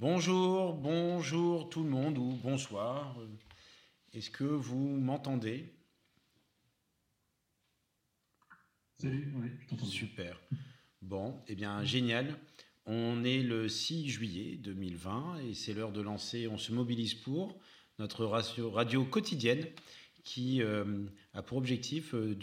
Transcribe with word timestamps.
Bonjour, 0.00 0.72
bonjour 0.72 1.68
tout 1.68 1.82
le 1.82 1.90
monde 1.90 2.16
ou 2.16 2.32
bonsoir. 2.42 3.14
Est-ce 4.14 4.30
que 4.30 4.44
vous 4.44 4.96
m'entendez? 4.96 5.74
Salut, 8.96 9.30
oui, 9.36 9.50
je 9.60 9.68
t'entends. 9.68 9.84
Super. 9.84 10.40
Bon, 11.02 11.38
eh 11.48 11.54
bien, 11.54 11.84
génial. 11.84 12.34
On 12.86 13.24
est 13.24 13.42
le 13.42 13.68
6 13.68 14.08
juillet 14.08 14.56
2020 14.56 15.40
et 15.40 15.52
c'est 15.52 15.74
l'heure 15.74 15.92
de 15.92 16.00
lancer 16.00 16.48
On 16.48 16.56
se 16.56 16.72
mobilise 16.72 17.12
pour 17.12 17.60
notre 17.98 18.24
radio, 18.24 19.04
quotidienne 19.04 19.66
qui 20.24 20.62
euh, 20.62 21.04
a 21.34 21.42
pour 21.42 21.58
objectif 21.58 22.14
euh, 22.14 22.34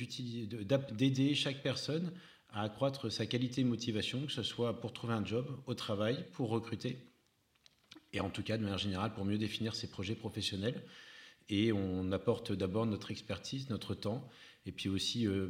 d'aider 0.91 1.33
chaque 1.33 1.63
personne 1.63 2.13
à 2.49 2.61
accroître 2.61 3.11
sa 3.11 3.25
qualité 3.25 3.63
de 3.63 3.67
motivation, 3.67 4.27
que 4.27 4.31
ce 4.31 4.43
soit 4.43 4.79
pour 4.79 4.93
trouver 4.93 5.15
un 5.15 5.25
job, 5.25 5.59
au 5.65 5.73
travail, 5.73 6.23
pour 6.33 6.49
recruter, 6.49 7.07
et 8.14 8.20
en 8.20 8.29
tout 8.29 8.43
cas 8.43 8.57
de 8.57 8.64
manière 8.64 8.78
générale 8.78 9.14
pour 9.14 9.25
mieux 9.25 9.38
définir 9.38 9.75
ses 9.75 9.88
projets 9.88 10.16
professionnels. 10.16 10.84
Et 11.50 11.71
on 11.71 12.11
apporte 12.11 12.52
d'abord 12.52 12.86
notre 12.86 13.11
expertise, 13.11 13.70
notre 13.70 13.96
temps, 13.96 14.28
et 14.66 14.71
puis 14.71 14.89
aussi 14.89 15.25
euh, 15.28 15.47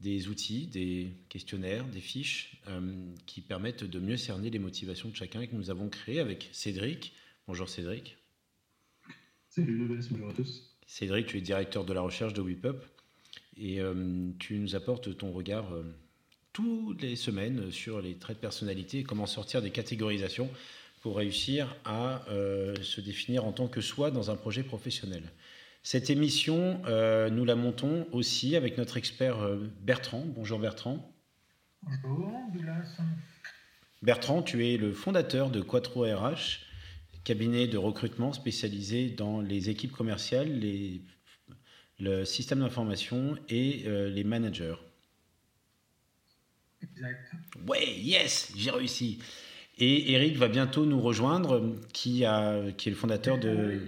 des 0.00 0.28
outils, 0.28 0.66
des 0.66 1.12
questionnaires, 1.28 1.86
des 1.86 2.00
fiches 2.00 2.60
euh, 2.68 3.12
qui 3.26 3.40
permettent 3.40 3.84
de 3.84 4.00
mieux 4.00 4.16
cerner 4.16 4.50
les 4.50 4.58
motivations 4.58 5.08
de 5.08 5.16
chacun 5.16 5.40
et 5.40 5.48
que 5.48 5.54
nous 5.54 5.70
avons 5.70 5.88
créé 5.88 6.18
avec 6.18 6.48
Cédric. 6.52 7.12
Bonjour 7.46 7.68
Cédric. 7.68 8.16
Salut 9.48 9.78
le 9.78 9.94
best, 9.94 10.10
bonjour 10.12 10.30
à 10.30 10.32
tous. 10.32 10.76
Cédric, 10.86 11.26
tu 11.26 11.38
es 11.38 11.40
directeur 11.40 11.84
de 11.84 11.92
la 11.92 12.00
recherche 12.00 12.32
de 12.32 12.40
WIPUP 12.40 12.82
et 13.56 13.80
euh, 13.80 14.30
tu 14.38 14.58
nous 14.58 14.74
apportes 14.74 15.16
ton 15.16 15.32
regard 15.32 15.72
toutes 16.52 17.02
les 17.02 17.14
semaines 17.14 17.70
sur 17.70 18.00
les 18.00 18.16
traits 18.16 18.38
de 18.38 18.40
personnalité 18.40 18.98
et 18.98 19.04
comment 19.04 19.26
sortir 19.26 19.62
des 19.62 19.70
catégorisations 19.70 20.50
pour 21.00 21.16
réussir 21.16 21.76
à 21.84 22.24
euh, 22.28 22.74
se 22.82 23.00
définir 23.00 23.44
en 23.44 23.52
tant 23.52 23.68
que 23.68 23.80
soi 23.80 24.10
dans 24.10 24.30
un 24.30 24.36
projet 24.36 24.62
professionnel. 24.62 25.22
Cette 25.82 26.10
émission, 26.10 26.82
euh, 26.86 27.30
nous 27.30 27.44
la 27.44 27.54
montons 27.54 28.06
aussi 28.12 28.56
avec 28.56 28.76
notre 28.78 28.96
expert 28.96 29.38
euh, 29.38 29.70
Bertrand. 29.80 30.24
Bonjour 30.26 30.58
Bertrand. 30.58 31.14
Bonjour, 31.82 32.32
Douglas. 32.52 32.98
Bertrand, 34.02 34.42
tu 34.42 34.66
es 34.66 34.76
le 34.76 34.92
fondateur 34.92 35.50
de 35.50 35.60
Quattro 35.60 36.02
RH, 36.02 36.60
cabinet 37.24 37.66
de 37.66 37.78
recrutement 37.78 38.32
spécialisé 38.32 39.10
dans 39.10 39.40
les 39.40 39.70
équipes 39.70 39.92
commerciales, 39.92 40.58
les, 40.58 41.02
le 41.98 42.24
système 42.24 42.60
d'information 42.60 43.36
et 43.48 43.84
euh, 43.86 44.08
les 44.08 44.24
managers. 44.24 44.76
Exact. 46.82 47.32
Ouais, 47.66 47.98
yes, 47.98 48.52
j'ai 48.56 48.70
réussi. 48.70 49.18
Et 49.80 50.12
Eric 50.12 50.36
va 50.36 50.48
bientôt 50.48 50.84
nous 50.86 51.00
rejoindre, 51.00 51.62
qui, 51.92 52.24
a, 52.24 52.60
qui 52.76 52.88
est 52.88 52.92
le 52.92 52.96
fondateur 52.96 53.38
de... 53.38 53.80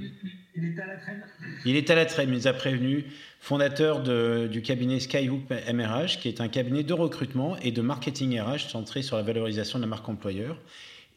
Il 0.56 0.64
est 0.64 0.80
à 0.80 0.86
la 0.86 0.96
traîne. 0.96 1.22
Il 1.64 1.76
est 1.76 1.90
à 1.90 1.94
la 1.96 2.06
traîne, 2.06 2.28
il 2.28 2.34
nous 2.34 2.46
a 2.46 2.52
prévenu, 2.52 3.06
fondateur 3.40 4.02
de- 4.02 4.48
du 4.50 4.62
cabinet 4.62 5.00
Skyhook 5.00 5.42
MRH, 5.72 6.18
qui 6.20 6.28
est 6.28 6.40
un 6.40 6.48
cabinet 6.48 6.84
de 6.84 6.92
recrutement 6.92 7.56
et 7.58 7.72
de 7.72 7.80
marketing 7.82 8.38
RH 8.40 8.68
centré 8.70 9.02
sur 9.02 9.16
la 9.16 9.22
valorisation 9.22 9.78
de 9.78 9.84
la 9.84 9.88
marque 9.88 10.08
employeur 10.08 10.56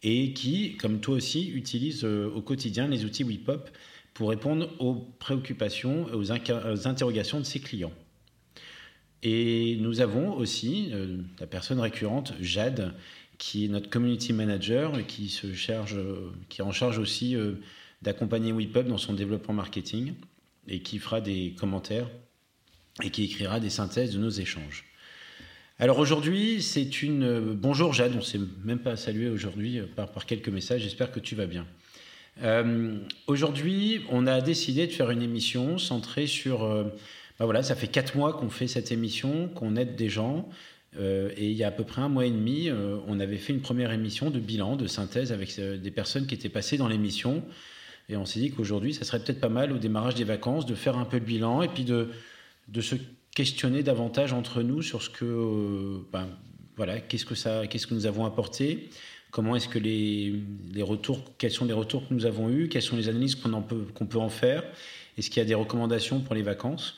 et 0.01 0.33
qui, 0.33 0.75
comme 0.77 0.99
toi 0.99 1.15
aussi, 1.15 1.49
utilise 1.49 2.03
euh, 2.03 2.29
au 2.33 2.41
quotidien 2.41 2.87
les 2.87 3.05
outils 3.05 3.23
WePop 3.23 3.69
pour 4.13 4.29
répondre 4.29 4.69
aux 4.79 4.95
préoccupations 5.19 6.07
et 6.09 6.13
aux, 6.13 6.31
aux 6.31 6.87
interrogations 6.87 7.39
de 7.39 7.45
ses 7.45 7.59
clients. 7.59 7.93
Et 9.23 9.77
nous 9.79 10.01
avons 10.01 10.33
aussi 10.35 10.89
euh, 10.91 11.17
la 11.39 11.47
personne 11.47 11.79
récurrente, 11.79 12.33
Jade, 12.41 12.93
qui 13.43 13.65
est 13.65 13.67
notre 13.67 13.89
community 13.89 14.31
manager 14.31 14.97
et 14.97 15.03
qui, 15.03 15.27
se 15.27 15.53
charge, 15.53 15.97
euh, 15.97 16.31
qui 16.47 16.61
est 16.61 16.63
en 16.63 16.71
charge 16.71 16.97
aussi 16.97 17.35
euh, 17.35 17.55
d'accompagner 18.01 18.53
WePub 18.53 18.87
dans 18.87 18.97
son 18.97 19.11
développement 19.11 19.53
marketing 19.53 20.13
et 20.69 20.79
qui 20.79 20.97
fera 20.97 21.19
des 21.19 21.53
commentaires 21.59 22.09
et 23.03 23.09
qui 23.09 23.25
écrira 23.25 23.59
des 23.59 23.69
synthèses 23.69 24.13
de 24.13 24.19
nos 24.19 24.29
échanges. 24.29 24.85
Alors 25.77 25.99
aujourd'hui, 25.99 26.61
c'est 26.61 27.01
une... 27.01 27.23
euh, 27.23 27.53
Bonjour 27.53 27.91
Jade, 27.91 28.13
on 28.13 28.19
ne 28.19 28.21
s'est 28.21 28.39
même 28.63 28.79
pas 28.79 28.95
salué 28.95 29.27
aujourd'hui 29.27 29.81
par, 29.93 30.25
quelques 30.25 30.47
messages, 30.47 30.83
j'espère 30.83 31.11
que 31.11 31.19
tu 31.19 31.35
vas 31.35 31.45
bien. 31.45 31.67
Aujourd'hui, 33.27 34.05
on 34.09 34.25
a 34.25 34.39
décidé 34.39 34.87
de 34.87 34.93
faire 34.93 35.11
une 35.11 35.21
émission 35.21 35.77
centrée 35.77 36.27
sur... 36.27 36.63
euh, 36.63 36.85
ben 37.39 37.45
voilà, 37.45 37.63
ça 37.63 37.75
fait 37.75 37.87
quatre 37.87 38.15
mois 38.15 38.33
qu'on 38.33 38.49
fait 38.49 38.67
cette 38.67 38.91
émission, 38.91 39.49
qu'on 39.49 39.75
aide 39.75 39.95
des 39.95 40.09
gens. 40.09 40.47
Euh, 40.97 41.31
et 41.35 41.49
il 41.49 41.57
y 41.57 41.63
a 41.63 41.67
à 41.67 41.71
peu 41.71 41.83
près 41.83 42.01
un 42.01 42.09
mois 42.09 42.25
et 42.25 42.31
demi, 42.31 42.69
euh, 42.69 42.97
on 43.07 43.19
avait 43.19 43.37
fait 43.37 43.53
une 43.53 43.61
première 43.61 43.91
émission 43.91 44.29
de 44.29 44.39
bilan, 44.39 44.75
de 44.75 44.87
synthèse 44.87 45.31
avec 45.31 45.57
euh, 45.57 45.77
des 45.77 45.91
personnes 45.91 46.27
qui 46.27 46.35
étaient 46.35 46.49
passées 46.49 46.77
dans 46.77 46.87
l'émission. 46.87 47.43
Et 48.09 48.17
on 48.17 48.25
s'est 48.25 48.39
dit 48.39 48.51
qu'aujourd'hui, 48.51 48.93
ça 48.93 49.05
serait 49.05 49.19
peut-être 49.19 49.39
pas 49.39 49.49
mal 49.49 49.71
au 49.71 49.77
démarrage 49.77 50.15
des 50.15 50.23
vacances 50.23 50.65
de 50.65 50.75
faire 50.75 50.97
un 50.97 51.05
peu 51.05 51.17
le 51.17 51.25
bilan 51.25 51.61
et 51.61 51.67
puis 51.67 51.83
de, 51.83 52.09
se 52.81 52.95
questionner 53.33 53.81
davantage 53.81 54.33
entre 54.33 54.61
nous 54.61 54.81
sur 54.81 55.01
ce 55.01 55.09
que, 55.09 55.99
ben, 56.11 56.27
voilà, 56.75 56.99
qu'est-ce 56.99 57.25
que 57.25 57.35
ça, 57.35 57.65
qu'est-ce 57.65 57.87
que 57.87 57.93
nous 57.93 58.05
avons 58.05 58.25
apporté, 58.25 58.89
comment 59.31 59.55
est-ce 59.55 59.69
que 59.69 59.79
les, 59.79 60.43
retours, 60.81 61.23
quels 61.37 61.51
sont 61.51 61.65
les 61.65 61.73
retours 61.73 62.07
que 62.07 62.13
nous 62.13 62.25
avons 62.25 62.49
eus, 62.49 62.67
quelles 62.67 62.83
sont 62.83 62.97
les 62.97 63.09
analyses 63.09 63.35
qu'on 63.35 63.61
peut, 63.61 63.87
qu'on 63.95 64.05
peut 64.05 64.19
en 64.19 64.29
faire, 64.29 64.63
est-ce 65.17 65.29
qu'il 65.29 65.37
y 65.41 65.45
a 65.45 65.47
des 65.47 65.55
recommandations 65.55 66.19
pour 66.19 66.35
les 66.35 66.41
vacances? 66.41 66.95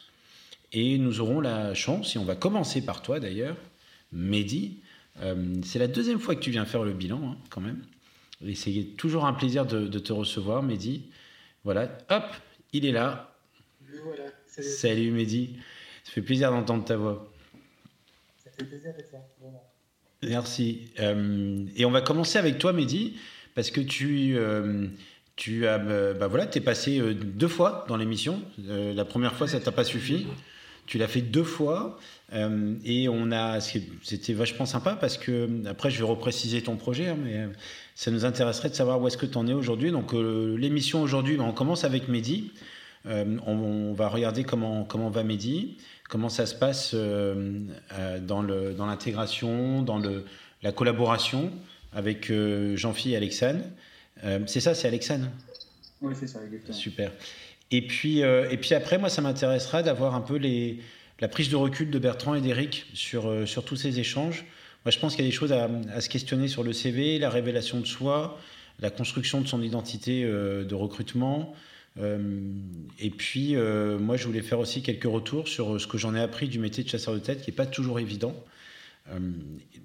Et 0.74 0.98
nous 0.98 1.22
aurons 1.22 1.40
la 1.40 1.74
chance, 1.76 2.16
et 2.16 2.20
on 2.20 2.26
va 2.26 2.36
commencer 2.36 2.84
par 2.84 3.02
toi 3.02 3.20
d'ailleurs, 3.20 3.56
Mehdi. 4.12 4.80
Euh, 5.22 5.56
c'est 5.64 5.80
la 5.80 5.88
deuxième 5.88 6.20
fois 6.20 6.36
que 6.36 6.42
tu 6.42 6.52
viens 6.52 6.66
faire 6.66 6.84
le 6.84 6.94
bilan, 6.94 7.22
hein, 7.24 7.38
quand 7.50 7.62
même. 7.62 7.82
Et 8.46 8.56
c'est 8.56 8.96
toujours 8.98 9.26
un 9.26 9.34
plaisir 9.34 9.66
de, 9.66 9.88
de 9.88 10.00
te 10.00 10.12
recevoir, 10.12 10.62
Mehdi. 10.62 11.04
Voilà, 11.64 11.98
hop, 12.10 12.24
il 12.74 12.86
est 12.86 12.92
là. 12.92 13.36
Voilà. 14.04 14.24
Salut. 14.46 14.68
Salut 14.68 15.12
Mehdi. 15.12 15.56
Ça 16.04 16.12
fait 16.12 16.22
plaisir 16.22 16.52
d'entendre 16.52 16.86
ta 16.86 16.98
voix. 16.98 17.32
Ça 18.44 18.52
fait 18.52 18.66
plaisir 18.66 18.94
d'être 18.96 19.12
là. 19.12 19.20
Vraiment. 19.42 19.64
Merci. 20.22 20.92
Euh, 21.00 21.66
et 21.76 21.86
on 21.86 21.92
va 21.92 22.02
commencer 22.02 22.38
avec 22.38 22.58
toi, 22.58 22.74
Mehdi, 22.74 23.18
parce 23.56 23.72
que 23.72 23.82
tu, 23.82 24.38
euh, 24.38 24.88
tu 25.36 25.66
as, 25.66 25.78
bah 25.78 26.28
voilà, 26.28 26.50
es 26.54 26.62
passé 26.62 27.00
deux 27.14 27.48
fois 27.48 27.86
dans 27.88 27.98
l'émission. 27.98 28.42
La 28.58 29.06
première 29.06 29.36
fois, 29.36 29.48
ça 29.48 29.60
t'a 29.60 29.72
pas 29.72 29.84
suffi. 29.84 30.28
Tu 30.86 30.98
l'as 30.98 31.08
fait 31.08 31.22
deux 31.22 31.44
fois 31.44 32.00
euh, 32.34 32.76
et 32.84 33.08
on 33.08 33.32
a, 33.32 33.60
c'était 33.60 34.34
vachement 34.34 34.66
sympa 34.66 34.98
parce 35.00 35.18
que 35.18 35.48
après 35.68 35.92
je 35.92 36.00
vais 36.00 36.10
repréciser 36.10 36.64
ton 36.64 36.76
projet, 36.76 37.10
hein, 37.10 37.18
mais 37.24 37.38
euh, 37.38 37.48
ça 37.94 38.10
nous 38.10 38.26
intéresserait 38.26 38.70
de 38.70 38.74
savoir 38.74 39.00
où 39.00 39.08
est-ce 39.08 39.18
que 39.18 39.28
tu 39.28 39.38
en 39.38 39.48
es 39.48 39.54
aujourd'hui. 39.54 39.92
Donc 39.92 40.14
euh, 40.14 40.58
l'émission 40.58 41.02
aujourd'hui, 41.04 41.38
bah, 41.38 41.46
on 41.48 41.52
commence 41.52 41.84
avec 41.84 42.08
Mehdi. 42.08 42.52
Euh, 43.06 43.38
on, 43.46 43.54
on 43.54 43.94
va 43.94 44.08
regarder 44.10 44.44
comment 44.44 44.86
comment 44.86 45.10
va 45.10 45.24
Mehdi, 45.24 45.78
comment 46.10 46.30
ça 46.30 46.48
se 46.48 46.56
passe 46.56 46.96
dans 46.96 48.42
le 48.42 48.74
dans 48.74 48.88
l'intégration, 48.88 49.84
dans 49.84 50.00
le 50.00 50.26
la 50.64 50.72
collaboration 50.72 51.52
avec 51.94 52.32
Jean-Philippe 52.76 53.14
et 53.14 53.18
Alexandre. 53.18 53.62
Euh, 54.24 54.40
c'est 54.48 54.62
ça, 54.62 54.74
c'est 54.74 54.88
Alexandre. 54.88 55.28
Oui, 56.02 56.16
c'est 56.20 56.28
ça, 56.28 56.40
exactement. 56.44 56.74
Super. 56.74 57.12
Et 57.70 57.86
puis, 57.86 58.20
et 58.20 58.58
puis 58.58 58.74
après, 58.74 58.98
moi, 58.98 59.10
ça 59.10 59.22
m'intéressera 59.22 59.84
d'avoir 59.84 60.16
un 60.16 60.22
peu 60.22 60.38
les, 60.38 60.80
la 61.20 61.28
prise 61.28 61.50
de 61.50 61.56
recul 61.56 61.90
de 61.90 62.00
Bertrand 62.00 62.36
et 62.36 62.42
d'Éric 62.42 62.86
sur, 62.94 63.30
euh, 63.30 63.46
sur 63.46 63.64
tous 63.64 63.76
ces 63.76 64.00
échanges. 64.00 64.46
Moi, 64.84 64.92
je 64.92 65.00
pense 65.00 65.16
qu'il 65.16 65.24
y 65.24 65.28
a 65.28 65.32
des 65.32 65.36
choses 65.36 65.54
à, 65.54 65.70
se 66.02 66.10
questionner 66.10 66.48
sur 66.48 66.64
le 66.64 66.74
CV, 66.74 67.18
la 67.18 67.30
révélation 67.30 67.80
de 67.80 67.86
soi, 67.86 68.40
la 68.80 68.90
construction 68.90 69.42
de 69.42 69.48
son 69.48 69.62
identité 69.62 70.24
euh, 70.24 70.64
de 70.64 70.76
recrutement. 70.76 71.56
Euh, 71.98 72.20
et 73.00 73.10
puis, 73.10 73.56
moi, 73.56 74.18
je 74.18 74.26
voulais 74.26 74.42
faire 74.42 74.60
aussi 74.60 74.82
quelques 74.82 75.06
retours 75.06 75.48
sur 75.48 75.80
ce 75.80 75.88
que 75.88 75.98
j'en 75.98 76.14
ai 76.14 76.20
appris 76.20 76.50
du 76.50 76.60
métier 76.60 76.84
de 76.84 76.90
chasseur 76.90 77.14
de 77.14 77.20
tête, 77.20 77.42
qui 77.42 77.50
n'est 77.50 77.56
pas 77.56 77.66
toujours 77.66 78.00
évident. 78.00 78.36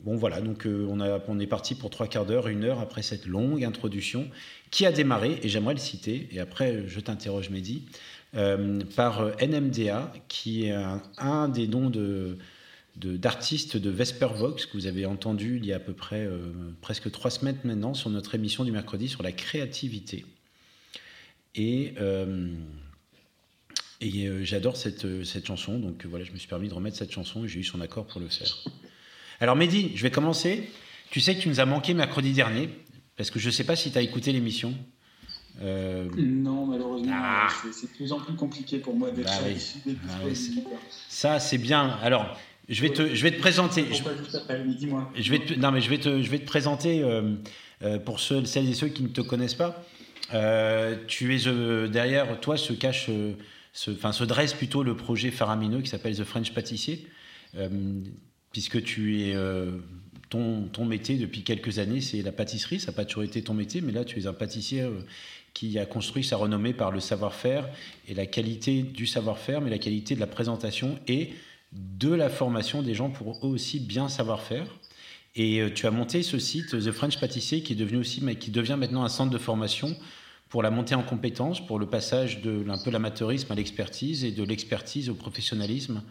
Bon, 0.03 0.17
voilà, 0.17 0.41
donc 0.41 0.67
on, 0.67 0.99
on 1.01 1.41
est 1.41 1.47
parti 1.47 1.75
pour 1.75 1.91
trois 1.91 2.09
quarts 2.09 2.25
d'heure, 2.25 2.49
une 2.49 2.65
heure 2.65 2.81
après 2.81 3.03
cette 3.03 3.27
longue 3.27 3.63
introduction 3.65 4.29
qui 4.71 4.87
a 4.87 4.93
démarré, 4.93 5.39
et 5.43 5.49
j'aimerais 5.49 5.75
le 5.75 5.81
citer, 5.81 6.27
et 6.33 6.41
après 6.41 6.85
je 6.89 7.01
t'interroge 7.01 7.51
Mehdi, 7.51 7.85
euh, 8.37 8.81
par 8.95 9.23
euh, 9.23 9.33
NMDA, 9.43 10.13
qui 10.29 10.67
est 10.67 10.75
un, 11.19 11.49
des 11.49 11.67
noms 11.67 11.91
d'artistes 12.97 13.77
de 13.77 13.91
Vespervox 13.91 14.67
que 14.67 14.73
vous 14.75 14.87
avez 14.87 15.05
entendu 15.05 15.57
il 15.57 15.67
y 15.67 15.73
a 15.73 15.77
à 15.77 15.81
peu 15.81 15.95
près 15.95 16.25
euh, 16.27 16.53
presque 16.81 17.11
trois 17.11 17.33
semaines 17.33 17.59
maintenant 17.65 17.93
sur 17.93 18.09
notre 18.09 18.37
émission 18.37 18.65
du 18.65 18.71
mercredi 18.71 19.09
sur 19.09 19.25
la 19.25 19.33
créativité. 19.33 20.25
Et, 21.57 21.95
j'adore 24.43 24.77
cette, 24.77 25.25
chanson, 25.45 25.81
donc 25.81 26.07
voilà, 26.07 26.25
je 26.25 26.31
me 26.31 26.37
suis 26.37 26.49
permis 26.49 26.69
de 26.69 26.75
remettre 26.75 26.97
cette 26.97 27.11
chanson 27.11 27.45
et 27.45 27.49
j'ai 27.49 27.59
eu 27.59 27.65
son 27.65 27.81
accord 27.81 28.07
pour 28.07 28.21
le 28.21 28.29
faire. 28.29 28.65
Alors 29.41 29.57
Mehdi, 29.57 29.91
je 29.97 30.03
vais 30.03 30.13
commencer. 30.13 30.71
Tu 31.11 31.21
sais 31.21 31.35
que 31.35 31.41
tu 31.41 31.49
nous 31.49 31.59
as 31.59 31.67
manqué 31.67 31.95
mercredi 31.95 32.33
dernier, 32.33 32.69
parce 33.17 33.33
que 33.33 33.41
je 33.41 33.47
ne 33.47 33.53
sais 33.53 33.65
pas 33.65 33.75
si 33.75 33.91
tu 33.91 33.99
as 33.99 34.03
écouté 34.03 34.33
l'émission. 34.33 34.73
Euh, 35.63 36.09
Non, 36.17 36.70
c'est- 37.63 37.73
c'est 37.73 37.87
de 37.87 37.97
plus 37.97 38.13
en 38.13 38.21
plus 38.21 38.35
compliqué 38.35 38.79
pour 38.79 38.95
moi 38.95 39.11
d'être 39.11 39.27
Bah 39.27 39.39
oui. 39.47 39.55
d'être 39.87 39.99
Ah 40.11 40.19
oui, 40.25 40.35
ça, 41.09 41.39
c'est 41.39 41.59
bien. 41.59 41.99
Alors, 42.03 42.39
je 42.69 42.81
vais 42.83 42.91
te, 42.91 43.15
je 43.15 43.23
vais 43.23 43.31
te 43.33 43.39
présenter. 43.41 43.85
je-. 43.93 44.03
Je 45.17 45.31
vais 45.31 45.39
te, 45.41 45.55
non, 45.55 45.71
mais 45.73 45.81
je 45.81 45.91
vais 45.91 45.99
te, 45.99 46.23
je 46.23 46.31
vais 46.31 46.39
te 46.39 46.47
présenter 46.47 47.03
euh, 47.03 47.35
Euh, 47.83 47.99
pour 47.99 48.21
ceux, 48.21 48.45
celles 48.45 48.69
et 48.69 48.75
ceux 48.75 48.89
qui 48.89 49.03
ne 49.03 49.09
te 49.09 49.23
connaissent 49.23 49.55
pas, 49.55 49.83
euh, 50.35 50.97
tu 51.07 51.35
es 51.35 51.49
euh, 51.49 51.89
derrière 51.89 52.39
toi 52.39 52.59
se 52.59 52.75
cache, 52.75 53.09
se, 53.73 53.91
enfin 53.93 54.13
se 54.13 54.23
dresse 54.25 54.53
plutôt 54.53 54.83
le 54.83 54.95
projet 54.95 55.31
faramineux 55.31 55.81
qui 55.81 55.89
s'appelle 55.89 56.15
The 56.15 56.25
French 56.25 56.53
Pâtissier, 56.53 57.07
puisque 58.53 58.83
tu 58.83 59.23
es 59.23 59.35
ton, 60.29 60.65
ton 60.71 60.85
métier 60.85 61.17
depuis 61.17 61.43
quelques 61.43 61.79
années, 61.79 62.03
c'est 62.03 62.21
la 62.21 62.33
pâtisserie. 62.33 62.81
Ça 62.81 62.89
n'a 62.89 62.97
pas 62.97 63.07
toujours 63.07 63.23
été 63.25 63.41
ton 63.43 63.55
métier, 63.55 63.81
mais 63.81 63.93
là 63.93 64.05
tu 64.05 64.21
es 64.21 64.27
un 64.27 64.35
pâtissier 64.35 64.85
qui 65.55 65.79
a 65.79 65.87
construit 65.87 66.25
sa 66.25 66.37
renommée 66.37 66.73
par 66.73 66.91
le 66.91 67.01
savoir-faire 67.01 67.69
et 68.09 68.15
la 68.15 68.27
qualité 68.27 68.83
du 68.83 69.07
savoir-faire, 69.07 69.61
mais 69.61 69.71
la 69.71 69.79
qualité 69.79 70.15
de 70.15 70.21
la 70.21 70.27
présentation 70.27 70.99
et 71.09 71.33
de 71.73 72.13
la 72.13 72.29
formation 72.29 72.83
des 72.83 72.95
gens 72.95 73.11
pour 73.11 73.39
eux 73.45 73.51
aussi 73.51 73.81
bien 73.81 74.09
savoir 74.09 74.43
faire. 74.43 74.67
Et 75.37 75.61
euh, 75.61 75.71
tu 75.73 75.87
as 75.87 75.91
monté 75.91 76.23
ce 76.23 76.39
site, 76.39 76.71
The 76.71 76.91
French 76.91 77.21
Pâtissier, 77.21 77.63
qui 77.63 77.75
est 77.75 77.77
devenu 77.77 77.99
aussi, 77.99 78.23
mais 78.23 78.37
qui 78.37 78.51
devient 78.51 78.77
maintenant 78.79 79.05
un 79.05 79.09
centre 79.09 79.31
de 79.31 79.39
formation 79.39 79.97
pour 80.49 80.63
la 80.63 80.71
montée 80.71 80.97
en 80.97 81.05
compétences, 81.05 81.65
pour 81.65 81.79
le 81.79 81.87
passage 81.87 82.43
de 82.43 82.69
un 82.69 82.79
peu 82.79 82.91
l'amateurisme 82.91 83.53
à 83.53 83.55
l'expertise 83.55 84.25
et 84.25 84.33
de 84.33 84.43
l'expertise 84.43 85.09
au 85.09 85.15
professionnalisme. 85.15 86.03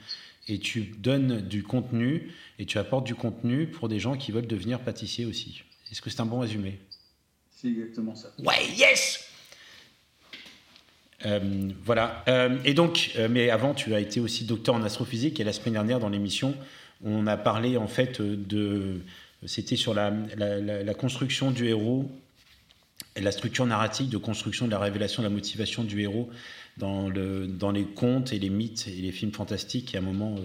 Et 0.48 0.60
tu 0.60 0.96
donnes 0.98 1.42
du 1.42 1.64
contenu 1.64 2.32
et 2.58 2.66
tu 2.66 2.78
apportes 2.78 3.06
du 3.06 3.14
contenu 3.14 3.68
pour 3.68 3.90
des 3.90 4.00
gens 4.00 4.16
qui 4.16 4.32
veulent 4.32 4.48
devenir 4.48 4.80
pâtissiers 4.80 5.26
aussi. 5.26 5.64
Est-ce 5.92 6.02
que 6.02 6.10
c'est 6.10 6.22
un 6.22 6.26
bon 6.26 6.40
résumé? 6.40 6.80
C'est 7.52 7.68
exactement 7.68 8.16
ça. 8.16 8.32
Ouais, 8.40 8.66
yes 8.78 9.29
Euh, 11.26 11.70
voilà. 11.84 12.24
Euh, 12.28 12.58
et 12.64 12.74
donc, 12.74 13.12
euh, 13.18 13.28
mais 13.30 13.50
avant, 13.50 13.74
tu 13.74 13.94
as 13.94 14.00
été 14.00 14.20
aussi 14.20 14.46
docteur 14.46 14.76
en 14.76 14.84
astrophysique 14.84 15.40
et 15.40 15.44
la 15.44 15.54
semaine 15.54 15.74
dernière 15.74 16.00
dans 16.00 16.10
l'émission, 16.10 16.56
on 17.04 17.28
a 17.28 17.38
parlé 17.38 17.78
en 17.78 17.88
fait 17.88 18.22
de, 18.22 19.02
c'était 19.46 19.76
sur 19.76 19.94
la, 19.94 20.12
construction 20.98 21.52
du 21.52 21.68
héros 21.68 22.10
la 23.16 23.32
structure 23.32 23.66
narrative 23.66 24.10
de 24.10 24.18
construction 24.18 24.66
de 24.66 24.72
la 24.72 24.80
révélation, 24.80 25.24
de 25.24 25.28
la 25.28 25.34
motivation 25.34 25.84
du 25.84 26.02
héros 26.02 26.30
dans, 26.78 27.10
le, 27.10 27.48
dans 27.48 27.72
les 27.72 27.84
contes 27.84 28.32
et 28.32 28.40
les 28.40 28.50
mythes 28.50 28.88
et 28.88 29.02
les 29.02 29.12
films 29.12 29.32
fantastiques. 29.32 29.94
Et 29.94 29.98
à 29.98 30.02
un 30.02 30.04
moment, 30.04 30.36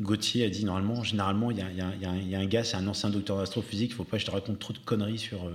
Gauthier 0.00 0.44
a 0.44 0.48
dit 0.48 0.64
normalement, 0.64 1.02
généralement, 1.02 1.50
il 1.50 1.58
y 1.58 1.62
a, 1.62 1.66
il 1.70 1.84
il 2.00 2.34
un- 2.34 2.42
il 2.42 2.48
gars, 2.48 2.64
c'est 2.64 2.76
un 2.76 2.86
ancien 2.86 3.10
docteur 3.10 3.38
d'astrophysique, 3.38 3.90
il 3.90 3.94
ne 3.94 3.96
faut 3.96 4.04
pas 4.04 4.18
que 4.18 4.20
je 4.20 4.26
te 4.26 4.30
raconte 4.30 4.58
trop 4.58 4.72
de 4.72 4.78
conneries 4.78 5.18
sur, 5.18 5.50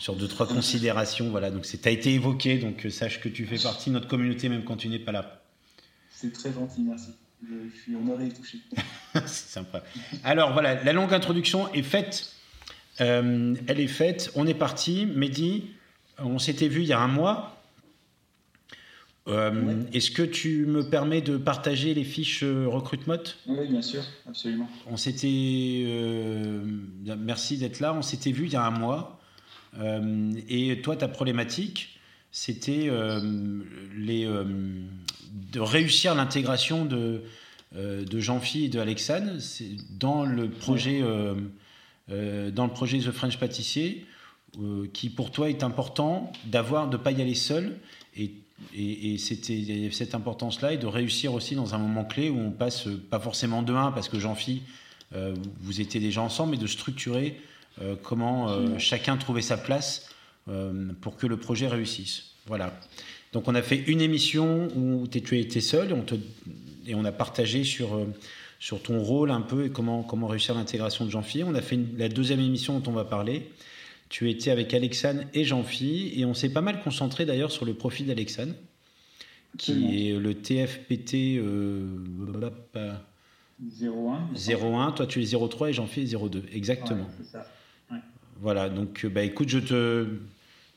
sur 0.00 0.16
deux, 0.16 0.26
trois 0.26 0.48
considérations. 0.48 1.28
Voilà, 1.30 1.50
donc 1.50 1.62
tu 1.62 1.78
as 1.84 1.90
été 1.90 2.12
évoqué, 2.14 2.58
donc 2.58 2.86
euh, 2.86 2.90
sache 2.90 3.20
que 3.20 3.28
tu 3.28 3.46
fais 3.46 3.58
partie 3.58 3.90
de 3.90 3.94
notre 3.94 4.08
communauté 4.08 4.48
même 4.48 4.64
quand 4.64 4.76
tu 4.76 4.88
n'es 4.88 4.98
pas 4.98 5.12
là. 5.12 5.42
C'est 6.10 6.32
très 6.32 6.52
gentil, 6.52 6.82
merci. 6.82 7.10
Je, 7.42 7.54
je 7.74 7.80
suis 7.82 7.94
honoré 7.94 8.26
et 8.26 8.30
touché. 8.30 8.58
C'est 9.14 9.26
sympa. 9.26 9.82
Alors 10.24 10.52
voilà, 10.52 10.82
la 10.82 10.92
longue 10.92 11.14
introduction 11.14 11.72
est 11.72 11.82
faite. 11.82 12.32
Euh, 13.00 13.54
elle 13.66 13.80
est 13.80 13.86
faite. 13.86 14.30
On 14.34 14.46
est 14.46 14.54
parti. 14.54 15.06
Mehdi, 15.06 15.64
on 16.18 16.38
s'était 16.38 16.68
vu 16.68 16.82
il 16.82 16.88
y 16.88 16.92
a 16.92 17.00
un 17.00 17.08
mois. 17.08 17.56
Euh, 19.28 19.50
Ouais. 19.52 19.76
Est-ce 19.92 20.10
que 20.10 20.22
tu 20.22 20.64
me 20.66 20.82
permets 20.88 21.20
de 21.20 21.36
partager 21.36 21.94
les 21.94 22.04
fiches 22.04 22.42
recrutement 22.42 23.18
Oui, 23.46 23.68
bien 23.68 23.82
sûr, 23.82 24.02
absolument. 24.28 24.68
On 24.86 24.96
s'était. 24.96 25.84
euh, 25.86 26.64
merci 27.18 27.58
d'être 27.58 27.80
là. 27.80 27.94
On 27.94 28.02
s'était 28.02 28.32
vu 28.32 28.46
il 28.46 28.52
y 28.52 28.56
a 28.56 28.64
un 28.64 28.70
mois. 28.70 29.19
Euh, 29.78 30.32
et 30.48 30.80
toi, 30.82 30.96
ta 30.96 31.08
problématique, 31.08 32.00
c'était 32.32 32.88
euh, 32.88 33.20
les, 33.96 34.24
euh, 34.24 34.44
de 35.52 35.60
réussir 35.60 36.14
l'intégration 36.14 36.84
de, 36.84 37.22
de 37.74 38.20
Jean-Phi 38.20 38.64
et 38.64 38.68
de 38.68 38.80
Alexandre 38.80 39.38
c'est 39.38 39.76
dans 39.90 40.24
le 40.24 40.50
projet. 40.50 41.02
dans 42.08 42.66
le 42.66 42.72
projet 42.72 42.98
The 42.98 43.12
French 43.12 43.38
Pâtissier, 43.38 44.06
qui 44.92 45.08
pour 45.08 45.30
toi 45.30 45.48
est 45.48 45.62
important 45.62 46.32
d'avoir, 46.46 46.90
de 46.90 46.96
pas 46.96 47.12
y 47.12 47.22
aller 47.22 47.36
seul, 47.36 47.78
et, 48.16 48.32
et, 48.74 49.14
et 49.14 49.18
c'était 49.18 49.88
cette 49.92 50.16
importance-là, 50.16 50.72
et 50.72 50.78
de 50.78 50.88
réussir 50.88 51.32
aussi 51.32 51.54
dans 51.54 51.76
un 51.76 51.78
moment 51.78 52.04
clé 52.04 52.28
où 52.28 52.40
on 52.40 52.50
passe 52.50 52.88
pas 53.08 53.20
forcément 53.20 53.62
de 53.62 53.72
1 53.72 53.92
parce 53.92 54.08
que 54.08 54.18
Jean-Phi, 54.18 54.62
vous 55.60 55.80
étiez 55.80 56.00
déjà 56.00 56.22
ensemble, 56.22 56.52
mais 56.52 56.58
de 56.58 56.66
structurer 56.66 57.40
comment 58.02 58.50
euh, 58.50 58.78
chacun 58.78 59.16
trouvait 59.16 59.42
sa 59.42 59.56
place 59.56 60.08
euh, 60.48 60.92
pour 61.00 61.16
que 61.16 61.26
le 61.26 61.36
projet 61.36 61.66
réussisse. 61.68 62.32
Voilà. 62.46 62.78
Donc 63.32 63.46
on 63.48 63.54
a 63.54 63.62
fait 63.62 63.76
une 63.76 64.00
émission 64.00 64.68
où 64.76 65.06
tu 65.06 65.38
étais 65.38 65.60
seul, 65.60 65.90
et 65.90 65.92
on, 65.92 66.02
te, 66.02 66.14
et 66.86 66.94
on 66.94 67.04
a 67.04 67.12
partagé 67.12 67.64
sur 67.64 67.94
euh, 67.94 68.06
sur 68.58 68.82
ton 68.82 69.00
rôle 69.02 69.30
un 69.30 69.40
peu 69.40 69.66
et 69.66 69.70
comment, 69.70 70.02
comment 70.02 70.26
réussir 70.26 70.54
l'intégration 70.54 71.06
de 71.06 71.10
Jean-Phi. 71.10 71.44
On 71.44 71.54
a 71.54 71.62
fait 71.62 71.76
une- 71.76 71.96
la 71.96 72.08
deuxième 72.10 72.40
émission 72.40 72.78
dont 72.78 72.90
on 72.90 72.94
va 72.94 73.04
parler. 73.06 73.50
Tu 74.10 74.28
étais 74.28 74.50
avec 74.50 74.74
Alexandre 74.74 75.22
et 75.32 75.44
Jean-Phi 75.44 76.12
et 76.16 76.24
on 76.26 76.34
s'est 76.34 76.50
pas 76.52 76.60
mal 76.60 76.82
concentré 76.82 77.24
d'ailleurs 77.24 77.52
sur 77.52 77.64
le 77.64 77.72
profil 77.74 78.10
Absolument. 78.10 78.54
qui 79.56 80.08
est 80.10 80.18
le 80.18 80.34
TFPT 80.34 81.38
euh, 81.38 81.86
blablabla, 81.86 83.02
01. 83.80 84.28
01. 84.36 84.92
Toi, 84.92 85.06
tu 85.06 85.22
es 85.22 85.26
03 85.48 85.70
et 85.70 85.72
Jean-Phi 85.72 86.00
est 86.02 86.14
02. 86.28 86.44
Exactement. 86.52 87.04
Ouais, 87.04 87.10
c'est 87.18 87.30
ça. 87.32 87.46
Voilà, 88.40 88.68
donc 88.70 89.04
euh, 89.04 89.08
bah, 89.08 89.22
écoute, 89.22 89.48
je 89.48 89.58
te. 89.58 90.06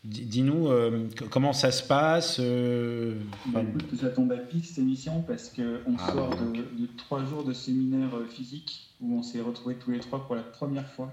dis- 0.04 0.26
Dis-nous 0.26 0.68
euh, 0.68 1.08
comment 1.32 1.54
ça 1.54 1.72
se 1.72 1.82
passe. 1.88 2.38
euh, 2.40 3.16
Bah, 3.48 3.62
écoute, 3.64 3.96
ça 4.00 4.10
tombe 4.10 4.32
à 4.34 4.38
pic 4.38 4.66
cette 4.66 4.80
émission 4.80 5.22
parce 5.22 5.50
qu'on 5.50 5.96
Ah, 5.98 6.12
sort 6.12 6.30
bah, 6.32 6.38
de, 6.54 6.82
de 6.82 6.88
trois 6.98 7.24
jours 7.24 7.44
de 7.44 7.54
séminaire 7.54 8.16
euh, 8.16 8.26
physique 8.26 8.90
où 9.02 9.18
on 9.18 9.24
s'est 9.24 9.42
retrouvés 9.42 9.76
tous 9.76 9.92
les 9.92 10.00
trois 10.00 10.26
pour 10.26 10.36
la 10.36 10.44
première 10.44 10.88
fois. 10.88 11.10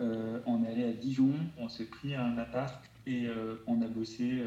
Euh, 0.00 0.38
on 0.46 0.64
est 0.64 0.68
allé 0.68 0.84
à 0.84 0.92
Dijon, 0.92 1.30
on 1.58 1.68
s'est 1.68 1.84
pris 1.84 2.14
un 2.14 2.38
appart 2.38 2.82
et 3.06 3.26
on 3.66 3.80
a 3.82 3.86
bossé, 3.88 4.42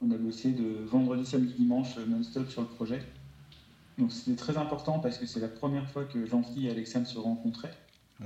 on 0.00 0.10
a 0.10 0.16
bossé 0.16 0.50
de 0.52 0.82
vendredi, 0.86 1.24
samedi, 1.26 1.52
dimanche 1.52 1.96
non-stop 2.08 2.48
sur 2.50 2.62
le 2.62 2.66
projet. 2.68 3.00
Donc 3.98 4.10
c'était 4.10 4.34
très 4.36 4.56
important 4.56 4.98
parce 4.98 5.18
que 5.18 5.26
c'est 5.26 5.40
la 5.40 5.48
première 5.48 5.88
fois 5.90 6.04
que 6.04 6.24
Jean-Philippe 6.26 6.68
et 6.68 6.70
Alexandre 6.72 7.06
se 7.06 7.18
rencontraient. 7.18 7.74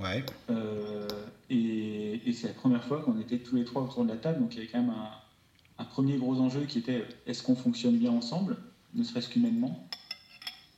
Ouais. 0.00 0.25
Euh, 0.50 1.06
et 1.50 2.20
et 2.29 2.32
c'est 2.32 2.49
la 2.49 2.55
première 2.55 2.85
fois 2.85 3.00
qu'on 3.02 3.19
était 3.20 3.38
tous 3.38 3.56
les 3.56 3.64
trois 3.64 3.82
autour 3.82 4.05
de 4.05 4.08
la 4.11 4.17
table, 4.17 4.40
donc 4.40 4.55
il 4.55 4.58
y 4.58 4.61
avait 4.61 4.70
quand 4.70 4.81
même 4.81 4.90
un, 4.90 5.82
un 5.82 5.85
premier 5.85 6.17
gros 6.17 6.38
enjeu 6.40 6.62
qui 6.62 6.79
était 6.79 7.05
est-ce 7.26 7.43
qu'on 7.43 7.56
fonctionne 7.56 7.96
bien 7.96 8.11
ensemble, 8.11 8.56
ne 8.94 9.02
serait-ce 9.02 9.29
qu'humainement 9.29 9.88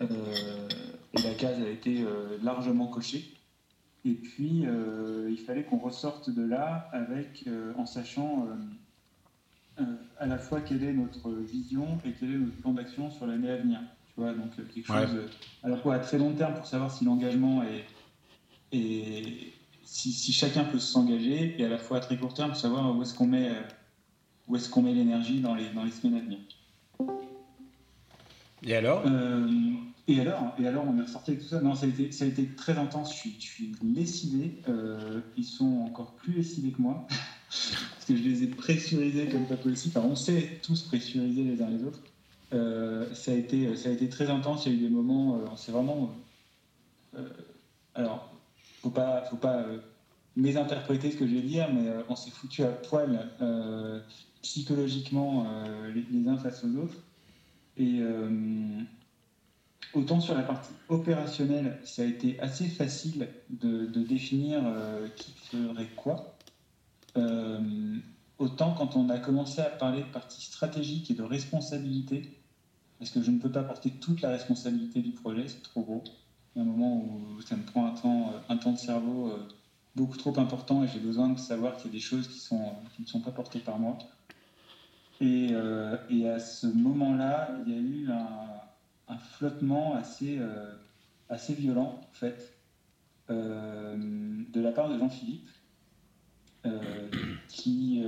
Euh, 0.02 0.68
Et 1.14 1.22
la 1.22 1.34
case 1.34 1.60
a 1.60 1.68
été 1.68 2.02
euh, 2.02 2.38
largement 2.42 2.86
cochée. 2.86 3.34
Et 4.04 4.14
puis 4.14 4.64
il 5.28 5.38
fallait 5.44 5.64
qu'on 5.64 5.76
ressorte 5.78 6.30
de 6.30 6.42
là 6.42 6.88
avec, 6.92 7.44
en 7.76 7.84
sachant 7.84 8.46
à 10.18 10.26
la 10.26 10.38
fois 10.38 10.62
quelle 10.62 10.82
est 10.84 10.94
notre 10.94 11.30
vision 11.32 11.98
et 12.06 12.12
quel 12.18 12.30
est 12.32 12.38
notre 12.38 12.56
plan 12.62 12.72
d'action 12.72 13.10
sur 13.10 13.26
l'année 13.26 13.50
à 13.50 13.56
venir. 13.58 13.78
Tu 14.14 14.20
vois, 14.20 14.32
donc 14.32 14.52
quelque 14.56 14.86
chose 14.86 15.20
à 15.62 15.68
la 15.68 15.76
fois 15.76 15.96
à 15.96 15.98
très 15.98 16.16
long 16.16 16.32
terme 16.32 16.54
pour 16.54 16.64
savoir 16.66 16.90
si 16.90 17.04
l'engagement 17.04 17.62
est, 17.62 17.84
et 18.72 19.52
si, 19.90 20.12
si 20.12 20.32
chacun 20.32 20.64
peut 20.64 20.78
s'engager, 20.78 21.56
et 21.58 21.64
à 21.64 21.68
la 21.68 21.78
fois 21.78 21.96
à 21.96 22.00
très 22.00 22.16
court 22.16 22.32
terme, 22.32 22.54
savoir 22.54 22.96
où 22.96 23.02
est-ce 23.02 23.12
qu'on 23.12 23.26
met, 23.26 23.48
euh, 23.48 23.62
où 24.48 24.56
est-ce 24.56 24.68
qu'on 24.68 24.82
met 24.82 24.94
l'énergie 24.94 25.40
dans 25.40 25.54
les, 25.54 25.68
dans 25.70 25.84
les 25.84 25.90
semaines 25.90 26.16
à 26.16 26.20
venir. 26.20 26.38
Et 28.62 28.74
alors? 28.74 29.02
Euh, 29.06 29.48
et, 30.06 30.20
alors, 30.20 30.54
et 30.58 30.66
alors, 30.66 30.84
on 30.86 30.96
est 30.98 31.02
ressorti 31.02 31.32
avec 31.32 31.42
tout 31.42 31.48
ça. 31.48 31.60
Non, 31.60 31.74
ça 31.74 31.86
a 31.86 31.88
été, 31.88 32.12
ça 32.12 32.24
a 32.24 32.28
été 32.28 32.46
très 32.46 32.78
intense. 32.78 33.12
Je 33.12 33.18
suis, 33.18 33.36
je 33.38 33.46
suis 33.46 33.72
lessivé. 33.82 34.60
Euh, 34.68 35.20
ils 35.36 35.44
sont 35.44 35.80
encore 35.86 36.12
plus 36.12 36.34
lessivés 36.34 36.70
que 36.70 36.82
moi. 36.82 37.06
parce 37.48 38.04
que 38.06 38.16
je 38.16 38.22
les 38.22 38.42
ai 38.44 38.46
pressurisés 38.46 39.28
comme 39.28 39.46
pas 39.46 39.56
possible. 39.56 39.98
Enfin, 39.98 40.08
on 40.08 40.16
s'est 40.16 40.60
tous 40.62 40.82
pressurisés 40.82 41.44
les 41.44 41.62
uns 41.62 41.70
les 41.70 41.84
autres. 41.84 42.00
Euh, 42.52 43.12
ça, 43.14 43.32
a 43.32 43.34
été, 43.34 43.76
ça 43.76 43.88
a 43.88 43.92
été 43.92 44.08
très 44.08 44.30
intense. 44.30 44.66
Il 44.66 44.72
y 44.72 44.74
a 44.74 44.78
eu 44.78 44.82
des 44.82 44.88
moments, 44.88 45.40
on 45.50 45.56
s'est 45.56 45.72
vraiment. 45.72 46.14
alors, 47.94 48.29
faut 48.80 48.90
pas, 48.90 49.22
faut 49.22 49.36
pas 49.36 49.56
euh, 49.56 49.78
mésinterpréter 50.36 51.10
ce 51.10 51.16
que 51.16 51.26
je 51.26 51.34
vais 51.34 51.42
dire, 51.42 51.68
mais 51.72 51.88
euh, 51.88 52.02
on 52.08 52.16
s'est 52.16 52.30
foutu 52.30 52.64
à 52.64 52.68
poil 52.68 53.28
euh, 53.40 54.00
psychologiquement 54.42 55.46
les, 55.94 56.28
uns 56.28 56.38
face 56.38 56.64
aux 56.64 56.76
autres. 56.76 56.96
Et 57.76 58.00
autant 59.92 60.20
sur 60.20 60.34
la 60.34 60.42
partie 60.42 60.72
opérationnelle, 60.88 61.78
ça 61.84 62.02
a 62.02 62.04
été 62.06 62.40
assez 62.40 62.66
facile 62.66 63.28
de, 63.50 63.84
de 63.86 64.02
définir 64.02 64.62
qui 65.16 65.32
ferait 65.32 65.88
quoi. 65.96 66.38
Autant 68.38 68.72
quand 68.72 68.96
on 68.96 69.10
a 69.10 69.18
commencé 69.18 69.60
à 69.60 69.68
parler 69.68 70.00
de 70.00 70.08
partie 70.08 70.42
stratégique 70.42 71.10
et 71.10 71.14
de 71.14 71.22
responsabilité, 71.22 72.38
parce 72.98 73.10
que 73.10 73.22
je 73.22 73.30
ne 73.30 73.38
peux 73.38 73.52
pas 73.52 73.62
porter 73.62 73.90
toute 73.90 74.22
la 74.22 74.30
responsabilité 74.30 75.02
du 75.02 75.12
projet, 75.12 75.48
c'est 75.48 75.62
trop 75.62 75.82
gros. 75.82 76.02
Il 76.54 76.58
y 76.58 76.62
a 76.62 76.64
un 76.64 76.70
moment 76.72 76.96
où 76.96 77.19
temps 78.60 78.72
de 78.72 78.78
cerveau 78.78 79.28
euh, 79.28 79.48
beaucoup 79.96 80.16
trop 80.16 80.38
important 80.38 80.84
et 80.84 80.88
j'ai 80.88 81.00
besoin 81.00 81.28
de 81.30 81.38
savoir 81.38 81.76
qu'il 81.76 81.86
y 81.86 81.88
a 81.88 81.92
des 81.92 82.00
choses 82.00 82.28
qui, 82.28 82.54
euh, 82.54 82.56
ne 82.98 83.06
sont 83.06 83.20
pas 83.20 83.30
portées 83.30 83.58
par 83.60 83.78
moi. 83.78 83.98
Euh, 85.22 85.96
et, 86.08 86.28
à 86.28 86.38
ce 86.38 86.66
moment-là, 86.66 87.50
il 87.66 87.72
y 87.72 87.76
a 87.76 87.80
eu 87.80 88.08
un, 88.10 89.18
flottement 89.18 89.96
assez, 89.96 90.38
violent, 91.54 92.00
en 92.00 92.14
fait, 92.14 92.56
de 93.28 94.60
la 94.60 94.72
part 94.72 94.88
de 94.88 94.98
Jean-Philippe, 94.98 95.48
qui 97.48 98.02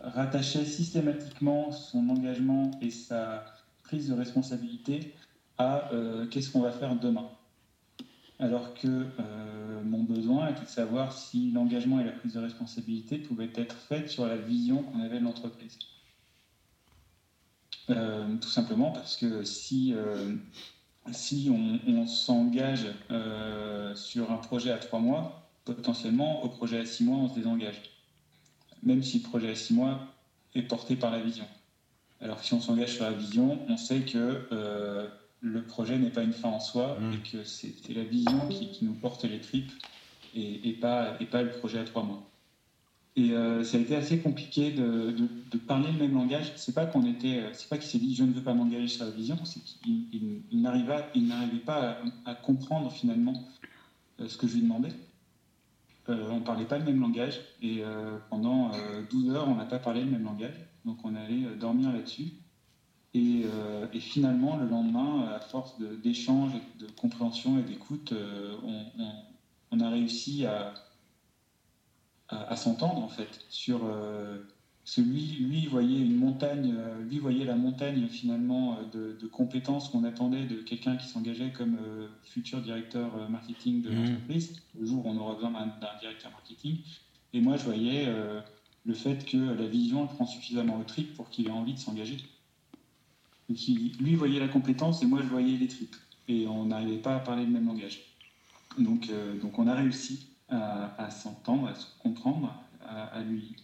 rattachait 0.00 0.64
systématiquement 0.64 1.70
son 1.70 2.08
engagement 2.10 2.72
et 2.82 2.90
sa 2.90 3.44
prise 3.84 4.08
de 4.08 4.14
responsabilité 4.14 5.14
à 5.58 5.90
qu'est-ce 6.30 6.50
qu'on 6.50 6.62
va 6.62 6.72
faire 6.72 6.96
demain. 6.96 7.30
Alors 8.38 8.74
que 8.74 8.86
euh, 8.86 9.82
mon 9.84 10.02
besoin 10.04 10.48
était 10.48 10.62
de 10.62 10.66
savoir 10.66 11.12
si 11.12 11.50
l'engagement 11.50 12.00
et 12.00 12.04
la 12.04 12.12
prise 12.12 12.34
de 12.34 12.40
responsabilité 12.40 13.18
pouvaient 13.18 13.50
être 13.54 13.74
faites 13.74 14.08
sur 14.08 14.26
la 14.26 14.36
vision 14.36 14.82
qu'on 14.84 15.00
avait 15.00 15.18
de 15.18 15.24
l'entreprise. 15.24 15.78
Euh, 17.90 18.36
tout 18.36 18.48
simplement 18.48 18.92
parce 18.92 19.16
que 19.16 19.42
si, 19.44 19.94
si 21.10 21.50
on, 21.50 21.80
on 21.90 22.06
s'engage 22.06 22.86
sur 23.96 24.30
un 24.30 24.36
projet 24.36 24.70
à 24.70 24.78
trois 24.78 25.00
mois, 25.00 25.48
potentiellement 25.74 26.44
au 26.44 26.48
projet 26.48 26.78
à 26.78 26.86
six 26.86 27.04
mois, 27.04 27.18
on 27.18 27.28
se 27.28 27.34
désengage. 27.34 27.82
Même 28.82 29.02
si 29.02 29.18
le 29.18 29.24
projet 29.24 29.50
à 29.50 29.54
six 29.54 29.74
mois 29.74 30.00
est 30.54 30.62
porté 30.62 30.96
par 30.96 31.10
la 31.10 31.20
vision. 31.20 31.46
Alors 32.20 32.42
si 32.42 32.54
on 32.54 32.60
s'engage 32.60 32.94
sur 32.94 33.04
la 33.04 33.12
vision, 33.12 33.60
on 33.68 33.76
sait 33.76 34.00
que 34.00 34.46
euh, 34.50 35.08
le 35.40 35.62
projet 35.62 35.98
n'est 35.98 36.10
pas 36.10 36.22
une 36.22 36.32
fin 36.32 36.48
en 36.48 36.60
soi 36.60 36.98
Mmh. 37.00 37.12
et 37.12 37.18
que 37.30 37.44
c'est 37.44 37.74
la 37.94 38.02
vision 38.04 38.48
qui, 38.48 38.70
qui 38.70 38.84
nous 38.84 38.94
porte 38.94 39.24
les 39.24 39.40
tripes 39.40 39.70
et, 40.34 40.68
et 40.68 40.72
pas, 40.72 41.16
et 41.20 41.26
pas 41.26 41.42
le 41.42 41.50
projet 41.50 41.78
à 41.78 41.84
trois 41.84 42.02
mois. 42.02 42.24
Et 43.16 43.32
euh, 43.32 43.64
ça 43.64 43.78
a 43.78 43.80
été 43.80 43.96
assez 43.96 44.18
compliqué 44.20 44.70
de, 44.70 45.10
de- 45.10 45.28
de 45.50 45.58
parler 45.58 45.90
le 45.92 45.98
même 45.98 46.14
langage. 46.14 46.52
C'est 46.56 46.74
pas 46.74 46.86
qu'on 46.86 47.04
était, 47.04 47.38
euh, 47.38 47.50
c'est 47.52 47.68
pas 47.68 47.76
qu'il 47.78 47.88
s'est 47.88 47.98
dit 47.98 48.14
je 48.14 48.22
ne 48.24 48.32
veux 48.32 48.42
pas 48.42 48.54
m'engager 48.54 48.86
sur 48.88 49.04
la 49.04 49.10
vision, 49.10 49.36
c'est 49.44 49.60
qu'il 49.60 50.06
il- 50.12 50.42
il 50.52 50.60
n'arriva- 50.62 51.08
il 51.14 51.26
n'arrivait 51.26 51.58
pas 51.64 51.98
à, 52.26 52.30
à 52.30 52.34
comprendre 52.34 52.92
finalement 52.92 53.44
euh, 54.20 54.28
ce 54.28 54.36
que 54.36 54.46
je 54.46 54.54
lui 54.54 54.62
demandais. 54.62 54.90
Euh, 56.08 56.30
on 56.30 56.40
parlait 56.40 56.64
pas 56.64 56.78
le 56.78 56.84
même 56.84 57.00
langage 57.00 57.40
et 57.60 57.78
euh, 57.82 58.18
pendant 58.30 58.72
euh, 58.74 59.02
12 59.10 59.30
heures, 59.30 59.48
on 59.48 59.56
n'a 59.56 59.66
pas 59.66 59.78
parlé 59.78 60.00
le 60.02 60.10
même 60.10 60.24
langage. 60.24 60.54
Donc 60.84 60.98
on 61.04 61.14
allait 61.14 61.42
dormir 61.60 61.92
là-dessus. 61.92 62.32
Et, 63.14 63.42
euh, 63.44 63.86
et 63.92 64.00
finalement, 64.00 64.56
le 64.56 64.66
lendemain, 64.66 65.26
à 65.36 65.40
force 65.40 65.76
de- 65.78 65.96
d'échanges, 65.96 66.54
et 66.54 66.62
de 66.78 66.86
compréhension 66.90 67.58
et 67.58 67.62
d'écoute, 67.62 68.12
euh, 68.12 68.56
on, 68.62 68.84
on- 68.98 69.24
on 69.70 69.80
a 69.80 69.88
réussi 69.90 70.44
à, 70.44 70.74
à, 72.28 72.52
à 72.52 72.56
s'entendre 72.56 73.02
en 73.02 73.08
fait 73.08 73.38
sur 73.48 73.84
euh, 73.84 74.38
que 74.94 75.00
lui, 75.02 75.66
voyait 75.66 76.00
une 76.00 76.14
montagne, 76.16 76.74
lui 77.00 77.18
voyait 77.18 77.44
la 77.44 77.56
montagne 77.56 78.08
finalement 78.08 78.82
de, 78.84 79.12
de 79.12 79.26
compétences 79.26 79.88
qu'on 79.90 80.02
attendait 80.04 80.46
de 80.46 80.62
quelqu'un 80.62 80.96
qui 80.96 81.06
s'engageait 81.08 81.52
comme 81.52 81.78
futur 82.22 82.62
directeur 82.62 83.28
marketing 83.28 83.82
de 83.82 83.90
Mhm. 83.90 83.96
l'entreprise, 83.96 84.52
le 84.74 84.86
jour 84.86 85.04
où 85.04 85.08
on 85.10 85.16
aura 85.18 85.34
besoin 85.34 85.50
d'un 85.50 85.94
directeur 86.00 86.30
marketing. 86.30 86.78
Et 87.34 87.40
moi, 87.40 87.56
je 87.56 87.64
voyais 87.64 88.06
le 88.84 88.94
fait 88.94 89.24
que 89.26 89.36
la 89.36 89.66
vision 89.68 90.06
prend 90.06 90.24
suffisamment 90.24 90.76
au 90.78 90.84
trip 90.84 91.12
pour 91.12 91.28
qu'il 91.28 91.46
ait 91.48 91.50
envie 91.50 91.74
de 91.74 91.78
s'engager. 91.78 92.16
Lui 93.48 94.14
voyait 94.14 94.40
la 94.40 94.48
compétence 94.48 95.02
et 95.02 95.06
moi, 95.06 95.20
je 95.22 95.28
voyais 95.28 95.56
les 95.56 95.68
tripes. 95.68 95.96
Et 96.28 96.46
on 96.46 96.66
n'arrivait 96.66 96.98
pas 96.98 97.16
à 97.16 97.20
parler 97.20 97.44
le 97.44 97.50
même 97.50 97.66
langage. 97.66 98.00
Donc, 98.78 99.08
euh, 99.10 99.38
donc 99.40 99.58
on 99.58 99.66
a 99.66 99.74
réussi 99.74 100.26
à, 100.50 101.10
s'entendre, 101.10 101.68
à 101.68 101.74
se 101.74 101.86
comprendre, 101.98 102.54
à, 102.86 103.20
lui, 103.22 103.54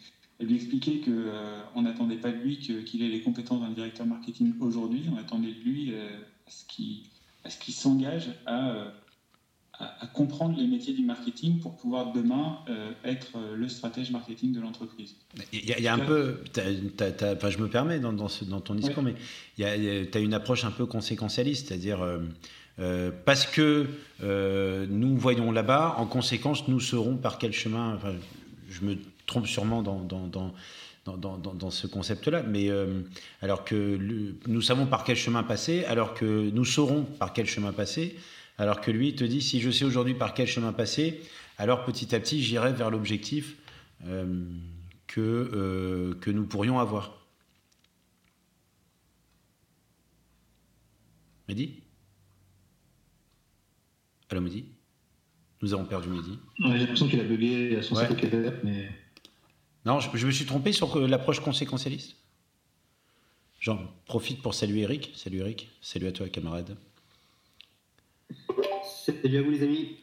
expliquer 0.40 1.00
qu'on 1.00 1.10
euh, 1.10 1.62
on 1.74 1.82
n'attendait 1.82 2.16
pas 2.16 2.30
de 2.30 2.36
lui 2.36 2.58
qu'il 2.58 3.02
ait 3.02 3.08
les 3.08 3.22
compétences 3.22 3.60
d'un 3.60 3.70
directeur 3.70 4.06
marketing 4.06 4.52
aujourd'hui, 4.60 5.04
on 5.12 5.16
attendait 5.16 5.52
de 5.52 5.60
lui 5.60 5.92
euh, 5.92 6.08
à 6.46 7.50
ce 7.50 7.58
qu'il 7.58 7.74
s'engage 7.74 8.30
à, 8.46 8.74
à, 9.78 10.04
à 10.04 10.06
comprendre 10.06 10.56
les 10.58 10.66
métiers 10.66 10.94
du 10.94 11.02
marketing 11.04 11.58
pour 11.60 11.76
pouvoir 11.76 12.12
demain 12.12 12.58
euh, 12.68 12.92
être 13.04 13.32
euh, 13.36 13.56
le 13.56 13.68
stratège 13.68 14.10
marketing 14.10 14.52
de 14.52 14.60
l'entreprise. 14.60 15.16
Il 15.52 15.64
y, 15.68 15.72
a- 15.72 15.78
il 15.78 15.84
y 15.84 15.88
a 15.88 15.94
un 15.94 15.98
peu, 15.98 16.40
enfin, 17.36 17.50
je 17.50 17.58
me 17.58 17.68
permets 17.68 17.98
dans, 17.98 18.12
dans, 18.12 18.28
ce- 18.28 18.44
dans 18.44 18.60
ton 18.60 18.74
discours, 18.74 19.02
mais 19.02 19.14
tu 19.56 19.64
as 19.64 20.20
une 20.20 20.34
approche 20.34 20.64
un 20.64 20.70
peu 20.70 20.86
conséquentialiste, 20.86 21.68
c'est-à-dire 21.68 22.02
euh, 22.02 22.18
euh, 22.78 23.10
parce 23.24 23.46
que 23.46 23.86
nous 24.90 25.16
voyons 25.16 25.52
là-bas, 25.52 25.94
en 25.98 26.06
conséquence, 26.06 26.68
nous 26.68 26.80
saurons 26.80 27.16
par 27.16 27.38
quel 27.38 27.52
chemin. 27.52 27.94
Enfin, 27.96 28.14
je 28.68 28.82
me 28.84 28.96
trompe 29.26 29.46
sûrement 29.46 29.82
dans, 29.82 30.00
dans, 30.00 30.26
dans, 30.26 30.52
dans, 31.04 31.16
dans- 31.16 31.38
dans- 31.38 31.54
dans 31.54 31.70
ce 31.70 31.86
concept-là, 31.86 32.42
mais 32.42 32.70
euh, 32.70 33.00
alors 33.42 33.64
que 33.64 33.74
le- 33.74 34.36
nous 34.46 34.62
savons 34.62 34.86
par 34.86 35.04
quel 35.04 35.16
chemin 35.16 35.42
passer, 35.42 35.84
alors 35.84 36.14
que 36.14 36.50
nous 36.50 36.64
saurons 36.64 37.04
par 37.04 37.32
quel 37.32 37.46
chemin 37.46 37.72
passer, 37.72 38.16
alors 38.58 38.80
que 38.80 38.90
lui 38.90 39.08
il 39.08 39.14
te 39.16 39.24
dit 39.24 39.40
si 39.42 39.60
je 39.60 39.70
sais 39.70 39.84
aujourd'hui 39.84 40.14
par 40.14 40.34
quel 40.34 40.46
chemin 40.46 40.72
passer, 40.72 41.20
alors 41.58 41.84
petit 41.84 42.14
à 42.14 42.20
petit 42.20 42.42
j'irai 42.42 42.72
vers 42.72 42.90
l'objectif. 42.90 43.56
euh, 44.06 44.26
que, 45.06 45.20
euh, 45.20 46.14
que 46.20 46.30
nous 46.30 46.44
pourrions 46.46 46.78
avoir. 46.78 47.24
Mehdi? 51.48 51.82
Allô 54.30 54.40
Mehdi? 54.40 54.64
Nous 55.62 55.72
avons 55.74 55.84
perdu 55.84 56.08
Mehdi. 56.08 56.38
Ouais, 56.60 56.72
J'ai 56.72 56.78
l'impression 56.78 57.08
qu'il 57.08 57.20
a 57.20 57.24
bugué 57.24 57.76
à 57.76 57.82
son 57.82 57.94
Ouais. 57.96 58.08
mais 58.64 58.88
Non, 59.84 60.00
je, 60.00 60.08
je 60.16 60.26
me 60.26 60.32
suis 60.32 60.46
trompé 60.46 60.72
sur 60.72 60.98
l'approche 61.06 61.40
conséquentialiste. 61.40 62.16
J'en 63.60 63.78
profite 64.06 64.42
pour 64.42 64.54
saluer 64.54 64.80
Eric. 64.82 65.12
Salut 65.14 65.38
Eric. 65.38 65.68
Salut 65.80 66.06
à 66.06 66.12
toi 66.12 66.28
camarade. 66.28 66.76
Salut 68.82 69.38
à 69.38 69.42
vous 69.42 69.50
les 69.50 69.62
amis. 69.62 69.96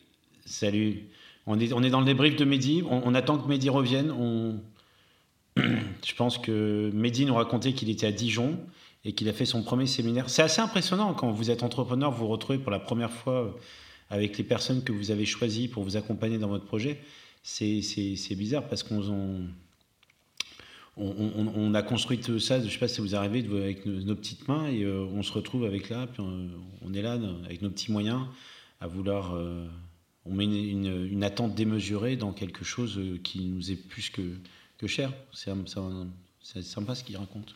Salut. 0.45 1.03
On 1.47 1.59
est, 1.59 1.73
on 1.73 1.83
est 1.83 1.89
dans 1.89 1.99
le 1.99 2.05
débrief 2.05 2.35
de 2.35 2.45
Mehdi. 2.45 2.83
On, 2.89 3.15
attend 3.15 3.37
que 3.37 3.47
Mehdi 3.47 3.69
revienne. 3.69 4.11
On... 4.11 4.59
Je 5.57 6.15
pense 6.15 6.37
que 6.37 6.91
Mehdi 6.93 7.25
nous 7.25 7.35
racontait 7.35 7.73
qu'il 7.73 7.89
était 7.89 8.07
à 8.07 8.11
Dijon 8.11 8.59
et 9.03 9.13
qu'il 9.13 9.27
a 9.29 9.33
fait 9.33 9.45
son 9.45 9.63
premier 9.63 9.87
séminaire. 9.87 10.29
C'est 10.29 10.43
assez 10.43 10.61
impressionnant 10.61 11.13
quand 11.13 11.31
vous 11.31 11.49
êtes 11.49 11.63
entrepreneur, 11.63 12.11
vous 12.11 12.25
vous 12.25 12.27
retrouvez 12.27 12.59
pour 12.59 12.71
la 12.71 12.79
première 12.79 13.11
fois 13.11 13.57
avec 14.09 14.37
les 14.37 14.43
personnes 14.43 14.83
que 14.83 14.91
vous 14.91 15.09
avez 15.09 15.25
choisies 15.25 15.67
pour 15.67 15.83
vous 15.83 15.97
accompagner 15.97 16.37
dans 16.37 16.49
votre 16.49 16.65
projet. 16.65 16.99
C'est 17.43 18.35
bizarre 18.35 18.67
parce 18.67 18.83
qu'on 18.83 19.47
on, 21.01 21.73
a 21.73 21.81
construit 21.81 22.19
tout 22.19 22.39
ça, 22.39 22.59
je 22.59 22.65
ne 22.65 22.69
sais 22.69 22.77
pas 22.77 22.87
si 22.87 23.01
vous 23.01 23.15
arrivez 23.15 23.39
avec 23.57 23.85
nos, 23.85 24.15
petites 24.15 24.47
mains 24.47 24.67
et 24.67 24.83
euh, 24.83 25.05
on 25.11 25.23
se 25.23 25.31
retrouve 25.31 25.65
avec 25.65 25.89
là, 25.89 26.07
puis 26.07 26.21
on, 26.21 26.93
est 26.93 27.01
là 27.01 27.17
avec 27.45 27.61
nos 27.61 27.69
petits 27.69 27.91
moyens 27.91 28.25
à 28.79 28.87
vouloir... 28.87 29.33
euh, 29.35 29.67
on 30.25 30.33
met 30.33 30.45
une, 30.45 31.23
attente 31.23 31.55
démesurée 31.55 32.15
dans 32.15 32.31
quelque 32.31 32.63
chose 32.63 32.99
euh, 32.99 33.17
qui 33.17 33.45
nous 33.45 33.71
est 33.71 33.75
plus 33.75 34.09
que, 34.09 34.21
cher. 34.87 35.13
C'est 35.33 35.51
c'est 36.43 36.63
sympa 36.63 36.95
ce 36.95 37.03
qu'il 37.03 37.17
raconte. 37.17 37.55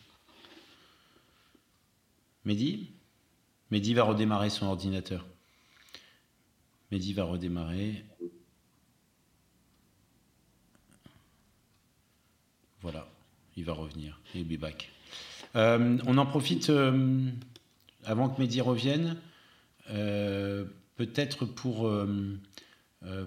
Mehdi? 2.44 2.90
Mehdi 3.70 3.94
va 3.94 4.04
redémarrer 4.04 4.50
son 4.50 4.66
ordinateur. 4.66 5.26
Mehdi 6.92 7.12
va 7.12 7.24
redémarrer. 7.24 8.04
Voilà, 12.80 13.08
il 13.56 13.64
va 13.64 13.72
revenir. 13.72 14.20
Il 14.34 14.46
be 14.46 14.58
back. 14.58 14.90
Euh, 15.56 15.98
on 16.06 16.18
en 16.18 16.26
profite, 16.26 16.70
euh, 16.70 17.18
avant 18.04 18.28
que 18.28 18.40
Mehdi 18.40 18.60
revienne, 18.60 19.16
euh, 19.90 20.64
peut-être 20.96 21.44
pour, 21.44 21.90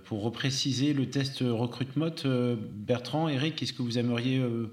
pour 0.06 0.24
repréciser 0.24 0.94
le 0.94 1.10
test 1.10 1.40
recrutement. 1.42 2.14
Bertrand, 2.74 3.30
Eric, 3.30 3.62
est-ce 3.62 3.74
que 3.74 3.82
vous 3.82 3.98
aimeriez 3.98 4.40
euh, 4.40 4.72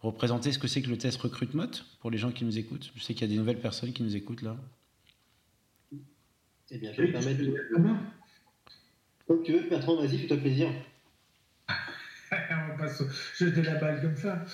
représenter 0.00 0.52
ce 0.52 0.58
que 0.58 0.68
c'est 0.68 0.82
que 0.82 0.90
le 0.90 0.98
test 0.98 1.20
recrutement 1.20 1.70
pour 2.00 2.10
les 2.10 2.18
gens 2.18 2.30
qui 2.30 2.44
nous 2.44 2.58
écoutent? 2.58 2.92
Je 2.94 3.02
sais 3.02 3.14
qu'il 3.14 3.22
y 3.22 3.30
a 3.30 3.32
des 3.32 3.38
nouvelles 3.38 3.60
personnes 3.60 3.92
qui 3.92 4.02
nous 4.02 4.16
écoutent 4.16 4.42
là. 4.42 4.56
Eh 6.70 6.78
bien, 6.78 6.92
je 6.92 7.02
vais 7.02 7.08
me 7.08 7.12
permettre 7.12 7.40
de. 7.40 7.54
Comme 9.26 9.42
tu 9.42 9.52
veux, 9.52 9.68
Bertrand, 9.68 9.96
vas-y, 9.96 10.18
fais-toi 10.18 10.36
plaisir. 10.36 10.68
On 12.32 12.68
va 12.68 12.74
pas 12.76 12.88
se 12.88 13.04
jeter 13.38 13.62
la 13.62 13.76
balle 13.76 14.02
comme 14.02 14.16
ça. 14.16 14.44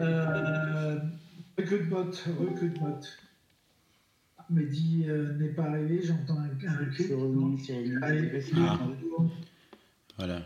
Euh, 0.00 0.98
recrute 1.58 1.88
bot, 1.88 2.10
recrute 2.38 2.78
bot. 2.78 3.00
Mehdi 4.50 5.04
euh, 5.08 5.34
n'est 5.34 5.48
pas 5.50 5.64
arrivé, 5.64 6.00
j'entends 6.02 6.38
un, 6.38 6.66
un 6.66 6.78
recul. 6.78 7.06
C'est 7.06 7.14
revenu, 7.14 7.58
c'est 7.58 7.76
revenu. 7.76 7.98
Allez, 8.02 8.40
C'est 8.40 8.50
il 8.52 8.58
est 8.58 8.66
Ah. 8.66 8.78
Voilà. 10.16 10.42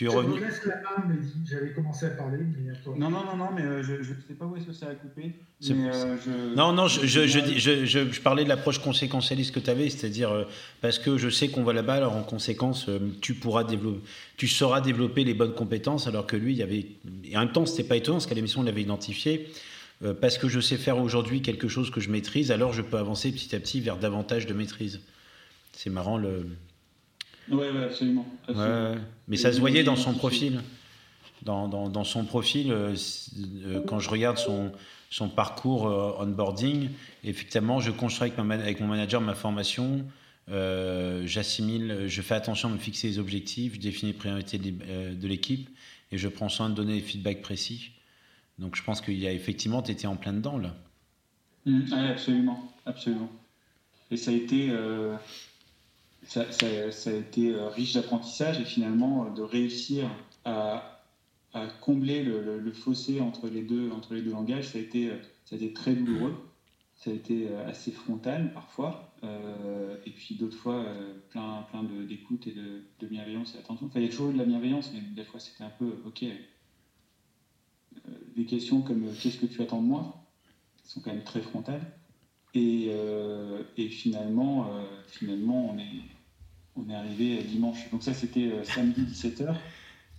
Tu 0.00 0.06
es 0.06 0.10
Je 0.10 0.16
revenu 0.16 0.38
vous 0.38 0.44
laisse 0.46 0.64
la 0.64 0.76
main, 0.76 1.08
Mehdi. 1.14 1.32
J'avais 1.44 1.72
commencé 1.74 2.06
à 2.06 2.10
parler, 2.10 2.38
mais 2.38 2.70
à 2.70 2.74
toi. 2.76 2.94
Non, 2.96 3.10
non, 3.10 3.22
non, 3.22 3.36
non, 3.36 3.48
mais 3.54 3.60
euh, 3.60 3.82
je 3.82 3.92
ne 3.96 4.04
sais 4.26 4.32
pas 4.32 4.46
où 4.46 4.56
est-ce 4.56 4.64
que 4.64 4.72
ça 4.72 4.86
a 4.86 4.94
coupé. 4.94 5.34
Mais, 5.68 5.90
euh, 5.94 6.16
je- 6.24 6.54
Non, 6.56 6.72
non, 6.72 6.88
je, 6.88 7.06
je, 7.06 7.26
je, 7.26 7.38
dis- 7.38 7.58
je, 7.58 7.84
je- 7.84 8.10
je 8.10 8.20
parlais 8.22 8.44
de 8.44 8.48
l'approche 8.48 8.78
conséquentialiste 8.78 9.52
que 9.54 9.60
tu 9.60 9.68
avais, 9.68 9.90
c'est-à-dire 9.90 10.30
euh, 10.30 10.44
parce 10.80 10.98
que 10.98 11.18
je 11.18 11.28
sais 11.28 11.48
qu'on 11.48 11.64
va 11.64 11.74
là-bas, 11.74 11.96
alors 11.96 12.16
en 12.16 12.22
conséquence, 12.22 12.88
euh, 12.88 12.98
tu 13.20 13.34
pourras 13.34 13.62
développer, 13.62 14.00
tu 14.38 14.48
sauras 14.48 14.80
développer 14.80 15.22
les 15.22 15.34
bonnes 15.34 15.52
compétences, 15.52 16.06
alors 16.06 16.26
que 16.26 16.36
lui, 16.36 16.52
il 16.54 16.58
y 16.58 16.62
avait. 16.62 16.86
Et 17.24 17.36
en 17.36 17.40
même 17.40 17.52
temps, 17.52 17.66
c'était 17.66 17.84
pas 17.86 17.96
étonnant, 17.96 18.16
parce 18.16 18.26
qu'à 18.26 18.34
l'émission, 18.34 18.62
on 18.62 18.64
l'avait 18.64 18.80
identifié. 18.80 19.50
euh, 20.02 20.14
parce 20.18 20.38
que 20.38 20.48
je 20.48 20.60
sais 20.60 20.78
faire 20.78 20.96
aujourd'hui 20.96 21.42
quelque 21.42 21.68
chose 21.68 21.90
que 21.90 22.00
je 22.00 22.08
maîtrise, 22.08 22.50
alors 22.52 22.72
je 22.72 22.80
peux 22.80 22.96
avancer 22.96 23.30
petit 23.32 23.54
à 23.54 23.60
petit 23.60 23.82
vers 23.82 23.98
davantage 23.98 24.46
de 24.46 24.54
maîtrise. 24.54 25.00
C'est 25.74 25.90
marrant 25.90 26.16
le. 26.16 26.46
Ouais, 27.50 27.70
ouais, 27.70 27.84
absolument. 27.84 28.26
absolument. 28.46 28.92
Ouais, 28.92 28.98
mais 29.28 29.36
ça 29.36 29.52
se 29.52 29.60
voyait 29.60 29.82
dans 29.82 29.96
son 29.96 30.14
profil. 30.14 30.60
dans, 31.42 31.68
dans, 31.68 32.04
son 32.04 32.24
profil, 32.24 32.74
quand 33.86 33.98
je 33.98 34.10
regarde 34.10 34.38
son, 34.38 34.72
son 35.10 35.28
parcours 35.28 35.84
onboarding, 36.18 36.88
effectivement, 37.24 37.80
je 37.80 37.90
construis 37.90 38.30
avec, 38.30 38.38
avec 38.60 38.80
mon 38.80 38.86
manager 38.86 39.20
ma 39.20 39.34
formation, 39.34 40.04
j'assimile, 40.48 42.04
je 42.06 42.22
fais 42.22 42.34
attention 42.34 42.68
à 42.68 42.72
me 42.72 42.78
fixer 42.78 43.08
les 43.08 43.18
objectifs, 43.18 43.74
je 43.74 43.80
définis 43.80 44.12
les 44.12 44.18
priorités 44.18 44.58
de 44.58 45.28
l'équipe 45.28 45.68
et 46.12 46.18
je 46.18 46.28
prends 46.28 46.48
soin 46.48 46.70
de 46.70 46.74
donner 46.74 46.94
des 46.94 47.00
feedbacks 47.00 47.42
précis. 47.42 47.92
Donc 48.58 48.76
je 48.76 48.82
pense 48.82 49.00
qu'il 49.00 49.18
y 49.18 49.26
a 49.26 49.32
effectivement, 49.32 49.82
tu 49.82 49.90
étais 49.90 50.06
en 50.06 50.16
plein 50.16 50.32
dedans 50.32 50.58
là. 50.58 50.74
Mmh, 51.66 51.80
oui, 51.92 52.08
absolument, 52.08 52.72
absolument. 52.86 53.30
Et 54.10 54.16
ça 54.16 54.30
a 54.30 54.34
été, 54.34 54.70
euh, 56.36 56.90
ça, 56.90 57.10
a 57.10 57.14
été 57.14 57.54
euh, 57.54 57.68
riche 57.68 57.94
d'apprentissage 57.94 58.60
et 58.60 58.64
finalement 58.64 59.24
euh, 59.26 59.30
de 59.30 59.42
réussir 59.42 60.10
à, 60.44 60.86
combler 61.80 62.22
le, 62.22 62.72
fossé 62.72 63.20
entre 63.20 63.48
les, 63.48 63.62
deux, 63.62 63.90
langages, 64.26 64.68
ça 64.68 64.78
a 64.78 64.80
été, 64.80 65.10
ça 65.44 65.56
a 65.56 65.58
été 65.58 65.72
très 65.72 65.94
douloureux. 65.94 66.46
Ça 66.94 67.10
a 67.10 67.14
été 67.14 67.48
assez 67.66 67.90
frontal 67.90 68.52
parfois, 68.52 69.16
et 70.04 70.10
puis 70.10 70.36
d'autres 70.36 70.56
fois 70.56 70.84
plein, 71.30 71.66
plein 71.70 71.82
d'écoute 71.82 72.46
et 72.46 72.52
de, 72.52 73.06
bienveillance 73.06 73.54
et 73.54 73.56
d'attention. 73.56 73.86
Enfin, 73.86 73.98
il 73.98 74.04
y 74.04 74.08
a 74.08 74.10
toujours 74.10 74.32
de 74.32 74.38
la 74.38 74.44
bienveillance, 74.44 74.92
mais 74.94 75.00
des 75.00 75.24
fois 75.24 75.40
c'était 75.40 75.64
un 75.64 75.70
peu 75.70 75.92
ok. 76.06 76.24
des 78.36 78.44
questions 78.44 78.82
comme 78.82 79.12
qu'est-ce 79.20 79.38
que 79.38 79.46
tu 79.46 79.60
attends 79.60 79.82
de 79.82 79.88
moi? 79.88 80.30
Sont 80.84 81.00
quand 81.00 81.12
même 81.12 81.24
très 81.24 81.40
frontales. 81.40 81.99
Et, 82.54 82.86
euh, 82.90 83.62
et 83.76 83.88
finalement, 83.88 84.66
euh, 84.66 84.82
finalement, 85.06 85.70
on 85.72 85.78
est, 85.78 86.02
on 86.76 86.88
est 86.88 86.94
arrivé 86.94 87.42
dimanche. 87.42 87.90
Donc 87.90 88.02
ça, 88.02 88.14
c'était 88.14 88.50
euh, 88.50 88.64
samedi 88.64 89.02
17h. 89.02 89.54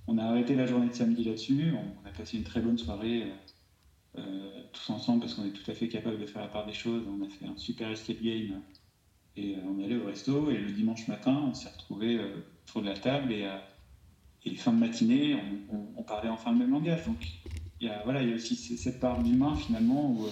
On 0.07 0.17
a 0.17 0.23
arrêté 0.23 0.55
la 0.55 0.65
journée 0.65 0.87
de 0.87 0.93
samedi 0.93 1.25
là-dessus. 1.25 1.73
On, 1.73 2.07
a 2.07 2.11
passé 2.11 2.37
une 2.37 2.43
très 2.43 2.61
bonne 2.61 2.77
soirée 2.77 3.27
tous 4.73 4.89
ensemble 4.89 5.21
parce 5.21 5.35
qu'on 5.35 5.45
est 5.45 5.51
tout 5.51 5.69
à 5.69 5.73
fait 5.73 5.87
capable 5.87 6.19
de 6.19 6.25
faire 6.25 6.41
la 6.41 6.47
part 6.47 6.65
des 6.65 6.73
choses. 6.73 7.03
On 7.07 7.25
a 7.25 7.29
fait 7.29 7.45
un 7.45 7.57
super 7.57 7.89
escape 7.89 8.21
game 8.21 8.61
et 9.37 9.55
on 9.65 9.81
allé 9.83 9.95
au 9.95 10.05
resto. 10.05 10.49
Et 10.49 10.57
le 10.57 10.71
dimanche 10.71 11.07
matin, 11.07 11.45
on 11.49 11.53
s'est 11.53 11.69
retrouvé 11.69 12.19
autour 12.65 12.81
de 12.81 12.87
la 12.87 12.97
table 12.97 13.31
et, 13.31 13.47
et 14.43 14.55
fin 14.55 14.73
de 14.73 14.79
matinée, 14.79 15.37
on, 15.97 16.03
parlait 16.03 16.29
enfin 16.29 16.51
le 16.51 16.57
même 16.57 16.71
langage. 16.71 17.05
Donc 17.05 17.25
il 17.79 17.91
voilà, 18.03 18.21
il 18.21 18.29
y 18.29 18.31
a 18.33 18.35
aussi 18.35 18.55
cette 18.55 18.99
part 18.99 19.21
d'humain 19.23 19.55
finalement 19.55 20.11
où 20.11 20.27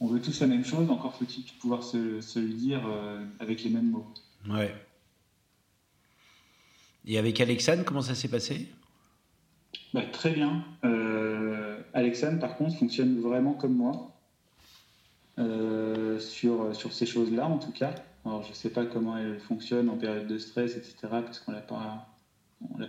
on 0.00 0.06
veut 0.06 0.20
tous 0.20 0.40
la 0.40 0.46
même 0.46 0.64
chose, 0.64 0.90
encore 0.90 1.14
faut-il 1.14 1.44
pouvoir 1.60 1.82
se, 1.82 1.98
le 2.38 2.52
dire 2.52 2.82
euh, 2.86 3.24
avec 3.38 3.62
les 3.62 3.70
mêmes 3.70 3.90
mots. 3.90 4.06
Ouais. 4.48 4.74
Et 7.06 7.18
avec 7.18 7.40
Alexandre, 7.40 7.84
comment 7.84 8.02
ça 8.02 8.14
s'est 8.14 8.28
passé? 8.28 8.68
Bah, 9.92 10.02
Très 10.12 10.32
bien. 10.32 10.64
Euh, 10.84 11.80
Alexandre, 11.92 12.40
par 12.40 12.56
contre, 12.56 12.76
fonctionne 12.76 13.20
vraiment 13.20 13.54
comme 13.54 13.74
moi. 13.74 14.10
Euh, 15.38 16.20
sur, 16.20 16.76
sur 16.76 16.92
ces 16.92 17.06
choses-là, 17.06 17.46
en 17.46 17.58
tout 17.58 17.72
cas. 17.72 17.94
Alors, 18.24 18.44
je 18.44 18.50
ne 18.50 18.54
sais 18.54 18.70
pas 18.70 18.86
comment 18.86 19.18
elle 19.18 19.40
fonctionne 19.40 19.88
en 19.88 19.96
période 19.96 20.28
de 20.28 20.38
stress, 20.38 20.76
etc., 20.76 20.96
parce 21.10 21.40
qu'on 21.40 21.50
ne 21.50 21.56
l'a 21.56 21.62
pas, 21.62 22.06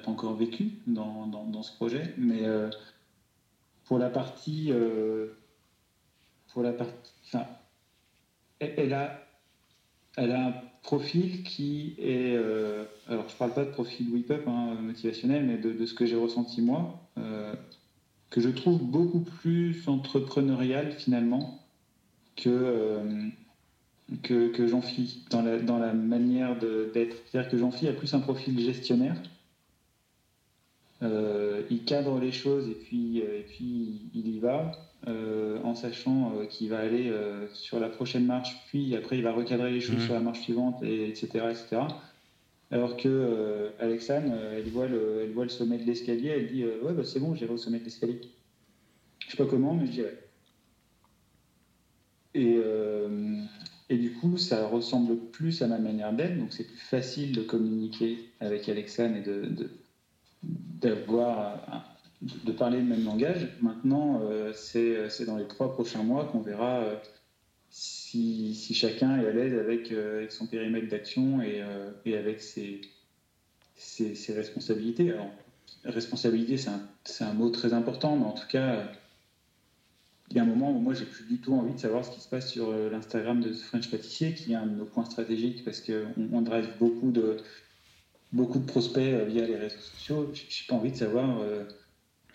encore 0.06 0.36
vécu 0.36 0.74
dans, 0.86 1.26
dans, 1.26 1.64
ce 1.64 1.76
projet. 1.76 2.14
Mais 2.18 2.44
pour 3.86 3.98
la 3.98 4.10
partie 4.10 4.72
la 6.64 6.74
partie. 6.74 7.14
Enfin, 7.28 7.46
elle, 8.60 8.94
a, 8.94 9.20
elle 10.18 10.32
a 10.32 10.48
un 10.48 10.54
profil 10.84 11.44
qui 11.44 11.96
est. 12.00 12.36
Euh, 12.36 12.86
alors, 13.08 13.28
je 13.28 13.36
parle 13.36 13.54
pas 13.54 13.66
de 13.66 13.72
profil 13.72 14.10
whip-up 14.10 14.44
hein, 14.48 14.76
motivationnel, 14.82 15.46
mais 15.46 15.58
de, 15.58 15.86
ce 15.86 15.94
que 15.94 16.06
j'ai 16.06 16.16
ressenti 16.16 16.62
moi, 16.62 17.00
euh, 17.18 17.54
que 18.30 18.42
je 18.42 18.50
trouve 18.50 18.82
beaucoup 18.84 19.22
plus 19.22 19.88
entrepreneurial 19.88 20.92
finalement 20.94 21.60
que. 22.36 22.50
Euh, 22.50 23.28
que 24.22 24.68
Jean-Phi 24.68 25.26
dans 25.32 25.42
la, 25.42 25.58
dans 25.58 25.80
la 25.80 25.92
manière 25.92 26.56
d'être. 26.60 27.16
C'est-à-dire 27.26 27.50
que 27.50 27.58
Jean-Phi 27.58 27.88
a 27.88 27.92
plus 27.92 28.14
un 28.14 28.20
profil 28.20 28.60
gestionnaire. 28.60 29.16
il 31.02 31.84
cadre 31.86 32.20
les 32.20 32.32
choses 32.32 32.70
et 32.70 32.76
puis, 32.76 33.18
et 33.18 33.46
puis 33.48 34.12
il 34.14 34.28
y 34.28 34.40
va. 34.40 34.74
Euh, 35.08 35.60
en 35.64 35.76
sachant 35.76 36.34
euh, 36.36 36.46
qu'il 36.46 36.70
va 36.70 36.80
aller 36.80 37.10
euh, 37.10 37.48
sur 37.54 37.80
la 37.80 37.90
prochaine 37.90 38.26
marche, 38.26 38.66
puis 38.70 38.96
après 38.96 39.18
il 39.18 39.24
va 39.24 39.34
recadrer 39.34 39.72
les 39.72 39.80
choses 39.80 39.98
mmh. 39.98 40.06
sur 40.06 40.14
la 40.16 40.20
marche 40.20 40.42
suivante, 40.42 40.82
et, 40.82 41.08
etc., 41.10 41.28
etc. 41.52 41.82
Alors 42.72 42.98
que 42.98 43.70
Alexane, 43.80 44.36
elle, 44.54 44.68
voit 44.70 44.88
le, 44.88 45.22
elle 45.24 45.32
voit 45.32 45.44
le 45.44 45.50
sommet 45.50 45.78
de 45.78 45.84
l'escalier, 45.84 46.30
elle 46.30 46.48
dit 46.48 46.66
Ouais, 46.66 46.94
bah, 46.94 47.04
c'est 47.04 47.20
bon, 47.20 47.36
j'irai 47.36 47.54
au 47.54 47.58
sommet 47.58 47.78
de 47.78 47.84
l'escalier. 47.84 48.20
Je 49.20 49.32
sais 49.32 49.38
pas 49.38 49.46
comment, 49.46 49.76
mais 49.76 49.86
je 49.86 49.92
dirais. 49.92 50.18
Et, 52.34 52.58
et 53.90 53.98
du 53.98 54.12
coup, 54.14 54.38
ça 54.38 54.68
ressemble 54.68 55.16
plus 55.32 55.62
à 55.62 55.68
ma 55.68 55.78
manière 55.78 56.12
d'être, 56.12 56.38
donc 56.38 56.52
c'est 56.52 56.66
plus 56.66 56.78
facile 56.78 57.34
de 57.34 57.44
communiquer 57.44 58.32
avec 58.40 58.68
Alexane 58.68 59.16
et 59.16 59.22
de 59.22 59.70
d'avoir 60.42 61.95
de 62.44 62.52
parler 62.52 62.80
le 62.80 62.86
même 62.86 63.06
langage. 63.06 63.48
Maintenant, 63.62 64.22
euh, 64.24 64.52
euh, 64.76 65.10
c'est 65.10 65.26
dans 65.26 65.38
les 65.38 65.48
trois 65.48 65.74
prochains 65.74 66.04
mois 66.04 66.26
qu'on 66.26 66.42
verra 66.42 66.80
euh, 66.80 66.96
si, 67.70 68.56
si, 68.56 68.74
chacun 68.74 69.20
est 69.20 69.28
à 69.28 69.32
l'aise 69.32 69.54
avec, 69.58 69.94
son 70.32 70.48
périmètre 70.48 70.88
d'action 70.88 71.42
et, 71.42 71.62
et, 72.06 72.16
avec 72.16 72.42
ses, 72.42 72.80
ses, 73.76 74.34
responsabilités. 74.34 75.12
Alors, 75.12 75.30
responsabilité, 75.84 76.56
c'est 76.56 76.70
un, 76.70 77.28
un, 77.28 77.34
mot 77.34 77.50
très 77.50 77.74
important, 77.74 78.16
mais 78.16 78.26
en 78.26 78.32
tout 78.32 78.48
cas, 78.48 78.90
il 80.30 80.38
y 80.38 80.40
a 80.40 80.44
un 80.44 80.46
moment 80.46 80.72
où 80.72 80.80
moi, 80.80 80.94
j'ai 80.94 81.04
plus 81.04 81.26
du 81.26 81.40
tout 81.40 81.54
envie 81.54 81.74
de 81.74 81.80
savoir 81.80 82.06
ce 82.06 82.12
qui 82.12 82.22
se 82.22 82.30
passe 82.30 82.50
sur 82.50 82.72
l'Instagram 82.72 83.42
de 83.42 83.52
French 83.52 83.92
Pâtissier, 83.92 84.34
qui 84.34 84.54
est 84.54 84.56
un 84.56 84.68
de 84.68 84.76
nos 84.76 84.86
points 84.86 85.06
stratégiques 85.06 85.66
parce 85.66 85.82
qu'on 85.82 86.30
on 86.32 86.42
drive 86.42 86.70
beaucoup 86.80 87.12
de, 87.12 87.38
beaucoup 88.32 88.60
de 88.60 88.66
prospects 88.66 89.28
via 89.28 89.46
les 89.46 89.58
réseaux 89.58 89.80
sociaux. 89.80 90.32
J'ai 90.34 90.66
pas 90.70 90.76
envie 90.76 90.92
de 90.92 90.98
savoir 90.98 91.42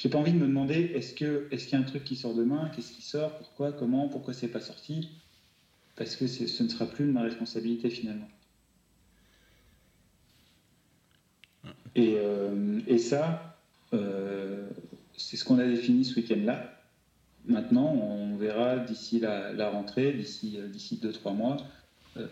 j'ai 0.01 0.09
pas 0.09 0.17
envie 0.17 0.33
de 0.33 0.39
me 0.39 0.47
demander 0.47 0.93
est-ce 0.95 1.13
que 1.13 1.47
est-ce 1.51 1.65
qu'il 1.65 1.79
y 1.79 1.83
a 1.83 1.85
un 1.85 1.87
truc 1.87 2.05
qui 2.05 2.17
sort 2.17 2.33
demain, 2.33 2.71
qu'est-ce 2.75 2.93
qui 2.93 3.03
sort, 3.03 3.37
pourquoi, 3.37 3.71
comment, 3.71 4.09
pourquoi 4.09 4.33
c'est 4.33 4.49
pas 4.49 4.61
sorti, 4.61 5.11
parce 5.95 6.17
que 6.17 6.27
ce 6.27 6.63
ne 6.63 6.69
sera 6.69 6.87
plus 6.87 7.05
de 7.05 7.13
ma 7.13 7.21
responsabilité 7.21 7.91
finalement. 7.91 8.29
Et, 11.95 12.15
euh, 12.17 12.81
et 12.87 12.97
ça, 12.97 13.59
euh, 13.93 14.71
c'est 15.19 15.37
ce 15.37 15.45
qu'on 15.45 15.59
a 15.59 15.67
défini 15.67 16.07
ce 16.07 16.17
week-end-là. 16.17 16.81
Maintenant, 17.45 17.93
on 17.93 18.37
verra 18.37 18.79
d'ici 18.79 19.21
la, 19.21 19.53
la, 19.53 19.69
rentrée, 19.69 20.15
d'ici 20.15 20.57
euh, 20.57 20.67
d'ici 20.69 20.97
deux 20.97 21.13
trois 21.13 21.33
mois, 21.33 21.59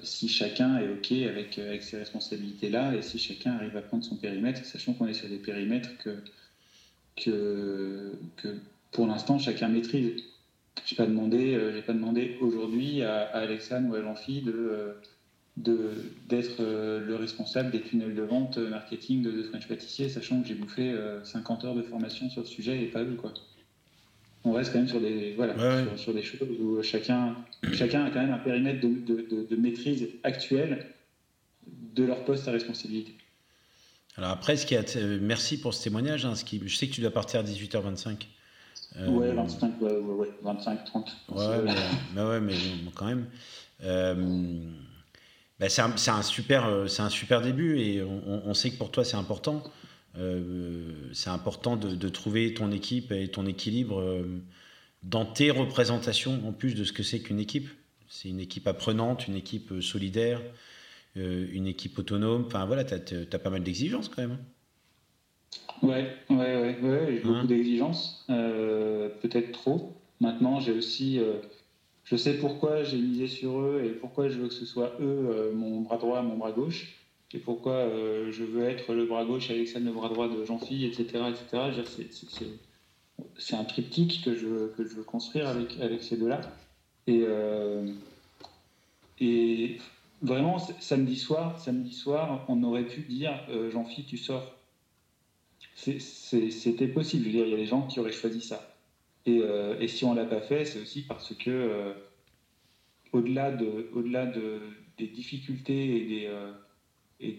si 0.02 0.28
chacun 0.28 0.78
est 0.78 0.88
ok 0.88 1.12
avec 1.28 1.58
avec 1.58 1.82
ces 1.82 1.98
responsabilités-là 1.98 2.94
et 2.94 3.02
si 3.02 3.18
chacun 3.18 3.52
arrive 3.56 3.76
à 3.76 3.82
prendre 3.82 4.04
son 4.04 4.16
périmètre, 4.16 4.64
sachant 4.64 4.94
qu'on 4.94 5.06
est 5.06 5.12
sur 5.12 5.28
des 5.28 5.36
périmètres 5.36 5.96
que 5.98 6.16
que, 7.24 8.12
que 8.36 8.48
pour 8.92 9.06
l'instant 9.06 9.38
chacun 9.38 9.68
maîtrise. 9.68 10.22
Je 10.84 10.94
n'ai 10.94 10.96
pas 10.96 11.06
demandé, 11.06 11.54
euh, 11.54 11.74
j'ai 11.74 11.82
pas 11.82 11.92
demandé 11.92 12.38
aujourd'hui 12.40 13.02
à, 13.02 13.28
à, 13.34 13.44
ou 13.46 13.94
à 13.94 14.02
Jean-Phi 14.02 14.42
de, 14.42 14.52
euh, 14.52 14.92
de, 15.56 15.90
d'être 16.28 16.60
euh, 16.60 17.04
le 17.04 17.16
responsable 17.16 17.70
des 17.70 17.80
tunnels 17.80 18.14
de 18.14 18.22
vente 18.22 18.58
marketing 18.58 19.22
de, 19.22 19.42
French 19.42 19.66
Pâtissier, 19.66 20.08
sachant 20.08 20.40
que 20.40 20.48
j'ai 20.48 20.54
bouffé 20.54 20.94
50 21.24 21.64
heures 21.64 21.74
de 21.74 21.82
formation 21.82 22.30
sur 22.30 22.42
le 22.42 22.46
sujet 22.46 22.82
et 22.82 22.86
pas 22.86 23.02
eux. 23.02 23.16
Quoi. 23.16 23.34
On 24.44 24.52
reste 24.52 24.72
quand 24.72 24.78
même 24.78 24.88
sur 24.88 25.00
des, 25.00 25.34
voilà, 25.34 25.54
Sur, 25.96 26.14
des 26.14 26.22
choses 26.22 26.48
où 26.60 26.82
chacun, 26.82 27.36
chacun 27.72 28.04
a 28.04 28.10
quand 28.10 28.20
même 28.20 28.32
un 28.32 28.38
périmètre 28.38 28.80
de, 28.80 29.44
de, 29.48 29.56
maîtrise 29.56 30.08
actuel 30.22 30.86
de 31.66 32.04
leur 32.04 32.24
poste 32.24 32.46
à 32.46 32.52
responsabilité. 32.52 33.14
Alors 34.18 34.30
après, 34.30 34.56
ce 34.56 34.66
qui 34.66 34.76
a 34.76 34.82
merci 35.20 35.60
pour 35.60 35.72
ce 35.72 35.84
témoignage. 35.84 36.26
Hein, 36.26 36.34
ce 36.34 36.44
qui... 36.44 36.60
Je 36.66 36.76
sais 36.76 36.88
que 36.88 36.92
tu 36.92 37.00
dois 37.00 37.12
partir 37.12 37.40
à 37.40 37.42
18h25. 37.44 38.26
Euh... 38.96 39.08
Ouais, 39.08 39.32
25, 39.32 39.80
ouais, 39.80 39.92
ouais, 39.92 40.28
25, 40.42 40.84
30. 40.84 41.16
Ouais, 41.28 41.44
mais, 41.64 41.74
bah 42.14 42.28
ouais, 42.28 42.40
mais 42.40 42.56
quand 42.94 43.06
même. 43.06 43.26
Euh... 43.84 44.60
Bah 45.60 45.68
c'est 45.68 45.82
un, 45.82 45.92
un, 45.92 46.22
super, 46.22 46.66
euh, 46.66 46.86
c'est 46.86 47.02
un 47.02 47.10
super 47.10 47.42
début 47.42 47.80
et 47.80 48.00
on, 48.00 48.42
on, 48.46 48.54
sait 48.54 48.70
que 48.70 48.76
pour 48.76 48.92
toi 48.92 49.04
c'est 49.04 49.16
important. 49.16 49.64
Euh, 50.16 50.92
c'est 51.12 51.30
important 51.30 51.76
de, 51.76 51.96
de, 51.96 52.08
trouver 52.08 52.54
ton 52.54 52.70
équipe 52.70 53.10
et 53.10 53.28
ton 53.28 53.44
équilibre 53.44 54.00
euh, 54.00 54.40
dans 55.02 55.24
tes 55.24 55.50
représentations 55.50 56.40
en 56.46 56.52
plus 56.52 56.74
de 56.74 56.84
ce 56.84 56.92
que 56.92 57.02
c'est 57.02 57.18
qu'une 57.18 57.40
équipe. 57.40 57.68
C'est 58.08 58.28
une 58.28 58.38
équipe 58.38 58.68
apprenante, 58.68 59.26
une 59.26 59.34
équipe 59.34 59.80
solidaire, 59.80 60.40
euh, 60.40 60.52
une 61.18 61.66
équipe 61.66 61.98
autonome. 61.98 62.44
Enfin 62.46 62.66
voilà, 62.66 62.84
tu 62.84 62.94
as, 62.94 63.38
pas 63.38 63.50
mal 63.50 63.62
d'exigences 63.62 64.08
quand 64.08 64.22
même. 64.22 64.32
Hein. 64.32 64.44
Ouais, 65.82 66.12
ouais, 66.30 66.78
ouais, 66.82 67.06
j'ai 67.08 67.20
beaucoup 67.20 67.36
hein 67.36 67.44
d'exigences, 67.44 68.24
euh, 68.30 69.08
peut-être 69.22 69.52
trop. 69.52 69.94
Maintenant, 70.20 70.58
j'ai 70.58 70.72
aussi, 70.72 71.18
euh, 71.20 71.34
je 72.02 72.16
sais 72.16 72.34
pourquoi 72.34 72.82
j'ai 72.82 72.96
misé 72.98 73.28
sur 73.28 73.60
eux 73.60 73.82
et 73.84 73.90
pourquoi 73.90 74.28
je 74.28 74.38
veux 74.38 74.48
que 74.48 74.54
ce 74.54 74.66
soit 74.66 74.94
eux 75.00 75.52
mon 75.54 75.82
bras 75.82 75.98
droit, 75.98 76.20
mon 76.22 76.36
bras 76.36 76.50
gauche. 76.50 76.94
et 77.32 77.38
pourquoi 77.38 77.88
je 78.30 78.42
veux 78.42 78.64
être 78.64 78.92
le 78.92 79.06
bras 79.06 79.24
gauche, 79.24 79.50
Alexandre 79.50 79.86
le 79.86 79.92
bras 79.92 80.08
droit 80.08 80.28
de 80.28 80.44
Jean-Philippe, 80.44 80.98
etc. 80.98 81.24
etc. 81.28 82.56
C'est 83.36 83.54
un 83.54 83.64
triptyque 83.64 84.22
que 84.24 84.34
je, 84.34 84.68
que 84.76 84.84
je 84.84 84.94
veux 84.94 85.04
construire 85.04 85.46
avec, 85.48 85.78
avec 85.80 86.02
ces 86.02 86.16
deux-là. 86.16 86.40
Et, 87.06 87.24
et 89.20 89.78
vraiment, 90.22 90.58
samedi 90.58 91.16
soir, 91.16 91.58
samedi 91.58 91.92
soir, 91.92 92.44
on 92.48 92.62
aurait 92.62 92.86
pu 92.86 93.02
dire 93.02 93.32
Jean-Philippe, 93.70 94.08
tu 94.08 94.16
sors. 94.16 94.54
C'était 95.74 96.88
possible. 96.88 97.24
Je 97.24 97.28
veux 97.28 97.34
dire, 97.36 97.46
il 97.46 97.50
y 97.50 97.54
a 97.54 97.58
des 97.58 97.66
gens 97.66 97.86
qui 97.86 98.00
auraient 98.00 98.12
choisi 98.12 98.40
ça. 98.40 98.76
Et, 99.26 99.40
et 99.80 99.88
si 99.88 100.04
on 100.04 100.14
l'a 100.14 100.24
pas 100.24 100.40
fait, 100.40 100.64
c'est 100.64 100.80
aussi 100.80 101.02
parce 101.02 101.34
que 101.34 101.94
au-delà 103.12 103.50
de, 103.50 103.90
au-delà 103.94 104.26
de, 104.26 104.60
des 104.98 105.06
difficultés 105.06 105.96
et 105.96 106.06
des, 106.06 106.26
euh, 106.26 106.52
et 107.20 107.36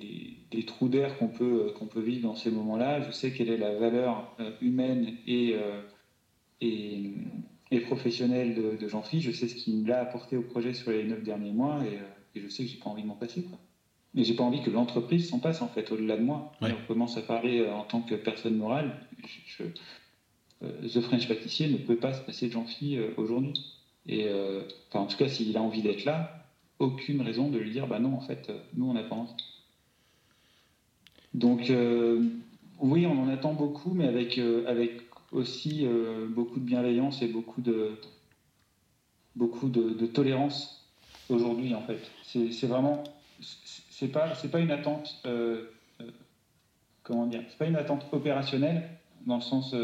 des, 0.51 0.65
trous 0.65 0.89
d'air 0.89 1.17
qu'on 1.17 1.27
peut, 1.27 1.67
euh, 1.67 1.73
qu'on 1.73 1.87
peut 1.87 2.01
vivre 2.01 2.27
dans 2.27 2.35
ces 2.35 2.51
moments-là, 2.51 3.01
je 3.01 3.11
sais 3.11 3.31
quelle 3.31 3.49
est 3.49 3.57
la 3.57 3.75
valeur 3.75 4.35
euh, 4.39 4.51
humaine 4.61 5.17
et, 5.27 5.55
et, 6.61 7.13
et, 7.71 7.79
professionnelle 7.81 8.77
de, 8.79 8.87
Jean-Philippe. 8.87 9.25
Je 9.25 9.31
sais 9.31 9.47
ce 9.47 9.55
qu'il 9.55 9.83
m'a 9.85 9.97
apporté 9.97 10.37
au 10.37 10.41
projet 10.41 10.73
sur 10.73 10.91
les 10.91 11.03
neuf 11.03 11.23
derniers 11.23 11.53
mois 11.53 11.79
et, 11.85 11.99
je 12.41 12.47
sais 12.47 12.63
que 12.63 12.69
j'ai 12.69 12.77
pas 12.77 12.89
envie 12.89 13.03
de 13.03 13.07
m'en 13.07 13.15
passer. 13.15 13.43
Quoi. 13.43 13.57
Mais 14.13 14.23
j'ai 14.23 14.35
pas 14.35 14.43
envie 14.43 14.61
que 14.61 14.69
l'entreprise 14.69 15.29
s'en 15.29 15.39
passe 15.39 15.61
en 15.61 15.67
fait 15.67 15.91
au-delà 15.91 16.17
de 16.17 16.23
moi. 16.23 16.51
On 16.61 16.87
commence 16.87 17.17
à 17.17 17.21
parler 17.21 17.67
en 17.67 17.83
tant 17.83 18.01
que 18.01 18.15
personne 18.15 18.55
morale. 18.55 18.95
Je, 19.45 19.63
The 20.61 21.01
French 21.01 21.27
Pâtissier 21.27 21.69
ne 21.69 21.77
peut 21.77 21.95
pas 21.95 22.13
se 22.13 22.21
passer 22.21 22.47
de 22.47 22.53
Jean-Philippe 22.53 23.17
aujourd'hui. 23.17 23.53
Et 24.09 24.25
euh, 24.27 24.63
en 24.93 25.05
tout 25.05 25.17
cas, 25.17 25.27
s'il 25.27 25.55
a 25.55 25.61
envie 25.61 25.83
d'être 25.83 26.03
là, 26.03 26.45
aucune 26.79 27.21
raison 27.21 27.49
de 27.49 27.59
lui 27.59 27.71
dire 27.71 27.87
bah 27.87 27.99
non, 27.99 28.15
en 28.15 28.21
fait, 28.21 28.49
euh, 28.49 28.57
nous, 28.75 28.89
on 28.89 28.93
n'a 28.93 29.03
pas 29.03 29.15
envie. 29.15 29.31
Donc, 31.35 31.69
euh, 31.69 32.27
oui, 32.79 33.05
on 33.05 33.21
en 33.21 33.29
attend 33.29 33.53
beaucoup, 33.53 33.93
mais 33.93 34.07
avec, 34.07 34.39
avec 34.65 35.01
aussi 35.31 35.85
beaucoup 36.29 36.59
de 36.59 36.65
bienveillance 36.65 37.21
et 37.21 37.27
beaucoup 37.27 37.61
de, 37.61 37.91
beaucoup 39.35 39.69
de, 39.69 40.07
tolérance 40.07 40.89
aujourd'hui, 41.29 41.75
en 41.75 41.81
fait. 41.81 41.99
C'est 42.31 42.67
vraiment. 42.67 43.03
C'est 43.41 44.09
pas, 44.09 44.27
pas 44.51 44.59
une 44.59 44.71
attente. 44.71 45.23
comment 47.03 47.25
dire 47.25 47.43
C'est 47.49 47.57
pas 47.57 47.65
une 47.65 47.75
attente 47.75 48.05
opérationnelle, 48.11 48.89
dans 49.25 49.35
le 49.35 49.41
sens. 49.41 49.75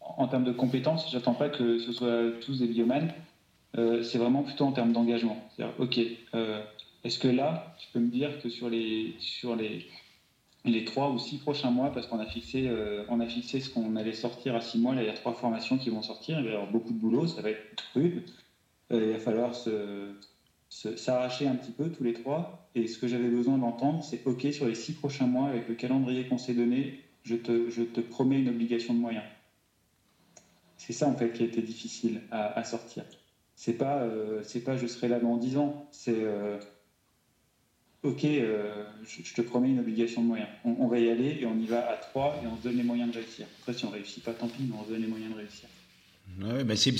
en 0.00 0.28
termes 0.28 0.44
de 0.44 0.52
compétences, 0.52 1.10
j'attends 1.10 1.34
pas 1.34 1.48
que 1.48 1.78
ce 1.78 1.92
soit 1.92 2.32
tous 2.40 2.58
des 2.58 2.66
biomanes. 2.66 3.12
Euh, 3.76 4.02
c'est 4.02 4.18
vraiment 4.18 4.42
plutôt 4.42 4.64
en 4.64 4.72
termes 4.72 4.92
d'engagement. 4.92 5.36
C'est-à-dire, 5.50 5.74
ok, 5.78 6.00
euh, 6.34 6.62
est-ce 7.04 7.18
que 7.18 7.28
là, 7.28 7.74
tu 7.78 7.88
peux 7.92 8.00
me 8.00 8.10
dire 8.10 8.40
que 8.40 8.48
sur 8.48 8.70
les, 8.70 9.14
sur 9.18 9.56
les, 9.56 9.86
les 10.64 10.84
trois 10.84 11.10
ou 11.10 11.18
six 11.18 11.38
prochains 11.38 11.70
mois, 11.70 11.92
parce 11.92 12.06
qu'on 12.06 12.18
a 12.18 12.26
fixé, 12.26 12.66
euh, 12.66 13.04
on 13.08 13.20
a 13.20 13.26
fixé 13.26 13.60
ce 13.60 13.70
qu'on 13.70 13.96
allait 13.96 14.14
sortir 14.14 14.54
à 14.54 14.60
six 14.60 14.78
mois, 14.78 14.94
il 14.94 15.04
y 15.04 15.08
a 15.08 15.12
trois 15.12 15.34
formations 15.34 15.76
qui 15.76 15.90
vont 15.90 16.02
sortir, 16.02 16.38
il 16.38 16.46
va 16.46 16.50
y 16.50 16.54
avoir 16.54 16.70
beaucoup 16.70 16.92
de 16.92 16.98
boulot, 16.98 17.26
ça 17.26 17.42
va 17.42 17.50
être 17.50 17.84
rude, 17.94 18.24
il 18.90 19.12
va 19.12 19.18
falloir 19.18 19.54
s'arracher 20.68 21.46
un 21.46 21.54
petit 21.54 21.72
peu 21.72 21.90
tous 21.90 22.04
les 22.04 22.12
trois. 22.12 22.70
Et 22.74 22.86
ce 22.86 22.98
que 22.98 23.08
j'avais 23.08 23.28
besoin 23.28 23.58
d'entendre, 23.58 24.04
c'est 24.04 24.22
ok, 24.26 24.46
sur 24.52 24.66
les 24.66 24.74
six 24.74 24.92
prochains 24.92 25.26
mois, 25.26 25.48
avec 25.48 25.68
le 25.68 25.74
calendrier 25.74 26.26
qu'on 26.26 26.38
s'est 26.38 26.54
donné, 26.54 27.00
je 27.24 27.36
te, 27.36 27.70
je 27.70 27.82
te 27.82 28.00
promets 28.00 28.40
une 28.40 28.48
obligation 28.48 28.94
de 28.94 28.98
moyens. 28.98 29.24
C'est 30.76 30.92
ça 30.92 31.08
en 31.08 31.14
fait 31.14 31.32
qui 31.32 31.42
a 31.42 31.46
été 31.46 31.60
difficile 31.60 32.22
à, 32.30 32.62
sortir 32.64 33.04
c'est 33.56 33.72
pas, 33.72 34.02
euh, 34.02 34.40
c'est 34.44 34.60
pas 34.60 34.76
je 34.76 34.86
serai 34.86 35.08
là 35.08 35.18
dans 35.18 35.36
10 35.36 35.56
ans, 35.56 35.88
c'est 35.90 36.14
euh, 36.14 36.58
ok, 38.04 38.24
euh, 38.24 38.84
je, 39.04 39.34
te 39.34 39.42
promets 39.42 39.70
une 39.70 39.80
obligation 39.80 40.22
de 40.22 40.28
moyens. 40.28 40.48
On, 40.64 40.86
va 40.86 41.00
y 41.00 41.10
aller 41.10 41.38
et 41.40 41.46
on 41.46 41.58
y 41.58 41.66
va 41.66 41.90
à 41.90 41.96
3 41.96 42.40
et 42.42 42.46
on 42.46 42.56
se 42.56 42.62
donne 42.62 42.76
les 42.76 42.84
moyens 42.84 43.10
de 43.10 43.18
réussir. 43.18 43.46
Après, 43.60 43.74
si 43.74 43.84
on 43.84 43.90
réussit 43.90 44.22
pas, 44.22 44.32
tant 44.32 44.46
pis, 44.46 44.62
mais 44.62 44.76
on 44.80 44.84
se 44.84 44.90
donne 44.90 45.02
les 45.02 45.08
moyens 45.08 45.32
de 45.32 45.38
réussir. 45.38 45.68
Ouais, 46.40 46.62
bah 46.62 46.76
c'est, 46.76 46.92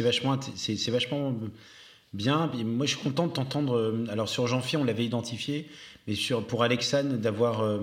vachement, 0.00 0.38
c'est 0.54 0.90
vachement 0.90 1.34
bien. 2.14 2.50
Moi, 2.64 2.86
je 2.86 2.94
suis 2.94 3.02
content 3.02 3.26
de 3.26 3.32
t'entendre. 3.32 4.06
Alors, 4.08 4.28
sur 4.28 4.46
Jean-Philippe, 4.46 4.82
on 4.82 4.84
l'avait 4.84 5.04
identifié, 5.04 5.68
mais 6.06 6.14
sur, 6.14 6.46
pour 6.46 6.62
Alexane, 6.62 7.20
d'avoir. 7.20 7.78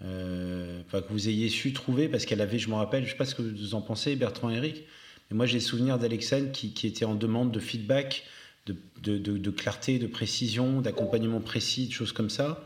que 0.00 1.10
vous 1.10 1.28
ayez 1.28 1.48
su 1.48 1.72
trouver, 1.72 2.08
parce 2.08 2.24
qu'elle 2.24 2.40
avait, 2.40 2.58
je 2.58 2.68
me 2.68 2.74
rappelle, 2.74 3.02
je 3.02 3.08
ne 3.08 3.12
sais 3.12 3.18
pas 3.18 3.24
ce 3.24 3.34
que 3.34 3.42
vous 3.42 3.74
en 3.74 3.80
pensez, 3.80 4.14
Bertrand 4.16 4.50
et 4.50 4.56
Eric, 4.56 4.84
et 5.30 5.34
moi, 5.34 5.46
j'ai 5.46 5.60
souvenir 5.60 5.98
d'Alexandre 5.98 6.52
qui, 6.52 6.72
qui, 6.72 6.86
était 6.86 7.04
en 7.04 7.14
demande 7.14 7.52
de 7.52 7.60
feedback, 7.60 8.24
de, 8.66 8.76
de, 9.02 9.36
de, 9.36 9.50
clarté, 9.50 9.98
de 9.98 10.06
précision, 10.06 10.80
d'accompagnement 10.80 11.40
précis, 11.40 11.86
de 11.86 11.92
choses 11.92 12.12
comme 12.12 12.30
ça. 12.30 12.64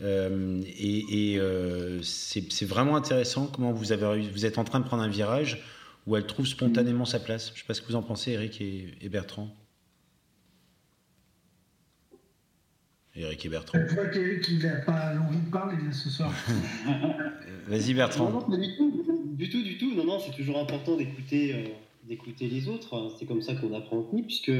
Euh, 0.00 0.60
et, 0.78 1.36
euh, 1.38 2.00
c'est 2.02 2.64
vraiment 2.64 2.96
intéressant 2.96 3.46
comment 3.46 3.72
vous, 3.72 3.92
avez, 3.92 4.28
vous 4.28 4.46
êtes 4.46 4.58
en 4.58 4.64
train 4.64 4.80
de 4.80 4.84
prendre 4.84 5.02
un 5.02 5.08
virage 5.08 5.62
où 6.06 6.16
elle 6.16 6.26
trouve 6.26 6.46
spontanément 6.46 7.04
sa 7.04 7.20
place. 7.20 7.48
Je 7.48 7.52
ne 7.52 7.58
sais 7.58 7.64
pas 7.66 7.74
ce 7.74 7.82
que 7.82 7.86
vous 7.86 7.96
en 7.96 8.02
pensez, 8.02 8.32
Eric 8.32 8.60
et, 8.60 9.08
Bertrand. 9.08 9.54
Eric 13.14 13.44
et 13.44 13.48
Bertrand. 13.48 13.78
Je 13.88 13.94
vois 13.94 14.06
qu'Eric 14.06 14.62
n'a 14.62 14.76
pas 14.76 15.12
envie 15.16 15.38
de 15.38 15.50
parler 15.50 15.76
ce 15.92 16.08
soir. 16.08 16.32
Vas-y 17.68 17.92
Bertrand. 17.94 18.30
Non, 18.30 18.56
du 18.56 18.76
tout, 18.76 19.04
du 19.34 19.50
tout, 19.50 19.62
du 19.62 19.78
tout. 19.78 19.94
Non, 19.94 20.04
non, 20.04 20.18
c'est 20.18 20.34
toujours 20.34 20.58
important 20.58 20.96
d'écouter 20.96 21.54
euh, 21.54 21.64
d'écouter 22.08 22.48
les 22.48 22.68
autres. 22.68 23.14
C'est 23.18 23.26
comme 23.26 23.42
ça 23.42 23.54
qu'on 23.54 23.74
apprend 23.74 23.98
en 23.98 24.02
tennis, 24.02 24.26
puisque 24.26 24.52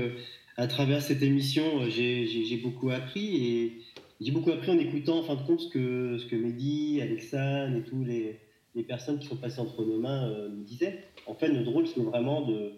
à 0.56 0.66
travers 0.66 1.00
cette 1.02 1.22
émission, 1.22 1.88
j'ai 1.88 2.60
beaucoup 2.62 2.90
appris 2.90 3.36
et 3.36 3.82
j'ai 4.20 4.30
beaucoup 4.30 4.52
appris 4.52 4.70
en 4.70 4.78
écoutant 4.78 5.20
en 5.20 5.22
fin 5.22 5.34
de 5.36 5.42
compte 5.42 5.60
ce 5.60 5.68
que, 5.68 6.18
ce 6.18 6.26
que 6.26 6.36
Mehdi, 6.36 7.00
Alexandre 7.00 7.76
et 7.76 7.82
tous 7.82 8.04
les, 8.04 8.38
les 8.74 8.82
personnes 8.82 9.18
qui 9.18 9.28
sont 9.28 9.36
passées 9.36 9.60
entre 9.60 9.82
nos 9.84 9.98
mains 9.98 10.28
euh, 10.28 10.48
nous 10.48 10.62
disaient. 10.62 11.04
En 11.26 11.34
fait, 11.34 11.48
notre 11.48 11.70
rôle, 11.70 11.86
c'est 11.86 12.00
vraiment 12.02 12.46
de 12.46 12.72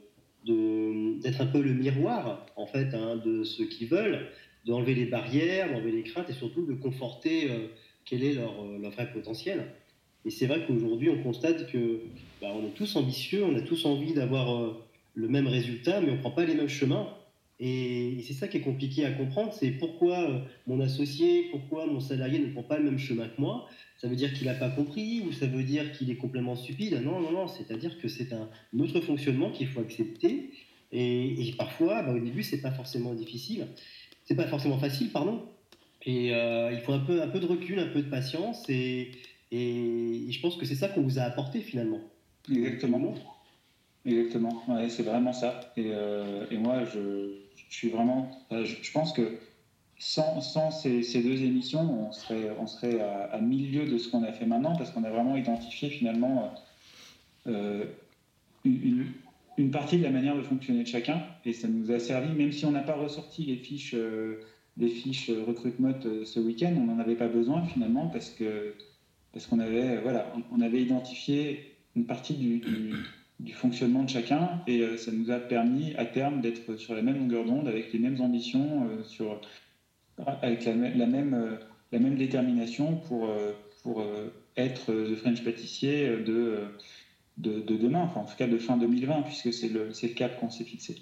d'être 0.47 1.41
un 1.41 1.47
peu 1.47 1.63
le 1.63 1.73
miroir 1.73 2.45
en 2.57 2.67
fait 2.67 2.93
hein, 2.93 3.17
de 3.25 3.45
ceux 3.45 3.65
qui 3.65 3.87
veulent, 3.87 4.27
d'enlever 4.65 4.95
les 4.95 5.07
barrières, 5.07 5.71
d'enlever 5.71 5.93
les 5.93 6.03
craintes 6.03 6.31
et 6.31 6.33
surtout 6.33 6.65
de 6.65 6.75
conforter 6.75 7.51
euh, 7.51 7.69
quel 8.05 8.23
est 8.25 8.35
leur, 8.35 8.53
euh, 8.63 8.79
leur 8.79 8.91
vrai 8.93 9.11
potentiel. 9.13 9.67
Et 10.25 10.31
c'est 10.31 10.47
vrai 10.47 10.65
qu'aujourd'hui, 10.67 11.11
on 11.11 11.23
constate 11.23 11.71
que 11.71 12.01
bah, 12.41 12.49
on 12.55 12.67
est 12.67 12.75
tous 12.75 12.97
ambitieux, 12.97 13.45
on 13.45 13.55
a 13.57 13.61
tous 13.61 13.85
envie 13.85 14.15
d'avoir 14.15 14.55
euh, 14.55 14.85
le 15.15 15.29
même 15.29 15.47
résultat, 15.47 16.01
mais 16.01 16.11
on 16.11 16.17
ne 16.17 16.21
prend 16.21 16.31
pas 16.31 16.47
les 16.47 16.55
mêmes 16.55 16.69
chemins. 16.69 17.09
Et, 17.61 18.17
c'est 18.27 18.33
ça 18.33 18.49
qui 18.49 18.57
est 18.57 18.63
compliqué 18.63 19.05
à 19.05 19.13
comprendre, 19.13 19.53
c'est 19.53 19.71
pourquoi 19.71 20.45
mon 20.67 20.81
associé, 20.81 21.49
pourquoi 21.51 21.87
mon 21.87 22.01
salarié 22.01 22.39
ne 22.39 22.47
prend 22.47 22.65
pas 22.65 22.79
le 22.79 22.85
même 22.85 22.99
chemin 22.99 23.29
que 23.29 23.41
moi? 23.41 23.69
Ça 24.01 24.09
veut 24.09 24.17
dire 24.17 24.33
qu'il 24.33 24.47
n'a 24.47 24.55
pas 24.55 24.71
compris 24.71 25.23
ou 25.27 25.33
ça 25.33 25.47
veut 25.47 25.63
dire 25.63 25.93
qu'il 25.93 26.11
est 26.11 26.17
complètement 26.17 26.57
stupide? 26.57 27.01
Non, 27.05 27.21
non, 27.21 27.31
non, 27.31 27.47
c'est-à-dire 27.47 28.01
que 28.01 28.09
c'est 28.09 28.33
un 28.33 28.49
autre 28.79 29.01
fonctionnement 29.01 29.51
qu'il 29.51 29.69
faut 29.69 29.81
accepter. 29.81 30.51
Et, 30.97 31.55
parfois, 31.59 32.03
bah, 32.03 32.13
au 32.13 32.21
début, 32.21 32.45
c'est 32.45 32.61
pas 32.61 32.71
forcément 32.71 33.15
difficile, 33.15 33.67
c'est 34.25 34.35
pas 34.35 34.47
forcément 34.47 34.79
facile, 34.79 35.11
pardon. 35.11 35.43
Et 36.07 36.35
euh, 36.35 36.73
il 36.73 36.81
faut 36.81 36.93
un 36.93 36.99
peu, 36.99 37.23
un 37.23 37.29
peu 37.29 37.41
de 37.41 37.47
recul, 37.47 37.79
un 37.79 37.89
peu 37.89 38.03
de 38.03 38.11
patience 38.11 38.69
et, 38.69 39.13
et, 39.51 40.27
je 40.31 40.41
pense 40.41 40.57
que 40.57 40.67
c'est 40.67 40.75
ça 40.75 40.89
qu'on 40.89 41.03
vous 41.03 41.19
a 41.19 41.23
apporté 41.23 41.61
finalement. 41.61 42.01
Exactement. 42.51 43.15
Exactement. 44.05 44.63
Ouais, 44.69 44.91
c'est 44.91 45.03
vraiment 45.03 45.33
ça. 45.33 45.73
Et, 45.77 45.87
euh, 45.87 46.45
et 46.51 46.59
moi, 46.59 46.85
je, 46.85 47.39
je, 47.57 47.75
suis 47.75 47.89
vraiment. 47.89 48.31
Je, 48.51 48.93
pense 48.93 49.15
que 49.15 49.39
sans, 49.99 50.43
sans 50.43 50.71
ces, 50.71 51.03
ces, 51.03 51.23
deux 51.23 51.43
émissions, 51.43 52.09
on 52.09 52.13
serait, 52.13 52.51
on 52.61 52.67
serait 52.67 53.01
à, 53.01 53.39
milieu 53.41 53.87
de 53.87 53.97
ce 53.97 54.11
qu'on 54.11 54.23
a 54.25 54.33
fait 54.33 54.45
maintenant 54.45 54.77
parce 54.77 54.91
qu'on 54.91 55.05
a 55.05 55.11
vraiment 55.11 55.37
identifié 55.37 55.89
finalement 55.89 56.53
euh, 57.47 57.85
une, 58.65 59.07
une, 59.59 59.71
partie 59.71 59.99
de 59.99 60.03
la 60.03 60.11
manière 60.11 60.37
de 60.37 60.43
fonctionner 60.43 60.83
de 60.83 60.89
chacun. 60.89 61.23
Et 61.45 61.53
ça 61.53 61.69
nous 61.69 61.91
a 61.91 61.99
servi, 61.99 62.33
même 62.35 62.53
si 62.53 62.65
on 62.65 62.73
n'a 62.73 62.83
pas 62.83 62.95
ressorti 62.95 63.45
les 63.45 63.57
fiches, 63.57 63.95
euh, 63.95 64.41
les 64.77 64.89
fiches 64.89 65.31
recrute 65.47 65.79
mode 65.79 66.25
ce 66.25 66.41
week-end, 66.41 66.75
on 66.77 66.85
n'en 66.85 66.99
avait 66.99 67.15
pas 67.15 67.29
besoin 67.29 67.65
finalement 67.65 68.09
parce 68.09 68.31
que 68.31 68.75
parce 69.35 69.47
qu'on 69.47 69.59
avait, 69.59 70.01
voilà, 70.01 70.33
on 70.53 70.61
avait 70.61 70.81
identifié 70.81 71.75
une 71.97 72.07
partie 72.07 72.35
du, 72.35 72.63
du, 73.41 73.53
fonctionnement 73.53 74.05
de 74.05 74.09
chacun 74.09 74.63
et 74.67 74.81
euh, 74.81 74.97
ça 74.97 75.11
nous 75.11 75.31
a 75.31 75.39
permis 75.39 75.93
à 75.97 76.07
terme 76.07 76.41
d'être 76.41 76.77
sur 76.77 76.95
la 76.95 77.03
même 77.03 77.19
longueur 77.19 77.45
d'onde, 77.45 77.67
avec 77.67 77.93
les 77.93 77.99
mêmes 77.99 78.21
ambitions, 78.21 78.89
euh, 78.89 79.03
sur, 79.03 79.41
avec 80.41 80.65
la, 80.65 80.75
même, 80.75 81.35
euh, 81.35 81.57
la 81.91 81.99
même 81.99 82.17
détermination 82.17 82.97
pour, 83.09 83.29
pour 83.83 84.07
être 84.57 84.93
le 84.93 85.17
French 85.17 85.43
pâtissier 85.43 86.17
de, 86.25 86.61
de, 87.37 87.61
de, 87.61 87.77
demain, 87.77 88.03
enfin 88.03 88.21
en 88.21 88.25
tout 88.25 88.37
cas 88.37 88.47
de 88.47 88.59
fin 88.59 88.77
2020, 88.77 89.23
puisque 89.23 89.53
c'est 89.53 89.69
le, 89.69 89.89
le 89.89 90.09
cap 90.09 90.39
qu'on 90.39 90.51
s'est 90.51 90.65
fixé. 90.65 90.97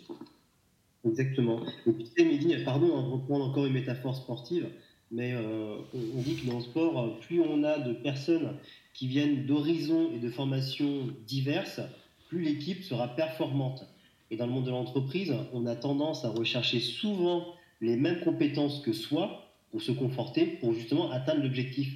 Exactement. 1.05 1.61
Et 1.87 1.93
puis, 1.93 2.25
Mehdi, 2.25 2.55
pardon, 2.65 2.87
de 2.87 3.13
reprendre 3.13 3.45
encore 3.47 3.67
une 3.67 3.73
métaphore 3.73 4.17
sportive, 4.17 4.69
mais 5.11 5.33
euh, 5.35 5.77
on 5.95 6.23
dit 6.23 6.37
que 6.37 6.47
dans 6.47 6.57
le 6.57 6.63
sport, 6.63 7.19
plus 7.21 7.41
on 7.41 7.65
a 7.65 7.79
de 7.79 7.93
personnes 7.93 8.55
qui 8.95 9.09
viennent 9.09 9.47
d'horizons 9.47 10.11
et 10.15 10.19
de 10.19 10.31
formations 10.31 11.09
diverses, 11.27 11.81
plus 12.29 12.43
l'équipe 12.43 12.83
sera 12.83 13.09
performante. 13.09 13.85
Et 14.31 14.37
dans 14.37 14.47
le 14.47 14.53
monde 14.53 14.65
de 14.65 14.71
l'entreprise, 14.71 15.35
on 15.53 15.67
a 15.67 15.77
tendance 15.77 16.25
à 16.25 16.31
rechercher 16.31 16.81
souvent 16.81 17.45
les 17.83 17.97
mêmes 17.97 18.21
compétences 18.21 18.81
que 18.81 18.93
soi, 18.93 19.51
pour 19.71 19.83
se 19.83 19.93
conforter, 19.93 20.47
pour 20.61 20.73
justement 20.73 21.11
atteindre 21.11 21.43
l'objectif. 21.43 21.95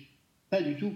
Pas 0.50 0.62
du 0.62 0.76
tout. 0.76 0.92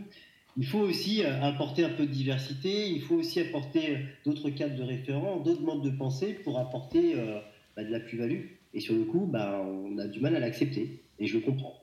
Il 0.57 0.67
faut 0.67 0.81
aussi 0.81 1.25
euh, 1.25 1.43
apporter 1.43 1.85
un 1.85 1.91
peu 1.91 2.07
de 2.07 2.13
diversité, 2.13 2.91
il 2.91 3.03
faut 3.03 3.17
aussi 3.17 3.41
apporter 3.41 3.99
d'autres 4.25 4.51
cadres 4.51 4.77
de 4.77 4.83
référents, 4.83 5.39
d'autres 5.41 5.63
modes 5.63 5.83
de 5.83 5.91
pensée 5.91 6.35
pour 6.45 6.59
apporter 6.59 7.15
bah, 7.77 7.85
de 7.85 7.91
la 7.91 8.01
plus-value. 8.01 8.47
Et 8.75 8.81
sur 8.81 8.95
le 8.95 9.05
coup, 9.05 9.27
bah, 9.27 9.65
on 9.65 9.99
a 9.99 10.07
du 10.07 10.21
mal 10.21 10.37
à 10.37 10.41
l'accepter. 10.41 11.03
Et 11.19 11.27
je 11.27 11.39
le 11.39 11.45
comprends. 11.45 11.81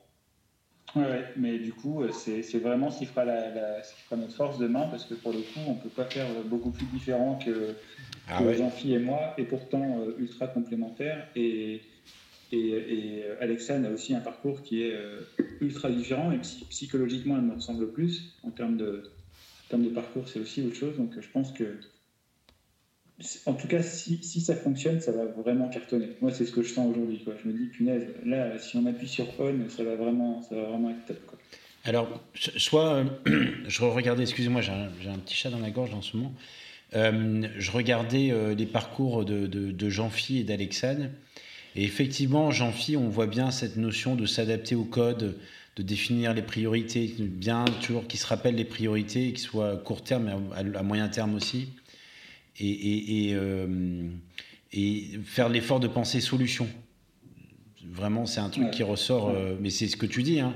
Ouais, 0.96 1.24
mais 1.36 1.58
du 1.58 1.72
coup, 1.72 2.02
euh, 2.02 2.10
c'est 2.12 2.58
vraiment 2.58 2.90
ce 2.90 3.00
qui, 3.00 3.06
fera 3.06 3.24
la, 3.24 3.82
fera 3.82 4.16
notre 4.16 4.32
force 4.32 4.58
demain, 4.58 4.86
parce 4.90 5.04
que 5.04 5.14
pour 5.14 5.32
le 5.32 5.40
coup, 5.40 5.60
on 5.66 5.74
ne 5.74 5.78
peut 5.78 5.90
pas 5.90 6.04
faire 6.04 6.26
beaucoup 6.46 6.70
plus 6.70 6.86
différent 6.86 7.38
que, 7.44 7.74
ah 8.28 8.40
Jean-Phi 8.54 8.94
et 8.94 8.98
moi, 8.98 9.34
et 9.36 9.44
pourtant 9.44 10.00
euh, 10.00 10.16
ultra 10.18 10.46
complémentaires. 10.46 11.28
Et, 11.36 11.82
et, 12.52 12.68
et 12.68 13.24
a 13.40 13.90
aussi 13.90 14.14
un 14.14 14.20
parcours 14.20 14.62
qui 14.62 14.82
est 14.82 14.94
euh, 14.94 15.20
ultra 15.60 15.90
différent, 15.90 16.32
et 16.32 16.38
psychologiquement, 16.38 17.36
elle 17.36 17.42
me 17.42 17.54
ressemble 17.54 17.90
plus. 17.92 18.34
En 18.42 18.50
termes 18.50 18.76
de, 18.76 19.10
parcours, 19.94 20.28
c'est 20.28 20.40
aussi 20.40 20.62
autre 20.62 20.76
chose. 20.76 20.96
Donc 20.96 21.12
je 21.18 21.28
pense 21.32 21.52
que 21.52 21.78
en 23.46 23.54
tout 23.54 23.66
cas, 23.66 23.82
si, 23.82 24.40
ça 24.40 24.54
fonctionne, 24.54 25.00
ça 25.00 25.10
va 25.10 25.24
vraiment 25.24 25.68
cartonner. 25.68 26.10
Moi, 26.20 26.30
c'est 26.32 26.46
ce 26.46 26.52
que 26.52 26.62
je 26.62 26.72
sens 26.72 26.88
aujourd'hui. 26.88 27.20
Je 27.24 27.48
me 27.48 27.52
dis, 27.52 27.66
punaise, 27.66 28.06
là, 28.24 28.56
si 28.60 28.76
on 28.76 28.86
appuie 28.86 29.08
sur 29.08 29.26
on, 29.40 29.68
ça 29.68 29.82
va 29.82 29.96
vraiment, 29.96 30.40
ça 30.42 30.54
va 30.54 30.62
vraiment 30.62 30.90
être 30.90 31.04
top. 31.04 31.36
Alors, 31.84 32.22
soit, 32.34 33.04
euh, 33.26 33.44
je 33.66 33.82
regardais, 33.82 34.22
excusez-moi, 34.22 34.60
j'ai 34.60 34.70
un, 34.70 35.18
petit 35.18 35.34
chat 35.34 35.50
dans 35.50 35.58
la 35.58 35.70
gorge 35.70 35.92
en 35.94 36.02
ce 36.02 36.16
moment. 36.16 36.32
Euh, 36.94 37.48
je 37.56 37.70
regardais 37.72 38.54
les 38.54 38.66
parcours 38.66 39.24
de, 39.24 39.90
Jean-Phi 39.90 40.38
et 40.38 40.44
d'Alexandre. 40.44 41.06
Et 41.76 41.84
effectivement, 41.84 42.50
Jean-Phi, 42.50 42.96
on 42.96 43.08
voit 43.08 43.26
bien 43.26 43.50
cette 43.50 43.76
notion 43.76 44.16
de 44.16 44.26
s'adapter 44.26 44.74
au 44.74 44.84
code, 44.84 45.36
de 45.76 45.82
définir 45.82 46.34
les 46.34 46.42
priorités, 46.42 47.14
bien 47.18 47.64
toujours 47.82 48.06
qu'il 48.06 48.18
se 48.18 48.26
rappelle 48.26 48.56
les 48.56 48.64
priorités, 48.64 49.32
qu'ils 49.32 49.38
soient 49.38 49.72
à 49.72 49.76
court 49.76 50.02
terme 50.02 50.28
et 50.28 50.76
à 50.76 50.82
moyen 50.82 51.08
terme 51.08 51.34
aussi 51.34 51.68
et, 52.60 53.30
euh, 53.34 54.08
et, 54.72 55.04
faire 55.24 55.48
l'effort 55.48 55.80
de 55.80 55.88
penser 55.88 56.20
solution. 56.20 56.68
Vraiment, 57.90 58.26
c'est 58.26 58.40
un 58.40 58.50
truc 58.50 58.70
qui 58.70 58.82
ressort, 58.82 59.30
euh, 59.30 59.56
mais 59.60 59.70
c'est 59.70 59.88
ce 59.88 59.96
que 59.96 60.06
tu 60.06 60.22
dis, 60.22 60.40
hein, 60.40 60.54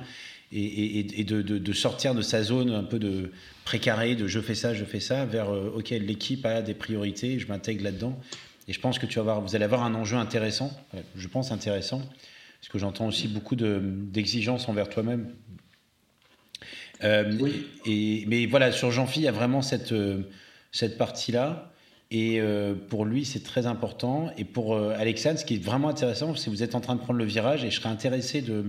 et, 0.53 1.25
de, 1.25 1.41
de, 1.41 1.73
sortir 1.73 2.15
de 2.15 2.21
sa 2.21 2.43
zone 2.43 2.71
un 2.71 2.85
peu 2.85 2.99
de 2.99 3.33
précaré, 3.65 4.15
de 4.15 4.27
je 4.27 4.41
fais 4.41 4.55
ça, 4.55 4.75
je 4.75 4.85
fais 4.85 5.01
ça, 5.01 5.25
vers 5.25 5.51
euh, 5.51 5.73
ok, 5.75 5.91
l'équipe 5.91 6.45
a 6.45 6.61
des 6.61 6.75
priorités, 6.75 7.39
je 7.39 7.47
m'intègre 7.47 7.85
là-dedans. 7.85 8.21
Et 8.69 8.73
je 8.73 8.81
pense 8.81 8.99
que 8.99 9.07
tu 9.07 9.17
vas 9.17 9.23
avoir, 9.23 9.41
vous 9.41 9.57
allez 9.57 9.65
avoir 9.65 9.83
un 9.83 9.95
enjeu 9.95 10.17
intéressant, 10.17 10.71
je 11.17 11.29
pense 11.29 11.51
intéressant, 11.51 12.01
parce 12.61 12.69
que 12.71 12.79
j'entends 12.79 13.07
aussi 13.07 13.29
beaucoup 13.29 13.57
d'exigences 13.57 14.69
envers 14.69 14.89
toi-même. 14.89 15.35
oui. 17.03 17.67
et, 17.87 18.25
mais 18.29 18.47
voilà, 18.47 18.71
sur 18.71 18.91
Jean-Phi, 18.93 19.21
il 19.21 19.25
y 19.25 19.29
a 19.29 19.33
vraiment 19.33 19.63
cette, 19.63 19.95
cette 20.71 20.97
partie-là. 20.97 21.73
Et 22.13 22.43
euh, 22.43 22.75
pour 22.75 23.07
lui, 23.07 23.25
c'est 23.25 23.43
très 23.43 23.65
important. 23.65 24.31
Et 24.37 24.45
pour 24.45 24.75
euh, 24.75 24.95
Alexandre, 24.99 25.39
ce 25.39 25.47
qui 25.47 25.55
est 25.55 25.65
vraiment 25.65 25.89
intéressant, 25.89 26.37
c'est 26.37 26.47
que 26.47 26.51
vous 26.51 26.63
êtes 26.63 26.75
en 26.75 26.81
train 26.81 26.95
de 26.95 27.01
prendre 27.01 27.19
le 27.19 27.25
virage 27.25 27.65
et 27.65 27.71
je 27.71 27.81
serais 27.81 27.89
intéressé 27.89 28.43
de. 28.43 28.65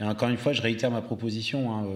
Et 0.00 0.04
encore 0.04 0.28
une 0.28 0.36
fois, 0.36 0.52
je 0.52 0.62
réitère 0.62 0.90
ma 0.90 1.00
proposition 1.00 1.72
hein, 1.72 1.86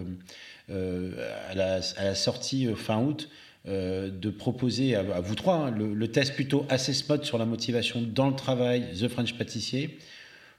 euh, 0.71 1.11
à, 1.51 1.55
la, 1.55 2.15
sortie 2.15 2.69
fin 2.77 3.03
août. 3.03 3.29
De 3.67 4.31
proposer 4.31 4.95
à, 4.95 5.21
vous 5.21 5.35
trois 5.35 5.57
hein, 5.57 5.71
le, 5.71 6.09
test 6.09 6.35
plutôt 6.35 6.65
Assess 6.69 7.09
Mode 7.09 7.25
sur 7.25 7.37
la 7.37 7.47
motivation 7.47 8.01
dans 8.01 8.29
le 8.29 8.37
travail, 8.37 8.85
The 8.93 9.09
French 9.09 9.35
Pâtissier, 9.35 9.99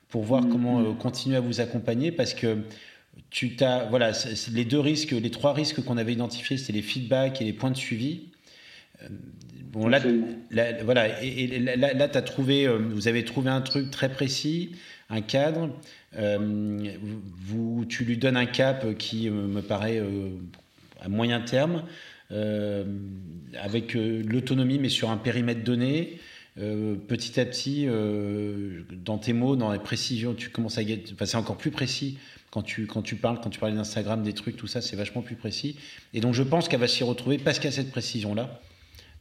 pour 0.09 0.23
voir 0.23 0.43
mm-hmm. 0.43 0.49
comment 0.49 0.93
continuer 0.95 1.37
à 1.37 1.39
vous 1.39 1.61
accompagner 1.61 2.11
parce 2.11 2.33
que 2.33 2.57
tu 3.29 3.55
t'as 3.55 3.85
voilà 3.85 4.11
les 4.51 4.65
deux 4.65 4.79
risques, 4.79 5.11
les 5.11 5.31
trois 5.31 5.53
risques 5.53 5.83
qu'on 5.83 5.97
avait 5.97 6.13
identifiés, 6.13 6.57
c'était 6.57 6.73
les 6.73 6.81
feedbacks 6.81 7.41
et 7.41 7.45
les 7.45 7.53
points 7.53 7.71
de 7.71 7.77
suivi. 7.77 8.23
Bon, 9.71 9.87
là, 9.87 9.99
voilà, 10.83 11.21
et, 11.21 11.59
là, 11.59 12.09
as 12.11 12.21
trouvé, 12.21 12.65
euh, 12.65 12.77
vous 12.77 13.07
avez 13.07 13.25
trouvé 13.25 13.49
un 13.49 13.61
truc 13.61 13.91
très 13.91 14.09
précis, 14.09 14.71
un 15.09 15.21
cadre. 15.21 15.69
Euh, 16.17 16.95
vous, 17.45 17.85
tu 17.85 18.05
lui 18.05 18.17
donnes 18.17 18.37
un 18.37 18.45
cap 18.45 18.97
qui 18.97 19.27
euh, 19.27 19.31
me 19.31 19.61
paraît 19.61 20.01
à 21.01 21.09
moyen 21.09 21.41
terme, 21.41 21.83
avec 22.29 23.93
l'autonomie, 23.93 24.79
mais 24.79 24.89
sur 24.89 25.09
un 25.09 25.17
périmètre 25.17 25.63
donné. 25.63 26.19
petit 26.55 27.39
à 27.39 27.45
petit, 27.45 27.87
dans 29.05 29.17
tes 29.17 29.33
mots, 29.33 29.55
dans 29.55 29.71
les 29.71 29.79
précisions, 29.79 30.33
tu 30.33 30.49
commences 30.49 30.77
à 30.77 30.81
c'est 31.25 31.35
encore 31.35 31.57
plus 31.57 31.71
précis 31.71 32.17
quand 32.51 32.61
tu, 32.61 32.87
quand 32.87 33.01
tu 33.01 33.15
parles, 33.15 33.39
quand 33.41 33.49
tu 33.49 33.59
parles 33.59 33.75
d'Instagram, 33.75 34.23
des 34.23 34.33
trucs, 34.33 34.55
tout 34.55 34.67
ça, 34.67 34.81
c'est 34.81 34.95
vachement 34.95 35.21
plus 35.21 35.35
précis. 35.35 35.77
Et 36.13 36.21
donc, 36.21 36.33
je 36.33 36.43
pense 36.43 36.67
qu'elle 36.67 36.79
va 36.79 36.87
s'y 36.87 37.03
retrouver 37.03 37.37
parce 37.37 37.59
qu'il 37.59 37.69
y 37.69 37.73
a 37.73 37.75
cette 37.75 37.91
précision-là 37.91 38.61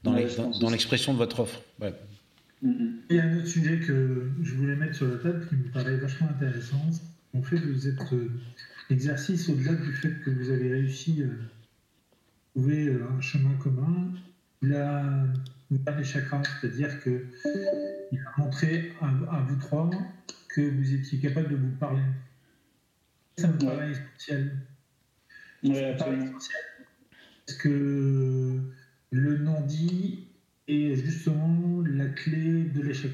dans 0.05 0.71
l'expression 0.71 1.13
de 1.13 1.19
votre 1.19 1.41
offre. 1.41 1.63
Il 2.63 3.01
y 3.11 3.19
a 3.19 3.25
un 3.25 3.37
autre 3.39 3.47
sujet 3.47 3.81
que 3.81 4.31
je 4.43 4.55
voulais 4.55 4.77
mettre 4.77 4.95
sur 4.95 5.09
la 5.09 5.19
table 5.19 5.47
qui 5.49 5.57
me 5.57 5.65
paraît 5.73 5.97
vachement 5.97 6.29
intéressant. 6.29 6.81
En 7.35 7.43
fait, 7.43 7.57
vous 7.57 7.87
êtes 7.87 8.01
euh, 8.13 8.31
l'exercice 8.89 9.49
au-delà 9.51 9.75
du 9.75 9.93
fait 9.93 10.13
que 10.25 10.31
vous 10.31 10.51
avez 10.51 10.73
réussi 10.73 11.23
euh, 12.57 13.07
un 13.17 13.21
chemin 13.21 13.55
commun. 13.55 14.13
Il 14.63 14.75
a 14.75 15.25
ouvert 15.71 15.99
les 15.99 16.05
chakras, 16.05 16.43
c'est-à-dire 16.61 17.03
qu'il 17.03 18.19
a 18.19 18.41
montré 18.41 18.93
à, 19.01 19.41
vous 19.47 19.57
trois 19.57 19.91
que 20.49 20.63
vous 20.63 20.95
étiez 20.95 21.19
capable 21.19 21.51
de 21.51 21.57
vous 21.57 21.77
parler. 21.79 22.03
Ça 23.37 23.49
me 23.49 23.59
paraît 23.59 23.91
essentiel. 23.91 24.57
Oui, 25.63 25.79
absolument. 25.85 26.25
Essentiel. 26.25 26.63
Parce 27.47 27.59
que 27.59 28.61
le 29.11 29.39
non-dit 29.39 30.27
est 30.69 30.95
justement 30.97 31.83
la 31.83 32.07
clé 32.07 32.65
de 32.65 32.83
l'échec. 32.83 33.13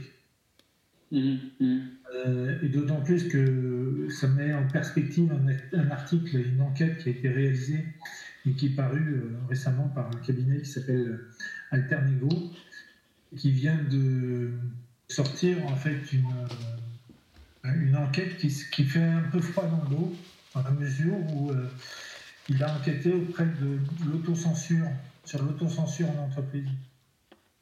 Mmh, 1.10 1.34
mmh. 1.60 1.80
Euh, 2.14 2.58
et 2.62 2.68
d'autant 2.68 3.00
plus 3.00 3.28
que 3.28 4.06
ça 4.10 4.28
met 4.28 4.52
en 4.54 4.66
perspective 4.66 5.30
un, 5.72 5.90
article, 5.90 6.36
une 6.36 6.60
enquête 6.60 6.98
qui 6.98 7.08
a 7.08 7.12
été 7.12 7.28
réalisée 7.28 7.84
et 8.46 8.52
qui 8.52 8.66
est 8.66 8.76
parue 8.76 9.14
euh, 9.14 9.38
récemment 9.48 9.88
par 9.88 10.08
un 10.08 10.20
cabinet 10.26 10.62
qui 10.62 10.70
s'appelle 10.70 11.20
Alternego, 11.70 12.28
qui 13.36 13.50
vient 13.50 13.82
de 13.90 14.50
sortir 15.08 15.64
en 15.66 15.76
fait 15.76 16.12
une, 16.12 16.26
euh, 17.64 17.74
une 17.74 17.96
enquête 17.96 18.36
qui, 18.38 18.50
fait 18.84 19.02
un 19.02 19.22
peu 19.30 19.40
froid 19.40 19.66
dans 19.66 19.90
l'eau, 19.90 20.14
dans 20.54 20.62
la 20.62 20.70
mesure 20.70 21.14
où 21.34 21.52
il 22.48 22.62
a 22.62 22.76
enquêté 22.76 23.12
auprès 23.12 23.46
de 23.46 23.78
l'autocensure 24.10 24.88
sur 25.24 25.42
l'autocensure 25.42 26.10
en 26.10 26.24
entreprise. 26.24 26.68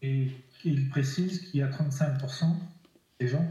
Et 0.03 0.29
il 0.65 0.89
précise 0.89 1.43
qu'il 1.43 1.61
y 1.61 1.63
a 1.63 1.69
35% 1.69 2.57
des 3.19 3.29
gens 3.29 3.51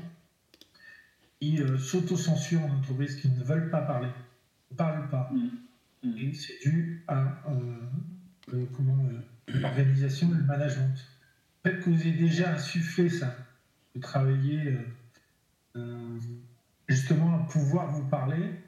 qui 1.39 1.61
euh, 1.61 1.77
s'autocensurent 1.77 2.63
en 2.63 2.77
entreprise, 2.77 3.15
qui 3.15 3.29
ne 3.29 3.43
veulent 3.43 3.69
pas 3.69 3.81
parler, 3.81 4.09
ne 4.71 4.75
parlent 4.75 5.09
pas. 5.09 5.29
Mmh. 5.31 5.49
Mmh. 6.03 6.17
Et 6.17 6.33
c'est 6.33 6.59
dû 6.69 7.03
à 7.07 7.41
euh, 7.49 8.63
l'organisation, 9.47 10.29
le 10.31 10.43
management. 10.43 10.95
Fait 11.63 11.79
que 11.79 11.89
vous 11.89 12.01
ayez 12.01 12.13
déjà 12.13 12.53
insufflé 12.53 13.09
ça, 13.09 13.35
de 13.95 13.99
travailler 13.99 14.77
euh, 15.75 16.19
justement 16.87 17.35
à 17.35 17.39
pouvoir 17.47 17.91
vous 17.91 18.07
parler, 18.07 18.61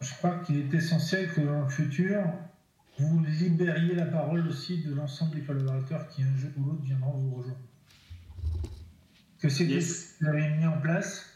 je 0.00 0.12
crois 0.14 0.38
qu'il 0.40 0.58
est 0.58 0.74
essentiel 0.74 1.32
que 1.32 1.40
dans 1.40 1.62
le 1.62 1.68
futur, 1.68 2.22
vous 2.98 3.24
libériez 3.24 3.94
la 3.94 4.06
parole 4.06 4.46
aussi 4.46 4.82
de 4.82 4.94
l'ensemble 4.94 5.34
des 5.34 5.40
collaborateurs 5.40 6.08
qui, 6.08 6.22
un 6.22 6.36
jour 6.36 6.50
ou 6.58 6.64
l'autre, 6.64 6.82
viendront 6.82 7.18
vous 7.18 7.36
rejoindre. 7.36 7.58
Que 9.38 9.48
ces 9.48 9.66
que 9.66 10.24
vous 10.24 10.28
avez 10.28 10.48
mis 10.50 10.66
en 10.66 10.78
place 10.80 11.26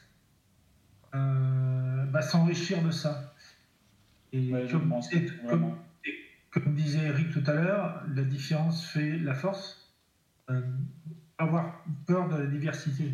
euh, 1.14 2.04
bah, 2.06 2.22
s'enrichir 2.22 2.82
de 2.82 2.90
ça. 2.90 3.34
Et 4.32 4.52
comme, 4.70 4.92
disait 6.74 7.04
Eric 7.04 7.30
tout 7.30 7.44
à 7.46 7.54
l'heure, 7.54 8.02
la 8.14 8.22
différence 8.22 8.86
fait 8.86 9.18
la 9.18 9.34
force. 9.34 9.92
Euh, 10.50 10.60
avoir 11.36 11.84
peur 12.06 12.28
de 12.28 12.36
la 12.36 12.46
diversité, 12.46 13.12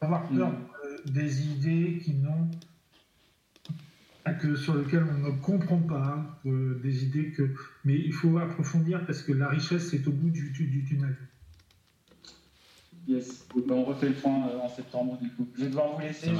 avoir 0.00 0.28
peur 0.28 0.50
mm. 0.50 0.66
euh, 0.84 1.12
des 1.12 1.48
idées 1.48 2.00
qui 2.02 2.14
n'ont 2.14 2.48
que, 4.34 4.56
sur 4.56 4.74
lequel 4.74 5.04
on 5.04 5.18
ne 5.18 5.30
comprend 5.40 5.78
pas, 5.78 6.40
euh, 6.46 6.78
des 6.82 7.04
idées 7.04 7.30
que. 7.30 7.54
Mais 7.84 7.96
il 7.96 8.12
faut 8.12 8.38
approfondir 8.38 9.04
parce 9.06 9.22
que 9.22 9.32
la 9.32 9.48
richesse 9.48 9.92
est 9.94 10.06
au 10.06 10.12
bout 10.12 10.30
du, 10.30 10.50
du, 10.50 10.84
tunnel. 10.84 11.16
Yes, 13.10 13.44
ben, 13.56 13.74
on 13.74 13.82
refait 13.82 14.06
le 14.06 14.14
point 14.14 14.46
euh, 14.46 14.60
en 14.60 14.68
septembre 14.68 15.18
du 15.20 15.30
coup. 15.30 15.48
Je 15.56 15.62
vais 15.62 15.68
devoir 15.70 15.96
vous 15.96 16.00
laisser. 16.00 16.30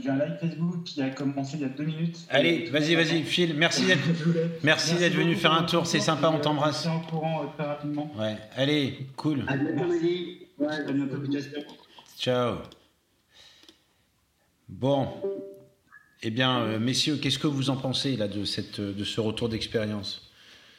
J'ai 0.00 0.08
un, 0.08 0.14
live 0.14 0.36
Facebook 0.40 0.84
qui 0.84 1.02
a 1.02 1.10
commencé 1.10 1.56
il 1.56 1.62
y 1.62 1.64
a 1.64 1.68
deux 1.68 1.82
minutes. 1.82 2.18
Allez, 2.28 2.66
vas-y, 2.70 2.94
vas-y, 2.94 3.24
Phil. 3.24 3.54
Merci 3.56 3.86
d'être, 3.86 4.04
merci, 4.62 4.94
d'être 4.94 5.14
venu 5.14 5.34
faire 5.34 5.52
un 5.52 5.64
tour. 5.64 5.84
C'est 5.84 5.98
sympa, 5.98 6.28
on 6.28 6.38
t'embrasse. 6.38 6.86
en 6.86 7.00
courant 7.00 7.42
euh, 7.42 7.46
très 7.58 7.66
rapidement. 7.66 8.08
Ouais. 8.16 8.36
Allez, 8.54 9.08
cool. 9.16 9.44
À 9.48 9.56
bientôt, 9.56 9.88
ouais, 9.88 10.68
à 10.68 10.92
bientôt. 10.92 11.16
Ciao. 12.16 12.58
Bon. 14.68 15.08
Eh 16.22 16.30
bien, 16.30 16.60
euh, 16.60 16.78
messieurs, 16.78 17.16
qu'est-ce 17.16 17.40
que 17.40 17.48
vous 17.48 17.68
en 17.68 17.76
pensez 17.76 18.16
là 18.16 18.28
de, 18.28 18.44
cette, 18.44 18.80
de 18.80 19.04
ce 19.04 19.20
retour 19.20 19.48
d'expérience? 19.48 20.30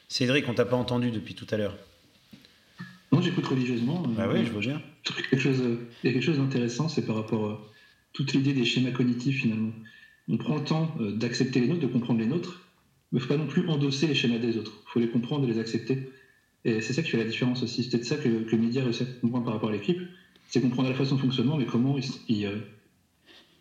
Cédric, 0.08 0.48
on 0.48 0.54
t'a 0.54 0.64
pas 0.64 0.76
entendu 0.76 1.10
depuis 1.10 1.34
tout 1.34 1.46
à 1.50 1.58
l'heure. 1.58 1.76
Non, 3.12 3.20
j'écoute 3.22 3.46
religieusement. 3.46 4.02
Ah 4.18 4.28
oui, 4.32 4.44
je 4.44 4.52
vois 4.52 4.60
bien. 4.60 4.82
Quelque 5.04 5.38
chose, 5.38 5.62
il 6.02 6.06
y 6.06 6.10
a 6.10 6.12
quelque 6.12 6.24
chose 6.24 6.38
d'intéressant, 6.38 6.88
c'est 6.88 7.06
par 7.06 7.16
rapport 7.16 7.50
à 7.50 7.60
toute 8.12 8.32
l'idée 8.32 8.52
des 8.52 8.64
schémas 8.64 8.90
cognitifs 8.90 9.40
finalement. 9.40 9.72
On 10.28 10.36
prend 10.36 10.56
le 10.56 10.64
temps 10.64 10.94
d'accepter 11.14 11.60
les 11.60 11.68
nôtres, 11.68 11.80
de 11.80 11.86
comprendre 11.86 12.20
les 12.20 12.26
nôtres, 12.26 12.68
mais 13.12 13.18
il 13.18 13.22
ne 13.22 13.26
faut 13.26 13.34
pas 13.34 13.40
non 13.40 13.46
plus 13.46 13.66
endosser 13.68 14.06
les 14.06 14.14
schémas 14.14 14.38
des 14.38 14.58
autres. 14.58 14.82
Il 14.86 14.90
faut 14.90 15.00
les 15.00 15.08
comprendre 15.08 15.44
et 15.44 15.52
les 15.52 15.58
accepter. 15.58 16.10
Et 16.64 16.80
c'est 16.82 16.92
ça 16.92 17.02
qui 17.02 17.10
fait 17.10 17.16
la 17.16 17.24
différence 17.24 17.62
aussi. 17.62 17.82
C'est 17.82 17.90
peut-être 17.90 18.04
ça 18.04 18.16
que, 18.16 18.28
que 18.28 18.56
le 18.56 18.62
média 18.62 18.82
réussit 18.82 19.02
à 19.08 19.20
comprendre 19.20 19.44
par 19.44 19.54
rapport 19.54 19.70
à 19.70 19.72
l'équipe. 19.72 20.00
C'est 20.48 20.60
comprendre 20.60 20.88
la 20.88 20.94
façon 20.94 21.16
de 21.16 21.20
fonctionnement, 21.20 21.56
mais 21.56 21.66
comment 21.66 21.96
il, 21.98 22.04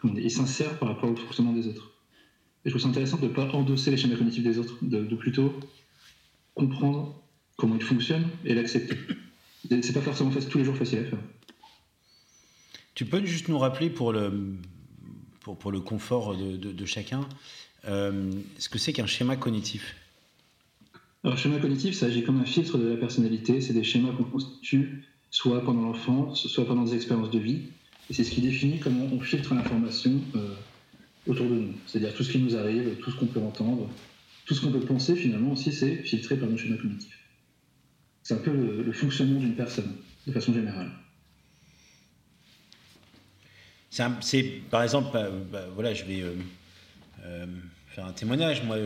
il, 0.03 0.31
s'insère 0.31 0.77
par 0.79 0.89
rapport 0.89 1.11
au 1.11 1.15
fonctionnement 1.15 1.53
des 1.53 1.67
autres. 1.67 1.91
Et 2.65 2.69
je 2.69 2.71
trouve 2.71 2.81
ça 2.81 2.87
intéressant 2.87 3.17
de 3.17 3.27
ne 3.27 3.33
pas 3.33 3.49
endosser 3.53 3.91
les 3.91 3.97
schémas 3.97 4.15
cognitifs 4.15 4.43
des 4.43 4.57
autres, 4.57 4.77
de, 4.81 5.15
plutôt 5.15 5.53
comprendre 6.53 7.21
comment 7.57 7.75
ils 7.75 7.83
fonctionnent 7.83 8.27
et 8.45 8.53
l'accepter. 8.53 8.97
C'est 9.69 9.93
pas 9.93 10.01
forcément 10.01 10.31
facile, 10.31 10.49
tous 10.49 10.57
les 10.57 10.65
jours 10.65 10.77
facile 10.77 10.99
à 10.99 11.03
faire. 11.05 11.19
Tu 12.93 13.05
peux 13.05 13.23
juste 13.25 13.47
nous 13.47 13.59
rappeler 13.59 13.89
pour 13.89 14.11
le, 14.11 14.55
pour, 15.41 15.57
pour 15.57 15.71
le 15.71 15.79
confort 15.79 16.35
de, 16.35 16.55
de, 16.55 16.85
chacun 16.85 17.27
euh, 17.87 18.31
ce 18.57 18.69
que 18.69 18.79
c'est 18.79 18.93
qu'un 18.93 19.05
schéma 19.05 19.35
cognitif? 19.35 19.95
Alors, 21.23 21.37
schéma 21.37 21.59
cognitif, 21.59 21.95
ça 21.95 22.07
agit 22.07 22.23
comme 22.23 22.39
un 22.39 22.45
filtre 22.45 22.77
de 22.77 22.87
la 22.87 22.97
personnalité. 22.97 23.61
C'est 23.61 23.73
des 23.73 23.83
schémas 23.83 24.11
qu'on 24.13 24.23
constitue 24.23 25.03
soit 25.29 25.61
pendant 25.63 25.81
l'enfance, 25.81 26.47
soit 26.47 26.65
pendant 26.65 26.83
des 26.83 26.95
expériences 26.95 27.31
de 27.31 27.39
vie. 27.39 27.61
Et 28.09 28.13
c'est 28.13 28.23
ce 28.23 28.31
qui 28.31 28.41
définit 28.41 28.79
comment 28.79 29.05
on 29.11 29.19
filtre 29.19 29.53
l'information 29.53 30.21
euh, 30.35 30.55
autour 31.27 31.47
de 31.47 31.55
nous. 31.55 31.73
C'est-à-dire 31.85 32.13
tout 32.13 32.23
ce 32.23 32.31
qui 32.31 32.39
nous 32.39 32.55
arrive, 32.55 32.95
tout 33.01 33.11
ce 33.11 33.17
qu'on 33.17 33.27
peut 33.27 33.41
entendre, 33.41 33.89
tout 34.45 34.53
ce 34.53 34.61
qu'on 34.61 34.71
peut 34.71 34.79
penser, 34.79 35.15
finalement 35.15 35.51
aussi, 35.51 35.73
c'est 35.73 35.97
filtré 35.97 36.37
par 36.37 36.49
nos 36.49 36.57
schémas 36.57 36.77
cognitifs. 36.77 37.16
C'est 38.27 38.33
un 38.33 38.39
peu 38.39 38.51
le, 38.51 38.91
fonctionnement 38.91 39.39
d'une 39.39 39.55
personne, 39.55 39.89
de 40.25 40.33
façon 40.33 40.53
générale. 40.53 40.91
C'est 44.19 44.43
par 44.69 44.83
exemple, 44.83 45.11
bah, 45.13 45.29
bah, 45.49 45.65
voilà, 45.73 45.93
je 45.93 46.03
vais 46.03 46.23
euh, 46.23 46.33
euh, 47.23 47.45
faire 47.87 48.05
un 48.05 48.11
témoignage. 48.11 48.63
Moi, 48.65 48.79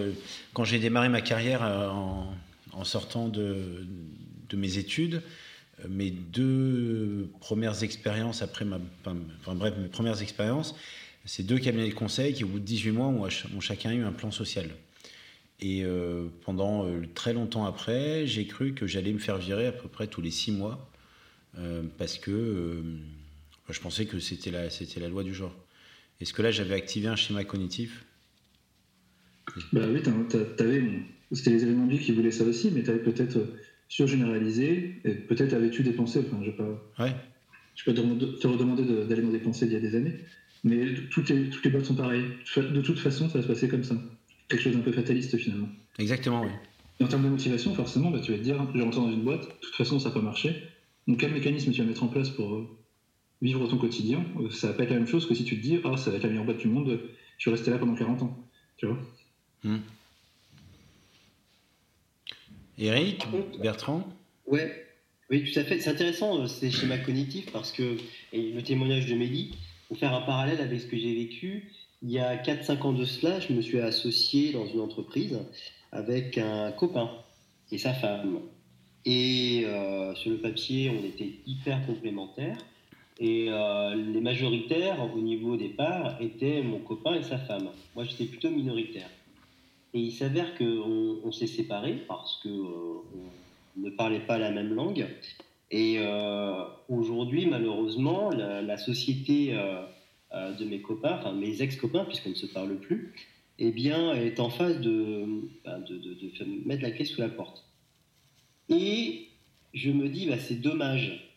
quand 0.53 0.63
j'ai 0.63 0.77
démarré 0.77 1.09
ma 1.09 1.21
carrière 1.21 1.63
en, 1.63 2.35
sortant 2.83 3.29
de, 3.29 3.83
mes 4.53 4.77
études, 4.77 5.23
mes 5.89 6.11
deux 6.11 7.31
premières 7.39 7.81
expériences 7.81 8.43
après 8.43 8.63
ma, 8.63 8.77
bref, 9.47 9.73
mes 9.75 9.87
premières 9.87 10.21
expériences, 10.21 10.75
c'est 11.25 11.41
deux 11.41 11.57
cabinets 11.57 11.89
de 11.89 11.95
conseil 11.95 12.35
qui, 12.35 12.43
au 12.43 12.47
bout 12.47 12.59
de 12.59 12.65
18 12.65 12.91
mois, 12.91 13.07
ont, 13.07 13.27
chacun 13.59 13.91
eu 13.91 14.03
un 14.03 14.11
plan 14.11 14.29
social. 14.29 14.69
Et 15.61 15.83
euh, 15.83 16.27
pendant 16.43 16.87
euh, 16.87 17.03
très 17.13 17.33
longtemps 17.33 17.65
après, 17.65 18.25
j'ai 18.25 18.47
cru 18.47 18.73
que 18.73 18.87
j'allais 18.87 19.13
me 19.13 19.19
faire 19.19 19.37
virer 19.37 19.67
à 19.67 19.71
peu 19.71 19.87
près 19.87 20.07
tous 20.07 20.21
les 20.21 20.31
six 20.31 20.51
mois 20.51 20.89
euh, 21.59 21.83
parce 21.99 22.17
que 22.17 22.83
je 23.69 23.79
pensais 23.79 24.05
que 24.05 24.19
c'était 24.19 24.49
la, 24.49 24.71
c'était 24.71 24.99
la 24.99 25.07
loi 25.07 25.23
du 25.23 25.35
genre. 25.35 25.55
Est-ce 26.19 26.33
que 26.33 26.41
là, 26.41 26.51
j'avais 26.51 26.73
activé 26.73 27.07
un 27.07 27.15
schéma 27.15 27.43
cognitif? 27.43 28.05
Bah 29.71 29.81
oui, 29.91 30.01
t'avais, 30.01 30.83
c'était 31.31 31.51
les 31.51 31.63
événements 31.63 31.85
de 31.85 31.91
vie 31.91 31.99
qui 31.99 32.11
voulaient 32.11 32.31
ça 32.31 32.43
aussi, 32.43 32.71
mais 32.71 32.83
tu 32.83 32.89
avais 32.89 33.03
peut-être 33.03 33.37
surgénéralisé, 33.87 35.01
et 35.03 35.11
peut-être 35.11 35.53
avais-tu 35.53 35.83
dépensé, 35.83 36.19
enfin 36.19 36.41
je 36.43 36.51
pas, 36.51 37.03
ouais. 37.03 37.13
je 37.75 37.83
te 37.91 38.47
redemander 38.47 38.83
d'aller 38.83 39.21
dans 39.21 39.31
dépenser 39.31 39.65
il 39.65 39.73
y 39.73 39.75
a 39.75 39.79
des 39.79 39.95
années, 39.95 40.15
mais 40.63 40.93
toutes 41.09 41.29
les, 41.29 41.49
toutes 41.49 41.65
les 41.65 41.71
boîtes 41.71 41.85
sont 41.85 41.95
pareilles. 41.95 42.25
De 42.55 42.81
toute 42.81 42.99
façon, 42.99 43.27
ça 43.27 43.39
va 43.39 43.43
se 43.43 43.47
passer 43.47 43.67
comme 43.67 43.83
ça. 43.83 43.95
Quelque 44.51 44.61
chose 44.63 44.75
d'un 44.75 44.81
peu 44.81 44.91
fataliste 44.91 45.37
finalement. 45.37 45.69
Exactement, 45.97 46.41
oui. 46.41 46.49
Et 46.99 47.03
en 47.03 47.07
termes 47.07 47.23
de 47.23 47.29
motivation, 47.29 47.73
forcément, 47.73 48.11
bah, 48.11 48.19
tu 48.19 48.31
vas 48.31 48.37
te 48.37 48.43
dire, 48.43 48.57
je 48.75 48.81
rentre 48.81 48.99
dans 49.01 49.11
une 49.11 49.23
boîte, 49.23 49.41
de 49.41 49.53
toute 49.61 49.75
façon, 49.75 49.97
ça 49.97 50.09
n'a 50.09 50.15
pas 50.15 50.21
marché. 50.21 50.55
Donc 51.07 51.19
quel 51.19 51.31
mécanisme 51.31 51.71
tu 51.71 51.81
vas 51.81 51.87
mettre 51.87 52.03
en 52.03 52.07
place 52.07 52.29
pour 52.29 52.53
euh, 52.53 52.67
vivre 53.41 53.65
ton 53.67 53.77
quotidien? 53.77 54.23
Euh, 54.39 54.51
Ça 54.51 54.67
va 54.67 54.73
pas 54.73 54.83
être 54.83 54.89
la 54.89 54.97
même 54.97 55.07
chose 55.07 55.25
que 55.27 55.33
si 55.33 55.45
tu 55.45 55.55
te 55.57 55.61
dis, 55.61 55.79
ah, 55.83 55.95
ça 55.97 56.11
va 56.11 56.17
être 56.17 56.23
la 56.23 56.29
meilleure 56.29 56.45
boîte 56.45 56.59
du 56.59 56.67
monde, 56.67 56.99
je 57.37 57.49
vais 57.49 57.55
rester 57.55 57.71
là 57.71 57.77
pendant 57.79 57.95
40 57.95 58.21
ans. 58.23 58.37
Tu 58.77 58.85
vois? 58.85 58.99
Hmm. 59.63 59.79
Eric, 62.77 63.25
Bertrand? 63.61 64.07
Ouais, 64.47 64.85
oui, 65.29 65.49
tout 65.49 65.59
à 65.59 65.63
fait. 65.63 65.79
C'est 65.79 65.89
intéressant 65.89 66.41
euh, 66.41 66.47
ces 66.47 66.71
schémas 66.71 66.97
cognitifs 66.97 67.51
parce 67.51 67.71
que, 67.71 67.97
et 68.33 68.51
le 68.51 68.61
témoignage 68.61 69.05
de 69.07 69.15
Mélie, 69.15 69.55
pour 69.87 69.97
faire 69.97 70.13
un 70.13 70.21
parallèle 70.21 70.59
avec 70.59 70.81
ce 70.81 70.87
que 70.87 70.97
j'ai 70.97 71.13
vécu, 71.15 71.71
il 72.01 72.11
y 72.11 72.19
a 72.19 72.35
4-5 72.35 72.81
ans 72.81 72.93
de 72.93 73.05
cela, 73.05 73.39
je 73.39 73.53
me 73.53 73.61
suis 73.61 73.79
associé 73.79 74.53
dans 74.53 74.65
une 74.65 74.79
entreprise 74.79 75.39
avec 75.91 76.37
un 76.37 76.71
copain 76.71 77.11
et 77.71 77.77
sa 77.77 77.93
femme. 77.93 78.39
Et 79.05 79.63
euh, 79.65 80.13
sur 80.15 80.31
le 80.31 80.37
papier, 80.37 80.89
on 80.89 81.05
était 81.05 81.31
hyper 81.45 81.85
complémentaires. 81.85 82.57
Et 83.19 83.47
euh, 83.49 83.95
les 83.95 84.21
majoritaires 84.21 84.97
au 85.15 85.19
niveau 85.19 85.57
des 85.57 85.69
parts 85.69 86.19
étaient 86.19 86.63
mon 86.63 86.79
copain 86.79 87.13
et 87.13 87.23
sa 87.23 87.37
femme. 87.37 87.69
Moi, 87.95 88.03
j'étais 88.05 88.25
plutôt 88.25 88.49
minoritaire. 88.49 89.09
Et 89.93 89.99
il 89.99 90.11
s'avère 90.11 90.57
qu'on 90.57 91.19
on, 91.23 91.31
s'est 91.31 91.47
séparés 91.47 92.03
parce 92.07 92.39
qu'on 92.41 92.49
euh, 92.49 93.27
ne 93.77 93.89
parlait 93.91 94.21
pas 94.21 94.39
la 94.39 94.49
même 94.49 94.73
langue. 94.73 95.07
Et 95.73 95.99
aujourd'hui, 96.89 97.45
malheureusement, 97.45 98.29
la, 98.29 98.77
société 98.77 99.57
de 100.33 100.65
mes 100.65 100.81
copains, 100.81 101.17
enfin 101.19 101.33
mes 101.33 101.61
ex-copains, 101.61 102.05
puisqu'on 102.05 102.29
ne 102.29 102.35
se 102.35 102.45
parle 102.45 102.77
plus, 102.79 103.13
eh 103.59 103.71
bien, 103.71 104.13
est 104.13 104.39
en 104.39 104.49
phase 104.49 104.79
de, 104.79 105.25
ben, 105.65 105.79
de, 105.79 105.97
de, 105.97 106.67
mettre 106.67 106.83
la 106.83 106.91
clé 106.91 107.05
sous 107.05 107.19
la 107.21 107.29
porte. 107.29 107.65
Et 108.69 109.27
je 109.73 109.91
me 109.91 110.07
dis, 110.09 110.27
bah, 110.27 110.39
c'est 110.39 110.61
dommage. 110.61 111.29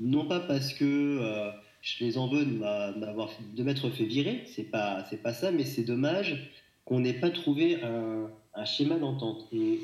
Non 0.00 0.24
pas 0.24 0.40
parce 0.40 0.72
que 0.72 1.52
je 1.82 2.04
les 2.04 2.18
en 2.18 2.28
veux 2.28 2.44
de, 2.44 3.56
de 3.56 3.62
m'être 3.62 3.90
fait 3.90 4.04
virer, 4.04 4.42
c'est 4.46 4.70
pas, 4.70 5.04
c'est 5.08 5.22
pas 5.22 5.32
ça, 5.32 5.50
mais 5.50 5.64
c'est 5.64 5.84
dommage 5.84 6.50
qu'on 6.84 7.00
n'ait 7.00 7.14
pas 7.14 7.30
trouvé 7.30 7.82
un, 7.82 8.30
schéma 8.64 8.98
d'entente. 8.98 9.48
Et, 9.52 9.78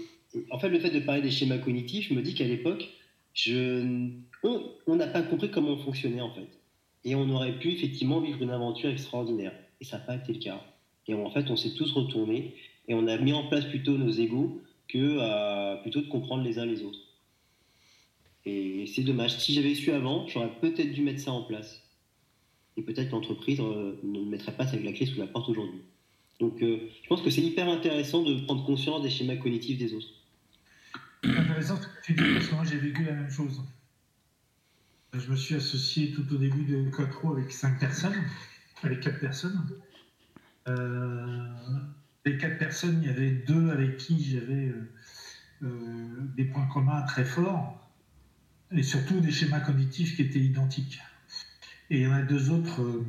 en 0.50 0.58
fait, 0.58 0.68
le 0.68 0.78
fait 0.78 0.90
de 0.90 1.00
parler 1.00 1.22
des 1.22 1.30
schémas 1.30 1.58
cognitifs, 1.58 2.08
je 2.08 2.14
me 2.14 2.20
dis 2.20 2.34
qu'à 2.34 2.44
l'époque, 2.44 2.88
on 3.46 4.96
n'a 4.96 5.06
pas 5.06 5.22
compris 5.22 5.50
comment 5.50 5.70
on 5.70 5.78
fonctionnait 5.78 6.20
en 6.20 6.34
fait. 6.34 6.48
Et 7.06 7.14
on 7.14 7.30
aurait 7.30 7.58
pu 7.58 7.70
effectivement 7.70 8.20
vivre 8.20 8.42
une 8.42 8.50
aventure 8.50 8.90
extraordinaire. 8.90 9.52
Et 9.80 9.84
ça 9.84 9.96
n'a 9.96 10.04
pas 10.04 10.16
été 10.16 10.34
le 10.34 10.40
cas. 10.40 10.60
Et 11.06 11.14
en 11.14 11.30
fait, 11.30 11.48
on 11.50 11.56
s'est 11.56 11.74
tous 11.74 11.92
retournés 11.92 12.56
et 12.88 12.94
on 12.94 13.06
a 13.06 13.16
mis 13.16 13.32
en 13.32 13.46
place 13.46 13.64
plutôt 13.64 13.96
nos 13.96 14.10
égaux 14.10 14.60
que 14.88 14.98
euh, 14.98 15.76
plutôt 15.82 16.00
de 16.00 16.08
comprendre 16.08 16.42
les 16.42 16.58
uns 16.58 16.66
les 16.66 16.82
autres. 16.82 16.98
Et 18.44 18.86
c'est 18.86 19.02
dommage. 19.02 19.38
Si 19.38 19.54
j'avais 19.54 19.74
su 19.74 19.92
avant, 19.92 20.26
j'aurais 20.26 20.50
peut-être 20.60 20.92
dû 20.92 21.02
mettre 21.02 21.20
ça 21.20 21.30
en 21.32 21.42
place. 21.42 21.80
Et 22.76 22.82
peut-être 22.82 23.12
l'entreprise 23.12 23.60
euh, 23.60 23.98
ne 24.02 24.20
mettrait 24.20 24.52
pas 24.52 24.66
avec 24.66 24.84
la 24.84 24.92
clé 24.92 25.06
sous 25.06 25.18
la 25.18 25.28
porte 25.28 25.48
aujourd'hui. 25.48 25.80
Donc 26.40 26.60
euh, 26.60 26.90
je 27.02 27.08
pense 27.08 27.22
que 27.22 27.30
c'est 27.30 27.40
hyper 27.40 27.68
intéressant 27.68 28.24
de 28.24 28.40
prendre 28.44 28.64
conscience 28.64 29.02
des 29.02 29.10
schémas 29.10 29.36
cognitifs 29.36 29.78
des 29.78 29.94
autres. 29.94 30.08
Intéressant 31.22 31.76
ce 31.76 31.86
que 31.86 32.04
tu 32.04 32.14
dis 32.14 32.34
parce 32.34 32.48
que 32.48 32.54
moi 32.54 32.64
j'ai 32.64 32.78
vécu 32.78 33.04
la 33.04 33.12
même 33.12 33.30
chose. 33.30 33.62
Je 35.18 35.30
me 35.30 35.36
suis 35.36 35.54
associé 35.54 36.12
tout 36.12 36.34
au 36.34 36.36
début 36.36 36.64
de 36.64 36.90
Quattro 36.90 37.32
avec 37.32 37.50
cinq 37.52 37.78
personnes, 37.78 38.16
avec 38.82 39.00
quatre 39.00 39.20
personnes. 39.20 39.66
Euh, 40.68 41.48
les 42.24 42.36
quatre 42.36 42.58
personnes, 42.58 43.00
il 43.02 43.08
y 43.08 43.10
avait 43.10 43.30
deux 43.30 43.70
avec 43.70 43.96
qui 43.96 44.22
j'avais 44.22 44.72
euh, 45.62 45.68
des 46.36 46.44
points 46.44 46.66
communs 46.66 47.02
très 47.02 47.24
forts 47.24 47.80
et 48.72 48.82
surtout 48.82 49.20
des 49.20 49.30
schémas 49.30 49.60
cognitifs 49.60 50.16
qui 50.16 50.22
étaient 50.22 50.40
identiques. 50.40 51.00
Et 51.88 52.00
il 52.00 52.02
y 52.02 52.06
en 52.06 52.12
a 52.12 52.22
deux 52.22 52.50
autres. 52.50 53.04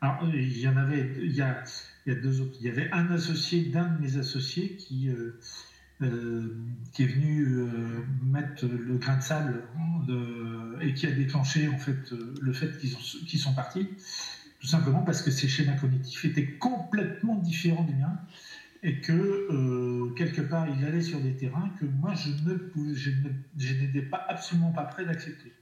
alors, 0.00 0.28
il 0.32 0.58
y 0.58 0.68
en 0.68 0.76
avait, 0.76 1.16
il 1.22 1.32
y 1.32 1.40
a, 1.40 1.64
il 2.06 2.12
y 2.12 2.16
a 2.16 2.20
deux 2.20 2.40
autres. 2.40 2.56
Il 2.60 2.66
y 2.66 2.70
avait 2.70 2.90
un 2.92 3.10
associé 3.10 3.64
d'un 3.64 3.88
de 3.88 4.00
mes 4.00 4.16
associés 4.16 4.76
qui, 4.76 5.08
euh, 5.08 5.14
euh, 5.14 5.40
qui 6.00 7.02
est 7.02 7.06
venu 7.06 7.44
euh, 7.44 7.68
mettre 8.22 8.66
le 8.66 8.96
grain 8.96 9.16
de 9.16 9.22
sable 9.22 9.62
et 10.80 10.94
qui 10.94 11.06
a 11.06 11.10
déclenché 11.12 11.68
en 11.68 11.78
fait 11.78 12.10
le 12.40 12.52
fait 12.52 12.76
qu'ils 12.78 13.38
sont 13.38 13.52
partis, 13.54 13.86
tout 14.60 14.66
simplement 14.66 15.02
parce 15.02 15.22
que 15.22 15.30
ses 15.30 15.46
schémas 15.46 15.76
cognitifs 15.76 16.24
étaient 16.24 16.52
complètement 16.52 17.36
différents 17.36 17.84
du 17.84 17.94
mien 17.94 18.18
et 18.82 19.00
que 19.00 20.12
quelque 20.16 20.40
part 20.40 20.66
il 20.68 20.84
allait 20.84 21.02
sur 21.02 21.20
des 21.20 21.36
terrains 21.36 21.70
que 21.78 21.84
moi 21.84 22.14
je 22.14 22.30
ne 22.30 22.58
je 23.58 23.74
n'étais 23.74 24.02
pas 24.02 24.24
absolument 24.28 24.72
pas 24.72 24.84
prêt 24.84 25.04
d'accepter. 25.04 25.52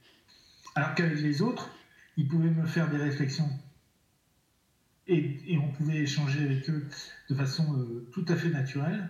Alors 0.75 0.95
qu'avec 0.95 1.19
les 1.19 1.41
autres, 1.41 1.69
il 2.17 2.27
pouvait 2.27 2.49
me 2.49 2.65
faire 2.65 2.89
des 2.89 2.97
réflexions 2.97 3.49
et, 5.09 5.57
on 5.57 5.67
pouvait 5.69 5.97
échanger 5.97 6.43
avec 6.43 6.69
eux 6.69 6.87
de 7.29 7.35
façon 7.35 7.65
euh, 7.73 8.07
tout 8.13 8.25
à 8.27 8.35
fait 8.35 8.49
naturelle, 8.49 9.09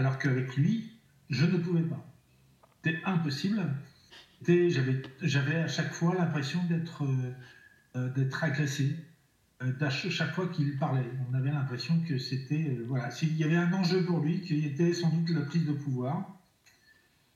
alors 0.00 0.18
qu'avec 0.18 0.56
lui, 0.56 0.90
je 1.28 1.44
ne 1.44 1.58
pouvais 1.58 1.82
pas. 1.82 2.02
C'était 2.82 3.00
impossible. 3.04 3.60
J'avais 5.20 5.56
à 5.56 5.68
chaque 5.68 5.92
fois 5.92 6.14
l'impression 6.14 6.64
d'être 6.64 7.04
euh, 7.04 7.34
euh, 7.96 8.08
d'être 8.14 8.42
agressé. 8.42 8.96
chaque 9.88 10.34
fois 10.34 10.48
qu'il 10.48 10.78
parlait. 10.78 11.04
On 11.30 11.34
avait 11.34 11.50
l'impression 11.50 12.00
que 12.00 12.16
c'était. 12.16 12.78
voilà, 12.88 13.10
il 13.20 13.36
y 13.36 13.44
avait 13.44 13.56
un 13.56 13.70
enjeu 13.74 14.02
pour 14.06 14.20
lui 14.20 14.40
qui 14.40 14.64
était 14.64 14.94
sans 14.94 15.10
doute 15.10 15.28
la 15.36 15.42
prise 15.42 15.66
de 15.66 15.72
pouvoir. 15.72 16.34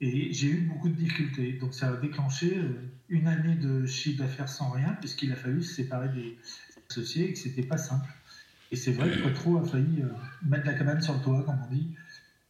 Et 0.01 0.33
j'ai 0.33 0.49
eu 0.49 0.61
beaucoup 0.63 0.89
de 0.89 0.95
difficultés. 0.95 1.53
Donc 1.61 1.75
ça 1.75 1.91
a 1.91 1.97
déclenché 1.97 2.63
une 3.11 3.27
année 3.27 3.57
de 3.57 3.85
chiffre 3.85 4.23
d'affaires 4.23 4.49
sans 4.49 4.71
rien, 4.71 4.97
puisqu'il 5.01 5.31
a 5.33 5.37
fallu 5.37 5.63
se 5.63 5.75
séparer 5.75 6.09
des 6.09 6.39
associés 6.89 7.29
et 7.29 7.33
que 7.35 7.39
c'était 7.39 7.63
pas 7.63 7.79
simple. 7.79 8.09
Et 8.73 8.77
c'est 8.77 8.93
vrai 8.93 9.11
que 9.11 9.29
Petro 9.29 9.59
a 9.59 9.65
failli 9.67 10.03
mettre 10.43 10.67
la 10.67 10.75
cabane 10.75 11.03
sur 11.03 11.15
le 11.15 11.21
toit, 11.21 11.43
comme 11.45 11.59
on 11.63 11.75
dit, 11.75 11.95
euh, 11.95 12.04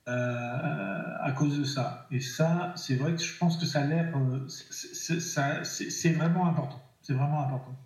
à 0.07 1.33
cause 1.37 1.59
de 1.59 1.65
ça. 1.65 2.07
Et 2.11 2.21
ça, 2.21 2.73
c'est 2.77 2.97
vrai 2.97 3.15
que 3.15 3.23
je 3.23 3.37
pense 3.39 3.57
que 3.57 3.67
ça 3.67 3.81
a 3.81 3.87
l'air. 3.87 4.13
Euh, 4.17 4.47
c'est 4.49 6.13
vraiment 6.13 6.47
important. 6.47 6.83
C'est 7.03 7.15
vraiment 7.15 7.41
important. 7.43 7.77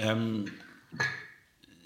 Euh, 0.00 0.44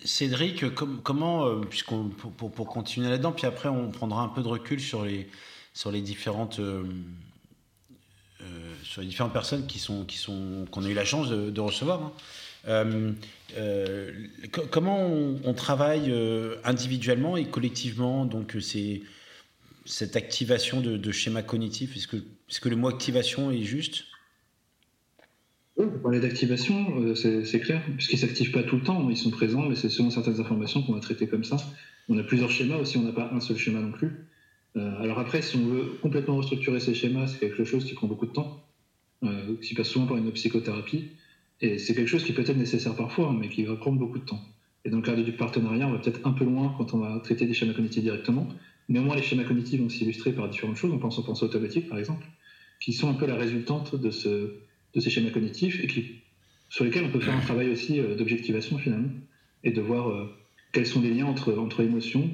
Cédric, 0.05 0.75
comment, 0.75 1.61
puisqu'on 1.63 2.09
pour, 2.09 2.51
pour, 2.51 2.69
continuer 2.69 3.11
là-dedans, 3.11 3.33
puis 3.33 3.47
après 3.47 3.69
on 3.69 3.91
prendra 3.91 4.23
un 4.23 4.29
peu 4.29 4.43
de 4.43 4.49
recul 4.49 4.81
sur 4.81 5.05
les, 5.05 5.31
sur 5.75 5.91
les 5.91 6.01
différentes. 6.01 6.61
sur 8.83 9.03
les 9.03 9.07
différentes 9.07 9.33
personnes 9.33 9.67
qui 9.67 9.79
sont 9.79 10.05
qui 10.05 10.17
sont 10.17 10.65
qu'on 10.71 10.85
a 10.85 10.89
eu 10.89 10.95
la 10.95 11.05
chance 11.05 11.29
de, 11.29 11.61
recevoir. 11.61 12.03
Hein. 12.03 12.13
Euh, 12.67 13.13
euh, 13.57 14.13
comment 14.71 15.07
on, 15.07 15.55
travaille 15.55 16.11
euh, 16.11 16.57
individuellement 16.65 17.37
et 17.37 17.47
collectivement 17.47 18.27
donc 18.27 18.57
c'est 18.61 19.03
cette 19.85 20.17
activation 20.17 20.81
de, 20.81 21.13
schéma 21.13 21.43
cognitif? 21.43 21.97
Est-ce 21.97 22.09
que, 22.09 22.17
est 22.17 22.61
que 22.61 22.69
le 22.69 22.77
mot 22.77 22.89
activation 22.89 23.51
est 23.51 23.63
juste? 23.63 24.05
Oui, 25.77 25.87
pour 25.87 26.03
parler 26.03 26.21
d'activation, 26.21 27.15
c'est 27.15 27.61
clair, 27.61 27.81
puisqu'ils 27.97 28.17
ne 28.17 28.21
s'activent 28.21 28.51
pas 28.51 28.65
tout 28.65 28.77
le 28.77 28.83
temps, 28.83 29.09
ils 29.09 29.17
sont 29.17 29.31
présents, 29.31 29.63
mais 29.63 29.77
c'est 29.77 29.89
selon 29.89 30.11
certaines 30.11 30.41
informations 30.41 30.83
qu'on 30.83 30.93
va 30.93 31.01
traiter 31.01 31.29
comme 31.29 31.45
ça. 31.45 31.57
On 32.09 32.19
a 32.19 32.25
plusieurs 32.25 32.51
schémas 32.51 32.77
aussi, 32.77 32.99
on 32.99 33.03
n'a 33.03 33.13
pas 33.13 33.31
un 33.33 33.41
seul 33.41 33.57
schéma 33.57 33.81
non 33.81 33.93
plus. 33.93 34.11
alors 34.75 35.21
après, 35.21 35.41
si 35.41 35.57
on 35.57 35.67
veut 35.67 35.85
complètement 36.03 36.37
restructurer 36.37 36.81
ces 36.81 36.95
schémas, 36.95 37.29
c'est 37.29 37.39
quelque 37.39 37.65
chose 37.65 37.85
qui 37.85 37.95
prend 37.95 38.09
beaucoup 38.09 38.27
de 38.27 38.33
temps, 38.33 38.67
qui 39.63 39.75
passe 39.75 39.89
souvent 39.89 40.07
par 40.07 40.17
une 40.17 40.33
psychothérapie. 40.33 41.13
Et 41.61 41.79
c'est 41.79 41.95
quelque 41.95 42.09
chose 42.09 42.25
qui 42.25 42.33
peut 42.33 42.43
être 42.43 42.57
nécessaire 42.57 42.95
parfois, 42.95 43.33
mais 43.33 43.49
qui 43.49 43.65
va 43.65 43.77
prendre 43.77 43.99
beaucoup 43.99 44.19
de 44.19 44.25
temps. 44.25 44.41
Et 44.85 44.91
le 44.91 45.01
cadre 45.01 45.25
du 45.25 45.33
partenariat, 45.33 45.89
on 45.89 45.93
va 45.93 45.99
peut-être 45.99 46.27
un 46.27 46.33
peu 46.33 46.45
loin 46.45 46.75
quand 46.77 46.95
on 46.95 46.99
va 46.99 47.19
traiter 47.21 47.47
des 47.47 47.53
schémas 47.53 47.73
cognitifs 47.75 48.03
directement. 48.03 48.49
Néanmoins, 48.89 49.17
les 49.17 49.23
schémas 49.23 49.45
cognitifs 49.45 49.81
vont 49.81 49.89
s'illustrer 49.89 50.33
par 50.33 50.49
différentes 50.49 50.77
choses. 50.77 50.93
On 50.93 50.99
pense 50.99 51.19
aux 51.19 51.23
pensées 51.23 51.45
automatiques, 51.45 51.89
par 51.89 51.99
exemple, 51.99 52.27
qui 52.81 52.93
sont 52.93 53.11
un 53.11 53.15
peu 53.15 53.27
la 53.27 53.37
résultante 53.37 53.97
de, 53.97 54.11
ce, 54.11 54.29
de 54.95 55.01
ces 55.01 55.11
schémas 55.11 55.31
cognitifs 55.31 55.83
et 55.83 55.87
qui, 55.89 56.23
sur 56.69 56.85
lesquels 56.85 57.05
on 57.05 57.11
peut 57.11 57.21
faire 57.21 57.37
un 57.37 57.41
travail 57.41 57.71
aussi 57.71 57.99
euh, 57.99 58.15
d'objectivation 58.15 58.79
finalement 58.79 59.11
et 59.65 59.73
de 59.73 59.81
voir 59.81 60.09
euh, 60.09 60.27
quels 60.73 60.87
sont 60.87 61.01
les 61.01 61.11
liens 61.11 61.27
entre, 61.27 61.55
entre 61.55 61.81
émotions, 61.81 62.31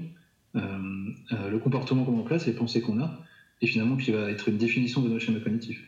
euh, 0.57 1.49
le 1.51 1.59
comportement 1.59 2.05
qu'on 2.05 2.18
en 2.18 2.25
place, 2.25 2.47
les 2.47 2.53
pensées 2.53 2.81
qu'on 2.81 3.01
a, 3.01 3.20
et 3.62 3.66
finalement 3.66 3.97
qui 3.97 4.11
va 4.11 4.31
être 4.31 4.49
une 4.49 4.59
définition 4.59 5.01
de 5.01 5.09
nos 5.09 5.18
schémas 5.18 5.41
cognitifs. 5.41 5.83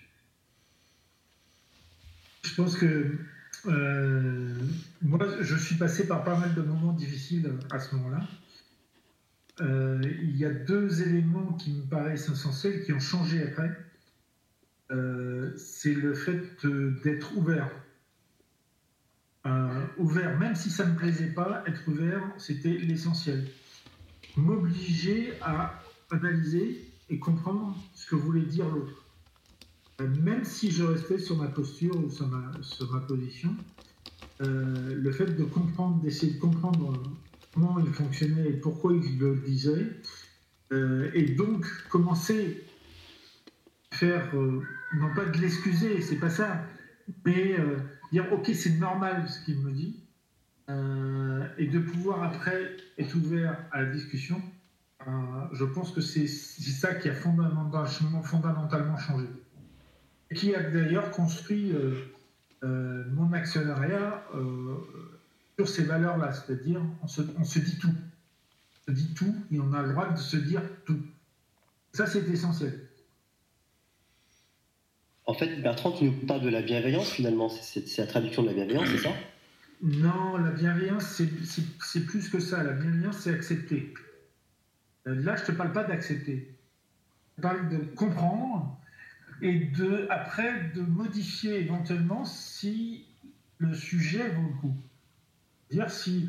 Je 2.46 2.54
pense 2.54 2.76
que 2.76 3.18
euh, 3.66 4.54
moi, 5.02 5.18
je 5.40 5.56
suis 5.56 5.74
passé 5.74 6.06
par 6.06 6.24
pas 6.24 6.38
mal 6.38 6.54
de 6.54 6.62
moments 6.62 6.92
difficiles 6.92 7.52
à 7.70 7.80
ce 7.80 7.94
moment-là. 7.96 8.22
Euh, 9.60 10.00
il 10.22 10.36
y 10.36 10.44
a 10.44 10.50
deux 10.50 11.02
éléments 11.02 11.54
qui 11.54 11.72
me 11.72 11.82
paraissent 11.82 12.28
essentiels, 12.28 12.84
qui 12.84 12.92
ont 12.92 13.00
changé 13.00 13.42
après. 13.42 13.70
Euh, 14.92 15.52
c'est 15.56 15.94
le 15.94 16.14
fait 16.14 16.40
d'être 17.02 17.36
ouvert. 17.36 17.70
ouvert, 19.98 20.38
même 20.38 20.54
si 20.54 20.70
ça 20.70 20.84
ne 20.84 20.92
me 20.92 20.96
plaisait 20.96 21.32
pas, 21.32 21.64
être 21.66 21.88
ouvert, 21.88 22.22
c'était 22.38 22.76
l'essentiel. 22.78 23.48
M'obliger 24.36 25.32
à 25.40 25.82
analyser 26.10 26.92
et 27.08 27.18
comprendre 27.18 27.76
ce 27.94 28.06
que 28.08 28.14
voulait 28.14 28.44
dire 28.44 28.68
l'autre 28.68 29.05
même 30.04 30.44
si 30.44 30.70
je 30.70 30.84
restais 30.84 31.18
sur 31.18 31.36
ma 31.36 31.48
posture 31.48 31.96
ou 31.96 32.10
sur 32.10 32.28
ma, 32.28 33.00
position, 33.00 33.54
euh, 34.42 34.94
le 34.94 35.12
fait 35.12 35.26
de 35.26 35.44
comprendre, 35.44 36.02
d'essayer 36.02 36.34
de 36.34 36.38
comprendre 36.38 37.02
comment 37.54 37.78
il 37.78 37.92
fonctionnait 37.92 38.48
et 38.48 38.52
pourquoi 38.52 38.92
il 38.92 39.18
le 39.18 39.36
disait, 39.36 39.86
euh, 40.72 41.10
et 41.14 41.22
donc 41.22 41.66
commencer 41.88 42.64
à 43.92 43.96
faire, 43.96 44.36
euh, 44.36 44.62
non 44.94 45.14
pas 45.14 45.24
de 45.24 45.38
l'excuser, 45.38 46.02
c'est 46.02 46.16
pas 46.16 46.30
ça, 46.30 46.62
mais 47.24 47.56
dire 48.12 48.30
ok, 48.32 48.50
c'est 48.52 48.78
normal 48.78 49.26
ce 49.28 49.44
qu'il 49.44 49.58
me 49.60 49.72
dit, 49.72 50.02
et 51.58 51.66
de 51.68 51.78
pouvoir 51.78 52.22
après 52.24 52.76
être 52.98 53.14
ouvert 53.14 53.56
à 53.70 53.82
la 53.82 53.90
discussion, 53.90 54.42
je 55.52 55.64
pense 55.64 55.92
que 55.92 56.00
c'est 56.00 56.26
ça 56.26 56.94
qui 56.94 57.08
a 57.08 57.14
fondamentalement 57.14 58.98
changé 58.98 59.26
qui 60.34 60.54
a 60.54 60.62
d'ailleurs 60.62 61.10
construit 61.10 61.72
euh, 61.72 61.94
euh, 62.64 63.04
mon 63.12 63.32
actionnariat 63.32 64.24
euh, 64.34 64.76
sur 65.56 65.68
ces 65.68 65.84
valeurs-là, 65.84 66.32
c'est-à-dire 66.32 66.82
on 67.02 67.06
se, 67.06 67.22
on 67.38 67.44
se, 67.44 67.58
dit 67.58 67.78
tout. 67.78 67.94
On 68.88 68.92
se 68.92 68.96
dit 68.96 69.14
tout 69.14 69.34
et 69.52 69.60
on 69.60 69.72
a 69.72 69.82
le 69.82 69.92
droit 69.92 70.10
de 70.10 70.18
se 70.18 70.36
dire 70.36 70.62
tout. 70.84 71.00
Ça, 71.92 72.06
c'est 72.06 72.28
essentiel. 72.28 72.88
En 75.24 75.34
fait, 75.34 75.60
Bertrand, 75.60 75.92
tu 75.92 76.04
nous 76.04 76.12
parles 76.26 76.42
de 76.42 76.50
la 76.50 76.62
bienveillance 76.62 77.10
finalement. 77.10 77.48
C'est 77.48 77.98
la 77.98 78.06
traduction 78.06 78.42
de 78.42 78.48
la 78.48 78.54
bienveillance, 78.54 78.88
c'est 78.88 78.98
ça? 78.98 79.12
Non, 79.82 80.36
la 80.36 80.50
bienveillance, 80.50 81.04
c'est 81.04 82.06
plus 82.06 82.28
que 82.28 82.38
ça. 82.38 82.62
La 82.62 82.72
bienveillance, 82.72 83.18
c'est 83.18 83.32
accepter. 83.32 83.92
Là, 85.04 85.36
je 85.36 85.42
ne 85.42 85.46
te 85.46 85.52
parle 85.52 85.72
pas 85.72 85.84
d'accepter. 85.84 86.54
Je 87.36 87.42
parle 87.42 87.68
de 87.68 87.78
comprendre 87.94 88.78
et 89.42 89.58
de, 89.66 90.06
après 90.10 90.70
de 90.74 90.82
modifier 90.82 91.60
éventuellement 91.60 92.24
si 92.24 93.06
le 93.58 93.74
sujet 93.74 94.28
vaut 94.30 94.48
le 94.48 94.60
coup. 94.60 94.76
Dire 95.70 95.90
si 95.90 96.28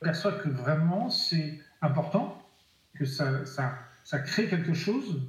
on 0.00 0.04
perçoit 0.06 0.32
que 0.32 0.48
vraiment 0.48 1.10
c'est 1.10 1.60
important, 1.80 2.42
que 2.94 3.04
ça, 3.04 3.44
ça, 3.44 3.78
ça, 4.04 4.18
crée 4.18 4.48
quelque 4.48 4.74
chose, 4.74 5.22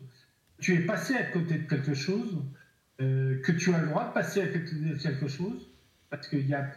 tu 0.60 0.74
es 0.76 0.80
passé 0.80 1.16
à 1.16 1.24
côté 1.24 1.60
de 1.60 1.68
quelque 1.68 1.94
chose, 1.94 2.44
euh, 3.00 3.42
que 3.42 3.52
tu 3.52 3.74
as 3.74 3.80
le 3.80 3.88
droit 3.88 4.08
de 4.08 4.14
passer 4.14 4.42
à 4.42 4.48
côté 4.48 4.74
de 4.76 4.96
quelque 4.96 5.28
chose, 5.28 5.70
parce 6.10 6.28
qu'il 6.28 6.48
y 6.48 6.54
a 6.54 6.72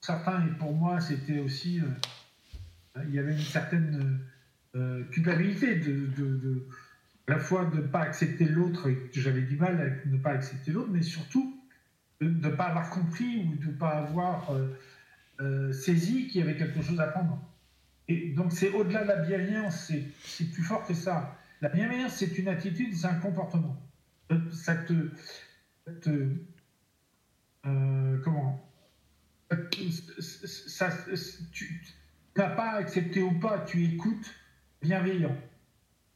certains, 0.00 0.46
et 0.46 0.50
pour 0.58 0.72
moi 0.72 1.00
c'était 1.00 1.40
aussi, 1.40 1.80
euh, 1.80 3.02
il 3.04 3.14
y 3.14 3.18
avait 3.18 3.32
une 3.32 3.40
certaine 3.40 4.20
euh, 4.74 5.04
culpabilité 5.10 5.76
de 5.76 6.66
à 7.28 7.32
la 7.32 7.38
fois 7.38 7.66
de 7.66 7.76
ne 7.76 7.86
pas 7.86 8.00
accepter 8.00 8.46
l'autre, 8.46 8.88
j'avais 9.12 9.42
du 9.42 9.56
mal 9.56 9.78
à 9.80 10.08
ne 10.08 10.16
pas 10.16 10.30
accepter 10.30 10.72
l'autre, 10.72 10.88
mais 10.90 11.02
surtout 11.02 11.62
de 12.22 12.28
ne 12.28 12.48
pas 12.48 12.64
avoir 12.64 12.88
compris 12.88 13.44
ou 13.46 13.56
de 13.56 13.66
ne 13.66 13.72
pas 13.72 13.90
avoir 13.90 14.50
euh, 14.50 14.68
euh, 15.40 15.72
saisi 15.72 16.26
qu'il 16.26 16.40
y 16.40 16.42
avait 16.42 16.56
quelque 16.56 16.80
chose 16.80 16.98
à 16.98 17.06
prendre. 17.08 17.38
Et 18.08 18.30
donc 18.30 18.52
c'est 18.52 18.70
au-delà 18.70 19.02
de 19.02 19.08
la 19.08 19.16
bienveillance, 19.16 19.92
c'est 20.24 20.44
plus 20.44 20.62
fort 20.62 20.86
que 20.86 20.94
ça. 20.94 21.36
La 21.60 21.68
bienveillance, 21.68 22.14
c'est 22.16 22.38
une 22.38 22.48
attitude, 22.48 22.94
c'est 22.94 23.08
un 23.08 23.20
comportement. 23.20 23.76
Euh, 24.32 24.38
ça 24.50 24.74
te 24.74 24.94
comment? 28.24 28.64
Ça, 30.18 30.90
Tu 31.52 31.84
n'as 32.36 32.50
pas 32.50 32.70
accepté 32.72 33.20
ou 33.20 33.38
pas, 33.38 33.60
tu 33.60 33.84
écoutes 33.84 34.34
bienveillant. 34.80 35.36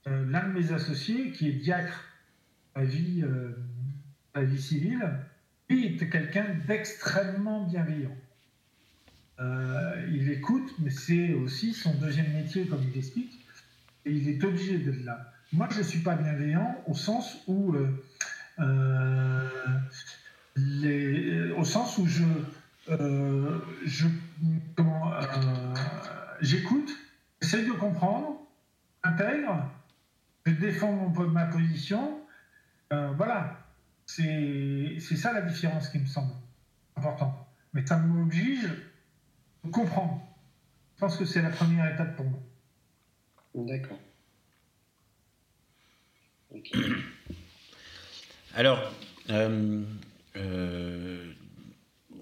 Euh, 0.09 0.25
l'un 0.31 0.49
de 0.49 0.53
mes 0.53 0.73
associés, 0.73 1.31
qui 1.31 1.49
est 1.49 1.53
diacre 1.53 2.05
à 2.75 2.83
vie, 2.83 3.23
euh, 3.23 3.53
à 4.35 4.43
vie 4.43 4.61
civile, 4.61 5.09
lui 5.69 5.87
est 5.87 6.11
quelqu'un 6.11 6.47
d'extrêmement 6.67 7.65
bienveillant. 7.65 8.17
Euh, 9.39 10.09
il 10.13 10.29
écoute, 10.31 10.75
mais 10.81 10.91
c'est 10.91 11.35
aussi 11.35 11.73
son 11.73 11.95
deuxième 11.95 12.33
métier, 12.33 12.67
comme 12.67 12.83
il 12.93 12.99
explique, 12.99 13.39
et 14.05 14.11
il 14.11 14.29
est 14.29 14.43
obligé 14.43 14.79
d'être 14.79 15.05
là. 15.05 15.33
Moi, 15.53 15.69
je 15.71 15.79
ne 15.79 15.85
suis 15.85 16.01
pas 16.01 16.17
bienveillant 16.17 16.83
au 16.87 16.95
sens 16.95 17.39
où, 17.47 17.77
au 21.57 21.65
sens 21.65 21.99
où 21.99 22.07
je 22.07 22.25
j'écoute, 26.41 26.91
j'essaie 27.41 27.65
de 27.65 27.73
comprendre, 27.73 28.41
intègre, 29.05 29.71
je 30.47 30.53
défends 30.53 30.93
ma 31.31 31.47
position. 31.47 32.21
Euh, 32.93 33.13
voilà, 33.17 33.59
c'est 34.07 34.99
ça 35.01 35.33
la 35.33 35.43
différence 35.43 35.89
qui 35.89 35.99
me 35.99 36.07
semble 36.07 36.33
importante. 36.97 37.35
Mais 37.73 37.87
ça 37.87 37.97
m'oblige 37.99 38.69
à 39.65 39.69
comprendre. 39.69 40.21
Je 40.97 41.01
pense 41.01 41.17
que 41.17 41.25
c'est 41.25 41.43
la 41.43 41.51
première 41.51 41.93
étape 41.93 42.17
pour 42.17 42.27
moi. 42.27 42.41
D'accord. 43.55 43.99
Alors, 48.55 48.93
euh, 49.31 49.83
euh, 50.37 51.33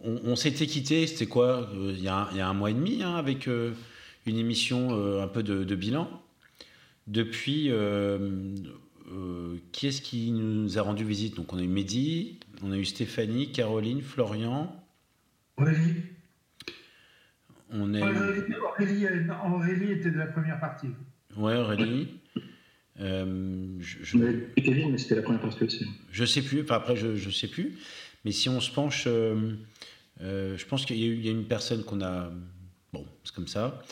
on, 0.05 0.37
s'était 0.37 0.67
quitté, 0.67 1.09
c'était 1.09 1.27
quoi? 1.27 1.69
Il 1.75 2.01
y, 2.01 2.09
a 2.09 2.29
un, 2.29 2.55
mois 2.55 2.71
et 2.71 2.75
demi, 2.75 3.03
hein, 3.03 3.17
avec 3.17 3.49
une 3.49 4.37
émission 4.37 5.21
un 5.21 5.27
peu 5.27 5.43
de, 5.43 5.75
bilan. 5.75 6.09
Depuis, 7.11 7.71
qui 9.73 9.87
est-ce 9.87 10.01
qui 10.01 10.31
nous 10.31 10.79
a 10.79 10.83
rendu 10.83 11.05
visite? 11.05 11.37
Donc 11.37 11.53
on 11.53 11.59
a 11.59 11.63
eu 11.63 11.69
Mehdi, 11.69 12.39
on 12.63 12.73
a 12.73 12.77
eu 12.77 12.85
Stéphanie, 12.85 13.53
Caroline, 13.53 14.01
Florian. 14.01 14.75
Aurélie. 15.57 15.97
On 17.73 17.95
est... 17.95 18.03
Aurélie, 18.03 19.07
Aurélie, 19.45 19.93
était 19.93 20.11
de 20.11 20.19
la 20.19 20.27
première 20.27 20.59
partie. 20.59 20.89
Ouais, 21.37 21.57
Aurélie. 21.57 22.21
Euh, 23.01 23.77
je, 23.79 24.19
mais 24.19 24.99
c'était 24.99 25.15
la 25.15 25.23
première 25.23 25.41
partie 25.41 25.65
aussi. 25.65 25.87
Je 26.11 26.25
sais 26.25 26.43
plus, 26.43 26.63
enfin, 26.63 26.75
après 26.77 26.97
je 26.97 27.09
ne 27.09 27.33
sais 27.33 27.49
plus, 27.49 27.79
mais 28.25 28.33
si 28.33 28.49
on 28.49 28.61
se 28.61 28.71
penche, 28.71 29.05
euh, 29.07 29.53
euh, 30.21 30.57
je 30.59 30.67
pense 30.67 30.85
qu'il 30.85 30.99
y, 30.99 31.29
a 31.29 31.31
une 31.31 31.47
personne 31.47 31.83
qu'on 31.85 32.03
a, 32.03 32.31
bon, 32.93 33.07
c'est 33.25 33.35
comme 33.35 33.49
ça. 33.49 33.83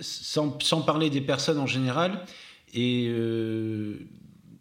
Sans, 0.00 0.82
parler 0.82 1.10
des 1.10 1.20
personnes 1.20 1.58
en 1.58 1.66
général, 1.66 2.24
et 2.74 3.10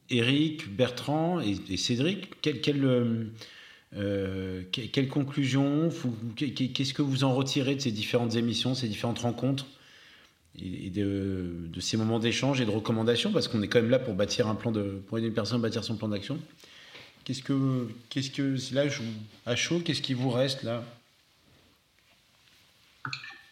Eric, 0.10 0.76
Bertrand 0.76 1.40
et, 1.42 1.78
Cédric, 1.78 2.42
quelle, 2.42 2.62
quelle, 2.62 3.32
quelle 4.72 5.08
conclusion, 5.10 5.90
qu'est-ce 6.36 6.94
que 6.94 7.02
vous 7.02 7.24
en 7.24 7.34
retirez 7.34 7.76
de 7.76 7.82
ces 7.82 7.92
différentes 7.92 8.36
émissions, 8.36 8.74
ces 8.76 8.88
différentes 8.88 9.20
rencontres 9.20 9.66
et 10.60 10.90
de, 10.90 11.70
ces 11.80 11.98
moments 11.98 12.20
d'échange 12.20 12.62
et 12.62 12.66
de 12.66 12.72
recommandation, 12.72 13.32
parce 13.32 13.48
qu'on 13.48 13.62
est 13.62 13.68
quand 13.68 13.82
même 13.82 13.92
là 13.92 14.00
pour 14.00 14.16
bâtir 14.16 14.48
un 14.48 14.56
plan 14.56 14.72
de, 14.72 15.02
pour 15.08 15.18
aider 15.18 15.28
une 15.28 15.34
personne 15.34 15.60
à 15.60 15.62
bâtir 15.62 15.84
son 15.84 15.96
plan 15.98 16.08
d'action? 16.08 16.40
Qu'est-ce 17.24 17.44
que, 17.44 17.88
qu'est-ce 18.10 18.32
que, 18.32 18.56
là, 18.74 18.88
je, 18.88 19.02
à 19.46 19.56
chaud, 19.56 19.82
qu'est-ce 19.84 20.02
qui 20.02 20.14
vous 20.14 20.30
reste 20.30 20.64
là? 20.64 20.84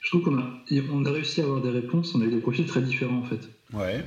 Je 0.05 0.11
trouve 0.11 0.21
qu'on 0.21 0.37
a, 0.37 0.47
on 0.91 1.03
a 1.03 1.11
réussi 1.11 1.41
à 1.41 1.45
avoir 1.45 1.61
des 1.61 1.71
réponses. 1.71 2.13
On 2.13 2.21
a 2.21 2.25
eu 2.25 2.29
des 2.29 2.37
profils 2.37 2.67
très 2.67 2.83
différents 2.83 3.17
en 3.17 3.23
fait. 3.23 3.49
Ouais. 3.73 4.05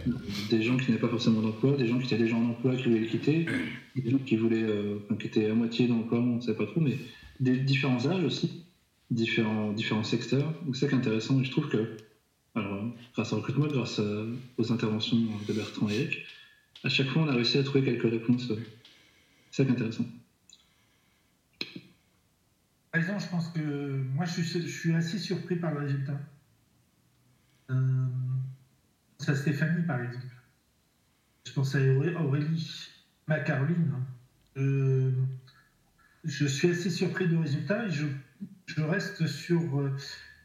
Des 0.49 0.63
gens 0.63 0.77
qui 0.77 0.87
n'avaient 0.87 1.01
pas 1.01 1.09
forcément 1.09 1.41
d'emploi, 1.41 1.77
des 1.77 1.89
gens 1.89 1.99
qui 1.99 2.07
étaient 2.07 2.23
déjà 2.23 2.37
en 2.37 2.45
emploi, 2.45 2.77
qui 2.77 2.85
voulaient 2.85 3.01
le 3.01 3.07
quitter, 3.07 3.47
des 3.97 4.09
gens 4.09 4.19
qui 4.19 4.37
voulaient, 4.37 4.63
euh, 4.63 5.01
qui 5.19 5.27
étaient 5.27 5.47
à 5.47 5.55
moitié 5.55 5.89
d'emploi, 5.89 6.21
on 6.21 6.37
ne 6.37 6.41
sait 6.41 6.55
pas 6.55 6.67
trop, 6.67 6.81
mais 6.81 6.97
des 7.41 7.57
différents 7.57 8.07
âges 8.07 8.23
aussi, 8.23 8.63
différents, 9.11 9.73
différents 9.73 10.05
secteurs. 10.05 10.55
Donc 10.65 10.77
c'est 10.77 10.83
ça 10.83 10.87
qui 10.87 10.95
est 10.95 10.99
intéressant. 10.99 11.41
Et 11.41 11.45
je 11.45 11.51
trouve 11.51 11.69
que 11.69 11.97
alors, 12.55 12.81
grâce 13.13 13.33
au 13.33 13.37
recrutement, 13.37 13.67
grâce 13.67 14.01
aux 14.57 14.73
interventions 14.73 15.19
de 15.49 15.53
Bertrand 15.53 15.89
et 15.89 15.97
Eric, 15.97 16.25
à 16.85 16.89
chaque 16.89 17.09
fois, 17.09 17.23
on 17.23 17.29
a 17.29 17.35
réussi 17.35 17.59
à 17.59 17.65
trouver 17.65 17.83
quelques 17.83 18.09
réponses. 18.09 18.53
C'est 19.51 19.57
ça 19.57 19.65
qui 19.65 19.71
est 19.71 19.75
intéressant. 19.75 20.05
Par 22.91 23.01
exemple, 23.01 23.23
je 23.23 23.29
pense 23.29 23.49
que 23.49 24.03
moi, 24.15 24.25
je 24.25 24.41
suis, 24.41 24.63
je 24.63 24.67
suis 24.67 24.95
assez 24.95 25.19
surpris 25.19 25.57
par 25.57 25.73
le 25.75 25.81
résultat. 25.81 26.19
Euh, 27.71 28.07
à 29.27 29.35
Stéphanie, 29.35 29.83
par 29.83 30.01
exemple. 30.01 30.25
Je 31.47 31.53
pense 31.53 31.75
à 31.75 31.79
Aurélie, 32.23 32.89
ma 33.27 33.41
Caroline. 33.41 33.93
Hein. 33.95 35.13
je 36.25 36.47
suis 36.47 36.71
assez 36.71 36.91
surpris 36.91 37.29
du 37.29 37.37
résultat 37.37 37.87
et 37.87 37.91
je, 37.91 38.07
je 38.67 38.81
reste 38.83 39.27
sur 39.27 39.81
euh, 39.81 39.97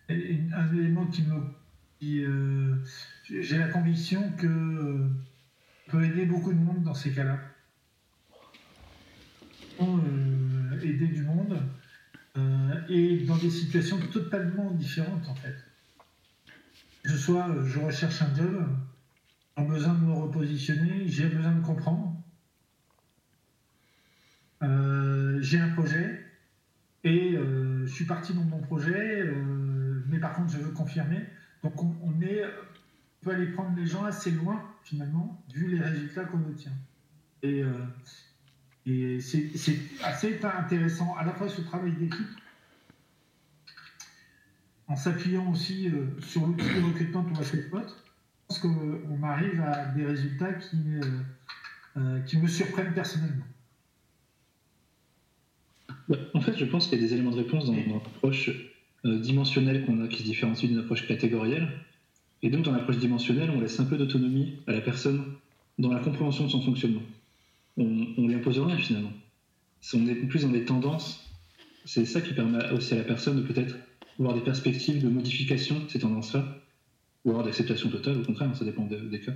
un 0.09 0.73
élément 0.73 1.07
qui 1.07 1.23
me 1.23 1.53
euh, 2.03 2.75
j'ai 3.29 3.57
la 3.57 3.67
conviction 3.67 4.31
que 4.37 4.47
euh, 4.47 5.09
peut 5.87 6.03
aider 6.03 6.25
beaucoup 6.25 6.51
de 6.51 6.59
monde 6.59 6.83
dans 6.83 6.93
ces 6.93 7.11
cas-là. 7.11 7.39
Euh, 9.81 10.81
aider 10.81 11.07
du 11.07 11.23
monde 11.23 11.57
et 12.89 13.25
dans 13.25 13.37
des 13.37 13.49
situations 13.49 13.99
totalement 14.11 14.71
différentes 14.71 15.27
en 15.27 15.35
fait. 15.35 15.55
Que 17.03 17.09
ce 17.09 17.17
soit 17.17 17.47
je 17.65 17.79
recherche 17.79 18.21
un 18.21 18.33
job, 18.35 18.65
j'ai 19.57 19.63
besoin 19.65 19.93
de 19.93 20.05
me 20.05 20.13
repositionner, 20.13 21.07
j'ai 21.07 21.27
besoin 21.27 21.51
de 21.51 21.61
comprendre. 21.61 22.15
j'ai 24.61 25.59
un 25.59 25.69
projet 25.69 26.25
et 27.03 27.33
je 27.33 27.91
suis 27.91 28.05
parti 28.05 28.33
dans 28.33 28.43
mon 28.43 28.61
projet, 28.61 29.31
mais 30.07 30.19
par 30.19 30.33
contre 30.33 30.53
je 30.53 30.57
veux 30.57 30.71
confirmer. 30.71 31.23
Donc 31.63 31.81
on, 31.81 32.21
est, 32.21 32.43
peut 33.21 33.31
aller 33.31 33.47
prendre 33.47 33.75
les 33.77 33.85
gens 33.85 34.03
assez 34.03 34.31
loin 34.31 34.61
finalement, 34.83 35.41
vu 35.53 35.67
les 35.67 35.81
résultats 35.81 36.25
qu'on 36.25 36.39
obtient. 36.39 36.73
Euh, 37.45 37.85
et 38.85 39.19
c'est 39.21 39.79
assez 40.03 40.39
intéressant 40.43 41.15
à 41.15 41.23
la 41.23 41.33
fois 41.33 41.47
ce 41.47 41.61
travail 41.61 41.93
d'équipe, 41.93 42.27
en 44.87 44.95
s'appuyant 44.95 45.49
aussi 45.51 45.87
euh, 45.87 46.19
sur 46.21 46.45
l'outil 46.45 46.65
de 46.65 46.85
recrutement 46.85 47.23
pour 47.23 47.37
la 47.37 47.43
Je 47.43 47.69
pense 47.69 48.59
qu'on 48.59 49.23
arrive 49.23 49.61
à 49.61 49.85
des 49.85 50.05
résultats 50.05 50.53
qui, 50.53 50.77
euh, 51.97 52.19
qui 52.21 52.37
me 52.37 52.47
surprennent 52.47 52.93
personnellement. 52.93 53.45
Bah, 56.09 56.17
en 56.33 56.41
fait, 56.41 56.57
je 56.57 56.65
pense 56.65 56.87
qu'il 56.87 56.99
y 56.99 57.03
a 57.03 57.07
des 57.07 57.13
éléments 57.13 57.31
de 57.31 57.37
réponse 57.37 57.65
dans, 57.65 57.73
dans 57.73 57.93
l'approche 57.93 58.49
euh, 59.05 59.19
dimensionnelle 59.19 59.85
qu'on 59.85 60.03
a 60.03 60.07
qui 60.07 60.19
se 60.19 60.23
différencie 60.23 60.69
d'une 60.69 60.79
approche 60.79 61.07
catégorielle. 61.07 61.69
Et 62.41 62.49
donc, 62.49 62.63
dans 62.65 62.73
l'approche 62.73 62.97
dimensionnelle, 62.97 63.49
on 63.49 63.61
laisse 63.61 63.79
un 63.79 63.85
peu 63.85 63.97
d'autonomie 63.97 64.59
à 64.67 64.73
la 64.73 64.81
personne 64.81 65.23
dans 65.79 65.93
la 65.93 66.01
compréhension 66.01 66.45
de 66.45 66.49
son 66.49 66.61
fonctionnement. 66.61 67.01
On 67.77 67.83
ne 67.83 68.27
lui 68.27 68.35
impose 68.35 68.59
rien 68.59 68.77
finalement. 68.77 69.13
On 69.93 70.07
est 70.07 70.15
plus 70.15 70.43
dans 70.43 70.49
des 70.49 70.65
tendances. 70.65 71.29
C'est 71.85 72.05
ça 72.05 72.21
qui 72.21 72.33
permet 72.33 72.69
aussi 72.71 72.93
à 72.93 72.97
la 72.97 73.03
personne 73.03 73.41
de 73.41 73.47
peut-être 73.47 73.75
avoir 74.19 74.35
des 74.35 74.41
perspectives 74.41 75.03
de 75.03 75.09
modification 75.09 75.79
de 75.79 75.89
ces 75.89 75.99
tendances-là, 75.99 76.61
ou 77.25 77.31
avoir 77.31 77.45
d'acceptation 77.45 77.89
totale, 77.89 78.19
au 78.19 78.23
contraire, 78.23 78.55
ça 78.55 78.63
dépend 78.63 78.85
des 78.85 79.19
cas. 79.19 79.33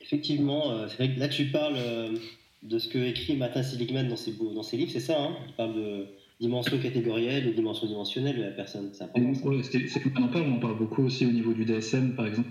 Effectivement, 0.00 0.72
euh, 0.72 0.88
c'est 0.88 0.96
vrai 0.96 1.14
que 1.14 1.20
là 1.20 1.28
tu 1.28 1.46
parles 1.46 1.76
euh, 1.76 2.16
de 2.62 2.78
ce 2.78 2.88
que 2.88 2.98
écrit 2.98 3.36
Martin 3.36 3.62
Seligman 3.62 4.08
dans 4.08 4.16
ses, 4.16 4.32
dans 4.32 4.62
ses 4.62 4.78
livres, 4.78 4.90
c'est 4.90 5.00
ça 5.00 5.22
hein? 5.22 5.36
Il 5.48 5.52
parle 5.54 5.74
de 5.74 6.06
dimension 6.40 6.78
catégorielle 6.78 7.46
et 7.46 7.52
dimension 7.52 7.86
dimensionnelle 7.86 8.38
de 8.38 8.42
la 8.42 8.52
personne. 8.52 8.90
C'est 8.94 9.04
on 9.14 10.22
en 10.22 10.28
parle, 10.28 10.44
on 10.44 10.54
en 10.54 10.60
parle 10.60 10.78
beaucoup 10.78 11.02
aussi 11.02 11.26
au 11.26 11.30
niveau 11.30 11.52
du 11.52 11.66
DSM, 11.66 12.14
par 12.14 12.26
exemple. 12.26 12.48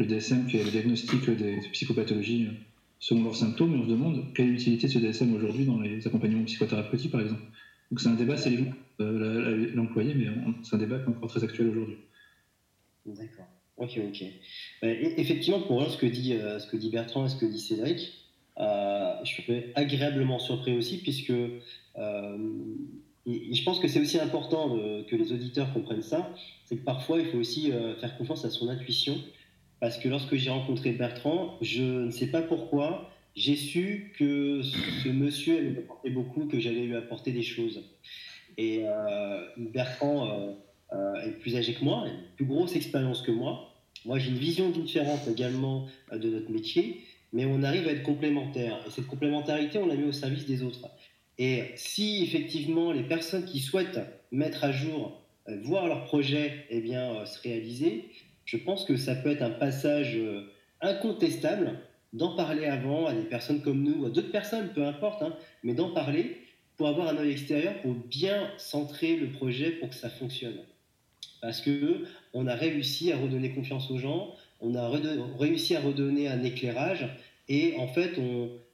Le 0.00 0.06
DSM 0.06 0.48
est 0.48 0.64
le 0.64 0.70
diagnostic 0.70 1.28
des 1.28 1.60
psychopathologies 1.72 2.46
euh, 2.46 2.52
selon 3.00 3.22
leurs 3.22 3.36
symptômes, 3.36 3.74
et 3.74 3.78
on 3.80 3.84
se 3.84 3.90
demande 3.90 4.32
quelle 4.34 4.46
est 4.46 4.52
l'utilité 4.52 4.86
de 4.86 4.92
ce 4.92 4.98
DSM 4.98 5.34
aujourd'hui 5.34 5.66
dans 5.66 5.78
les 5.78 6.06
accompagnements 6.06 6.44
psychothérapeutiques, 6.44 7.12
par 7.12 7.20
exemple. 7.20 7.42
Donc 7.90 8.00
c'est 8.00 8.08
un 8.08 8.14
débat, 8.14 8.38
c'est 8.38 8.56
euh, 9.02 9.70
l'employé, 9.74 10.14
mais 10.14 10.28
c'est 10.62 10.74
un 10.74 10.78
débat 10.78 11.00
qui 11.00 11.04
est 11.04 11.08
encore 11.14 11.28
très 11.28 11.44
actuel 11.44 11.68
aujourd'hui. 11.68 11.98
D'accord. 13.04 13.44
Ok, 13.76 13.98
ok. 13.98 14.24
Bah, 14.80 14.88
effectivement, 14.88 15.60
pour 15.60 15.86
ce 15.90 15.98
que 15.98 16.06
euh, 16.06 16.58
ce 16.58 16.66
que 16.66 16.78
dit 16.78 16.88
Bertrand 16.88 17.26
et 17.26 17.28
ce 17.28 17.36
que 17.36 17.44
dit 17.44 17.60
Cédric, 17.60 18.10
je 18.56 19.26
suis 19.26 19.44
agréablement 19.74 20.38
surpris 20.38 20.78
aussi, 20.78 21.02
puisque 21.02 21.34
je 21.96 23.64
pense 23.64 23.80
que 23.80 23.88
c'est 23.88 24.00
aussi 24.00 24.18
important 24.18 24.78
que 25.10 25.14
les 25.14 25.30
auditeurs 25.32 25.70
comprennent 25.74 26.00
ça, 26.00 26.32
c'est 26.64 26.76
que 26.76 26.84
parfois 26.84 27.20
il 27.20 27.26
faut 27.26 27.36
aussi 27.36 27.70
faire 28.00 28.16
confiance 28.16 28.46
à 28.46 28.50
son 28.50 28.70
intuition, 28.70 29.22
parce 29.80 29.98
que 29.98 30.08
lorsque 30.08 30.36
j'ai 30.36 30.50
rencontré 30.50 30.92
Bertrand, 30.92 31.56
je 31.60 31.82
ne 31.82 32.10
sais 32.10 32.26
pas 32.26 32.42
pourquoi, 32.42 33.10
j'ai 33.34 33.56
su 33.56 34.12
que 34.18 34.62
ce 34.62 35.08
monsieur 35.08 35.58
allait 35.58 35.70
m'apporter 35.70 36.10
beaucoup, 36.10 36.46
que 36.46 36.60
j'allais 36.60 36.84
lui 36.84 36.96
apporter 36.96 37.32
des 37.32 37.42
choses. 37.42 37.82
Et 38.58 38.84
Bertrand 39.56 40.56
est 40.92 41.38
plus 41.40 41.56
âgé 41.56 41.74
que 41.74 41.84
moi, 41.84 42.02
a 42.04 42.08
une 42.08 42.20
plus 42.36 42.44
grosse 42.44 42.76
expérience 42.76 43.22
que 43.22 43.30
moi. 43.30 43.72
Moi, 44.04 44.18
j'ai 44.18 44.30
une 44.30 44.38
vision 44.38 44.70
différente 44.70 45.26
également 45.28 45.86
de 46.12 46.28
notre 46.28 46.50
métier 46.50 47.04
mais 47.32 47.44
on 47.44 47.62
arrive 47.62 47.86
à 47.88 47.92
être 47.92 48.02
complémentaires. 48.02 48.82
Et 48.86 48.90
cette 48.90 49.06
complémentarité, 49.06 49.78
on 49.78 49.86
la 49.86 49.94
met 49.94 50.06
au 50.06 50.12
service 50.12 50.46
des 50.46 50.62
autres. 50.62 50.88
Et 51.38 51.64
si 51.76 52.22
effectivement 52.22 52.92
les 52.92 53.02
personnes 53.02 53.44
qui 53.44 53.60
souhaitent 53.60 54.00
mettre 54.30 54.64
à 54.64 54.72
jour, 54.72 55.22
euh, 55.48 55.58
voir 55.62 55.86
leur 55.86 56.04
projet 56.04 56.66
eh 56.70 56.80
bien, 56.80 57.14
euh, 57.14 57.26
se 57.26 57.40
réaliser, 57.40 58.09
je 58.50 58.56
pense 58.56 58.84
que 58.84 58.96
ça 58.96 59.14
peut 59.14 59.30
être 59.30 59.42
un 59.42 59.50
passage 59.50 60.16
euh, 60.16 60.42
incontestable 60.80 61.78
d'en 62.12 62.34
parler 62.34 62.64
avant 62.64 63.06
à 63.06 63.14
des 63.14 63.22
personnes 63.22 63.62
comme 63.62 63.84
nous, 63.84 64.02
ou 64.02 64.06
à 64.06 64.10
d'autres 64.10 64.32
personnes, 64.32 64.72
peu 64.74 64.84
importe, 64.84 65.22
hein, 65.22 65.36
mais 65.62 65.72
d'en 65.72 65.90
parler 65.90 66.36
pour 66.76 66.88
avoir 66.88 67.06
un 67.06 67.16
œil 67.18 67.30
extérieur, 67.30 67.80
pour 67.80 67.94
bien 67.94 68.50
centrer 68.58 69.14
le 69.14 69.30
projet 69.30 69.70
pour 69.70 69.90
que 69.90 69.94
ça 69.94 70.10
fonctionne. 70.10 70.56
Parce 71.40 71.60
que 71.60 72.04
on 72.34 72.48
a 72.48 72.56
réussi 72.56 73.12
à 73.12 73.18
redonner 73.18 73.50
confiance 73.50 73.88
aux 73.88 73.98
gens, 73.98 74.34
on 74.60 74.74
a 74.74 74.90
réussi 75.38 75.76
à 75.76 75.80
redonner 75.80 76.26
un 76.26 76.42
éclairage 76.42 77.06
et 77.48 77.76
en 77.78 77.86
fait, 77.86 78.18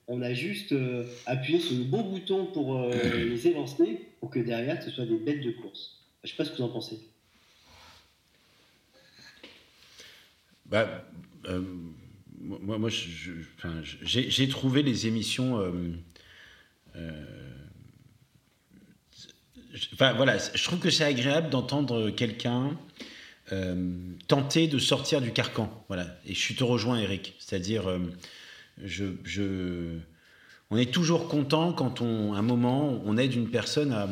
on, 0.09 0.23
a 0.23 0.33
juste 0.33 0.73
euh, 0.73 1.05
appuyé 1.27 1.61
sur 1.61 1.77
le 1.77 1.85
bon 1.85 2.01
bouton 2.01 2.47
pour 2.47 2.79
euh, 2.79 2.91
les 3.29 3.47
élancer 3.47 4.01
pour 4.21 4.31
que 4.31 4.39
derrière, 4.39 4.83
ce 4.83 4.91
soit 4.91 5.05
des 5.05 5.19
bêtes 5.19 5.43
de 5.43 5.51
course. 5.51 6.01
Je 6.25 6.29
ne 6.29 6.31
sais 6.31 6.37
pas 6.39 6.45
ce 6.47 6.53
que 6.53 6.57
vous 6.57 6.63
en 6.63 6.71
pensez. 6.71 6.99
Bah, 10.71 11.05
euh, 11.49 11.63
moi, 12.41 12.79
moi 12.79 12.91
j'ai 12.91 14.49
trouvé 14.49 14.83
les 14.83 15.07
émissions. 15.07 15.61
enfin, 19.95 20.13
voilà, 20.15 20.39
je 20.39 20.65
trouve 20.65 20.79
que 20.79 20.91
c'est 20.91 21.05
agréable 21.05 21.51
d'entendre 21.51 22.11
quelqu'un 22.11 22.77
tenter 24.27 24.67
de 24.67 24.79
sortir 24.79 25.21
du 25.21 25.33
carcan. 25.33 25.85
Voilà. 25.89 26.19
Et 26.27 26.35
je 26.35 26.55
te 26.55 26.65
rejoins, 26.65 26.99
Eric. 26.99 27.35
C'est-à-dire, 27.39 27.85
je, 28.83 29.05
je, 29.25 29.99
on 30.71 30.77
est 30.77 30.93
toujours 30.93 31.29
content 31.29 31.73
quand 31.73 32.01
on, 32.01 32.35
un 32.35 32.43
moment, 32.43 33.01
on 33.05 33.17
aide 33.17 33.35
une 33.35 33.51
personne 33.51 33.93
à, 33.93 34.09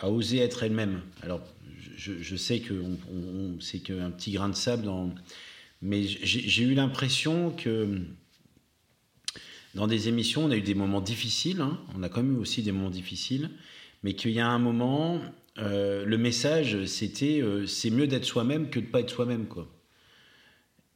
à 0.00 0.10
oser 0.10 0.38
être 0.38 0.62
elle-même. 0.62 1.00
Alors, 1.22 1.40
je, 1.96 2.12
je 2.20 2.36
sais 2.36 2.60
que 2.60 2.74
c'est 3.60 3.78
qu'un 3.78 4.10
petit 4.10 4.32
grain 4.32 4.48
de 4.48 4.54
sable, 4.54 4.84
dans, 4.84 5.14
mais 5.82 6.04
j'ai 6.06 6.62
eu 6.62 6.74
l'impression 6.74 7.50
que 7.50 8.00
dans 9.74 9.86
des 9.86 10.08
émissions, 10.08 10.44
on 10.44 10.50
a 10.50 10.56
eu 10.56 10.62
des 10.62 10.74
moments 10.74 11.00
difficiles, 11.00 11.60
hein. 11.60 11.78
on 11.96 12.02
a 12.02 12.08
quand 12.08 12.22
même 12.22 12.36
eu 12.36 12.40
aussi 12.40 12.62
des 12.62 12.72
moments 12.72 12.90
difficiles, 12.90 13.50
mais 14.02 14.14
qu'il 14.14 14.30
y 14.32 14.40
a 14.40 14.46
un 14.46 14.58
moment, 14.58 15.20
euh, 15.58 16.04
le 16.04 16.18
message, 16.18 16.84
c'était 16.84 17.40
euh, 17.42 17.66
c'est 17.66 17.90
mieux 17.90 18.06
d'être 18.06 18.24
soi-même 18.24 18.70
que 18.70 18.80
de 18.80 18.86
pas 18.86 19.00
être 19.00 19.10
soi-même. 19.10 19.46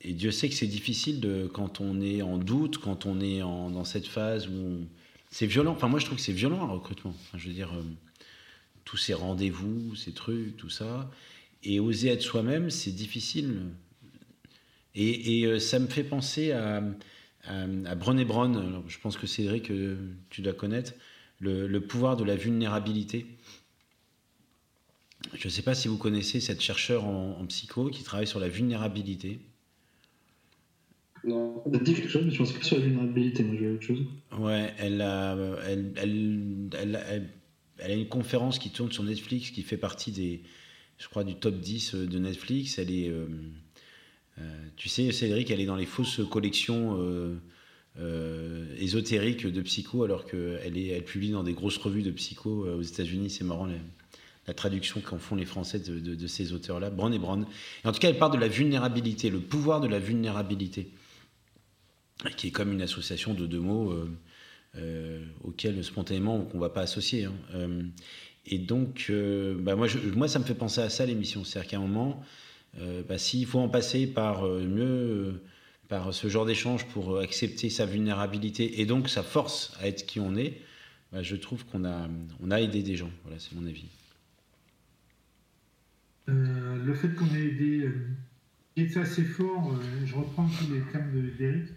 Et 0.03 0.13
Dieu 0.13 0.31
sait 0.31 0.49
que 0.49 0.55
c'est 0.55 0.67
difficile 0.67 1.49
quand 1.53 1.81
on 1.81 2.01
est 2.01 2.23
en 2.23 2.39
doute, 2.39 2.79
quand 2.79 3.07
on 3.07 3.21
est 3.21 3.43
en, 3.43 3.71
dans 3.71 3.85
cette 3.85 4.07
phase 4.07 4.47
où 4.47 4.87
c'est 5.31 5.47
violent. 5.47 5.73
Enfin, 5.73 5.89
moi, 5.89 5.99
je 5.99 6.07
trouve 6.07 6.19
que 6.19 6.25
c'est 6.25 6.33
violent 6.33 6.63
un 6.63 6.73
recrutement. 6.73 7.15
je 7.35 7.49
veux 7.49 7.55
dire, 7.55 7.73
euh, 7.75 7.83
tous 8.85 8.97
ces 8.97 9.15
rendez-vous, 9.15 9.97
ces 9.97 10.13
trucs, 10.13 10.57
tout 10.57 10.71
ça. 10.71 11.11
Et 11.63 11.81
oser 11.81 12.09
être 12.09 12.23
soi-même, 12.23 12.71
c'est 12.71 12.93
difficile. 12.93 13.63
Et, 14.97 15.41
et, 15.41 15.47
euh, 15.47 15.59
ça 15.59 15.79
me 15.79 15.87
fait 15.87 16.03
penser 16.03 16.53
à, 16.53 16.83
à, 17.45 17.95
Brené 17.95 18.25
Brown. 18.25 18.83
je 18.89 18.99
pense 18.99 19.17
que 19.17 19.27
Cédric, 19.27 19.71
euh, 19.71 19.97
tu 20.31 20.41
dois 20.41 20.55
connaître, 20.55 20.95
le, 21.39 21.69
le 21.69 21.81
pouvoir 21.81 22.17
de 22.17 22.25
la 22.25 22.35
vulnérabilité. 22.35 23.27
Je 25.35 25.47
ne 25.47 25.51
sais 25.51 25.63
pas 25.63 25.75
si 25.75 25.89
vous 25.89 25.99
connaissez 25.99 26.41
cette 26.41 26.61
chercheure 26.63 27.05
en, 27.05 27.39
en 27.39 27.47
psycho 27.47 27.91
qui 27.91 28.03
travaille 28.03 28.27
sur 28.27 28.41
la 28.41 28.49
vulnérabilité. 28.49 29.39
Non. 31.25 31.63
Ça 31.71 31.79
dit 31.79 31.95
quelque 31.95 32.09
chose, 32.09 32.25
mais 32.25 32.31
je 32.31 32.39
pense 32.39 32.53
pas 32.53 32.63
sur 32.63 32.79
la 32.79 32.85
vulnérabilité, 32.85 33.43
moi 33.43 33.57
j'ai 33.59 33.69
autre 33.71 33.83
chose. 33.83 34.07
Ouais, 34.39 34.73
elle 34.79 35.01
a, 35.03 35.37
elle, 35.67 35.93
elle, 35.97 36.71
elle, 36.79 37.31
elle, 37.79 37.91
a 37.91 37.95
une 37.95 38.09
conférence 38.09 38.59
qui 38.59 38.71
tourne 38.71 38.93
sur 38.93 39.03
Netflix 39.03 39.51
qui 39.51 39.63
fait 39.63 39.77
partie 39.77 40.13
des, 40.13 40.43
je 40.99 41.09
crois, 41.09 41.25
du 41.25 41.35
top 41.35 41.59
10 41.59 41.95
de 41.95 42.19
Netflix. 42.19 42.79
Elle 42.79 42.93
est, 42.93 43.09
euh, 43.09 43.27
euh, 43.27 43.51
tu 44.77 44.89
sais, 44.89 45.11
Cédric, 45.13 45.51
elle 45.51 45.61
est 45.61 45.67
dans 45.67 45.77
les 45.77 45.87
fausses 45.87 46.21
collections 46.31 46.99
euh, 47.99 48.77
ésotériques 48.79 49.47
de 49.47 49.63
psycho, 49.63 50.05
alors 50.05 50.27
qu'elle 50.27 50.77
elle 50.77 51.05
publie 51.05 51.31
dans 51.31 51.43
des 51.43 51.55
grosses 51.55 51.79
revues 51.79 52.03
de 52.03 52.11
psycho 52.11 52.67
aux 52.67 52.83
États-Unis. 52.83 53.31
C'est 53.31 53.45
marrant. 53.45 53.67
La, 54.47 54.55
traduction 54.55 55.01
qu'en 55.01 55.19
font 55.19 55.35
les 55.35 55.45
Français 55.45 55.81
de, 55.81 56.27
ces 56.27 56.53
auteurs-là, 56.53 56.91
Brown 56.91 57.13
et 57.13 57.19
Brown. 57.19 57.47
Et 57.85 57.89
en 57.89 57.93
tout 57.93 57.99
cas, 57.99 58.09
elle 58.09 58.19
parle 58.19 58.33
de 58.33 58.41
la 58.41 58.49
vulnérabilité, 58.49 59.29
le 59.29 59.41
pouvoir 59.41 59.81
de 59.81 59.89
la 59.89 59.99
vulnérabilité 59.99 60.89
qui 62.37 62.49
est 62.49 62.51
comme 62.51 62.73
une 62.73 62.83
association 62.83 63.35
de 63.35 63.47
deux 63.47 63.61
mots 63.61 63.93
euh, 63.93 64.11
euh, 64.77 65.25
auxquels 65.45 65.83
spontanément 65.85 66.49
on 66.53 66.57
ne 66.57 66.61
va 66.61 66.71
pas 66.71 66.83
associer. 66.83 67.25
Hein. 67.25 67.35
Euh, 67.55 67.83
et 68.47 68.59
donc, 68.59 69.11
bah, 69.59 69.75
moi, 69.75 70.29
ça 70.29 70.39
me 70.39 70.45
fait 70.45 70.55
penser 70.55 70.81
à 70.81 70.89
ça 70.89 71.05
l'émission. 71.05 71.43
C'est-à-dire 71.43 71.69
qu'à 71.69 71.77
un 71.79 71.81
moment, 71.81 72.23
bah, 73.09 73.19
s'il 73.19 73.47
faut 73.47 73.59
en 73.59 73.69
passer 73.69 74.07
par 74.07 74.45
mieux, 74.45 75.43
par 75.89 76.13
ce 76.13 76.29
genre 76.29 76.47
d'échange 76.47 76.87
pour 76.87 77.19
accepter 77.21 77.71
sa 77.71 77.87
vulnérabilité 77.87 78.81
et 78.81 78.87
donc 78.87 79.09
sa 79.09 79.23
force 79.23 79.77
à 79.81 79.89
être 79.89 80.07
qui 80.07 80.21
on 80.21 80.37
est, 80.37 80.61
bah, 81.13 81.23
je 81.23 81.37
trouve 81.37 81.65
qu'on 81.65 81.85
a, 81.85 82.09
on 82.41 82.51
a 82.51 82.61
aidé 82.61 82.83
des 82.83 82.97
gens. 82.97 83.11
Voilà, 83.25 83.39
c'est 83.39 83.55
mon 83.55 83.67
avis. 83.67 83.87
le 86.27 86.95
fait 86.95 87.15
qu'on 87.15 87.27
ait 87.35 87.47
aidé 87.47 87.89
est 88.77 88.97
assez 88.97 89.25
fort, 89.25 89.75
je 90.05 90.15
reprends 90.15 90.47
tous 90.47 90.73
les 90.73 90.81
termes 90.93 91.11
d'Eric, 91.39 91.69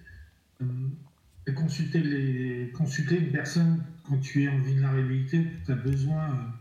euh, 0.62 0.66
consulter, 1.54 2.00
les, 2.00 2.72
consulter 2.72 3.18
une 3.18 3.32
personne 3.32 3.84
quand 4.04 4.18
tu 4.20 4.43
es 4.43 4.50
en 4.50 4.60
vulnérabilité, 4.60 5.45
tu 5.66 5.72
as 5.72 5.76
besoin 5.76 6.28
de 6.28 6.34
euh, 6.34 6.59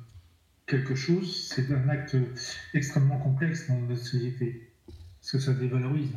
quelque 0.68 0.94
chose, 0.94 1.48
c'est 1.48 1.72
un 1.72 1.88
acte 1.88 2.16
extrêmement 2.74 3.18
complexe 3.18 3.66
dans 3.68 3.80
notre 3.80 4.04
société, 4.04 4.70
parce 5.20 5.32
que 5.32 5.38
ça 5.38 5.52
dévalorise. 5.54 6.12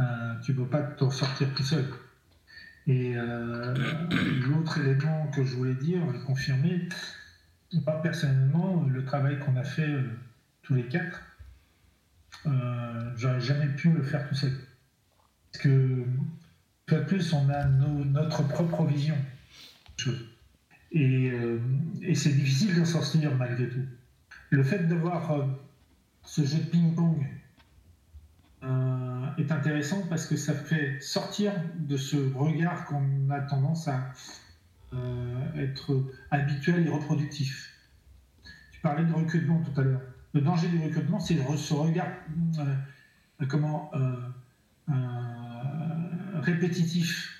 Euh, 0.00 0.34
tu 0.42 0.52
ne 0.52 0.56
peux 0.56 0.66
pas 0.66 0.82
t'en 0.82 1.10
sortir 1.10 1.54
tout 1.54 1.62
seul. 1.62 1.84
Et 2.86 3.14
l'autre 3.14 4.80
élément 4.80 5.26
que 5.26 5.44
je 5.44 5.54
voulais 5.54 5.74
dire, 5.74 6.00
confirmer, 6.26 6.88
pas 7.84 8.00
personnellement, 8.00 8.86
le 8.90 9.04
travail 9.04 9.38
qu'on 9.40 9.56
a 9.56 9.64
fait 9.64 9.94
tous 10.62 10.74
les 10.74 10.84
quatre, 10.84 11.20
j'aurais 13.16 13.40
jamais 13.42 13.66
pu 13.66 13.90
le 13.90 14.02
faire 14.02 14.26
tout 14.26 14.34
seul. 14.34 14.52
Parce 15.52 15.64
que 15.64 16.04
peu 16.86 17.04
plus, 17.04 17.34
on 17.34 17.50
a 17.50 17.64
notre 17.64 18.48
propre 18.48 18.86
vision. 18.86 19.18
Et, 20.92 21.30
euh, 21.30 21.58
et 22.02 22.14
c'est 22.14 22.32
difficile 22.32 22.74
de 22.74 22.84
s'en 22.84 23.02
sortir 23.02 23.34
malgré 23.36 23.68
tout. 23.68 23.84
Le 24.50 24.62
fait 24.62 24.86
de 24.86 24.94
voir 24.94 25.30
euh, 25.32 25.44
ce 26.24 26.44
jeu 26.44 26.58
de 26.58 26.70
ping-pong 26.70 27.26
euh, 28.62 29.26
est 29.36 29.52
intéressant 29.52 30.02
parce 30.08 30.26
que 30.26 30.36
ça 30.36 30.54
fait 30.54 30.98
sortir 31.00 31.52
de 31.76 31.96
ce 31.96 32.16
regard 32.34 32.86
qu'on 32.86 33.30
a 33.30 33.40
tendance 33.40 33.88
à 33.88 34.12
être 35.54 36.02
habituel 36.30 36.86
et 36.86 36.90
reproductif. 36.90 37.74
Tu 38.72 38.80
parlais 38.80 39.04
de 39.04 39.12
recrutement 39.12 39.62
tout 39.62 39.78
à 39.78 39.84
l'heure. 39.84 40.00
Le 40.32 40.40
danger 40.40 40.68
du 40.68 40.78
recrutement, 40.78 41.20
c'est 41.20 41.36
ce 41.56 41.74
regard, 41.74 42.08
comment, 43.48 43.90
répétitif. 46.40 47.37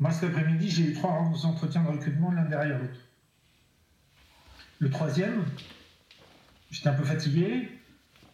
Moi, 0.00 0.10
cet 0.10 0.30
après-midi, 0.30 0.70
j'ai 0.70 0.90
eu 0.90 0.92
trois 0.92 1.30
entretiens 1.44 1.82
de 1.82 1.88
recrutement 1.88 2.32
l'un 2.32 2.44
derrière 2.44 2.78
l'autre. 2.78 3.00
Le 4.80 4.90
troisième, 4.90 5.44
j'étais 6.70 6.88
un 6.88 6.94
peu 6.94 7.04
fatigué, 7.04 7.68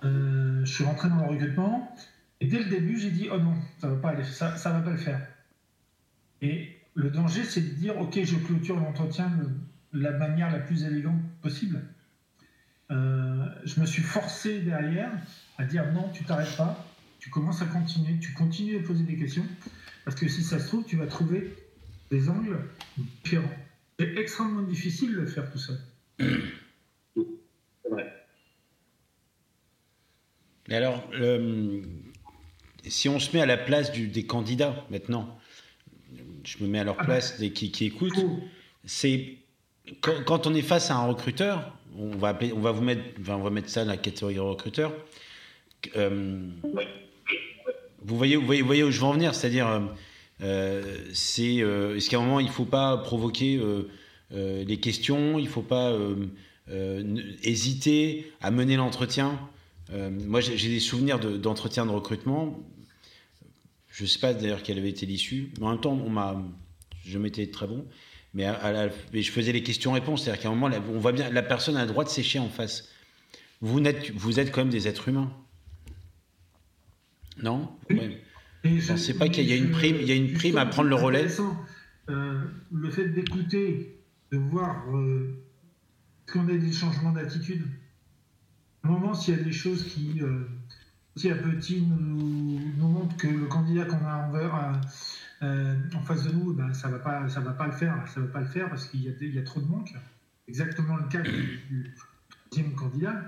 euh, 0.05 0.65
je 0.65 0.73
suis 0.73 0.85
rentré 0.85 1.09
dans 1.09 1.17
le 1.17 1.27
recrutement, 1.27 1.95
et 2.41 2.47
dès 2.47 2.59
le 2.59 2.65
début, 2.65 2.99
j'ai 2.99 3.11
dit, 3.11 3.29
oh 3.31 3.39
non, 3.39 3.55
ça 3.79 3.89
ne 3.89 3.95
va, 3.95 4.01
pas 4.01 4.09
aller, 4.11 4.25
ça, 4.25 4.57
ça 4.57 4.71
va 4.71 4.81
pas 4.81 4.91
le 4.91 4.97
faire. 4.97 5.21
Et 6.41 6.79
le 6.95 7.11
danger, 7.11 7.45
c'est 7.45 7.61
de 7.61 7.75
dire, 7.75 7.99
ok, 8.01 8.19
je 8.25 8.37
clôture 8.37 8.81
l'entretien 8.81 9.31
de 9.93 10.01
la 10.01 10.13
manière 10.13 10.51
la 10.51 10.61
plus 10.61 10.85
élégante 10.85 11.21
possible. 11.43 11.83
Euh, 12.91 13.47
je 13.65 13.81
me 13.81 13.87
suis 13.87 14.03
forcé 14.03 14.61
derrière 14.61 15.13
à 15.59 15.65
dire, 15.65 15.93
non, 15.93 16.09
tu 16.13 16.25
t'arrêtes 16.25 16.57
pas, 16.57 16.85
tu 17.19 17.31
commences 17.31 17.63
à 17.63 17.67
continuer, 17.67 18.19
tu 18.19 18.33
continues 18.33 18.79
à 18.79 18.83
poser 18.83 19.05
des 19.05 19.17
questions. 19.17 19.47
Parce 20.05 20.16
que 20.16 20.28
si 20.28 20.42
ça 20.42 20.59
se 20.59 20.66
trouve, 20.66 20.84
tu 20.84 20.96
vas 20.96 21.07
trouver 21.07 21.55
des 22.11 22.28
angles 22.28 22.59
différents. 23.22 23.51
C'est 23.98 24.16
extrêmement 24.16 24.62
difficile 24.62 25.12
de 25.12 25.20
le 25.20 25.26
faire 25.26 25.51
tout 25.51 25.59
seul. 25.59 25.78
C'est 26.18 27.90
vrai. 27.90 28.12
Mais 30.68 30.76
alors, 30.76 31.09
euh, 31.14 31.82
si 32.86 33.09
on 33.09 33.18
se 33.18 33.34
met 33.36 33.42
à 33.42 33.46
la 33.46 33.57
place 33.57 33.92
des 33.92 34.26
candidats 34.26 34.86
maintenant, 34.90 35.38
je 36.44 36.62
me 36.62 36.68
mets 36.68 36.80
à 36.80 36.84
leur 36.84 36.96
ah 36.98 37.05
place 37.05 37.38
des, 37.38 37.53
qui, 37.53 37.84
écoutent, 37.84 38.24
c'est 38.84 39.36
quand, 40.01 40.46
on 40.46 40.55
est 40.55 40.62
face 40.62 40.90
à 40.90 40.96
un 40.96 41.07
recruteur, 41.07 41.76
on 41.96 42.16
va, 42.16 42.38
on 42.55 42.61
va 42.61 42.72
vous 42.72 42.82
mettre, 42.82 43.03
on 43.28 43.38
va 43.38 43.51
mettre 43.51 43.68
ça 43.68 43.84
dans 43.84 43.90
la 43.90 43.96
catégorie 43.96 44.38
recruteur. 44.38 44.92
Euh, 45.96 46.48
vous 48.05 48.16
voyez, 48.16 48.36
où 48.36 48.90
je 48.90 48.98
veux 48.98 49.05
en 49.05 49.12
venir, 49.12 49.34
c'est-à-dire, 49.34 49.68
euh, 49.68 49.80
euh 50.42 50.98
c'est 51.12 51.61
euh, 51.61 51.96
est-ce 51.96 52.09
qu'à 52.09 52.18
un 52.18 52.22
moment 52.22 52.40
il 52.40 52.46
ne 52.46 52.53
faut 52.53 52.64
pas 52.64 52.96
provoquer 52.96 53.61
les 54.30 54.80
questions, 54.80 55.38
il 55.38 55.44
ne 55.44 55.51
faut 55.51 55.62
pas 55.62 55.96
hésiter 57.42 58.32
à 58.40 58.51
mener 58.51 58.76
l'entretien? 58.76 59.38
moi, 59.92 60.40
j'ai 60.40 60.68
des 60.68 60.80
souvenirs 60.80 61.18
d'entretien 61.18 61.84
de, 61.84 61.90
recrutement. 61.90 62.61
Je 63.88 64.05
ne 64.05 64.09
sais 64.09 64.20
pas 64.20 64.32
d'ailleurs 64.32 64.62
quelle 64.62 64.78
avait 64.78 64.90
été 64.90 65.05
l'issue, 65.05 65.51
en 65.61 65.70
même 65.70 65.80
temps, 65.80 65.98
je 67.05 67.18
m'étais 67.18 67.48
très 67.48 67.66
bon. 67.66 67.84
Mais, 68.32 68.46
je 69.12 69.30
faisais 69.30 69.53
les 69.53 69.62
questions-réponses, 69.62 70.22
c'est-à-dire 70.22 70.42
qu'à 70.42 70.48
un 70.48 70.55
moment, 70.55 70.74
on 70.94 70.98
voit 70.98 71.12
bien, 71.12 71.30
la 71.30 71.42
personne 71.42 71.76
a 71.76 71.84
le 71.84 71.90
droit 71.90 72.05
de 72.05 72.09
sécher 72.09 72.38
en 72.38 72.48
face. 72.48 72.88
Vous, 73.61 73.80
vous 74.14 74.38
êtes 74.40 74.53
quand 74.53 74.61
même 74.62 74.70
des 74.70 74.88
êtres 74.88 75.09
humains. 75.09 75.32
Non 77.43 77.70
Je 78.64 78.68
ne 78.68 79.18
pas 79.18 79.28
qu'il 79.28 79.49
y 79.49 79.53
a 79.53 79.57
une 79.57 79.70
prime, 79.70 79.97
il 80.01 80.07
y 80.07 80.12
a 80.12 80.14
une 80.14 80.32
prime 80.32 80.59
à 80.59 80.66
prendre 80.66 80.88
le 80.88 80.97
relais. 80.97 81.26
Euh, 82.09 82.45
le 82.72 82.91
fait 82.91 83.09
d'écouter, 83.09 84.01
de 84.32 84.38
voir 84.38 84.84
euh, 84.95 85.45
qu'on 86.32 86.49
a 86.49 86.57
des 86.57 86.72
changements 86.72 87.12
d'attitude. 87.12 87.64
À 88.82 88.88
un 88.88 88.91
moment, 88.91 89.14
s'il 89.14 89.36
y 89.36 89.41
a 89.41 89.43
des 89.43 89.53
choses 89.53 89.84
qui 89.84 90.20
euh, 90.22 90.45
petit 91.14 91.30
à 91.30 91.36
petit 91.36 91.82
nous, 91.82 92.61
nous 92.76 92.88
montre 92.88 93.16
que 93.16 93.28
le 93.28 93.47
candidat 93.47 93.84
qu'on 93.84 94.05
a 94.05 94.26
envers, 94.26 94.80
euh, 95.43 95.76
en 95.95 96.01
face 96.01 96.24
de 96.24 96.32
nous, 96.32 96.53
ben, 96.53 96.72
ça 96.72 96.88
va 96.88 96.99
pas, 96.99 97.28
ça 97.28 97.41
va 97.41 97.53
pas 97.53 97.66
le 97.66 97.72
faire, 97.72 98.03
ça 98.09 98.20
va 98.20 98.26
pas 98.26 98.41
le 98.41 98.47
faire 98.47 98.68
parce 98.68 98.86
qu'il 98.86 99.03
y, 99.03 99.09
a, 99.09 99.12
il 99.20 99.34
y 99.34 99.38
a 99.38 99.43
trop 99.43 99.61
de 99.61 99.66
manque. 99.66 99.93
Exactement 100.49 100.97
le 100.97 101.05
cas 101.05 101.20
du, 101.20 101.61
du 101.68 101.95
deuxième 102.51 102.74
candidat. 102.74 103.22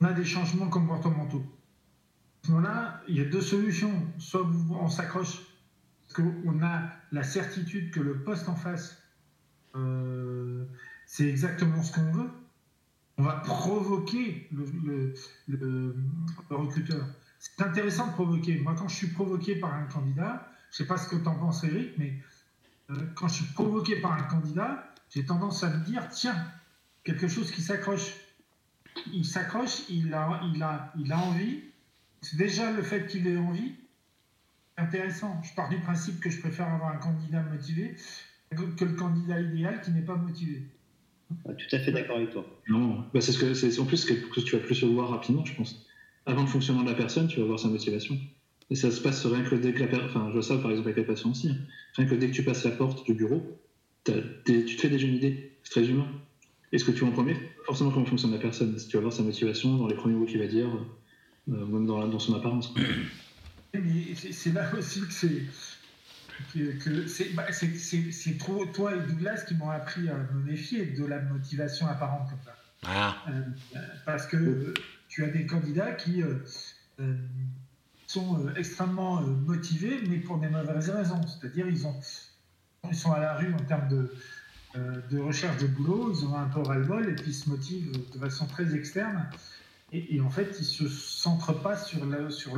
On 0.00 0.06
a 0.06 0.12
des 0.12 0.24
changements 0.24 0.68
comportementaux. 0.68 1.44
À 2.42 2.46
ce 2.46 2.52
moment-là, 2.52 3.02
il 3.06 3.16
y 3.16 3.20
a 3.20 3.24
deux 3.24 3.42
solutions. 3.42 3.92
Soit 4.18 4.46
on 4.70 4.88
s'accroche, 4.88 5.40
parce 6.02 6.14
qu'on 6.14 6.62
a 6.62 6.90
la 7.12 7.22
certitude 7.22 7.90
que 7.90 8.00
le 8.00 8.22
poste 8.22 8.48
en 8.48 8.56
face, 8.56 8.96
euh, 9.76 10.64
c'est 11.06 11.28
exactement 11.28 11.82
ce 11.82 11.92
qu'on 11.92 12.10
veut. 12.12 12.30
On 13.18 13.22
va 13.22 13.34
provoquer 13.34 14.48
le, 14.52 15.14
le, 15.48 15.94
recruteur. 16.48 17.04
C'est 17.38 17.60
intéressant 17.62 18.06
de 18.06 18.12
provoquer. 18.12 18.58
Moi, 18.60 18.74
quand 18.78 18.88
je 18.88 18.96
suis 18.96 19.08
provoqué 19.08 19.56
par 19.56 19.74
un 19.74 19.84
candidat, 19.84 20.48
je 20.70 20.76
ne 20.76 20.86
sais 20.86 20.88
pas 20.88 20.96
ce 20.96 21.08
que 21.08 21.16
tu 21.16 21.28
en 21.28 21.34
penses, 21.34 21.62
Eric, 21.64 21.92
mais 21.98 22.22
euh, 22.90 22.94
quand 23.14 23.28
je 23.28 23.42
suis 23.42 23.52
provoqué 23.52 24.00
par 24.00 24.12
un 24.12 24.22
candidat, 24.22 24.94
j'ai 25.10 25.26
tendance 25.26 25.62
à 25.62 25.70
me 25.70 25.84
dire 25.84 26.08
tiens, 26.08 26.36
quelque 27.04 27.28
chose 27.28 27.50
qui 27.50 27.60
s'accroche. 27.60 28.14
Il 29.12 29.24
s'accroche, 29.24 29.82
il 29.88 30.12
a, 30.12 30.40
il, 30.54 30.62
a, 30.62 30.92
il 30.98 31.12
a 31.12 31.18
envie. 31.18 31.60
C'est 32.22 32.36
déjà 32.36 32.70
le 32.72 32.82
fait 32.82 33.06
qu'il 33.06 33.26
ait 33.26 33.36
envie 33.36 33.74
intéressant. 34.76 35.40
Je 35.42 35.54
pars 35.54 35.68
du 35.68 35.78
principe 35.78 36.20
que 36.20 36.30
je 36.30 36.40
préfère 36.40 36.68
avoir 36.72 36.94
un 36.94 36.98
candidat 36.98 37.42
motivé 37.42 37.96
que 38.56 38.84
le 38.84 38.94
candidat 38.94 39.40
idéal 39.40 39.80
qui 39.80 39.90
n'est 39.92 40.02
pas 40.02 40.16
motivé. 40.16 40.62
tout 41.44 41.76
à 41.76 41.78
fait 41.78 41.92
d'accord 41.92 42.16
avec 42.16 42.30
toi. 42.30 42.44
Non, 42.68 43.04
bah 43.14 43.20
c'est 43.20 43.32
ce 43.32 43.38
que 43.38 43.54
c'est 43.54 43.78
en 43.78 43.84
plus 43.84 44.04
que, 44.04 44.14
que, 44.14 44.40
tu 44.40 44.56
vas 44.56 44.62
plus 44.62 44.82
le 44.82 44.88
voir 44.88 45.10
rapidement, 45.10 45.44
je 45.44 45.54
pense. 45.54 45.86
Avant 46.26 46.42
le 46.42 46.48
fonctionnement 46.48 46.82
de 46.82 46.90
la 46.90 46.96
personne, 46.96 47.28
tu 47.28 47.40
vas 47.40 47.46
voir 47.46 47.58
sa 47.58 47.68
motivation. 47.68 48.18
Et 48.70 48.74
ça 48.74 48.90
se 48.90 49.00
passe 49.00 49.24
rien 49.26 49.42
que 49.42 49.54
dès 49.54 49.72
que 49.72 49.80
la 49.80 49.86
personne. 49.86 50.08
Enfin, 50.10 50.26
je 50.28 50.34
vois 50.34 50.42
ça 50.42 50.56
par 50.58 50.70
exemple 50.70 50.88
avec 50.88 50.98
les 50.98 51.04
patients 51.04 51.30
aussi. 51.30 51.50
Hein. 51.50 51.56
Rien 51.94 52.06
que 52.06 52.14
dès 52.14 52.28
que 52.28 52.34
tu 52.34 52.42
passes 52.42 52.64
la 52.64 52.72
porte 52.72 53.04
du 53.04 53.14
bureau, 53.14 53.60
tu 54.04 54.12
te 54.44 54.80
fais 54.80 54.88
déjà 54.88 55.06
une 55.06 55.14
idée. 55.14 55.56
C'est 55.62 55.70
très 55.70 55.88
humain. 55.88 56.08
Et 56.72 56.78
ce 56.78 56.84
que 56.84 56.92
tu 56.92 57.04
en 57.04 57.10
premier, 57.10 57.36
forcément 57.64 57.90
comment 57.90 58.06
fonctionne 58.06 58.32
la 58.32 58.38
personne. 58.38 58.76
Tu 58.76 58.96
vas 58.96 59.02
voir 59.02 59.12
sa 59.12 59.22
motivation 59.22 59.76
dans 59.76 59.86
les 59.86 59.94
premiers 59.94 60.14
mots 60.14 60.26
qu'il 60.26 60.38
va 60.38 60.46
dire, 60.46 60.68
euh, 61.48 61.66
même 61.66 61.86
dans, 61.86 62.06
dans 62.06 62.18
son 62.18 62.34
apparence. 62.34 62.72
Mais 63.74 64.14
c'est 64.14 64.52
là 64.52 64.70
aussi 64.76 65.00
que 65.00 65.12
c'est. 65.12 65.42
Que, 66.54 67.34
bah, 67.34 67.44
c'est 67.52 68.38
trop 68.38 68.64
toi 68.64 68.96
et 68.96 69.00
Douglas 69.00 69.44
qui 69.46 69.54
m'ont 69.54 69.68
appris 69.68 70.08
à 70.08 70.14
me 70.16 70.42
méfier 70.42 70.86
de 70.86 71.04
la 71.04 71.20
motivation 71.20 71.86
apparente 71.86 72.30
comme 72.30 72.38
ça. 72.42 72.56
Ah. 72.86 73.16
Euh, 73.28 73.42
parce 74.06 74.26
que 74.26 74.72
tu 75.08 75.22
as 75.24 75.28
des 75.28 75.44
candidats 75.44 75.92
qui 75.92 76.22
euh, 76.22 76.36
euh, 77.00 77.14
sont 78.06 78.48
extrêmement 78.56 79.20
motivés, 79.20 80.00
mais 80.08 80.16
pour 80.16 80.38
des 80.38 80.48
mauvaises 80.48 80.88
raisons. 80.88 81.20
C'est-à-dire 81.26 81.68
ils 81.68 81.86
ont 81.86 82.00
ils 82.88 82.96
sont 82.96 83.12
à 83.12 83.20
la 83.20 83.36
rue 83.36 83.52
en 83.52 83.62
termes 83.64 83.88
de, 83.88 84.10
de 84.74 85.18
recherche 85.18 85.56
de 85.58 85.66
boulot, 85.66 86.12
ils 86.12 86.24
ont 86.24 86.36
un 86.36 86.48
peu 86.48 86.60
ras-le-bol 86.60 87.08
et 87.08 87.14
puis 87.14 87.30
ils 87.30 87.34
se 87.34 87.48
motivent 87.48 87.92
de 88.12 88.18
façon 88.18 88.46
très 88.46 88.74
externe. 88.74 89.26
Et, 89.92 90.20
en 90.20 90.30
fait, 90.30 90.56
ils 90.58 90.84
ne 90.84 90.88
se 90.88 90.88
centrent 90.88 91.60
pas 91.60 91.76
sur 91.76 92.04
l'offre, 92.04 92.30
sur 92.30 92.56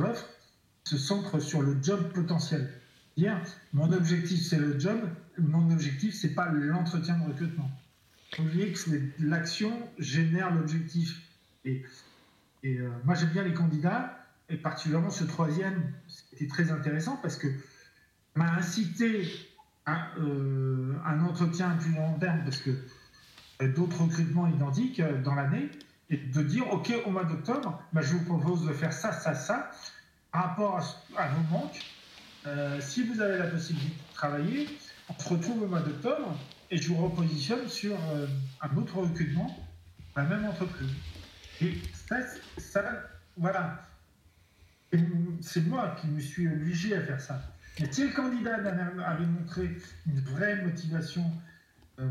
se 0.83 0.97
centre 0.97 1.39
sur 1.39 1.61
le 1.61 1.77
job 1.81 2.11
potentiel. 2.13 2.69
Dire, 3.17 3.39
mon 3.73 3.91
objectif 3.91 4.41
c'est 4.41 4.57
le 4.57 4.79
job, 4.79 4.99
mon 5.37 5.71
objectif 5.71 6.13
c'est 6.13 6.33
pas 6.33 6.51
l'entretien 6.51 7.17
de 7.17 7.25
recrutement. 7.25 7.71
Oubliez 8.39 8.73
que 8.73 8.79
l'action 9.19 9.71
génère 9.97 10.53
l'objectif. 10.53 11.21
Et, 11.65 11.83
et 12.63 12.79
euh, 12.79 12.89
moi 13.05 13.15
j'aime 13.15 13.29
bien 13.29 13.43
les 13.43 13.53
candidats, 13.53 14.19
et 14.49 14.57
particulièrement 14.57 15.09
ce 15.09 15.23
troisième, 15.23 15.93
c'était 16.07 16.47
très 16.47 16.71
intéressant 16.71 17.17
parce 17.21 17.37
que 17.37 17.47
m'a 18.35 18.51
incité 18.53 19.27
à 19.85 20.09
euh, 20.19 20.93
un 21.05 21.19
entretien 21.25 21.71
plus 21.79 21.93
long 21.93 22.17
terme 22.19 22.43
parce 22.43 22.57
que 22.57 22.71
d'autres 23.67 24.01
recrutements 24.01 24.47
identiques 24.47 24.99
euh, 24.99 25.21
dans 25.21 25.35
l'année, 25.35 25.69
et 26.09 26.17
de 26.17 26.41
dire 26.43 26.71
ok 26.71 26.93
au 27.05 27.11
mois 27.11 27.23
d'octobre, 27.23 27.81
bah, 27.93 28.01
je 28.01 28.13
vous 28.13 28.25
propose 28.25 28.65
de 28.67 28.73
faire 28.73 28.93
ça, 28.93 29.11
ça, 29.11 29.33
ça 29.33 29.71
rapport 30.31 30.79
à, 31.15 31.27
vos 31.29 31.57
manques, 31.57 31.79
euh, 32.45 32.81
si 32.81 33.03
vous 33.03 33.21
avez 33.21 33.37
la 33.37 33.47
possibilité 33.47 33.95
de 34.09 34.13
travailler, 34.13 34.67
on 35.09 35.19
se 35.19 35.29
retrouve 35.29 35.63
au 35.63 35.67
mois 35.67 35.81
d'octobre 35.81 36.37
et 36.71 36.77
je 36.77 36.89
vous 36.89 36.97
repositionne 36.97 37.67
sur 37.69 37.93
euh, 37.93 38.27
un 38.61 38.75
autre 38.77 38.97
recrutement 38.97 39.55
la 40.15 40.23
même 40.23 40.45
entreprise. 40.45 40.89
Et 41.61 41.77
ça, 41.93 42.17
ça 42.57 42.83
voilà, 43.37 43.81
c'est 45.41 45.65
moi 45.65 45.95
qui 45.99 46.07
me 46.07 46.19
suis 46.19 46.47
obligé 46.47 46.95
à 46.95 47.01
faire 47.01 47.21
ça. 47.21 47.41
Et 47.79 47.91
si 47.91 48.07
le 48.07 48.13
candidat 48.13 48.55
avait 48.55 49.25
montré 49.25 49.77
une 50.05 50.19
vraie 50.19 50.63
motivation, 50.63 51.23
euh, 51.99 52.09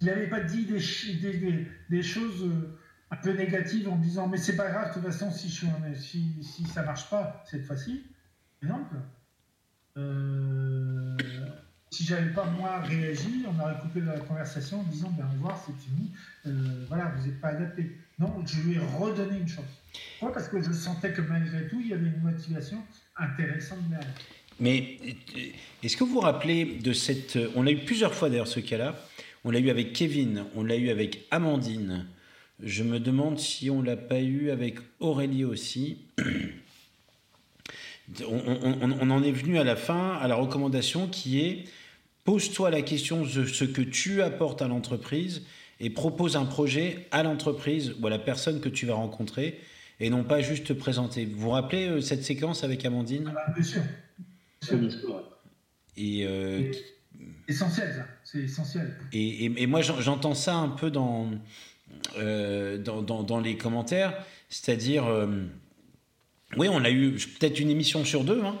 il 0.00 0.06
n'avait 0.06 0.28
pas 0.28 0.40
dit 0.40 0.66
des, 0.66 2.02
choses 2.02 2.50
un 3.10 3.16
peu 3.16 3.32
négative 3.32 3.88
en 3.88 3.96
disant 3.96 4.28
mais 4.28 4.38
c'est 4.38 4.56
pas 4.56 4.70
grave 4.70 4.88
de 4.88 4.94
toute 4.94 5.02
façon 5.02 5.30
si, 5.30 5.48
je, 5.48 5.66
si, 5.94 6.42
si 6.42 6.64
ça 6.64 6.82
marche 6.82 7.10
pas 7.10 7.44
cette 7.50 7.66
fois-ci 7.66 8.04
par 8.60 8.70
exemple 8.70 8.96
euh, 9.98 11.16
si 11.90 12.04
j'avais 12.04 12.30
pas 12.30 12.44
moi 12.46 12.80
réagi 12.80 13.44
on 13.46 13.60
aurait 13.60 13.78
coupé 13.80 14.00
la 14.00 14.18
conversation 14.20 14.80
en 14.80 14.84
disant 14.84 15.10
ben 15.10 15.26
au 15.26 15.32
revoir 15.32 15.62
c'est 15.66 15.76
fini 15.84 16.12
euh, 16.46 16.84
voilà 16.88 17.12
vous 17.16 17.26
n'êtes 17.26 17.40
pas 17.40 17.48
adapté. 17.48 17.98
Non 18.18 18.42
je 18.46 18.60
lui 18.62 18.76
ai 18.76 18.78
redonné 18.78 19.38
une 19.38 19.48
chance. 19.48 19.82
Pourquoi? 20.18 20.34
Parce 20.34 20.48
que 20.48 20.62
je 20.62 20.72
sentais 20.72 21.12
que 21.12 21.20
malgré 21.22 21.66
tout 21.68 21.80
il 21.80 21.88
y 21.88 21.92
avait 21.92 22.06
une 22.06 22.22
motivation 22.22 22.82
intéressante 23.16 23.80
derrière 23.88 24.06
mais 24.60 24.98
est-ce 25.82 25.96
que 25.96 26.04
vous 26.04 26.14
vous 26.14 26.20
rappelez 26.20 26.64
de 26.64 26.92
cette 26.92 27.38
on 27.56 27.62
l'a 27.62 27.72
eu 27.72 27.78
plusieurs 27.78 28.14
fois 28.14 28.28
d'ailleurs 28.28 28.48
ce 28.48 28.60
cas-là 28.60 28.94
on 29.44 29.50
l'a 29.50 29.58
eu 29.58 29.70
avec 29.70 29.92
Kevin 29.92 30.44
on 30.54 30.62
l'a 30.62 30.76
eu 30.76 30.90
avec 30.90 31.26
Amandine 31.30 32.06
je 32.62 32.82
me 32.82 33.00
demande 33.00 33.38
si 33.38 33.70
on 33.70 33.82
l'a 33.82 33.96
pas 33.96 34.20
eu 34.20 34.50
avec 34.50 34.78
Aurélie 35.00 35.44
aussi. 35.44 35.98
On, 38.28 39.08
en 39.08 39.22
est 39.22 39.30
venu 39.30 39.60
à 39.60 39.62
la 39.62 39.76
fin 39.76 40.14
à 40.14 40.26
la 40.26 40.34
recommandation 40.34 41.06
qui 41.06 41.38
est 41.38 41.64
pose-toi 42.24 42.68
la 42.70 42.82
question 42.82 43.22
de 43.22 43.44
ce 43.46 43.64
que 43.64 43.82
tu 43.82 44.20
apportes 44.20 44.62
à 44.62 44.66
l'entreprise 44.66 45.44
et 45.78 45.90
propose 45.90 46.34
un 46.34 46.44
projet 46.44 47.06
à 47.12 47.22
l'entreprise 47.22 47.94
ou 48.00 48.06
à 48.08 48.10
la 48.10 48.18
personne 48.18 48.60
que 48.60 48.68
tu 48.68 48.84
vas 48.84 48.94
rencontrer 48.94 49.60
et 50.00 50.10
non 50.10 50.24
pas 50.24 50.40
juste 50.40 50.66
te 50.66 50.72
présenter. 50.72 51.24
Vous 51.24 51.38
vous 51.38 51.50
rappelez 51.50 51.86
euh, 51.86 52.00
cette 52.00 52.24
séquence 52.24 52.64
avec 52.64 52.84
Amandine? 52.84 53.32
Ah, 53.36 53.52
Bien 53.52 53.62
sûr. 53.62 53.82
Et 55.96 56.24
euh, 56.26 56.72
essentiel, 57.48 57.92
ça. 57.94 58.06
C'est 58.24 58.38
essentiel. 58.40 58.96
et 59.12 59.66
moi, 59.66 59.80
j'entends 59.82 60.34
ça 60.34 60.54
un 60.54 60.68
peu 60.68 60.90
dans 60.90 61.30
euh, 62.16 62.78
dans, 62.78 63.22
dans, 63.22 63.40
les 63.40 63.56
commentaires, 63.56 64.14
c'est-à-dire, 64.48 65.06
euh, 65.06 65.26
oui, 66.56 66.68
on 66.70 66.82
a 66.84 66.90
eu 66.90 67.12
peut-être 67.38 67.60
une 67.60 67.70
émission 67.70 68.04
sur 68.04 68.24
deux, 68.24 68.42
hein, 68.42 68.56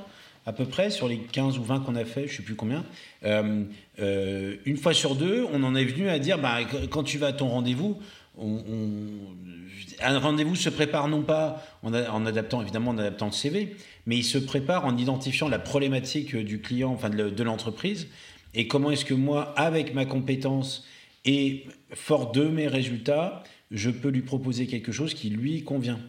à 0.46 0.52
peu 0.52 0.66
près, 0.66 0.90
sur 0.90 1.08
les 1.08 1.18
15 1.18 1.58
ou 1.58 1.64
20 1.64 1.80
qu'on 1.80 1.96
a 1.96 2.04
fait, 2.04 2.26
je 2.26 2.32
ne 2.32 2.36
sais 2.36 2.42
plus 2.42 2.54
combien. 2.54 2.84
Euh, 3.24 4.56
une 4.64 4.76
fois 4.76 4.94
sur 4.94 5.14
deux, 5.14 5.46
on 5.52 5.62
en 5.64 5.74
est 5.74 5.84
venu 5.84 6.08
à 6.08 6.18
dire, 6.18 6.38
bah, 6.38 6.58
quand 6.90 7.02
tu 7.02 7.18
vas 7.18 7.28
à 7.28 7.32
ton 7.32 7.48
rendez-vous, 7.48 7.98
un 8.38 10.18
rendez-vous 10.18 10.56
se 10.56 10.70
prépare 10.70 11.08
non 11.08 11.22
pas 11.22 11.62
en, 11.82 11.92
adaptant, 12.26 12.62
évidemment, 12.62 12.92
en 12.92 12.98
adaptant 12.98 13.26
le 13.26 13.32
CV, 13.32 13.76
mais 14.06 14.16
il 14.16 14.24
se 14.24 14.38
prépare 14.38 14.86
en 14.86 14.96
identifiant 14.96 15.48
la 15.48 15.58
problématique 15.58 16.36
du 16.36 16.60
client, 16.60 16.92
enfin 16.92 17.10
de, 17.10 17.28
de 17.28 17.42
l'entreprise, 17.42 18.08
et 18.54 18.66
comment 18.66 18.90
est-ce 18.90 19.04
que 19.04 19.14
moi, 19.14 19.52
avec 19.58 19.94
ma 19.94 20.06
compétence, 20.06 20.86
et 21.24 21.66
fort 21.92 22.32
de 22.32 22.44
mes 22.44 22.66
résultats, 22.66 23.42
je 23.70 23.90
peux 23.90 24.08
lui 24.08 24.22
proposer 24.22 24.66
quelque 24.66 24.92
chose 24.92 25.14
qui 25.14 25.30
lui 25.30 25.62
convient. 25.62 26.00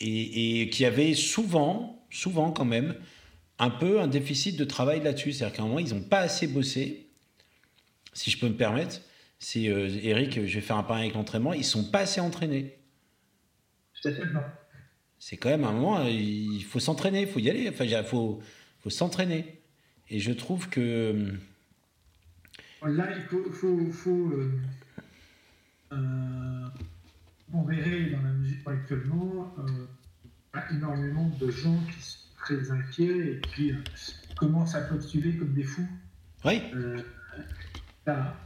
Et, 0.00 0.68
qui 0.70 0.84
avait 0.84 1.14
souvent, 1.14 2.06
souvent 2.10 2.52
quand 2.52 2.64
même, 2.64 2.94
un 3.58 3.70
peu 3.70 4.00
un 4.00 4.06
déficit 4.06 4.56
de 4.56 4.64
travail 4.64 5.02
là-dessus. 5.02 5.32
C'est-à-dire 5.32 5.56
qu'à 5.56 5.62
un 5.62 5.66
moment, 5.66 5.78
ils 5.78 5.94
n'ont 5.94 6.02
pas 6.02 6.20
assez 6.20 6.46
bossé, 6.46 7.06
si 8.12 8.30
je 8.30 8.38
peux 8.38 8.48
me 8.48 8.56
permettre. 8.56 9.00
C'est 9.48 9.68
euh, 9.68 9.88
Eric, 10.02 10.44
je 10.44 10.54
vais 10.56 10.60
faire 10.60 10.76
un 10.76 10.82
parallèle 10.82 11.04
avec 11.04 11.14
l'entraînement, 11.14 11.52
ils 11.52 11.60
ne 11.60 11.64
sont 11.64 11.84
pas 11.84 12.00
assez 12.00 12.20
entraînés. 12.20 12.76
Tout 13.94 14.08
à 14.08 14.12
fait, 14.12 14.22
C'est 15.20 15.36
quand 15.36 15.50
même 15.50 15.62
un 15.62 15.70
moment, 15.70 16.02
il 16.02 16.64
faut 16.64 16.80
s'entraîner, 16.80 17.20
il 17.20 17.28
faut 17.28 17.38
y 17.38 17.48
aller, 17.48 17.68
enfin, 17.68 17.84
il 17.84 18.02
faut, 18.02 18.42
faut 18.80 18.90
s'entraîner. 18.90 19.60
Et 20.10 20.18
je 20.18 20.32
trouve 20.32 20.68
que 20.68 21.32
Là, 22.82 23.06
il 23.16 23.22
faut. 23.22 23.92
faut, 23.92 24.32
euh, 24.32 24.50
euh, 25.92 26.66
on 27.52 27.62
verrait 27.62 28.10
dans 28.10 28.22
la 28.22 28.30
musique 28.30 28.66
actuellement 28.66 29.54
euh, 29.60 30.60
énormément 30.72 31.30
de 31.40 31.52
gens 31.52 31.78
qui 31.94 32.02
sont 32.02 32.18
très 32.38 32.68
inquiets 32.72 33.28
et 33.28 33.40
qui 33.54 33.72
commencent 34.34 34.74
à 34.74 34.80
postuler 34.80 35.36
comme 35.36 35.54
des 35.54 35.62
fous. 35.62 35.88
Oui. 36.44 36.60
Là, 38.04 38.36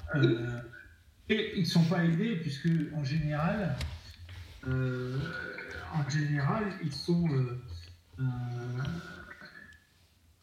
Et 1.30 1.52
ils 1.54 1.60
ne 1.60 1.66
sont 1.66 1.84
pas 1.84 2.04
aidés 2.04 2.36
puisque 2.36 2.68
en 2.92 3.04
général, 3.04 3.76
euh, 4.66 5.16
en 5.94 6.10
général, 6.10 6.64
ils 6.82 6.92
sont, 6.92 7.24
euh, 8.18 8.22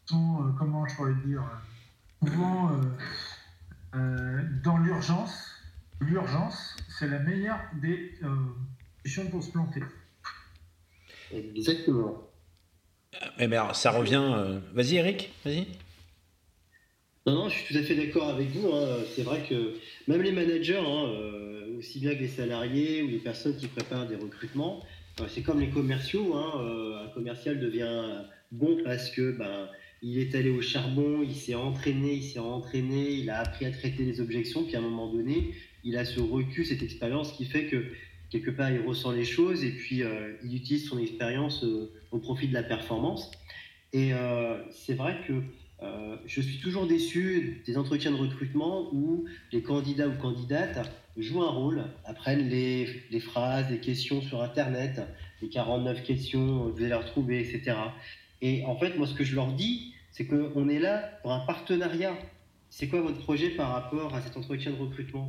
sont 0.06 0.54
comment 0.58 0.88
je 0.88 0.96
pourrais 0.96 1.14
dire, 1.26 1.42
souvent 2.22 2.80
dans 3.92 4.78
l'urgence. 4.78 5.50
L'urgence, 6.00 6.76
c'est 6.88 7.08
la 7.08 7.18
meilleure 7.18 7.60
des 7.74 8.18
solutions 9.04 9.30
pour 9.30 9.42
se 9.42 9.50
planter. 9.50 9.82
Exactement. 11.30 12.22
Eh 13.38 13.46
bien, 13.46 13.74
ça 13.74 13.90
revient. 13.90 14.60
Vas-y, 14.72 14.96
Eric, 14.96 15.34
vas-y. 15.44 15.66
Non, 17.28 17.34
non, 17.34 17.48
je 17.50 17.58
suis 17.58 17.74
tout 17.74 17.78
à 17.78 17.82
fait 17.82 17.94
d'accord 17.94 18.30
avec 18.30 18.48
vous. 18.52 18.72
Hein. 18.72 19.00
C'est 19.14 19.22
vrai 19.22 19.44
que 19.46 19.74
même 20.06 20.22
les 20.22 20.32
managers, 20.32 20.78
hein, 20.78 21.08
euh, 21.08 21.78
aussi 21.78 21.98
bien 22.00 22.14
que 22.14 22.20
les 22.20 22.28
salariés 22.28 23.02
ou 23.02 23.08
les 23.08 23.18
personnes 23.18 23.54
qui 23.54 23.66
préparent 23.66 24.08
des 24.08 24.16
recrutements, 24.16 24.82
euh, 25.20 25.24
c'est 25.28 25.42
comme 25.42 25.60
les 25.60 25.68
commerciaux. 25.68 26.34
Hein, 26.34 26.52
euh, 26.58 27.04
un 27.04 27.08
commercial 27.08 27.60
devient 27.60 28.24
bon 28.50 28.78
parce 28.82 29.10
que 29.10 29.32
ben, 29.32 29.68
il 30.00 30.18
est 30.18 30.34
allé 30.34 30.48
au 30.48 30.62
charbon, 30.62 31.22
il 31.22 31.34
s'est 31.34 31.54
entraîné, 31.54 32.14
il 32.14 32.22
s'est 32.22 32.38
entraîné, 32.38 33.10
il 33.10 33.28
a 33.28 33.40
appris 33.40 33.66
à 33.66 33.72
traiter 33.72 34.04
les 34.04 34.22
objections, 34.22 34.64
puis 34.64 34.76
à 34.76 34.78
un 34.78 34.82
moment 34.82 35.12
donné, 35.12 35.52
il 35.84 35.98
a 35.98 36.06
ce 36.06 36.20
recul, 36.20 36.64
cette 36.64 36.82
expérience 36.82 37.32
qui 37.32 37.44
fait 37.44 37.66
que 37.66 37.84
quelque 38.30 38.50
part 38.50 38.70
il 38.70 38.80
ressent 38.80 39.12
les 39.12 39.26
choses 39.26 39.64
et 39.64 39.72
puis 39.72 40.02
il 40.44 40.56
utilise 40.56 40.88
son 40.88 40.98
expérience 40.98 41.62
au 42.10 42.18
profit 42.18 42.48
de 42.48 42.54
la 42.54 42.62
performance. 42.62 43.30
Et 43.92 44.12
c'est 44.70 44.94
vrai 44.94 45.18
que 45.26 45.32
euh, 45.82 46.16
je 46.26 46.40
suis 46.40 46.58
toujours 46.58 46.86
déçu 46.86 47.62
des 47.66 47.78
entretiens 47.78 48.10
de 48.10 48.16
recrutement 48.16 48.92
où 48.92 49.26
les 49.52 49.62
candidats 49.62 50.08
ou 50.08 50.16
candidates 50.16 50.90
jouent 51.16 51.42
un 51.42 51.50
rôle, 51.50 51.84
apprennent 52.04 52.48
les, 52.48 53.20
phrases, 53.20 53.70
les 53.70 53.78
questions 53.78 54.20
sur 54.20 54.42
Internet, 54.42 55.00
les 55.40 55.48
49 55.48 56.02
questions, 56.02 56.68
vous 56.68 56.76
allez 56.78 56.88
les 56.88 56.94
retrouver, 56.94 57.40
etc. 57.40 57.76
Et 58.42 58.64
en 58.64 58.76
fait, 58.76 58.96
moi, 58.96 59.06
ce 59.06 59.14
que 59.14 59.24
je 59.24 59.34
leur 59.34 59.52
dis, 59.52 59.94
c'est 60.10 60.26
qu'on 60.26 60.68
est 60.68 60.80
là 60.80 61.18
pour 61.22 61.32
un 61.32 61.40
partenariat. 61.40 62.16
C'est 62.70 62.88
quoi 62.88 63.00
votre 63.00 63.18
projet 63.18 63.50
par 63.50 63.72
rapport 63.72 64.14
à 64.14 64.20
cet 64.20 64.36
entretien 64.36 64.72
de 64.72 64.76
recrutement? 64.76 65.28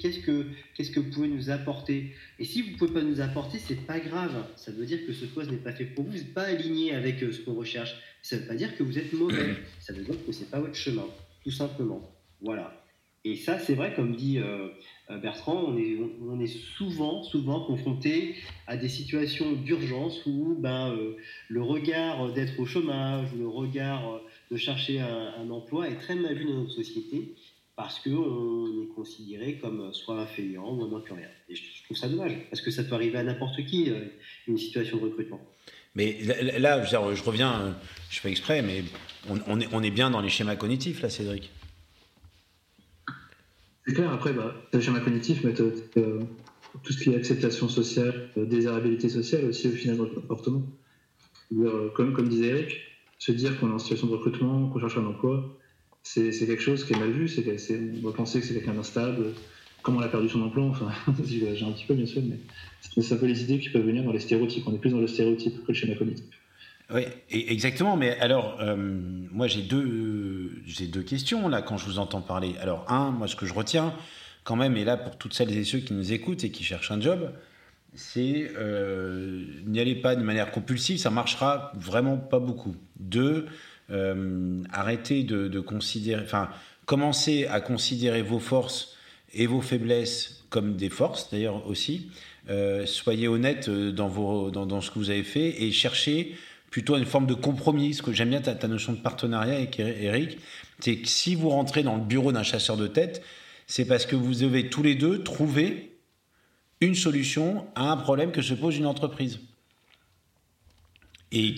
Qu'est-ce 0.00 0.18
que 0.20 0.46
qu'est-ce 0.74 0.90
que 0.90 0.98
vous 0.98 1.10
pouvez 1.10 1.28
nous 1.28 1.50
apporter? 1.50 2.12
Et 2.40 2.44
si 2.44 2.62
vous 2.62 2.72
ne 2.72 2.76
pouvez 2.76 2.92
pas 2.92 3.02
nous 3.02 3.20
apporter, 3.20 3.58
c'est 3.58 3.86
pas 3.86 4.00
grave. 4.00 4.44
Ça 4.56 4.72
veut 4.72 4.84
dire 4.84 5.06
que 5.06 5.12
ce 5.12 5.26
poste 5.26 5.50
n'est 5.50 5.58
pas 5.58 5.72
fait 5.72 5.84
pour 5.84 6.04
vous, 6.04 6.12
n'êtes 6.12 6.34
pas 6.34 6.44
aligné 6.44 6.92
avec 6.92 7.22
euh, 7.22 7.32
ce 7.32 7.40
qu'on 7.40 7.54
recherche. 7.54 7.94
Ça 8.22 8.36
ne 8.36 8.42
veut 8.42 8.48
pas 8.48 8.54
dire 8.54 8.76
que 8.76 8.82
vous 8.82 8.98
êtes 8.98 9.12
mauvais. 9.12 9.54
Ça 9.80 9.92
veut 9.92 10.02
dire 10.02 10.14
que 10.26 10.32
c'est 10.32 10.50
pas 10.50 10.60
votre 10.60 10.74
chemin, 10.74 11.06
tout 11.44 11.50
simplement. 11.50 12.02
Voilà. 12.40 12.76
Et 13.22 13.36
ça, 13.36 13.58
c'est 13.58 13.74
vrai, 13.74 13.92
comme 13.94 14.16
dit 14.16 14.38
euh, 14.38 14.68
euh, 15.10 15.18
Bertrand, 15.18 15.64
on 15.68 15.76
est, 15.76 15.98
on 16.26 16.40
est 16.40 16.46
souvent, 16.46 17.22
souvent 17.22 17.66
confronté 17.66 18.34
à 18.66 18.78
des 18.78 18.88
situations 18.88 19.52
d'urgence 19.52 20.24
où 20.24 20.56
ben, 20.58 20.96
le 21.48 21.62
regard 21.62 22.32
d'être 22.32 22.58
au 22.58 22.64
chômage, 22.64 23.28
le 23.38 23.46
regard 23.46 24.22
de 24.50 24.56
chercher 24.56 25.00
un, 25.00 25.34
un, 25.38 25.50
emploi 25.50 25.90
est 25.90 25.96
très 25.96 26.14
mal 26.14 26.34
vu 26.34 26.46
dans 26.46 26.54
notre 26.54 26.72
société 26.72 27.34
parce 27.80 27.98
qu'on 27.98 28.82
est 28.82 28.94
considéré 28.94 29.54
comme 29.54 29.94
soit 29.94 30.20
inférieur 30.20 30.70
ou 30.70 30.86
moins 30.86 31.00
que 31.00 31.14
rien. 31.14 31.28
Et 31.48 31.54
je 31.54 31.82
trouve 31.84 31.96
ça 31.96 32.10
dommage, 32.10 32.32
parce 32.50 32.60
que 32.60 32.70
ça 32.70 32.84
peut 32.84 32.94
arriver 32.94 33.16
à 33.16 33.22
n'importe 33.22 33.64
qui, 33.64 33.88
euh, 33.88 34.04
une 34.46 34.58
situation 34.58 34.98
de 34.98 35.04
recrutement. 35.04 35.40
Mais 35.94 36.18
là, 36.58 36.84
je, 36.84 37.22
reviens, 37.22 37.74
je 38.10 38.20
fais 38.20 38.30
exprès, 38.30 38.62
mais 38.62 38.84
on, 39.28 39.60
est, 39.60 39.68
on, 39.72 39.82
est, 39.82 39.90
bien 39.90 40.10
dans 40.10 40.20
les 40.20 40.28
schémas 40.28 40.56
cognitifs, 40.56 41.02
là, 41.02 41.10
Cédric. 41.10 41.50
C'est 43.86 43.94
clair, 43.94 44.12
après, 44.12 44.32
bah, 44.32 44.54
le 44.72 44.80
schéma 44.80 45.00
cognitif, 45.00 45.42
mais 45.42 45.54
euh, 45.60 46.20
tout 46.82 46.92
ce 46.92 47.02
qui 47.02 47.10
est 47.10 47.16
acceptation 47.16 47.68
sociale, 47.68 48.30
euh, 48.36 48.46
désirabilité 48.46 49.08
sociale 49.08 49.46
aussi, 49.46 49.68
au 49.68 49.72
final, 49.72 49.96
dans 49.96 50.04
le 50.04 50.10
comportement. 50.10 50.62
Comme, 51.96 52.12
comme 52.12 52.28
disait 52.28 52.48
Eric, 52.48 52.76
se 53.18 53.32
dire 53.32 53.58
qu'on 53.58 53.70
est 53.70 53.72
en 53.72 53.78
situation 53.80 54.06
de 54.06 54.12
recrutement, 54.12 54.68
qu'on 54.68 54.78
cherche 54.78 54.96
un 54.96 55.06
emploi, 55.06 55.58
c'est 56.02 56.30
quelque 56.30 56.62
chose 56.62 56.84
qui 56.84 56.92
est 56.92 56.98
mal 56.98 57.10
vu. 57.10 57.28
C'est 57.28 57.44
on 58.02 58.06
va 58.08 58.12
penser 58.12 58.40
que 58.40 58.46
c'est 58.46 58.54
quelqu'un 58.54 58.74
d'instable, 58.74 59.34
comme 59.82 59.96
on 59.96 60.00
a 60.00 60.08
perdu 60.08 60.28
son 60.28 60.42
emploi. 60.42 60.64
Enfin, 60.64 60.90
j'ai 61.24 61.64
un 61.64 61.72
petit 61.72 61.86
peu 61.86 61.94
bien 61.94 62.06
sûr, 62.06 62.22
mais 62.22 63.02
ça 63.02 63.16
peut 63.16 63.26
les 63.26 63.42
idées 63.42 63.58
qui 63.58 63.70
peuvent 63.70 63.84
venir 63.84 64.04
dans 64.04 64.12
les 64.12 64.20
stéréotypes. 64.20 64.64
On 64.66 64.74
est 64.74 64.78
plus 64.78 64.90
dans 64.90 65.00
le 65.00 65.06
stéréotype 65.06 65.62
que 65.64 65.68
le 65.68 65.74
schéma 65.74 65.94
cognitif. 65.94 66.26
Oui, 66.92 67.02
exactement. 67.30 67.96
Mais 67.96 68.18
alors, 68.18 68.58
euh, 68.60 68.76
moi, 68.76 69.46
j'ai 69.46 69.62
deux, 69.62 70.60
j'ai 70.66 70.86
deux 70.86 71.02
questions 71.02 71.48
là 71.48 71.62
quand 71.62 71.76
je 71.76 71.86
vous 71.86 71.98
entends 71.98 72.20
parler. 72.20 72.54
Alors, 72.60 72.84
un, 72.88 73.10
moi, 73.10 73.28
ce 73.28 73.36
que 73.36 73.46
je 73.46 73.54
retiens 73.54 73.94
quand 74.44 74.56
même, 74.56 74.76
et 74.76 74.84
là 74.84 74.96
pour 74.96 75.16
toutes 75.16 75.34
celles 75.34 75.56
et 75.56 75.64
ceux 75.64 75.78
qui 75.78 75.92
nous 75.92 76.12
écoutent 76.12 76.44
et 76.44 76.50
qui 76.50 76.64
cherchent 76.64 76.90
un 76.90 77.00
job, 77.00 77.30
c'est 77.94 78.50
euh, 78.56 79.44
n'y 79.66 79.80
allez 79.80 79.94
pas 79.94 80.16
de 80.16 80.22
manière 80.22 80.50
compulsive, 80.50 80.98
ça 80.98 81.10
marchera 81.10 81.72
vraiment 81.76 82.16
pas 82.16 82.38
beaucoup. 82.38 82.74
Deux, 82.98 83.46
euh, 83.90 84.62
arrêtez 84.72 85.24
de, 85.24 85.60
considérer, 85.60 86.22
enfin, 86.22 86.48
commencez 86.86 87.46
à 87.46 87.60
considérer 87.60 88.22
vos 88.22 88.38
forces 88.38 88.96
et 89.34 89.46
vos 89.46 89.60
faiblesses 89.60 90.44
comme 90.50 90.76
des 90.76 90.88
forces, 90.88 91.30
d'ailleurs 91.30 91.66
aussi. 91.66 92.10
Euh, 92.48 92.86
soyez 92.86 93.28
honnête 93.28 93.70
dans, 93.70 94.08
vos, 94.08 94.50
dans, 94.50 94.80
ce 94.80 94.90
que 94.90 94.98
vous 94.98 95.10
avez 95.10 95.22
fait 95.22 95.62
et 95.62 95.70
cherchez 95.72 96.36
plutôt 96.70 96.96
une 96.96 97.04
forme 97.04 97.26
de 97.26 97.34
compromis. 97.34 97.94
Ce 97.94 98.02
que 98.02 98.12
j'aime 98.12 98.30
bien 98.30 98.40
ta, 98.40 98.54
ta, 98.54 98.68
notion 98.68 98.92
de 98.92 98.98
partenariat 98.98 99.54
avec 99.54 99.78
Eric, 99.78 100.38
c'est 100.80 100.96
que 100.96 101.08
si 101.08 101.34
vous 101.34 101.50
rentrez 101.50 101.82
dans 101.82 101.96
le 101.96 102.02
bureau 102.02 102.32
d'un 102.32 102.42
chasseur 102.42 102.76
de 102.76 102.86
tête, 102.86 103.22
c'est 103.66 103.84
parce 103.84 104.06
que 104.06 104.16
vous 104.16 104.34
devez 104.34 104.68
tous 104.68 104.82
les 104.82 104.94
deux 104.96 105.22
trouver 105.22 105.92
une 106.80 106.94
solution 106.94 107.66
à 107.74 107.92
un 107.92 107.96
problème 107.96 108.32
que 108.32 108.42
se 108.42 108.54
pose 108.54 108.76
une 108.76 108.86
entreprise. 108.86 109.40
Et, 111.30 111.54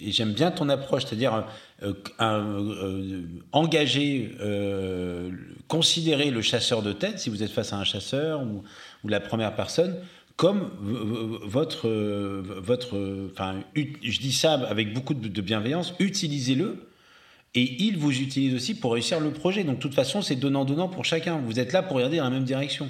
et 0.00 0.12
j'aime 0.12 0.32
bien 0.32 0.50
ton 0.50 0.68
approche, 0.68 1.04
c'est-à-dire 1.06 1.34
euh, 1.34 1.40
euh, 1.40 1.46
engager, 3.52 4.36
euh, 4.40 5.30
considérer 5.68 6.30
le 6.30 6.42
chasseur 6.42 6.82
de 6.82 6.92
tête, 6.92 7.18
si 7.18 7.30
vous 7.30 7.42
êtes 7.42 7.50
face 7.50 7.72
à 7.72 7.76
un 7.76 7.84
chasseur 7.84 8.42
ou, 8.42 8.62
la 9.08 9.20
première 9.20 9.54
personne, 9.54 9.96
comme 10.36 10.70
votre, 10.80 11.88
votre, 11.88 13.28
enfin, 13.32 13.60
je 13.74 14.20
dis 14.20 14.32
ça 14.32 14.54
avec 14.54 14.92
beaucoup 14.94 15.14
de 15.14 15.40
bienveillance, 15.40 15.94
utilisez-le 15.98 16.86
et 17.54 17.82
il 17.82 17.98
vous 17.98 18.20
utilise 18.20 18.54
aussi 18.54 18.74
pour 18.74 18.92
réussir 18.92 19.18
le 19.18 19.32
projet. 19.32 19.64
Donc, 19.64 19.76
de 19.76 19.80
toute 19.80 19.94
façon, 19.94 20.22
c'est 20.22 20.36
donnant-donnant 20.36 20.88
pour 20.88 21.04
chacun. 21.04 21.38
Vous 21.38 21.58
êtes 21.58 21.72
là 21.72 21.82
pour 21.82 21.96
regarder 21.96 22.18
dans 22.18 22.24
la 22.24 22.30
même 22.30 22.44
direction. 22.44 22.88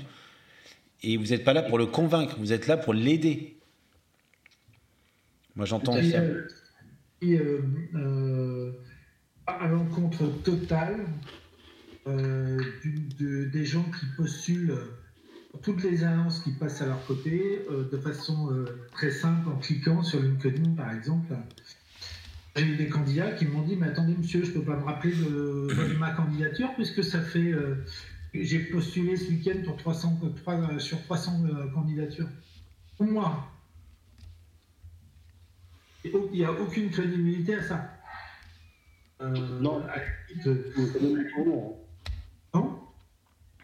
Et 1.02 1.16
vous 1.16 1.26
n'êtes 1.26 1.44
pas 1.44 1.54
là 1.54 1.62
pour 1.62 1.78
le 1.78 1.86
convaincre, 1.86 2.36
vous 2.38 2.52
êtes 2.52 2.66
là 2.66 2.76
pour 2.76 2.92
l'aider. 2.92 3.56
Moi, 5.56 5.64
j'entends 5.64 5.94
ça 5.94 6.18
euh, 7.22 7.60
euh, 7.94 8.72
à 9.46 9.66
l'encontre 9.68 10.26
totale 10.42 11.04
euh, 12.06 12.58
des 13.52 13.64
gens 13.64 13.84
qui 13.98 14.06
postulent 14.16 14.78
toutes 15.62 15.82
les 15.82 16.04
annonces 16.04 16.40
qui 16.40 16.52
passent 16.52 16.80
à 16.80 16.86
leur 16.86 17.04
côté 17.06 17.60
de 17.70 17.96
façon 17.98 18.64
très 18.92 19.10
simple 19.10 19.48
en 19.48 19.56
cliquant 19.56 20.02
sur 20.02 20.22
LinkedIn 20.22 20.70
par 20.76 20.92
exemple. 20.92 21.34
J'ai 22.56 22.64
eu 22.64 22.76
des 22.76 22.88
candidats 22.88 23.32
qui 23.32 23.46
m'ont 23.46 23.62
dit 23.62 23.76
Mais 23.76 23.88
attendez, 23.88 24.14
monsieur, 24.16 24.44
je 24.44 24.50
ne 24.50 24.54
peux 24.54 24.62
pas 24.62 24.76
me 24.76 24.84
rappeler 24.84 25.12
de, 25.12 25.96
ma 25.98 26.12
candidature 26.12 26.72
puisque 26.76 27.02
ça 27.02 27.20
fait. 27.20 27.52
J'ai 28.32 28.60
postulé 28.60 29.16
ce 29.16 29.28
week-end 29.28 29.58
pour 29.64 29.76
300, 29.76 30.20
sur 30.78 31.02
300 31.02 31.42
candidatures. 31.74 32.28
Pour 32.96 33.06
moi, 33.06 33.49
il 36.04 36.30
n'y 36.32 36.44
a 36.44 36.52
aucune 36.52 36.90
crédibilité 36.90 37.54
à 37.56 37.62
ça. 37.62 37.90
Euh, 39.20 39.28
non. 39.60 39.82
non 42.54 42.80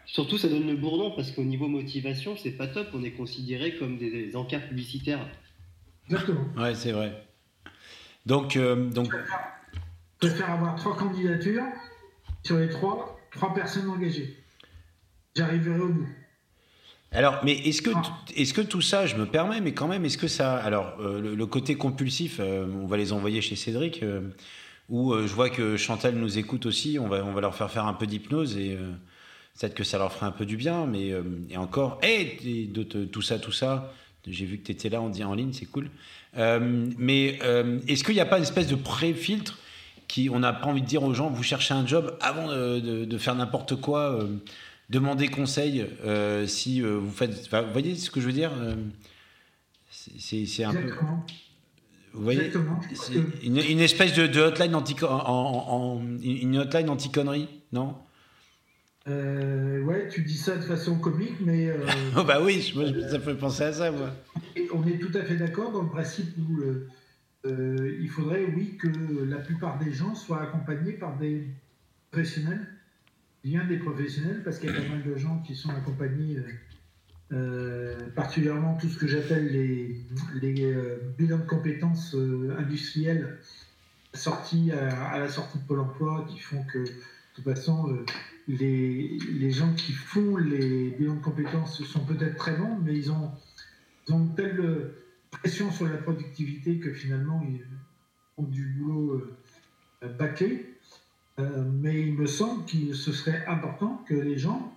Surtout, 0.05 0.39
ça 0.39 0.49
donne 0.49 0.67
le 0.67 0.77
bourdon 0.77 1.13
parce 1.17 1.31
qu'au 1.31 1.45
niveau 1.45 1.69
motivation, 1.69 2.37
c'est 2.37 2.53
pas 2.53 2.67
top. 2.67 2.89
On 2.95 3.03
est 3.03 3.13
considéré 3.13 3.77
comme 3.77 3.99
des, 3.99 4.37
encarts 4.37 4.69
publicitaires. 4.69 5.27
Exactement. 6.09 6.47
Ouais, 6.57 6.75
c'est 6.75 6.93
vrai. 6.93 7.27
Donc, 8.25 8.57
euh, 8.57 8.91
donc. 8.91 9.15
Je 10.23 10.29
préfère 10.29 10.51
avoir 10.51 10.77
trois 10.77 10.97
candidatures 10.97 11.67
sur 12.43 12.59
les 12.59 12.69
trois, 12.69 13.19
trois 13.33 13.53
personnes 13.55 13.89
engagées. 13.89 14.37
J'arriverai 15.35 15.81
au 15.81 15.89
bout. 15.89 16.09
Alors, 17.13 17.41
mais 17.45 17.53
est-ce 17.53 17.83
que, 17.83 17.91
est 18.35 18.53
que 18.53 18.61
tout 18.61 18.81
ça, 18.81 19.07
je 19.07 19.17
me 19.17 19.27
permets, 19.27 19.61
mais 19.61 19.73
quand 19.73 19.89
même, 19.89 20.05
est-ce 20.05 20.19
que 20.19 20.29
ça. 20.29 20.57
Alors, 20.57 20.97
euh, 21.01 21.35
le, 21.35 21.47
côté 21.47 21.77
compulsif, 21.77 22.39
euh, 22.41 22.67
on 22.83 22.87
va 22.87 22.97
les 22.97 23.13
envoyer 23.13 23.41
chez 23.41 23.57
Cédric, 23.57 24.03
euh, 24.03 24.21
où 24.89 25.15
je 25.17 25.33
vois 25.33 25.51
que 25.51 25.77
Chantal 25.77 26.15
nous 26.15 26.39
écoute 26.39 26.67
aussi, 26.67 26.99
on 27.01 27.09
va, 27.09 27.25
on 27.25 27.33
va 27.33 27.41
leur 27.41 27.55
faire 27.55 27.71
faire 27.71 27.87
un 27.87 27.95
peu 27.95 28.07
d'hypnose 28.07 28.57
et 28.57 28.79
peut-être 29.59 29.75
que 29.75 29.83
ça 29.83 29.99
leur 29.99 30.13
ferait 30.13 30.27
un 30.27 30.33
peu 30.33 30.47
du 30.47 30.57
bien, 30.57 30.87
mais. 30.87 31.13
et 31.51 31.57
encore, 31.57 31.99
hé, 32.03 32.39
tout 33.11 33.23
ça, 33.23 33.41
tout 33.41 33.51
ça, 33.51 33.93
j'ai 34.29 34.45
vu 34.45 34.59
que 34.59 34.67
tu 34.67 34.71
étais 34.73 34.89
là, 34.89 35.01
on 35.01 35.09
dit 35.09 35.25
en 35.25 35.35
ligne, 35.35 35.53
c'est 35.53 35.67
cool. 35.67 35.91
mais 36.37 37.41
est-ce 37.89 38.05
qu'il 38.05 38.15
n'y 38.15 38.21
a 38.21 38.27
pas 38.27 38.37
une 38.37 38.45
espèce 38.45 38.69
de 38.69 38.77
pré-filtre 38.77 39.59
qui, 40.07 40.31
on 40.31 40.39
n'a 40.39 40.53
pas 40.53 40.69
envie 40.69 40.83
de 40.83 40.87
dire 40.87 41.03
aux 41.03 41.15
gens, 41.15 41.31
vous 41.31 41.43
cherchez 41.43 41.75
un 41.75 41.85
job 41.85 42.17
avant 42.21 42.47
de, 42.47 43.05
de 43.05 43.19
faire 43.19 43.35
n'importe 43.35 43.75
quoi 43.75 44.21
demander 44.91 45.29
conseil 45.29 45.87
si 46.47 46.81
vous 46.81 47.11
faites. 47.11 47.49
Vous 47.51 47.73
voyez 47.73 47.97
ce 47.97 48.11
que 48.11 48.21
je 48.21 48.27
veux 48.27 48.33
dire 48.33 48.53
C'est 49.91 50.65
un 50.65 50.73
peu. 50.73 50.93
Vous 52.13 52.23
voyez 52.23 52.51
une, 53.43 53.59
une, 53.59 53.81
espèce 53.81 54.15
de, 54.15 54.27
de 54.27 54.41
hotline 54.41 54.75
anti 54.75 54.97
en, 55.05 55.09
en, 55.09 56.03
une 56.23 56.57
hotline 56.57 56.89
anti 56.89 57.11
connerie, 57.11 57.47
non? 57.73 57.95
Euh, 59.09 59.83
ouais, 59.83 60.09
tu 60.09 60.23
dis 60.23 60.37
ça 60.37 60.57
de 60.57 60.63
façon 60.63 60.99
comique, 60.99 61.37
mais. 61.41 61.69
Euh, 61.69 61.87
oh 62.17 62.25
bah 62.27 62.41
oui, 62.43 62.75
ça 63.09 63.21
fait 63.21 63.35
penser 63.35 63.65
à 63.65 63.73
ça, 63.73 63.91
moi. 63.91 64.11
On 64.73 64.87
est 64.87 64.99
tout 64.99 65.17
à 65.17 65.23
fait 65.23 65.37
d'accord 65.37 65.71
dans 65.73 65.83
le 65.83 65.91
principe 65.91 66.35
où 66.39 66.61
euh, 67.45 67.99
il 68.01 68.09
faudrait, 68.09 68.45
oui, 68.57 68.77
que 68.79 68.89
la 69.25 69.39
plupart 69.39 69.79
des 69.79 69.93
gens 69.93 70.15
soient 70.15 70.43
accompagnés 70.43 70.93
par 70.93 71.17
des 71.19 71.47
professionnels, 72.11 72.67
des 73.69 73.79
professionnels, 73.79 74.43
parce 74.45 74.59
qu'il 74.59 74.71
y 74.71 74.73
a 74.73 74.77
pas 74.77 74.89
mal 74.89 75.03
de 75.03 75.17
gens 75.17 75.43
qui 75.47 75.55
sont 75.55 75.71
accompagnés, 75.71 76.39
particulièrement 78.15 78.77
tout 78.77 78.89
ce 78.89 78.99
que 78.99 79.07
j'appelle 79.07 79.51
les, 79.51 80.01
les 80.41 80.75
bilans 81.19 81.39
de 81.39 81.47
compétences 81.47 82.17
industrielles 82.59 83.39
sortis 84.15 84.73
à, 84.73 85.19
la 85.19 85.29
sortie 85.29 85.59
de 85.59 85.65
Pôle 85.65 85.81
emploi, 85.81 86.27
qui 86.29 86.39
font 86.39 86.63
que, 86.65 86.79
de 86.79 86.91
toute 87.35 87.45
façon, 87.45 88.05
les, 88.49 89.19
les, 89.19 89.51
gens 89.51 89.73
qui 89.75 89.93
font 89.93 90.37
les 90.37 90.91
bilans 90.91 91.17
de 91.17 91.23
compétences 91.23 91.83
sont 91.85 92.05
peut-être 92.05 92.37
très 92.37 92.57
bons, 92.57 92.79
mais 92.85 92.97
ils 92.97 93.11
ont, 93.11 93.31
une 94.09 94.35
telle 94.35 94.93
pression 95.31 95.71
sur 95.71 95.89
la 95.89 95.97
productivité 95.97 96.79
que 96.79 96.93
finalement 96.93 97.45
ils 97.47 97.67
ont 98.37 98.45
du 98.45 98.67
boulot 98.67 99.15
euh. 100.03 100.17
Euh, 101.39 101.65
mais 101.83 102.01
il 102.01 102.15
me 102.15 102.27
semble 102.27 102.65
que 102.65 102.95
ce 102.95 103.13
serait 103.13 103.45
important 103.47 104.03
que 104.09 104.15
les 104.15 104.39
gens 104.39 104.73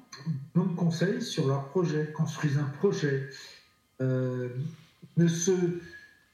donnent 0.53 0.76
conseil 0.76 1.22
sur 1.22 1.47
leur 1.47 1.70
projet, 1.70 2.12
construisent 2.12 2.57
un 2.57 2.70
projet, 2.80 3.30
euh, 4.01 4.49
ne, 5.16 5.28
se, 5.28 5.51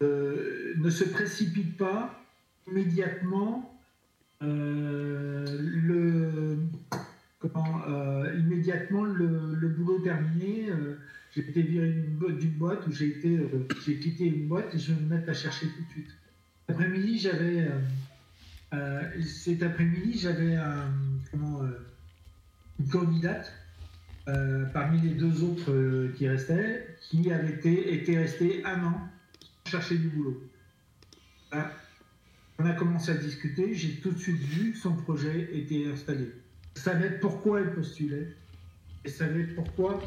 ne 0.02 0.90
se 0.90 1.04
précipitent 1.04 1.78
pas 1.78 2.20
immédiatement 2.68 3.72
le, 4.42 5.46
euh, 7.88 8.40
immédiatement 8.40 9.04
le, 9.04 9.68
boulot 9.70 10.00
terminé, 10.00 10.68
euh, 10.70 10.98
j'ai 11.34 11.42
été 11.42 11.62
viré 11.62 11.92
d'une 11.92 12.52
boîte 12.52 12.86
où 12.88 12.92
j'ai 12.92 13.08
été, 13.08 13.38
euh, 13.38 13.68
j'ai 13.86 14.00
quitté 14.00 14.26
une 14.26 14.48
boîte 14.48 14.74
et 14.74 14.80
je 14.80 14.94
vais 14.94 15.02
me 15.02 15.08
mettre 15.08 15.30
à 15.30 15.34
chercher 15.34 15.68
tout 15.68 15.84
de 15.84 15.90
suite. 15.92 16.10
Cet 16.68 16.76
après-midi, 16.76 17.20
j'avais, 18.76 19.24
cet 19.24 19.64
après-midi, 19.64 20.20
j'avais 20.20 20.58
comment, 21.32 21.62
une 22.80 22.88
candidate 22.90 23.52
parmi 24.74 25.02
les 25.02 25.16
deux 25.16 25.44
autres 25.44 26.12
qui 26.16 26.28
restaient, 26.28 26.98
qui 27.02 27.32
avait 27.32 27.54
été, 27.54 27.94
été 27.94 28.18
restée 28.18 28.66
un 28.66 28.84
an 28.84 29.10
chercher 29.68 29.98
du 29.98 30.10
boulot. 30.10 30.44
on 32.60 32.66
a 32.66 32.74
commencé 32.74 33.12
à 33.12 33.16
discuter, 33.16 33.74
j'ai 33.74 34.00
tout 34.00 34.12
de 34.12 34.20
suite 34.20 34.42
vu 34.42 34.72
que 34.74 34.78
son 34.78 34.96
projet 34.96 35.50
était 35.54 35.86
installé 35.92 36.32
savait 36.76 37.20
pourquoi 37.20 37.62
elle 37.62 37.74
postulait 37.74 38.28
et 39.04 39.10
savait 39.10 39.46
pourquoi 39.46 40.04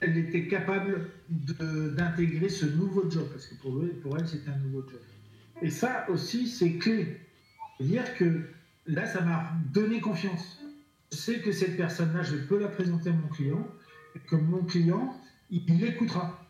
elle 0.00 0.16
était 0.18 0.46
capable 0.46 1.10
d'intégrer 1.28 2.48
ce 2.48 2.66
nouveau 2.66 3.10
job, 3.10 3.26
parce 3.30 3.46
que 3.46 3.54
pour 3.54 4.18
elle, 4.18 4.28
c'était 4.28 4.50
un 4.50 4.58
nouveau 4.58 4.82
job. 4.82 5.00
Et 5.62 5.70
ça 5.70 6.06
aussi, 6.10 6.48
c'est 6.48 6.74
clé. 6.74 7.20
Dire 7.80 8.16
que 8.16 8.48
là, 8.86 9.06
ça 9.06 9.20
m'a 9.20 9.52
donné 9.72 10.00
confiance. 10.00 10.58
Je 11.12 11.16
sais 11.16 11.40
que 11.40 11.52
cette 11.52 11.76
personne-là, 11.76 12.22
je 12.22 12.36
peux 12.36 12.58
la 12.58 12.68
présenter 12.68 13.10
à 13.10 13.12
mon 13.12 13.28
client, 13.28 13.66
que 14.28 14.36
mon 14.36 14.64
client, 14.64 15.14
il 15.50 15.64
l'écoutera. 15.78 16.42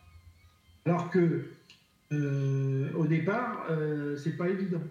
Alors 0.84 1.10
que 1.10 1.50
euh, 2.12 2.92
au 2.94 3.06
départ, 3.06 3.66
euh, 3.70 4.16
c'est 4.16 4.36
pas 4.36 4.48
évident. 4.48 4.82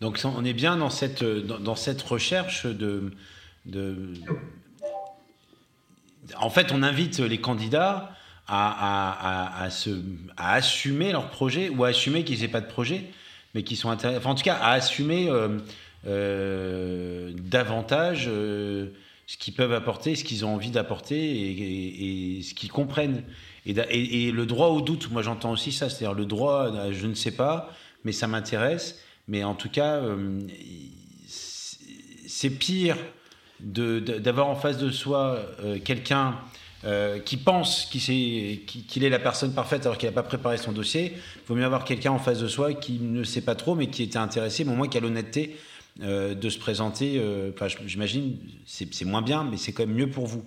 Donc 0.00 0.18
on 0.24 0.44
est 0.44 0.52
bien 0.52 0.76
dans 0.76 0.90
cette, 0.90 1.22
dans, 1.22 1.76
cette 1.76 2.02
recherche 2.02 2.66
de, 2.66 3.12
En 6.36 6.50
fait, 6.50 6.72
on 6.72 6.82
invite 6.82 7.20
les 7.20 7.40
candidats 7.40 8.14
à, 8.46 9.62
à, 9.62 9.68
à 10.36 10.52
assumer 10.52 11.12
leur 11.12 11.30
projet 11.30 11.68
ou 11.68 11.84
à 11.84 11.88
assumer 11.88 12.24
qu'ils 12.24 12.40
n'aient 12.40 12.48
pas 12.48 12.60
de 12.60 12.66
projet, 12.66 13.10
mais 13.54 13.62
qui 13.62 13.76
sont 13.76 13.90
intéressés. 13.90 14.18
Enfin, 14.18 14.30
en 14.30 14.34
tout 14.34 14.42
cas, 14.42 14.56
à 14.56 14.72
assumer 14.72 15.28
euh, 15.30 15.58
euh, 16.06 17.32
davantage 17.38 18.26
euh, 18.28 18.88
ce 19.26 19.36
qu'ils 19.36 19.54
peuvent 19.54 19.72
apporter, 19.72 20.16
ce 20.16 20.24
qu'ils 20.24 20.44
ont 20.44 20.54
envie 20.54 20.70
d'apporter 20.70 21.16
et, 21.16 22.42
ce 22.42 22.54
qu'ils 22.54 22.72
comprennent. 22.72 23.22
Et, 23.66 24.30
le 24.32 24.46
droit 24.46 24.68
au 24.68 24.82
doute, 24.82 25.10
moi 25.10 25.22
j'entends 25.22 25.52
aussi 25.52 25.72
ça, 25.72 25.88
c'est-à-dire 25.88 26.14
le 26.14 26.26
droit, 26.26 26.92
je 26.92 27.06
ne 27.06 27.14
sais 27.14 27.30
pas, 27.30 27.70
mais 28.04 28.12
ça 28.12 28.26
m'intéresse 28.26 29.00
mais 29.26 29.42
en 29.42 29.54
tout 29.54 29.70
cas, 29.70 30.02
c'est 31.26 32.50
pire 32.50 32.98
d'avoir 33.60 34.48
en 34.48 34.54
face 34.54 34.76
de 34.76 34.90
soi 34.90 35.40
quelqu'un 35.82 36.36
euh, 36.84 37.18
qui 37.18 37.36
pense 37.36 37.86
qu'il 37.86 39.04
est 39.04 39.08
la 39.08 39.18
personne 39.18 39.54
parfaite 39.54 39.86
alors 39.86 39.98
qu'il 39.98 40.08
n'a 40.08 40.14
pas 40.14 40.22
préparé 40.22 40.58
son 40.58 40.72
dossier. 40.72 41.12
Il 41.14 41.46
vaut 41.46 41.54
mieux 41.54 41.64
avoir 41.64 41.84
quelqu'un 41.84 42.12
en 42.12 42.18
face 42.18 42.40
de 42.40 42.48
soi 42.48 42.74
qui 42.74 42.98
ne 43.00 43.24
sait 43.24 43.40
pas 43.40 43.54
trop, 43.54 43.74
mais 43.74 43.88
qui 43.88 44.02
était 44.02 44.18
intéressé, 44.18 44.64
mais 44.64 44.72
au 44.72 44.76
moins 44.76 44.88
qui 44.88 44.98
a 44.98 45.00
l'honnêteté 45.00 45.56
de 46.00 46.48
se 46.48 46.58
présenter. 46.58 47.22
Enfin, 47.54 47.68
j'imagine, 47.86 48.36
c'est 48.66 49.04
moins 49.04 49.22
bien, 49.22 49.44
mais 49.44 49.56
c'est 49.56 49.72
quand 49.72 49.86
même 49.86 49.96
mieux 49.96 50.10
pour 50.10 50.26
vous, 50.26 50.44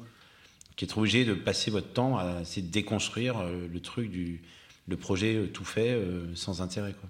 qui 0.75 0.85
êtes 0.85 0.97
obligé 0.97 1.25
de 1.25 1.33
passer 1.33 1.71
votre 1.71 1.87
temps 1.93 2.17
à 2.17 2.41
essayer 2.41 2.61
de 2.61 2.71
déconstruire 2.71 3.43
le 3.43 3.79
truc 3.79 4.11
du 4.11 4.41
le 4.87 4.95
projet 4.95 5.49
tout 5.53 5.65
fait 5.65 5.99
sans 6.35 6.61
intérêt. 6.61 6.93
Quoi. 6.93 7.09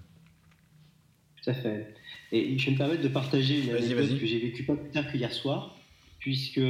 Tout 1.42 1.50
à 1.50 1.54
fait. 1.54 1.94
Et 2.32 2.58
je 2.58 2.66
vais 2.66 2.72
me 2.72 2.76
permettre 2.76 3.02
de 3.02 3.08
partager 3.08 3.62
une 3.62 3.70
anecdote 3.70 4.18
que 4.18 4.26
j'ai 4.26 4.38
vécue 4.38 4.64
pas 4.64 4.74
plus 4.74 4.90
tard 4.90 5.10
qu'hier 5.10 5.32
soir, 5.32 5.77
puisque 6.18 6.60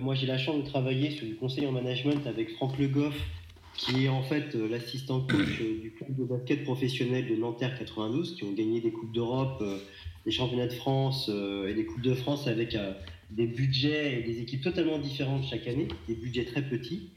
moi 0.00 0.14
j'ai 0.14 0.26
la 0.26 0.38
chance 0.38 0.62
de 0.62 0.68
travailler 0.68 1.10
sur 1.10 1.26
du 1.26 1.36
conseil 1.36 1.66
en 1.66 1.72
management 1.72 2.26
avec 2.26 2.50
Franck 2.54 2.78
Le 2.78 2.88
Goff, 2.88 3.16
qui 3.76 4.04
est 4.04 4.08
en 4.08 4.22
fait 4.22 4.54
euh, 4.54 4.68
l'assistant 4.68 5.20
coach 5.20 5.60
euh, 5.60 5.80
du 5.80 5.92
club 5.92 6.16
de 6.16 6.24
basket 6.24 6.64
professionnel 6.64 7.28
de 7.28 7.36
Nanterre 7.36 7.78
92, 7.78 8.36
qui 8.36 8.44
ont 8.44 8.52
gagné 8.52 8.80
des 8.80 8.90
Coupes 8.90 9.12
d'Europe, 9.12 9.58
euh, 9.60 9.78
des 10.24 10.30
championnats 10.30 10.66
de 10.66 10.72
France 10.72 11.28
et 11.28 11.72
des 11.72 11.86
Coupes 11.86 12.02
de 12.02 12.14
France 12.14 12.48
avec 12.48 12.76
des 13.30 13.46
budgets 13.46 14.18
et 14.18 14.22
des 14.24 14.40
équipes 14.40 14.60
totalement 14.60 14.98
différentes 14.98 15.44
chaque 15.44 15.68
année, 15.68 15.86
des 16.08 16.16
budgets 16.16 16.44
très 16.44 16.62
petits. 16.62 17.12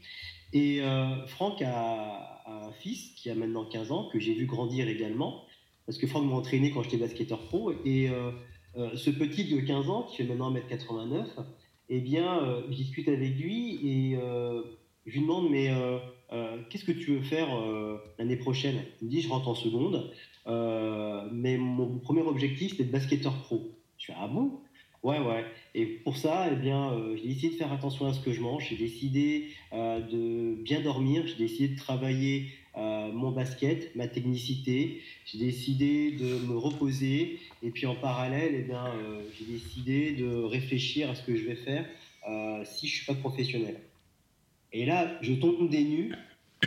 Et 0.52 0.80
Franck 1.26 1.60
a, 1.62 2.44
un 2.46 2.70
fils 2.70 3.10
qui 3.16 3.28
a 3.30 3.34
maintenant 3.34 3.64
15 3.64 3.90
ans, 3.90 4.08
que 4.12 4.20
j'ai 4.20 4.32
vu 4.32 4.46
grandir 4.46 4.86
également, 4.86 5.44
parce 5.86 5.98
que 5.98 6.06
Franck 6.06 6.26
m'a 6.26 6.36
entraîné 6.36 6.70
quand 6.70 6.84
j'étais 6.84 6.98
basketteur 6.98 7.40
pro. 7.48 7.72
Et 7.84 8.10
ce 8.76 9.10
petit 9.10 9.52
de 9.52 9.58
15 9.58 9.90
ans, 9.90 10.04
qui 10.04 10.18
fait 10.18 10.24
maintenant 10.24 10.52
1m89, 10.52 11.24
eh 11.90 12.00
bien, 12.00 12.42
euh, 12.42 12.62
je 12.70 12.76
discute 12.76 13.08
avec 13.08 13.36
lui 13.36 13.74
et 13.86 14.18
je 15.06 15.12
lui 15.12 15.20
demande 15.20 15.50
Mais 15.50 15.70
qu'est-ce 16.70 16.84
que 16.84 16.92
tu 16.92 17.16
veux 17.16 17.22
faire 17.22 17.48
l'année 18.18 18.36
prochaine? 18.36 18.76
Il 19.00 19.06
me 19.06 19.10
dit 19.10 19.20
Je 19.20 19.28
rentre 19.28 19.48
en 19.48 19.54
seconde, 19.54 20.12
mais 20.46 21.56
mon 21.58 21.98
premier 21.98 22.22
objectif, 22.22 22.76
c'est 22.76 22.84
de 22.84 22.92
basketteur 22.92 23.34
pro. 23.42 23.76
Je 23.98 24.06
fais 24.06 24.14
Ah 24.16 24.28
bon? 24.28 24.60
Ouais, 25.02 25.18
ouais. 25.18 25.44
Et 25.74 25.86
pour 25.86 26.16
ça, 26.16 26.48
eh 26.52 26.56
bien, 26.56 26.94
j'ai 27.16 27.28
décidé 27.28 27.54
de 27.54 27.58
faire 27.58 27.72
attention 27.72 28.06
à 28.06 28.12
ce 28.12 28.20
que 28.20 28.32
je 28.32 28.40
mange. 28.40 28.66
J'ai 28.68 28.76
décidé 28.76 29.48
de 29.72 30.62
bien 30.62 30.80
dormir. 30.80 31.26
J'ai 31.26 31.36
décidé 31.36 31.74
de 31.74 31.78
travailler 31.78 32.46
euh, 32.76 33.10
mon 33.12 33.32
basket, 33.32 33.94
ma 33.96 34.06
technicité. 34.06 35.02
J'ai 35.26 35.38
décidé 35.38 36.12
de 36.12 36.46
me 36.46 36.56
reposer 36.56 37.38
et 37.62 37.70
puis 37.70 37.86
en 37.86 37.96
parallèle, 37.96 38.52
eh 38.54 38.62
bien, 38.62 38.86
euh, 38.86 39.22
j'ai 39.38 39.52
décidé 39.52 40.12
de 40.12 40.42
réfléchir 40.44 41.10
à 41.10 41.14
ce 41.14 41.22
que 41.22 41.34
je 41.34 41.44
vais 41.44 41.56
faire 41.56 41.84
euh, 42.28 42.62
si 42.64 42.86
je 42.86 42.96
suis 42.96 43.06
pas 43.06 43.14
professionnel. 43.14 43.80
Et 44.72 44.86
là, 44.86 45.18
je 45.20 45.32
tombe 45.32 45.68
des 45.68 45.82
nues. 45.82 46.14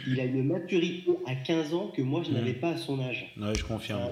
Il 0.07 0.19
a 0.19 0.25
une 0.25 0.43
maturité 0.43 1.11
à 1.25 1.35
15 1.35 1.73
ans 1.73 1.87
que 1.95 2.01
moi 2.01 2.23
je 2.23 2.31
mmh. 2.31 2.33
n'avais 2.33 2.53
pas 2.53 2.69
à 2.71 2.77
son 2.77 2.99
âge. 2.99 3.31
Ouais, 3.37 3.53
je 3.55 3.63
confirme. 3.63 4.11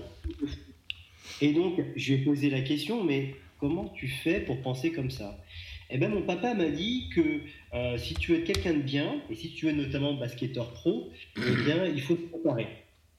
Et 1.41 1.53
donc, 1.53 1.81
je 1.95 2.13
lui 2.13 2.21
ai 2.21 2.23
posé 2.23 2.49
la 2.49 2.61
question, 2.61 3.03
mais 3.03 3.35
comment 3.59 3.89
tu 3.89 4.07
fais 4.07 4.39
pour 4.39 4.61
penser 4.61 4.91
comme 4.91 5.09
ça? 5.09 5.43
Eh 5.89 5.97
ben, 5.97 6.09
mon 6.09 6.21
papa 6.21 6.53
m'a 6.53 6.69
dit 6.69 7.09
que 7.13 7.41
euh, 7.74 7.97
si 7.97 8.13
tu 8.15 8.34
veux 8.34 8.41
quelqu'un 8.41 8.74
de 8.74 8.82
bien, 8.82 9.22
et 9.30 9.36
si 9.36 9.53
tu 9.53 9.65
veux 9.65 9.72
notamment 9.72 10.13
basketteur 10.13 10.74
pro, 10.74 11.09
eh 11.38 11.63
bien, 11.63 11.86
il 11.86 12.01
faut 12.01 12.15
te 12.15 12.28
préparer. 12.28 12.67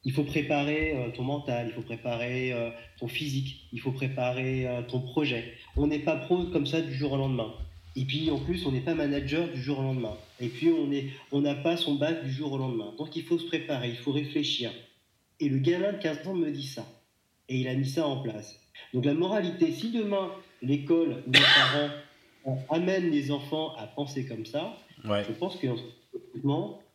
Il 0.05 0.13
faut 0.13 0.25
préparer 0.25 0.97
euh, 0.97 1.11
ton 1.11 1.23
mental, 1.23 1.67
il 1.69 1.75
faut 1.75 1.83
préparer 1.83 2.53
euh, 2.53 2.71
ton 2.99 3.09
physique, 3.09 3.69
il 3.73 3.81
faut 3.81 3.93
préparer 3.93 4.67
ton 4.89 5.01
projet. 5.01 5.55
On 5.77 5.87
n'est 5.87 6.01
pas 6.01 6.17
pro 6.17 6.45
comme 6.47 6.67
ça 6.67 6.81
du 6.81 6.93
jour 6.93 7.13
au 7.13 7.17
lendemain. 7.17 7.53
Et 7.95 8.05
puis 8.05 8.31
en 8.31 8.39
plus, 8.39 8.67
on 8.67 8.73
n'est 8.73 8.81
pas 8.81 8.95
manager 8.95 9.49
du 9.49 9.61
jour 9.61 9.79
au 9.79 9.83
lendemain. 9.83 10.17
Et 10.41 10.49
puis 10.49 10.71
on 10.71 11.41
n'a 11.41 11.53
on 11.53 11.63
pas 11.63 11.77
son 11.77 11.95
bac 11.95 12.25
du 12.25 12.31
jour 12.31 12.53
au 12.53 12.59
lendemain. 12.59 12.95
Donc 12.99 13.17
il 13.17 13.23
faut 13.23 13.39
se 13.39 13.47
préparer, 13.47 13.91
il 13.91 13.97
faut 13.97 14.13
réfléchir. 14.13 14.71
Et 15.41 15.49
le 15.49 15.59
gamin 15.59 15.93
de 15.93 15.99
15 15.99 16.27
ans 16.27 16.35
me 16.35 16.51
dit 16.51 16.67
ça. 16.67 16.87
Et 17.49 17.59
il 17.59 17.69
a 17.69 17.75
mis 17.75 17.89
ça 17.89 18.07
en 18.07 18.23
place. 18.23 18.59
Donc 18.95 19.05
la 19.05 19.15
moralité, 19.15 19.73
si 19.73 19.91
demain 19.91 20.31
l'école 20.63 21.23
ou 21.27 21.33
les 21.33 21.41
parents 21.41 21.91
amène 22.71 23.11
les 23.11 23.31
enfants 23.31 23.75
à 23.77 23.87
penser 23.87 24.27
comme 24.27 24.47
ça, 24.47 24.77
je 25.05 25.33
pense 25.33 25.57
que 25.57 25.69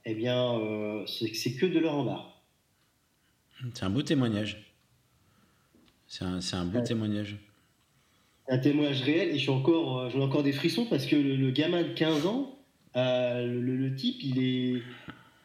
eh 0.10 0.16
bien, 0.16 0.54
euh, 0.54 1.06
c'est 1.06 1.52
que 1.54 1.66
de 1.66 1.80
leur 1.80 1.96
en 1.96 2.06
bas. 2.06 2.34
C'est 3.74 3.84
un 3.84 3.90
beau 3.90 4.02
témoignage. 4.02 4.74
C'est 6.08 6.24
un, 6.24 6.40
un, 6.54 6.66
beau 6.66 6.80
témoignage. 6.80 7.36
Un 8.48 8.58
témoignage 8.58 9.02
réel, 9.02 9.36
et 9.36 9.38
j'ai 9.38 9.52
encore, 9.52 10.00
euh, 10.00 10.22
encore 10.22 10.44
des 10.44 10.54
frissons 10.54 10.86
parce 10.86 11.06
que 11.06 11.18
le, 11.18 11.52
gamin 11.52 11.84
de 11.84 11.90
15 11.90 12.26
ans, 12.26 12.58
euh, 12.96 13.46
le, 13.46 13.96
type, 13.96 14.24
il 14.24 14.40
est. 14.40 14.82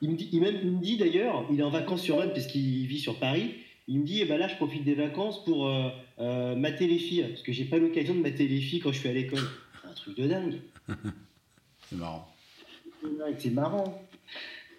Il 0.00 0.10
me 0.10 0.16
dit, 0.16 0.28
il 0.32 0.40
même, 0.40 0.76
me 0.76 0.80
dit 0.80 0.96
d'ailleurs, 0.96 1.44
il 1.50 1.58
est 1.58 1.64
en 1.64 1.70
vacances 1.70 2.02
sur 2.02 2.18
Rennes 2.18 2.32
parce 2.32 2.46
qu'il 2.46 2.86
vit 2.86 3.00
sur 3.00 3.18
Paris. 3.18 3.54
Il 3.88 4.00
me 4.00 4.04
dit, 4.04 4.20
eh 4.20 4.26
ben 4.26 4.38
là, 4.38 4.46
je 4.46 4.54
profite 4.54 4.84
des 4.84 4.94
vacances 4.94 5.44
pour 5.44 5.68
mater 6.18 6.86
les 6.86 6.98
filles, 6.98 7.26
parce 7.28 7.42
que 7.42 7.52
j'ai 7.52 7.64
pas 7.64 7.78
l'occasion 7.78 8.14
de 8.14 8.20
mater 8.20 8.46
les 8.46 8.60
filles 8.60 8.78
quand 8.78 8.92
je 8.92 8.98
suis 8.98 9.08
à 9.08 9.12
l'école. 9.12 9.42
Un 9.92 9.94
truc 9.94 10.16
de 10.16 10.26
dingue. 10.26 10.60
C'est 11.90 11.96
marrant. 11.96 12.34
C'est 13.38 13.50
marrant. 13.50 14.08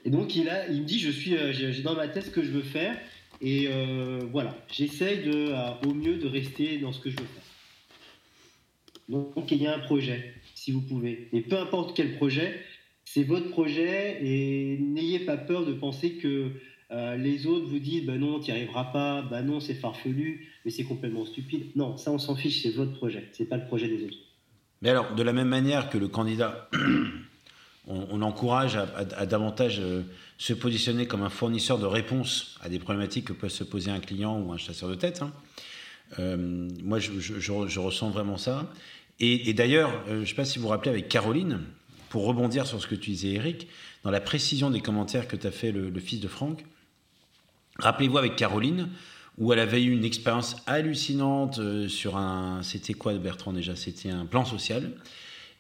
Et 0.06 0.10
donc 0.10 0.36
il, 0.36 0.50
a, 0.50 0.68
il 0.70 0.82
me 0.82 0.88
dit, 0.88 0.98
je 0.98 1.12
suis, 1.12 1.38
euh, 1.38 1.54
j'ai 1.54 1.84
dans 1.84 1.94
ma 1.94 2.08
tête 2.08 2.26
ce 2.26 2.30
que 2.32 2.42
je 2.42 2.50
veux 2.50 2.64
faire. 2.64 2.98
Et 3.42 3.68
euh, 3.68 4.22
voilà, 4.32 4.58
j'essaye 4.72 5.24
de, 5.24 5.52
euh, 5.52 5.88
au 5.88 5.94
mieux 5.94 6.18
de 6.18 6.28
rester 6.28 6.80
dans 6.80 6.92
ce 6.92 7.00
que 7.00 7.12
je 7.12 7.18
veux 7.18 7.26
faire. 7.26 7.44
Donc 9.08 9.52
il 9.52 9.62
y 9.62 9.68
a 9.68 9.76
un 9.76 9.80
projet, 9.80 10.34
si 10.56 10.72
vous 10.72 10.82
pouvez. 10.82 11.30
Et 11.32 11.42
peu 11.42 11.60
importe 11.60 11.96
quel 11.96 12.16
projet, 12.16 12.60
c'est 13.06 13.24
votre 13.24 13.50
projet 13.50 14.18
et 14.26 14.80
n'ayez 14.80 15.20
pas 15.20 15.38
peur 15.38 15.64
de 15.64 15.74
penser 15.74 16.14
que 16.14 16.54
les 17.18 17.46
autres 17.46 17.68
vous 17.68 17.80
disent 17.80 18.06
bah 18.06 18.18
non, 18.18 18.40
tu 18.40 18.50
n'y 18.50 18.58
arriveras 18.58 18.86
pas, 18.86 19.22
bah 19.22 19.44
non, 19.44 19.60
c'est 19.60 19.76
farfelu, 19.76 20.48
mais 20.66 20.72
c'est 20.72 20.86
complètement 20.86 21.26
stupide. 21.26 21.66
Non, 21.76 21.98
ça 21.98 22.12
on 22.12 22.18
s'en 22.18 22.36
fiche, 22.36 22.64
c'est 22.64 22.72
votre 22.72 22.94
projet, 22.94 23.30
c'est 23.34 23.46
pas 23.46 23.58
le 23.58 23.68
projet 23.68 23.88
des 23.88 24.06
autres. 24.06 24.23
Mais 24.84 24.90
alors, 24.90 25.16
de 25.16 25.24
la 25.24 25.32
même 25.32 25.48
manière 25.48 25.90
que 25.90 25.98
le 25.98 26.10
candidat 26.10 26.70
on, 27.88 28.22
encourage 28.22 28.76
à, 28.76 29.26
davantage 29.26 29.78
euh, 29.80 30.02
se 30.38 30.52
positionner 30.52 31.08
comme 31.08 31.24
un 31.24 31.30
fournisseur 31.30 31.80
de 31.80 31.86
réponses 31.86 32.58
à 32.62 32.68
des 32.68 32.80
problématiques 32.80 33.26
que 33.26 33.34
peut 33.34 33.48
se 33.48 33.64
poser 33.64 33.92
un 33.92 34.00
client 34.00 34.38
ou 34.40 34.52
un 34.52 34.58
chasseur 34.58 34.90
de 34.90 34.96
tête. 34.96 35.22
Hein. 35.22 35.32
Euh, 36.20 36.68
moi, 36.84 37.00
je, 37.00 37.80
ressens 37.80 38.10
vraiment 38.10 38.38
ça. 38.38 38.70
Et, 39.22 39.54
d'ailleurs, 39.54 39.90
euh, 40.10 40.16
je 40.16 40.20
ne 40.20 40.26
sais 40.26 40.36
pas 40.36 40.44
si 40.44 40.60
vous 40.60 40.64
vous 40.64 40.70
rappelez 40.70 40.92
avec 40.92 41.08
Caroline, 41.08 41.62
pour 42.10 42.26
rebondir 42.26 42.68
sur 42.68 42.82
ce 42.82 42.88
que 42.88 42.96
tu 42.96 43.12
disais, 43.12 43.32
Eric, 43.32 43.68
dans 44.04 44.12
la 44.12 44.20
précision 44.20 44.70
des 44.70 44.82
commentaires 44.82 45.30
que 45.30 45.38
tu 45.38 45.48
as 45.48 45.52
fait 45.52 45.72
le, 45.72 45.98
fils 46.02 46.20
de 46.20 46.28
Franck, 46.28 46.66
rappelez-vous 47.80 48.18
avec 48.18 48.36
Caroline, 48.36 48.90
où 49.38 49.52
elle 49.52 49.60
avait 49.60 49.84
eu 49.84 49.92
une 49.92 50.06
expérience 50.06 50.56
hallucinante 50.68 51.60
sur 51.88 52.18
un. 52.18 52.62
C'était 52.64 52.94
quoi, 52.94 53.14
Bertrand, 53.16 53.54
déjà? 53.54 53.76
C'était 53.76 54.10
un 54.10 54.26
plan 54.26 54.46
social. 54.46 54.92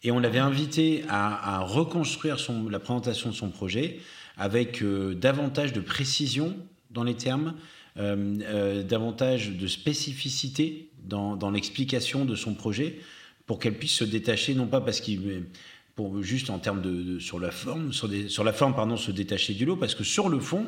Et 0.03 0.11
on 0.11 0.19
l'avait 0.19 0.39
invité 0.39 1.03
à, 1.07 1.59
reconstruire 1.61 2.37
la 2.69 2.79
présentation 2.79 3.29
de 3.29 3.35
son 3.35 3.49
projet 3.49 3.99
avec 4.37 4.81
euh, 4.81 5.15
davantage 5.15 5.73
de 5.73 5.79
précision 5.79 6.57
dans 6.91 7.03
les 7.03 7.15
termes, 7.15 7.55
euh, 7.97 8.35
euh, 8.41 8.83
davantage 8.83 9.51
de 9.51 9.67
spécificité 9.67 10.89
dans, 11.05 11.51
l'explication 11.51 12.25
de 12.25 12.35
son 12.35 12.53
projet 12.53 12.99
pour 13.45 13.59
qu'elle 13.59 13.77
puisse 13.77 13.93
se 13.93 14.03
détacher, 14.03 14.55
non 14.55 14.67
pas 14.67 14.81
parce 14.81 14.99
qu'il 14.99 15.45
juste 16.21 16.49
en 16.49 16.59
termes 16.59 16.81
de, 16.81 17.19
sur 17.19 17.39
la 17.39 17.51
forme, 17.51 17.93
sur, 17.93 18.09
sur 18.27 18.43
la 18.43 18.53
forme 18.53 18.73
pardon, 18.73 18.97
se 18.97 19.11
détacher 19.11 19.53
du 19.53 19.65
lot, 19.65 19.75
parce 19.75 19.95
que 19.95 20.03
sur 20.03 20.27
le 20.27 20.39
fond, 20.39 20.65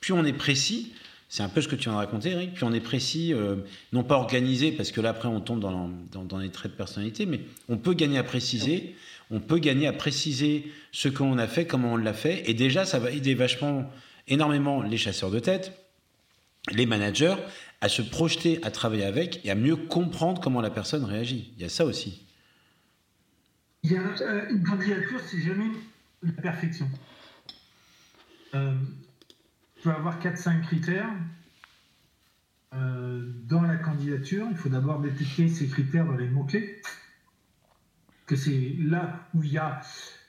plus 0.00 0.12
on 0.12 0.24
est 0.24 0.32
précis, 0.32 0.92
c'est 1.28 1.42
un 1.42 1.48
peu 1.48 1.60
ce 1.60 1.68
que 1.68 1.74
tu 1.74 1.84
viens 1.84 1.92
de 1.92 1.98
raconter, 1.98 2.30
Eric. 2.30 2.54
Puis 2.54 2.64
on 2.64 2.72
est 2.72 2.80
précis, 2.80 3.34
euh, 3.34 3.56
non 3.92 4.04
pas 4.04 4.16
organisé, 4.16 4.70
parce 4.70 4.92
que 4.92 5.00
là, 5.00 5.10
après, 5.10 5.28
on 5.28 5.40
tombe 5.40 5.60
dans, 5.60 5.90
dans, 6.12 6.38
les 6.38 6.50
traits 6.50 6.72
de 6.72 6.76
personnalité, 6.76 7.26
mais 7.26 7.40
on 7.68 7.76
peut 7.76 7.94
gagner 7.94 8.18
à 8.18 8.22
préciser. 8.22 8.94
On 9.30 9.40
peut 9.40 9.58
gagner 9.58 9.88
à 9.88 9.92
préciser 9.92 10.70
ce 10.92 11.08
qu'on 11.08 11.36
a 11.38 11.48
fait, 11.48 11.66
comment 11.66 11.94
on 11.94 11.96
l'a 11.96 12.12
fait. 12.12 12.48
Et 12.48 12.54
déjà, 12.54 12.84
ça 12.84 13.00
va 13.00 13.10
aider 13.10 13.34
vachement, 13.34 13.90
énormément 14.28 14.82
les 14.82 14.96
chasseurs 14.96 15.32
de 15.32 15.40
tête, 15.40 15.72
les 16.70 16.86
managers, 16.86 17.34
à 17.80 17.88
se 17.88 18.02
projeter, 18.02 18.60
à 18.62 18.70
travailler 18.70 19.04
avec 19.04 19.44
et 19.44 19.50
à 19.50 19.56
mieux 19.56 19.76
comprendre 19.76 20.40
comment 20.40 20.60
la 20.60 20.70
personne 20.70 21.04
réagit. 21.04 21.52
Il 21.56 21.62
y 21.62 21.66
a 21.66 21.68
ça 21.68 21.84
aussi. 21.84 22.24
Il 23.82 23.92
y 23.92 23.96
a 23.96 24.00
euh, 24.00 24.48
une 24.50 24.62
candidature, 24.62 25.20
c'est 25.28 25.42
jamais 25.42 25.70
la 26.22 26.32
perfection. 26.32 26.88
Euh, 28.54 28.74
peut 29.82 29.90
avoir 29.90 30.20
4-5 30.20 30.62
critères 30.62 31.10
euh, 32.74 33.30
dans 33.44 33.62
la 33.62 33.76
candidature. 33.76 34.46
Il 34.50 34.56
faut 34.56 34.68
d'abord 34.68 35.00
détecter 35.00 35.48
ces 35.48 35.68
critères 35.68 36.06
dans 36.06 36.16
les 36.16 36.28
mots-clés. 36.28 36.80
Que 38.26 38.36
c'est 38.36 38.74
là 38.78 39.28
où 39.34 39.42
il 39.44 39.52
y 39.52 39.58
a, 39.58 39.80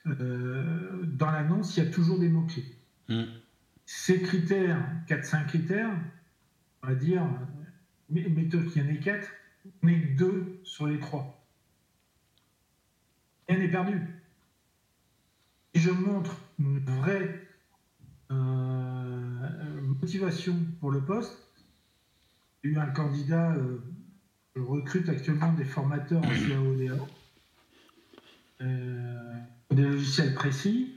euh, 0.05 1.03
dans 1.03 1.31
l'annonce, 1.31 1.75
il 1.77 1.83
y 1.83 1.87
a 1.87 1.89
toujours 1.89 2.19
des 2.19 2.29
mots-clés. 2.29 2.65
Mm. 3.09 3.23
Ces 3.85 4.21
critères, 4.21 4.79
4-5 5.07 5.47
critères, 5.47 5.89
on 6.83 6.87
va 6.87 6.95
dire, 6.95 7.23
mettons 8.09 8.61
qu'il 8.63 8.83
y 8.83 8.85
en 8.85 8.89
ait 8.89 8.99
4, 8.99 9.27
on 9.81 9.87
est 9.87 10.15
2 10.17 10.59
sur 10.63 10.87
les 10.87 10.99
3. 10.99 11.45
Rien 13.47 13.59
n'est 13.59 13.71
perdu. 13.71 14.01
Si 15.73 15.81
je 15.81 15.91
montre 15.91 16.35
une 16.59 16.79
vraie 16.79 17.46
motivation 20.07 20.55
pour 20.79 20.91
le 20.91 21.01
poste. 21.01 21.37
A 22.63 22.67
eu 22.67 22.77
un 22.77 22.87
candidat, 22.87 23.53
euh, 23.55 23.79
je 24.55 24.61
recrute 24.61 25.09
actuellement 25.09 25.53
des 25.53 25.65
formateurs 25.65 26.23
en 26.23 26.29
CAODA, 26.29 26.95
euh, 28.61 29.33
des 29.71 29.83
logiciels 29.83 30.33
précis. 30.33 30.95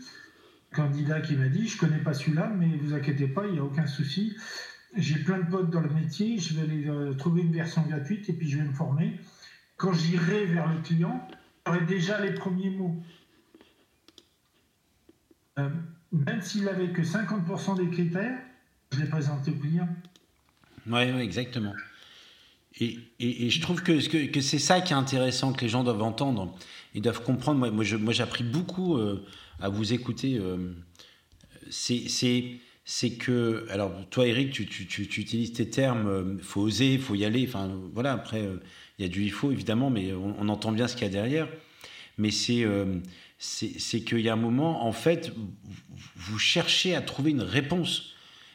Candidat 0.73 1.21
qui 1.21 1.35
m'a 1.35 1.49
dit 1.49 1.67
Je 1.67 1.77
connais 1.77 1.99
pas 1.99 2.15
celui-là, 2.15 2.53
mais 2.57 2.77
vous 2.77 2.95
inquiétez 2.95 3.27
pas, 3.27 3.47
il 3.47 3.55
n'y 3.55 3.59
a 3.59 3.65
aucun 3.65 3.87
souci. 3.87 4.37
J'ai 4.97 5.19
plein 5.19 5.39
de 5.39 5.51
potes 5.51 5.71
dans 5.71 5.81
le 5.81 5.91
métier, 5.91 6.39
je 6.39 6.55
vais 6.55 6.63
aller 6.63 7.17
trouver 7.17 7.43
une 7.43 7.53
version 7.53 7.83
gratuite 7.83 8.29
et 8.29 8.33
puis 8.33 8.49
je 8.49 8.59
vais 8.59 8.65
me 8.65 8.73
former. 8.73 9.21
Quand 9.77 9.93
j'irai 9.93 10.47
vers 10.47 10.73
le 10.73 10.81
client, 10.83 11.27
j'aurai 11.67 11.85
déjà 11.87 12.21
les 12.21 12.33
premiers 12.33 12.71
mots 12.71 13.03
même 16.13 16.41
s'il 16.41 16.65
n'avait 16.65 16.89
que 16.89 17.03
50% 17.03 17.77
des 17.77 17.91
critères, 17.91 18.39
je 18.93 19.01
l'ai 19.01 19.07
présenté 19.07 19.51
au 19.51 19.55
client. 19.55 19.89
Oui, 20.87 21.03
exactement. 21.21 21.75
Et, 22.81 22.99
et, 23.19 23.51
je 23.51 23.61
trouve 23.61 23.83
que, 23.83 24.27
que, 24.27 24.41
c'est 24.41 24.59
ça 24.59 24.81
qui 24.81 24.93
est 24.93 24.97
intéressant, 24.97 25.53
que 25.53 25.63
les 25.63 25.69
gens 25.69 25.85
doivent 25.85 26.03
entendre. 26.03 26.57
Ils 26.95 27.03
doivent 27.03 27.23
comprendre. 27.23 27.59
Moi, 27.59 27.71
moi, 27.99 28.13
j'ai 28.13 28.23
appris 28.23 28.45
beaucoup 28.45 28.97
euh, 28.97 29.25
à 29.61 29.69
vous 29.69 29.93
écouter. 29.93 30.39
Euh, 30.39 30.73
c'est 31.69 33.11
que, 33.11 33.67
alors 33.71 33.93
toi, 34.11 34.27
Eric, 34.27 34.53
tu, 34.53 34.63
utilises 34.63 35.53
tes 35.53 35.69
termes, 35.69 36.09
euh, 36.09 36.39
faut 36.43 36.63
oser, 36.63 36.95
il 36.95 37.01
faut 37.01 37.15
y 37.15 37.25
aller. 37.25 37.45
Enfin, 37.47 37.71
voilà, 37.93 38.13
après, 38.13 38.49
il 38.99 39.05
y 39.05 39.05
a 39.05 39.09
du 39.09 39.25
il 39.25 39.33
faut, 39.33 39.51
évidemment, 39.51 39.91
mais 39.91 40.13
on 40.13 40.49
entend 40.49 40.73
bien 40.73 40.89
ce 40.89 40.95
qu'il 40.95 41.05
y 41.05 41.11
a 41.11 41.13
derrière. 41.13 41.49
Mais 42.19 42.31
c'est 42.31 42.65
c'est 43.43 44.01
qu'il 44.03 44.21
y 44.21 44.29
a 44.29 44.35
un 44.35 44.37
moment, 44.37 44.85
en 44.85 44.93
fait, 44.93 45.33
vous 46.15 46.39
cherchez 46.39 46.95
à 46.95 47.01
trouver 47.01 47.31
une 47.31 47.41
réponse 47.41 48.13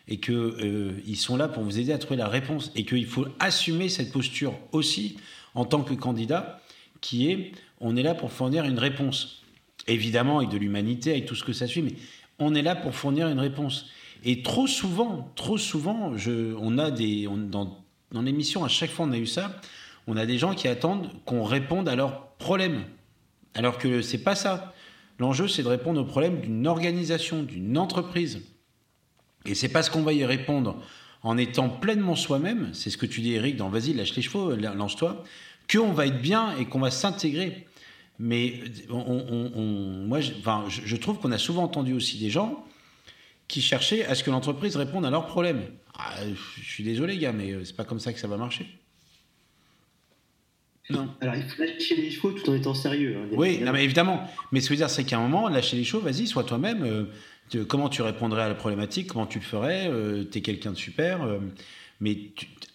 et 0.07 0.19
qu'ils 0.19 0.35
euh, 0.35 1.15
sont 1.15 1.37
là 1.37 1.47
pour 1.47 1.63
vous 1.63 1.79
aider 1.79 1.91
à 1.91 1.97
trouver 1.97 2.17
la 2.17 2.27
réponse 2.27 2.71
et 2.75 2.85
qu'il 2.85 3.07
faut 3.07 3.25
assumer 3.39 3.89
cette 3.89 4.11
posture 4.11 4.53
aussi 4.71 5.17
en 5.55 5.65
tant 5.65 5.81
que 5.81 5.95
candidat 5.95 6.61
qui 7.01 7.31
est 7.31 7.51
on 7.81 7.95
est 7.97 8.03
là 8.03 8.13
pour 8.13 8.31
fournir 8.31 8.65
une 8.65 8.77
réponse. 8.77 9.41
Évidemment, 9.87 10.37
avec 10.37 10.49
de 10.49 10.57
l'humanité, 10.57 11.11
avec 11.11 11.25
tout 11.25 11.35
ce 11.35 11.43
que 11.43 11.53
ça 11.53 11.65
suit, 11.65 11.81
mais 11.81 11.93
on 12.37 12.53
est 12.53 12.61
là 12.61 12.75
pour 12.75 12.93
fournir 12.93 13.27
une 13.27 13.39
réponse. 13.39 13.87
Et 14.23 14.43
trop 14.43 14.67
souvent, 14.67 15.31
trop 15.35 15.57
souvent, 15.57 16.13
on 16.59 16.77
a 16.77 16.91
des, 16.91 17.27
dans, 17.27 17.83
dans 18.11 18.21
l'émission, 18.21 18.63
à 18.63 18.67
chaque 18.67 18.91
fois 18.91 19.07
on 19.07 19.11
a 19.11 19.17
eu 19.17 19.25
ça, 19.25 19.59
on 20.05 20.15
a 20.15 20.27
des 20.27 20.37
gens 20.37 20.53
qui 20.53 20.67
attendent 20.67 21.09
qu'on 21.25 21.43
réponde 21.43 21.89
à 21.89 21.95
leurs 21.95 22.27
problèmes. 22.37 22.85
Alors 23.55 23.79
que 23.79 24.01
c'est 24.01 24.23
pas 24.23 24.35
ça. 24.35 24.74
L'enjeu, 25.19 25.47
c'est 25.47 25.63
de 25.63 25.67
répondre 25.67 26.01
aux 26.01 26.05
problèmes 26.05 26.41
d'une 26.41 26.67
organisation, 26.67 27.43
d'une 27.43 27.77
entreprise. 27.77 28.41
Et 29.45 29.55
c'est 29.55 29.69
parce 29.69 29.89
qu'on 29.89 30.03
va 30.03 30.13
y 30.13 30.25
répondre 30.25 30.81
en 31.23 31.37
étant 31.37 31.69
pleinement 31.69 32.15
soi-même, 32.15 32.69
c'est 32.73 32.89
ce 32.89 32.97
que 32.97 33.05
tu 33.05 33.21
dis 33.21 33.33
Eric 33.33 33.55
dans 33.55 33.69
Vas-y, 33.69 33.93
lâche 33.93 34.15
les 34.15 34.21
chevaux, 34.21 34.55
lance-toi, 34.55 35.23
qu'on 35.71 35.91
va 35.91 36.05
être 36.05 36.21
bien 36.21 36.55
et 36.57 36.65
qu'on 36.65 36.79
va 36.79 36.91
s'intégrer. 36.91 37.65
Mais 38.19 38.61
moi, 38.89 40.19
je, 40.19 40.95
trouve 40.95 41.19
qu'on 41.19 41.31
a 41.31 41.37
souvent 41.37 41.63
entendu 41.63 41.93
aussi 41.93 42.19
des 42.19 42.29
gens 42.29 42.63
qui 43.47 43.61
cherchaient 43.61 44.05
à 44.05 44.15
ce 44.15 44.23
que 44.23 44.31
l'entreprise 44.31 44.75
réponde 44.75 45.05
à 45.05 45.09
leurs 45.09 45.25
problèmes. 45.25 45.63
Ah, 45.97 46.15
je 46.57 46.63
suis 46.63 46.83
désolé, 46.83 47.17
gars, 47.17 47.31
mais 47.31 47.53
c'est 47.63 47.75
pas 47.75 47.85
comme 47.85 47.99
ça 47.99 48.13
que 48.13 48.19
ça 48.19 48.27
va 48.27 48.37
marcher. 48.37 48.67
Non. 50.89 51.09
Alors, 51.19 51.35
il 51.35 51.43
faut 51.43 51.63
lâcher 51.63 51.95
les 51.95 52.11
chevaux 52.11 52.31
tout 52.31 52.49
en 52.49 52.55
étant 52.55 52.73
sérieux. 52.73 53.17
Hein, 53.17 53.27
oui, 53.31 53.59
non, 53.59 53.71
mais 53.71 53.83
évidemment. 53.83 54.29
Mais 54.51 54.61
ce 54.61 54.69
que 54.69 54.75
je 54.75 54.79
veux 54.79 54.85
dire, 54.85 54.89
c'est 54.89 55.03
qu'à 55.03 55.17
un 55.17 55.21
moment, 55.21 55.49
lâcher 55.49 55.77
les 55.77 55.83
chevaux, 55.83 56.03
vas-y, 56.03 56.27
sois 56.27 56.43
toi-même. 56.43 56.83
Euh, 56.83 57.65
comment 57.65 57.89
tu 57.89 58.01
répondrais 58.01 58.43
à 58.43 58.47
la 58.47 58.55
problématique 58.55 59.07
Comment 59.07 59.25
tu 59.25 59.39
le 59.39 59.43
ferais 59.43 59.87
euh, 59.87 60.23
Tu 60.29 60.39
es 60.39 60.41
quelqu'un 60.41 60.71
de 60.71 60.77
super. 60.77 61.23
Euh, 61.23 61.39
mais 62.01 62.17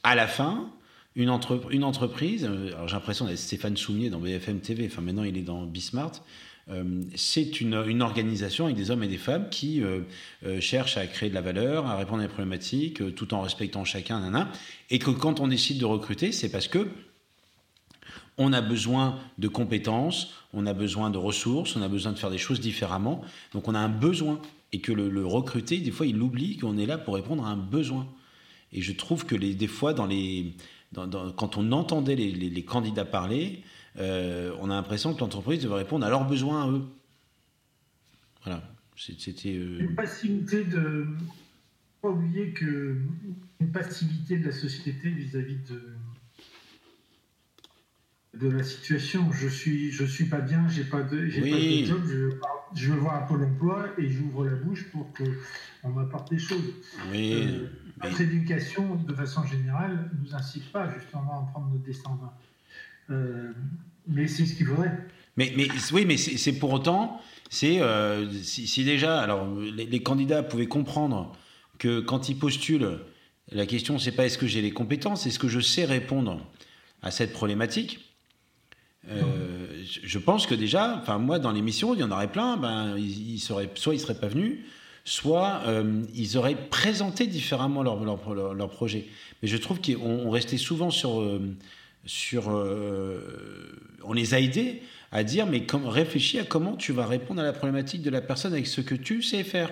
à 0.02 0.16
la 0.16 0.26
fin, 0.26 0.70
une, 1.14 1.32
une 1.70 1.84
entreprise, 1.84 2.44
alors 2.44 2.88
j'ai 2.88 2.94
l'impression 2.94 3.26
d'être 3.26 3.38
Stéphane 3.38 3.76
Soumier 3.76 4.10
dans 4.10 4.18
BFM 4.18 4.60
TV, 4.60 4.86
enfin 4.86 5.02
maintenant 5.02 5.24
il 5.24 5.36
est 5.36 5.42
dans 5.42 5.64
Bismart, 5.64 6.12
c'est 7.16 7.60
une, 7.60 7.74
une, 7.86 8.00
organisation 8.00 8.66
avec 8.66 8.76
des 8.76 8.92
hommes 8.92 9.02
et 9.02 9.08
des 9.08 9.18
femmes 9.18 9.48
qui 9.50 9.82
cherchent 10.60 10.96
à 10.96 11.06
créer 11.08 11.28
de 11.28 11.34
la 11.34 11.40
valeur, 11.40 11.86
à 11.86 11.96
répondre 11.96 12.22
à 12.22 12.26
des 12.26 12.32
problématiques, 12.32 13.14
tout 13.16 13.34
en 13.34 13.42
respectant 13.42 13.84
chacun, 13.84 14.20
nana, 14.20 14.50
et 14.88 15.00
que 15.00 15.10
quand 15.10 15.40
on 15.40 15.48
décide 15.48 15.78
de 15.78 15.84
recruter, 15.84 16.30
c'est 16.30 16.48
parce 16.48 16.68
que 16.68 16.86
on 18.40 18.54
a 18.54 18.62
besoin 18.62 19.18
de 19.36 19.48
compétences, 19.48 20.32
on 20.54 20.66
a 20.66 20.72
besoin 20.72 21.10
de 21.10 21.18
ressources, 21.18 21.76
on 21.76 21.82
a 21.82 21.88
besoin 21.88 22.12
de 22.12 22.18
faire 22.18 22.30
des 22.30 22.38
choses 22.38 22.58
différemment. 22.58 23.22
Donc 23.52 23.68
on 23.68 23.74
a 23.74 23.78
un 23.78 23.90
besoin. 23.90 24.40
Et 24.72 24.80
que 24.80 24.92
le, 24.92 25.26
recruter, 25.26 25.78
des 25.78 25.90
fois, 25.90 26.06
il 26.06 26.22
oublie 26.22 26.56
qu'on 26.56 26.78
est 26.78 26.86
là 26.86 26.96
pour 26.96 27.16
répondre 27.16 27.44
à 27.44 27.50
un 27.50 27.56
besoin. 27.56 28.06
Et 28.72 28.82
je 28.82 28.92
trouve 28.92 29.26
que 29.26 29.34
les, 29.34 29.52
des 29.52 29.66
fois, 29.66 29.92
dans 29.94 30.06
les, 30.06 30.54
quand 30.94 31.56
on 31.56 31.72
entendait 31.72 32.14
les, 32.14 32.64
candidats 32.64 33.04
parler, 33.04 33.62
euh, 33.98 34.54
on 34.60 34.70
a 34.70 34.74
l'impression 34.74 35.12
que 35.12 35.20
l'entreprise 35.20 35.60
devait 35.62 35.74
répondre 35.74 36.06
à 36.06 36.08
leurs 36.08 36.26
besoins 36.26 36.64
à 36.64 36.70
eux. 36.70 36.84
Voilà. 38.44 38.62
C'était. 38.96 39.54
Euh, 39.54 39.80
une 39.80 39.94
passivité 39.94 40.64
de. 40.64 41.08
Pas 42.00 42.08
oublier 42.08 42.52
que 42.52 42.96
une 43.60 43.72
passivité 43.72 44.38
de 44.38 44.46
la 44.46 44.52
société 44.52 45.10
vis-à-vis 45.10 45.58
de 45.68 45.82
de 48.34 48.48
la 48.48 48.62
situation. 48.62 49.30
Je 49.32 49.48
suis, 49.48 49.90
je 49.90 50.04
suis 50.04 50.26
pas 50.26 50.40
bien, 50.40 50.68
j'ai 50.68 50.84
pas 50.84 51.02
de, 51.02 51.26
j'ai 51.26 51.40
pas 51.40 51.56
de 51.56 51.84
job. 51.84 52.02
Je, 52.06 52.30
je, 52.74 52.92
veux 52.92 52.98
voir 52.98 53.22
un 53.22 53.26
pôle 53.26 53.44
emploi 53.44 53.88
et 53.98 54.08
j'ouvre 54.08 54.44
la 54.44 54.54
bouche 54.54 54.90
pour 54.92 55.12
que 55.12 55.24
on 55.82 55.90
m'apporte 55.90 56.30
des 56.30 56.38
choses. 56.38 56.74
Oui. 57.10 57.32
Euh, 57.34 57.66
notre 58.02 58.20
éducation, 58.20 58.96
de 58.96 59.14
façon 59.14 59.44
générale, 59.44 60.10
nous 60.22 60.34
incite 60.34 60.70
pas 60.72 60.88
justement 60.98 61.48
à 61.48 61.50
prendre 61.50 61.70
notre 61.72 61.84
destin 61.84 62.18
euh, 63.10 63.52
mais 64.06 64.28
c'est 64.28 64.46
ce 64.46 64.54
qu'il 64.54 64.66
faudrait. 64.66 64.96
Mais, 65.36 65.52
mais 65.56 65.68
oui, 65.92 66.04
mais 66.06 66.16
c'est 66.16 66.52
pour 66.52 66.72
autant, 66.72 67.20
c'est 67.48 67.80
euh, 67.80 68.30
si, 68.30 68.84
déjà, 68.84 69.20
alors 69.20 69.48
les, 69.58 69.86
les, 69.86 70.02
candidats 70.02 70.42
pouvaient 70.42 70.66
comprendre 70.66 71.36
que 71.78 72.00
quand 72.00 72.28
ils 72.28 72.38
postulent, 72.38 73.00
la 73.50 73.66
question 73.66 73.98
c'est 73.98 74.12
pas 74.12 74.26
est-ce 74.26 74.38
que 74.38 74.46
j'ai 74.46 74.62
les 74.62 74.70
compétences, 74.70 75.26
est-ce 75.26 75.38
que 75.38 75.48
je 75.48 75.60
sais 75.60 75.84
répondre 75.84 76.40
à 77.02 77.10
cette 77.10 77.32
problématique. 77.32 78.09
Euh, 79.08 79.82
je 79.84 80.18
pense 80.18 80.46
que 80.46 80.54
déjà, 80.54 80.96
enfin 81.00 81.18
moi 81.18 81.38
dans 81.38 81.52
l'émission, 81.52 81.94
il 81.94 82.00
y 82.00 82.02
en 82.02 82.10
aurait 82.10 82.30
plein. 82.30 82.56
Ben, 82.56 82.96
ils, 82.98 83.38
seraient, 83.38 83.70
soit 83.74 83.94
ils 83.94 84.00
seraient 84.00 84.18
pas 84.18 84.28
venus, 84.28 84.58
soit 85.04 85.62
euh, 85.66 86.02
ils 86.14 86.36
auraient 86.36 86.56
présenté 86.68 87.26
différemment 87.26 87.82
leur, 87.82 88.04
leur, 88.04 88.54
leur, 88.54 88.70
projet. 88.70 89.06
Mais 89.42 89.48
je 89.48 89.56
trouve 89.56 89.80
qu'on 89.80 90.30
restait 90.30 90.58
souvent 90.58 90.90
sur, 90.90 91.20
euh, 91.20 91.56
sur, 92.04 92.48
on 94.04 94.12
les 94.12 94.34
a 94.34 94.40
aidés 94.40 94.82
à 95.12 95.24
dire 95.24 95.46
mais 95.46 95.66
comme, 95.66 95.86
réfléchis 95.86 96.38
à 96.38 96.44
comment 96.44 96.76
tu 96.76 96.92
vas 96.92 97.06
répondre 97.06 97.40
à 97.40 97.44
la 97.44 97.52
problématique 97.52 98.02
de 98.02 98.10
la 98.10 98.20
personne 98.20 98.52
avec 98.52 98.66
ce 98.66 98.80
que 98.80 98.94
tu 98.94 99.22
sais 99.22 99.44
faire. 99.44 99.70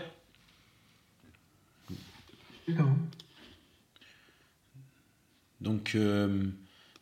Donc 5.60 5.94
euh, 5.94 6.44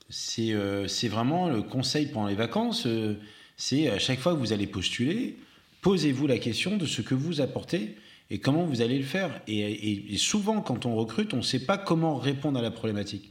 c'est 0.09 1.09
vraiment 1.09 1.49
le 1.49 1.62
conseil 1.62 2.07
pendant 2.07 2.28
les 2.28 2.35
vacances. 2.35 2.87
Euh, 2.87 3.15
c'est 3.57 3.89
à 3.89 3.99
chaque 3.99 4.19
fois 4.19 4.35
que 4.35 4.39
vous 4.39 4.53
allez 4.53 4.66
postuler, 4.66 5.37
posez-vous 5.81 6.27
la 6.27 6.39
question 6.39 6.77
de 6.77 6.87
ce 6.87 7.03
que 7.03 7.15
vous 7.15 7.41
apportez 7.41 7.97
et 8.31 8.39
comment 8.39 8.65
vous 8.65 8.83
allez 8.83 8.99
le 8.99 9.05
faire. 9.05 9.41
Et, 9.47 10.16
souvent, 10.19 10.61
quand 10.61 10.85
on 10.87 10.95
recrute, 10.95 11.33
on 11.33 11.39
ne 11.39 11.43
sait 11.43 11.65
pas 11.65 11.78
comment 11.78 12.16
répondre 12.16 12.59
à 12.59 12.62
la 12.62 12.70
problématique. 12.70 13.31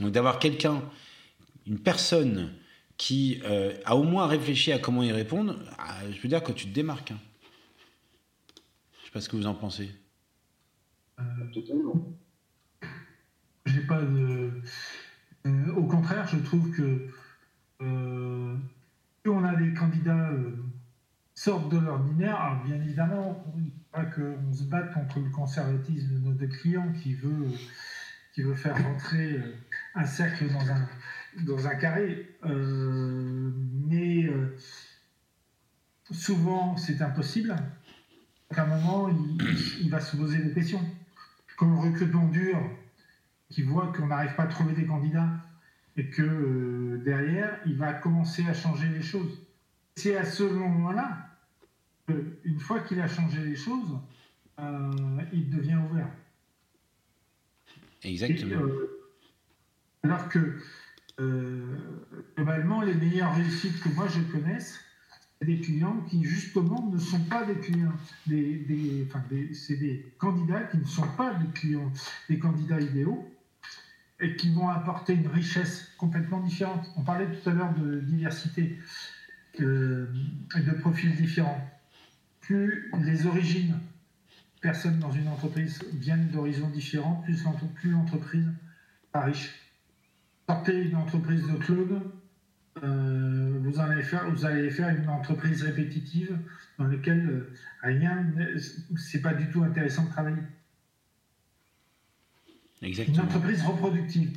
Donc 0.00 0.12
d'avoir 0.12 0.38
quelqu'un, 0.38 0.82
une 1.66 1.78
personne 1.78 2.52
qui 2.96 3.40
euh, 3.44 3.72
a 3.84 3.96
au 3.96 4.04
moins 4.04 4.26
réfléchi 4.26 4.70
à 4.70 4.78
comment 4.78 5.02
y 5.02 5.12
répondre, 5.12 5.56
ah, 5.78 5.98
je 6.12 6.20
veux 6.20 6.28
dire 6.28 6.42
que 6.42 6.52
tu 6.52 6.66
te 6.66 6.74
démarques. 6.74 7.10
Hein. 7.10 7.20
Je 8.92 9.00
ne 9.00 9.06
sais 9.06 9.12
pas 9.12 9.20
ce 9.20 9.28
que 9.28 9.36
vous 9.36 9.46
en 9.46 9.54
pensez. 9.54 9.90
totalement. 11.52 12.14
J'ai 13.66 13.80
pas 13.80 14.00
de 14.00 14.18
euh, 14.18 14.62
au 15.46 15.84
contraire, 15.84 16.26
je 16.26 16.38
trouve 16.38 16.70
que 16.70 17.08
euh, 17.82 18.56
plus 19.22 19.32
on 19.32 19.44
a 19.44 19.54
des 19.56 19.74
candidats 19.74 20.30
euh, 20.30 20.56
sortent 21.34 21.70
de 21.70 21.78
l'ordinaire, 21.78 22.36
alors 22.36 22.64
bien 22.64 22.76
évidemment, 22.76 23.44
il 23.56 23.70
pas 23.92 24.04
qu'on 24.06 24.52
se 24.52 24.64
batte 24.64 24.92
contre 24.92 25.20
le 25.20 25.30
conservatisme 25.30 26.14
de 26.14 26.18
notre 26.18 26.46
client 26.46 26.92
qui 27.00 27.14
veut, 27.14 27.46
qui 28.34 28.42
veut 28.42 28.54
faire 28.54 28.76
rentrer 28.82 29.40
un 29.94 30.04
cercle 30.04 30.46
dans 30.52 30.68
un, 30.68 30.88
dans 31.44 31.66
un 31.68 31.74
carré. 31.76 32.36
mais 32.44 34.28
souvent, 36.10 36.76
c'est 36.76 37.00
impossible. 37.02 37.54
À 38.50 38.62
un 38.62 38.66
moment, 38.66 39.08
il, 39.08 39.82
il, 39.82 39.90
va 39.90 40.00
se 40.00 40.16
poser 40.16 40.38
des 40.38 40.52
questions. 40.52 40.80
Comme 41.56 41.74
le 41.74 41.80
recrutement 41.90 42.26
dur, 42.28 42.58
qui 43.54 43.62
voit 43.62 43.92
qu'on 43.92 44.08
n'arrive 44.08 44.34
pas 44.34 44.42
à 44.42 44.46
trouver 44.48 44.74
des 44.74 44.84
candidats 44.84 45.30
et 45.96 46.10
que 46.10 46.22
euh, 46.22 47.02
derrière, 47.04 47.56
il 47.66 47.76
va 47.76 47.92
commencer 47.92 48.44
à 48.48 48.52
changer 48.52 48.88
les 48.88 49.02
choses. 49.02 49.46
C'est 49.94 50.16
à 50.16 50.24
ce 50.24 50.42
moment-là, 50.42 51.28
une 52.42 52.58
fois 52.58 52.80
qu'il 52.80 53.00
a 53.00 53.06
changé 53.06 53.44
les 53.44 53.54
choses, 53.54 53.96
euh, 54.58 54.90
il 55.32 55.50
devient 55.50 55.78
ouvert. 55.88 56.08
Exactement. 58.02 58.60
Euh, 58.60 59.12
alors 60.02 60.28
que, 60.28 60.58
globalement, 62.36 62.82
les 62.82 62.94
meilleures 62.94 63.36
réussites 63.36 63.80
que 63.80 63.88
moi 63.90 64.08
je 64.08 64.20
connaisse, 64.32 64.80
c'est 65.38 65.46
des 65.46 65.60
clients 65.60 66.00
qui, 66.10 66.24
justement, 66.24 66.90
ne 66.92 66.98
sont 66.98 67.24
pas 67.26 67.44
des 67.44 67.54
clients, 67.54 67.92
des, 68.26 68.56
des, 68.56 69.06
enfin, 69.06 69.22
c'est 69.52 69.76
des 69.76 70.12
candidats 70.18 70.64
qui 70.64 70.78
ne 70.78 70.84
sont 70.84 71.06
pas 71.16 71.34
des 71.34 71.52
clients, 71.52 71.92
des 72.28 72.40
candidats 72.40 72.80
idéaux, 72.80 73.30
et 74.20 74.36
qui 74.36 74.52
vont 74.52 74.68
apporter 74.68 75.14
une 75.14 75.26
richesse 75.26 75.90
complètement 75.98 76.40
différente. 76.40 76.88
On 76.96 77.02
parlait 77.02 77.26
tout 77.26 77.48
à 77.48 77.52
l'heure 77.52 77.74
de 77.74 78.00
diversité 78.00 78.78
et 79.58 79.62
de 79.62 80.74
profils 80.80 81.14
différents. 81.14 81.70
Plus 82.40 82.90
les 83.02 83.26
origines 83.26 83.78
personnes 84.60 84.98
dans 84.98 85.12
une 85.12 85.28
entreprise 85.28 85.78
viennent 85.92 86.28
d'horizons 86.28 86.70
différents, 86.70 87.22
plus 87.74 87.90
l'entreprise 87.90 88.48
est 89.14 89.18
riche. 89.18 89.54
Sortez 90.48 90.88
une 90.88 90.96
entreprise 90.96 91.46
de 91.46 91.56
club, 91.56 92.02
euh, 92.82 93.58
vous, 93.62 93.78
allez 93.78 94.02
faire, 94.02 94.30
vous 94.30 94.44
allez 94.44 94.70
faire 94.70 94.88
une 94.88 95.08
entreprise 95.08 95.62
répétitive 95.62 96.36
dans 96.78 96.86
laquelle 96.86 97.28
euh, 97.28 97.52
rien, 97.82 98.26
c'est 98.96 99.22
pas 99.22 99.34
du 99.34 99.48
tout 99.50 99.62
intéressant 99.62 100.04
de 100.04 100.10
travailler. 100.10 100.42
Une 102.82 103.20
entreprise 103.20 103.62
reproductive. 103.62 104.30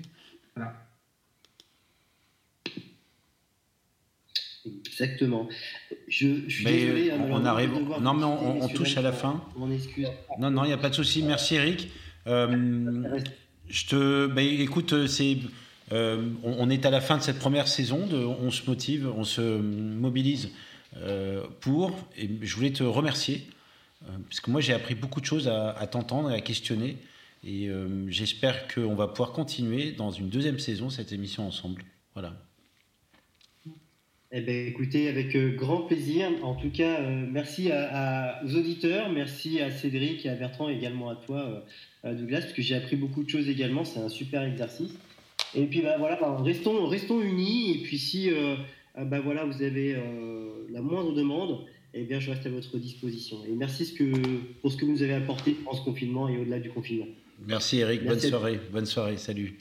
Exactement. 4.65 5.47
Je, 6.07 6.49
suis 6.49 6.65
désolé. 6.65 7.11
Hein, 7.11 7.19
on, 7.29 7.45
arrive. 7.45 7.71
Non, 8.01 8.13
mais 8.13 8.23
on, 8.23 8.67
touche 8.69 8.97
à 8.97 9.01
la 9.01 9.11
fin. 9.11 9.43
Non, 10.39 10.51
non, 10.51 10.63
il 10.63 10.67
n'y 10.67 10.73
a 10.73 10.77
pas 10.77 10.89
de 10.89 10.95
souci. 10.95 11.23
Merci, 11.23 11.55
Eric. 11.55 11.89
Euh, 12.27 13.19
je 13.69 13.85
te. 13.85 14.27
Bah, 14.27 14.41
écoute, 14.41 15.07
c'est. 15.07 15.37
Euh, 15.93 16.31
on, 16.43 16.69
est 16.69 16.85
à 16.85 16.89
la 16.89 16.99
fin 16.99 17.17
de 17.17 17.23
cette 17.23 17.39
première 17.39 17.67
saison. 17.67 18.07
De, 18.07 18.17
on 18.17 18.51
se 18.51 18.67
motive, 18.69 19.09
on 19.15 19.23
se 19.23 19.41
mobilise 19.41 20.49
euh, 20.97 21.45
pour. 21.61 21.95
Et 22.17 22.29
je 22.41 22.55
voulais 22.55 22.73
te 22.73 22.83
remercier 22.83 23.47
parce 24.29 24.39
que 24.39 24.51
moi 24.51 24.61
j'ai 24.61 24.73
appris 24.73 24.95
beaucoup 24.95 25.19
de 25.19 25.25
choses 25.25 25.47
à, 25.47 25.71
à 25.71 25.87
t'entendre 25.87 26.31
et 26.31 26.35
à 26.35 26.41
questionner. 26.41 26.97
Et 27.43 27.69
euh, 27.69 28.09
j'espère 28.09 28.67
qu'on 28.67 28.95
va 28.95 29.07
pouvoir 29.07 29.31
continuer 29.31 29.91
dans 29.91 30.11
une 30.11 30.29
deuxième 30.29 30.59
saison 30.59 30.89
cette 30.89 31.11
émission 31.11 31.47
ensemble. 31.47 31.83
Voilà. 32.13 32.33
Eh 34.31 34.41
bien, 34.41 34.65
écoutez, 34.65 35.07
avec 35.07 35.35
euh, 35.35 35.55
grand 35.55 35.83
plaisir. 35.83 36.29
En 36.43 36.55
tout 36.55 36.69
cas, 36.69 36.99
euh, 36.99 37.25
merci 37.31 37.71
à, 37.71 38.41
aux 38.43 38.55
auditeurs, 38.55 39.09
merci 39.09 39.61
à 39.61 39.71
Cédric 39.71 40.25
et 40.25 40.29
à 40.29 40.35
Bertrand, 40.35 40.67
également 40.67 41.09
à 41.09 41.15
toi, 41.15 41.63
Douglas, 42.03 42.41
parce 42.41 42.53
que 42.53 42.61
j'ai 42.61 42.75
appris 42.75 42.95
beaucoup 42.95 43.23
de 43.23 43.29
choses 43.29 43.47
également. 43.47 43.85
C'est 43.85 43.99
un 43.99 44.09
super 44.09 44.43
exercice. 44.43 44.91
Et 45.55 45.65
puis, 45.65 45.81
bah, 45.81 45.95
voilà, 45.97 46.17
bah, 46.17 46.37
restons, 46.41 46.87
restons 46.87 47.21
unis. 47.21 47.77
Et 47.77 47.83
puis, 47.83 47.97
si 47.97 48.29
bah, 48.97 49.19
voilà, 49.21 49.45
vous 49.45 49.61
avez 49.61 49.95
la 50.69 50.81
moindre 50.81 51.13
demande, 51.13 51.65
eh 51.93 52.03
bien, 52.03 52.19
je 52.19 52.31
reste 52.31 52.45
à 52.45 52.49
votre 52.49 52.77
disposition. 52.77 53.37
Et 53.47 53.53
merci 53.53 53.95
pour 54.61 54.71
ce 54.71 54.75
que 54.75 54.83
vous 54.83 54.91
nous 54.91 55.03
avez 55.03 55.13
apporté 55.13 55.51
pendant 55.51 55.77
ce 55.77 55.83
confinement 55.85 56.27
et 56.27 56.37
au-delà 56.37 56.59
du 56.59 56.69
confinement. 56.69 57.07
Merci 57.45 57.77
Eric, 57.77 58.05
bonne 58.05 58.19
soirée. 58.19 58.59
Bonne 58.71 58.85
soirée, 58.85 59.17
salut. 59.17 59.57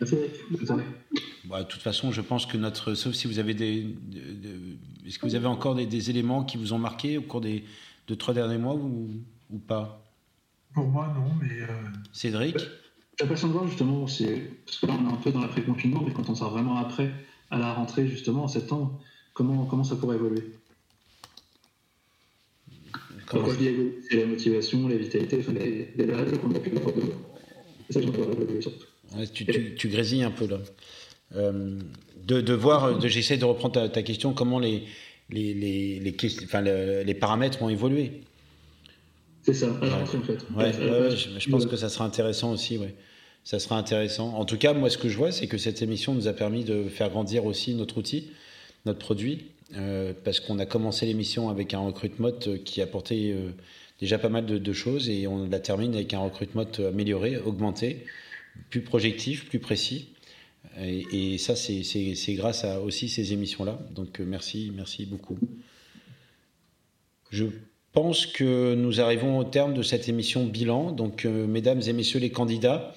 Bah, 1.45 1.63
de 1.63 1.69
toute 1.69 1.83
façon, 1.83 2.11
je 2.11 2.21
pense 2.21 2.47
que 2.47 2.57
notre. 2.57 2.95
Sauf 2.95 3.15
si 3.15 3.27
vous 3.27 3.39
avez 3.39 3.55
des. 3.55 3.95
Est-ce 5.07 5.19
que 5.19 5.27
vous 5.27 5.35
avez 5.35 5.47
encore 5.47 5.75
des, 5.75 6.11
éléments 6.11 6.45
qui 6.45 6.57
vous 6.57 6.73
ont 6.73 6.79
marqué 6.79 7.19
au 7.19 7.23
cours 7.23 7.41
des 7.41 7.65
deux, 8.09 8.17
trois 8.17 8.35
derniers 8.35 8.59
mois 8.59 8.75
ou, 8.75 9.11
ou 9.51 9.59
pas 9.59 10.03
Pour 10.73 10.87
moi, 10.87 11.13
non, 11.15 11.33
mais. 11.41 11.63
Euh, 11.63 11.67
Cédric 12.13 12.59
J'ai 12.59 12.67
l'impression 13.21 13.49
de 13.49 13.53
voir 13.53 13.69
justement, 13.69 14.07
c'est 14.07 14.51
parce 14.65 14.79
que 14.79 14.87
là 14.87 14.95
on 14.99 15.09
est 15.09 15.13
un 15.13 15.17
peu 15.17 15.31
dans 15.31 15.41
l'après-confinement, 15.41 16.03
mais 16.05 16.13
quand 16.13 16.29
on 16.29 16.35
sort 16.35 16.51
vraiment 16.51 16.77
après, 16.77 17.13
à 17.51 17.59
la 17.59 17.73
rentrée 17.73 18.09
justement 18.09 18.45
en 18.45 18.49
septembre, 18.49 18.99
comment, 19.35 19.67
comment 19.67 19.85
ça 19.85 19.97
pourrait 19.97 20.17
évoluer 20.17 20.53
Quand 23.27 23.45
je 23.51 23.57
dis 23.57 23.67
évoluer, 23.67 23.99
c'est 24.09 24.17
la 24.17 24.27
motivation, 24.27 24.89
la 24.89 24.97
vitalité, 24.97 25.39
enfin, 25.41 25.53
les, 25.53 25.93
les 25.97 26.39
qu'on 26.39 26.55
a 26.55 26.59
pu 26.59 26.77
avoir 26.77 26.95
ça 27.91 28.01
que. 28.01 28.07
Ouais, 29.17 29.27
tu, 29.33 29.47
tu, 29.47 29.75
tu, 29.77 29.89
grésilles 29.89 30.25
un 30.25 30.31
peu 30.31 30.47
là. 30.47 30.59
Euh, 31.35 31.79
de, 32.25 32.41
de, 32.41 32.53
voir, 32.53 32.99
de, 32.99 33.09
j'essaie 33.09 33.37
de 33.37 33.45
reprendre 33.45 33.75
ta, 33.75 33.89
ta, 33.89 34.03
question, 34.03 34.33
comment 34.33 34.59
les, 34.59 34.83
les, 35.31 35.55
les, 35.55 36.01
les, 36.01 36.17
enfin, 36.45 36.61
le, 36.61 37.03
les 37.03 37.15
paramètres 37.15 37.59
vont 37.59 37.69
évoluer. 37.69 38.23
C'est 39.43 39.55
ça, 39.55 39.69
à 39.81 39.87
la 39.87 39.97
rentrée 39.97 40.19
en 40.19 40.23
fait. 40.23 40.39
Ouais, 40.57 40.65
ouais, 40.65 41.11
je, 41.11 41.39
je, 41.39 41.51
pense 41.51 41.67
que 41.67 41.77
ça 41.77 41.89
sera 41.89 42.05
intéressant 42.05 42.53
aussi, 42.53 42.79
ouais. 42.79 42.95
Ça 43.45 43.61
sera 43.61 43.79
intéressant. 43.79 44.35
En 44.35 44.45
tout 44.45 44.59
cas, 44.59 44.73
moi, 44.73 44.91
ce 44.91 44.99
que 44.99 45.09
je 45.09 45.17
vois, 45.17 45.31
c'est 45.31 45.47
que 45.47 45.57
cette 45.57 45.81
émission 45.81 46.15
nous 46.15 46.27
a 46.27 46.33
permis 46.33 46.65
de 46.65 46.89
faire 46.89 47.11
grandir 47.11 47.45
aussi 47.47 47.75
notre 47.75 47.99
outil, 47.99 48.33
notre 48.87 48.99
produit, 48.99 49.45
euh, 49.77 50.13
parce 50.25 50.41
qu'on 50.41 50.59
a 50.59 50.67
commencé 50.67 51.07
l'émission 51.07 51.49
avec 51.49 51.73
un 51.73 51.79
recrute 51.79 52.19
mode 52.19 52.63
qui 52.65 52.83
apportait 52.83 53.33
euh, 53.37 53.51
déjà 54.01 54.19
pas 54.19 54.29
mal 54.29 54.47
de, 54.47 54.73
choses 54.73 55.09
et 55.09 55.27
on 55.27 55.49
la 55.49 55.61
termine 55.61 55.95
avec 55.95 56.13
un 56.15 56.19
recrute 56.19 56.55
mode 56.55 56.81
amélioré, 56.81 57.37
augmenté, 57.39 58.05
plus 58.71 58.83
projectif, 58.83 59.49
plus 59.49 59.59
précis. 59.59 60.09
Et, 60.79 61.39
ça, 61.39 61.57
c'est 61.57 62.35
grâce 62.35 62.65
à 62.65 62.81
aussi 62.81 63.09
ces 63.09 63.33
émissions-là. 63.33 63.79
Donc, 63.95 64.21
euh, 64.21 64.25
merci, 64.27 64.73
merci 64.75 65.07
beaucoup. 65.07 65.39
Je 67.31 67.47
pense 67.93 68.27
que 68.27 68.75
nous 68.75 69.01
arrivons 69.01 69.39
au 69.39 69.45
terme 69.45 69.73
de 69.73 69.83
cette 69.83 70.09
émission 70.09 70.45
bilan. 70.45 70.93
Donc, 70.93 71.25
euh, 71.25 71.47
mesdames 71.47 71.81
et 71.87 71.93
messieurs 71.95 72.21
les 72.21 72.31
candidats, 72.31 72.95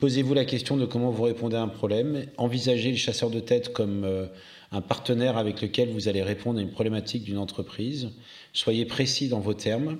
posez-vous 0.00 0.34
la 0.34 0.44
question 0.44 0.76
de 0.76 0.84
comment 0.84 1.10
vous 1.10 1.22
répondez 1.22 1.56
à 1.56 1.62
un 1.62 1.68
problème. 1.68 2.26
Envisagez 2.36 2.90
le 2.90 2.96
chasseur 2.98 3.30
de 3.30 3.40
tête 3.40 3.72
comme 3.72 4.04
euh, 4.04 4.26
un 4.70 4.82
partenaire 4.82 5.38
avec 5.38 5.62
lequel 5.62 5.88
vous 5.88 6.08
allez 6.08 6.22
répondre 6.22 6.58
à 6.58 6.62
une 6.62 6.70
problématique 6.70 7.22
d'une 7.22 7.38
entreprise. 7.38 8.10
Soyez 8.52 8.84
précis 8.84 9.28
dans 9.28 9.40
vos 9.40 9.54
termes 9.54 9.98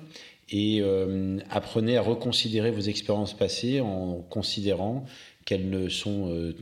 et 0.49 0.79
euh, 0.81 1.39
apprenez 1.49 1.97
à 1.97 2.01
reconsidérer 2.01 2.71
vos 2.71 2.81
expériences 2.81 3.35
passées 3.35 3.81
en 3.81 4.21
considérant 4.29 5.05
qu'elles 5.45 5.69
ne 5.69 5.89
sont 5.89 6.29
euh, 6.29 6.55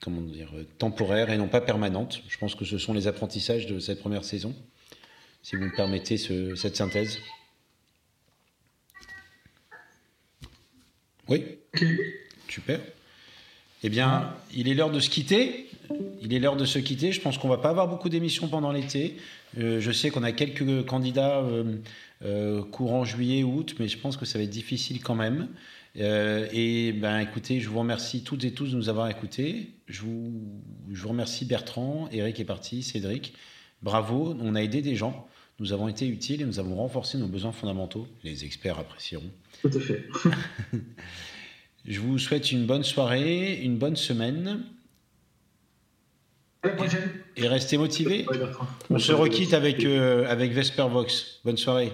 comment 0.00 0.20
dire, 0.20 0.52
temporaires 0.78 1.30
et 1.30 1.38
non 1.38 1.48
pas 1.48 1.60
permanentes. 1.60 2.22
Je 2.28 2.38
pense 2.38 2.54
que 2.54 2.64
ce 2.64 2.78
sont 2.78 2.92
les 2.92 3.06
apprentissages 3.06 3.66
de 3.66 3.78
cette 3.78 4.00
première 4.00 4.24
saison, 4.24 4.54
si 5.42 5.56
vous 5.56 5.64
me 5.64 5.74
permettez 5.74 6.16
ce, 6.16 6.54
cette 6.54 6.76
synthèse. 6.76 7.18
Oui 11.28 11.44
Super. 12.48 12.80
Eh 13.84 13.88
bien, 13.88 14.34
il 14.54 14.68
est 14.68 14.74
l'heure 14.74 14.90
de 14.90 15.00
se 15.00 15.10
quitter. 15.10 15.68
Il 16.20 16.32
est 16.32 16.38
l'heure 16.38 16.56
de 16.56 16.64
se 16.64 16.78
quitter. 16.78 17.12
Je 17.12 17.20
pense 17.20 17.38
qu'on 17.38 17.48
va 17.48 17.58
pas 17.58 17.70
avoir 17.70 17.88
beaucoup 17.88 18.08
d'émissions 18.08 18.48
pendant 18.48 18.70
l'été. 18.70 19.16
Euh, 19.58 19.80
je 19.80 19.90
sais 19.90 20.10
qu'on 20.10 20.22
a 20.22 20.32
quelques 20.32 20.84
candidats 20.86 21.40
euh, 21.40 21.78
courant 22.70 23.04
juillet, 23.04 23.42
août, 23.42 23.74
mais 23.78 23.88
je 23.88 23.98
pense 23.98 24.16
que 24.16 24.24
ça 24.24 24.38
va 24.38 24.44
être 24.44 24.50
difficile 24.50 25.02
quand 25.02 25.14
même. 25.14 25.48
Euh, 25.98 26.48
et 26.52 26.92
ben, 26.92 27.18
écoutez, 27.18 27.60
je 27.60 27.68
vous 27.68 27.78
remercie 27.78 28.24
toutes 28.24 28.44
et 28.44 28.52
tous 28.52 28.70
de 28.70 28.76
nous 28.76 28.88
avoir 28.88 29.08
écoutés. 29.08 29.70
Je 29.86 30.02
vous, 30.02 30.32
je 30.90 31.02
vous 31.02 31.08
remercie 31.08 31.44
Bertrand, 31.44 32.08
Eric 32.12 32.40
est 32.40 32.44
parti, 32.44 32.82
Cédric. 32.82 33.34
Bravo, 33.82 34.36
on 34.40 34.54
a 34.54 34.62
aidé 34.62 34.80
des 34.80 34.96
gens. 34.96 35.28
Nous 35.58 35.72
avons 35.72 35.88
été 35.88 36.06
utiles 36.06 36.40
et 36.40 36.44
nous 36.44 36.58
avons 36.58 36.76
renforcé 36.76 37.18
nos 37.18 37.26
besoins 37.26 37.52
fondamentaux. 37.52 38.06
Les 38.24 38.44
experts 38.44 38.78
apprécieront. 38.78 39.30
Tout 39.60 39.70
à 39.74 39.80
fait. 39.80 40.08
je 41.86 42.00
vous 42.00 42.18
souhaite 42.18 42.50
une 42.50 42.64
bonne 42.64 42.84
soirée, 42.84 43.60
une 43.62 43.76
bonne 43.76 43.96
semaine. 43.96 44.64
À 46.62 46.68
la 46.68 46.74
prochaine. 46.74 47.10
Et 47.36 47.46
restez 47.46 47.76
motivés. 47.76 48.24
On 48.88 48.98
se 48.98 49.12
requitte 49.12 49.52
avec, 49.52 49.84
euh, 49.84 50.26
avec 50.28 50.52
Vespervox. 50.52 51.40
Bonne 51.44 51.58
soirée. 51.58 51.92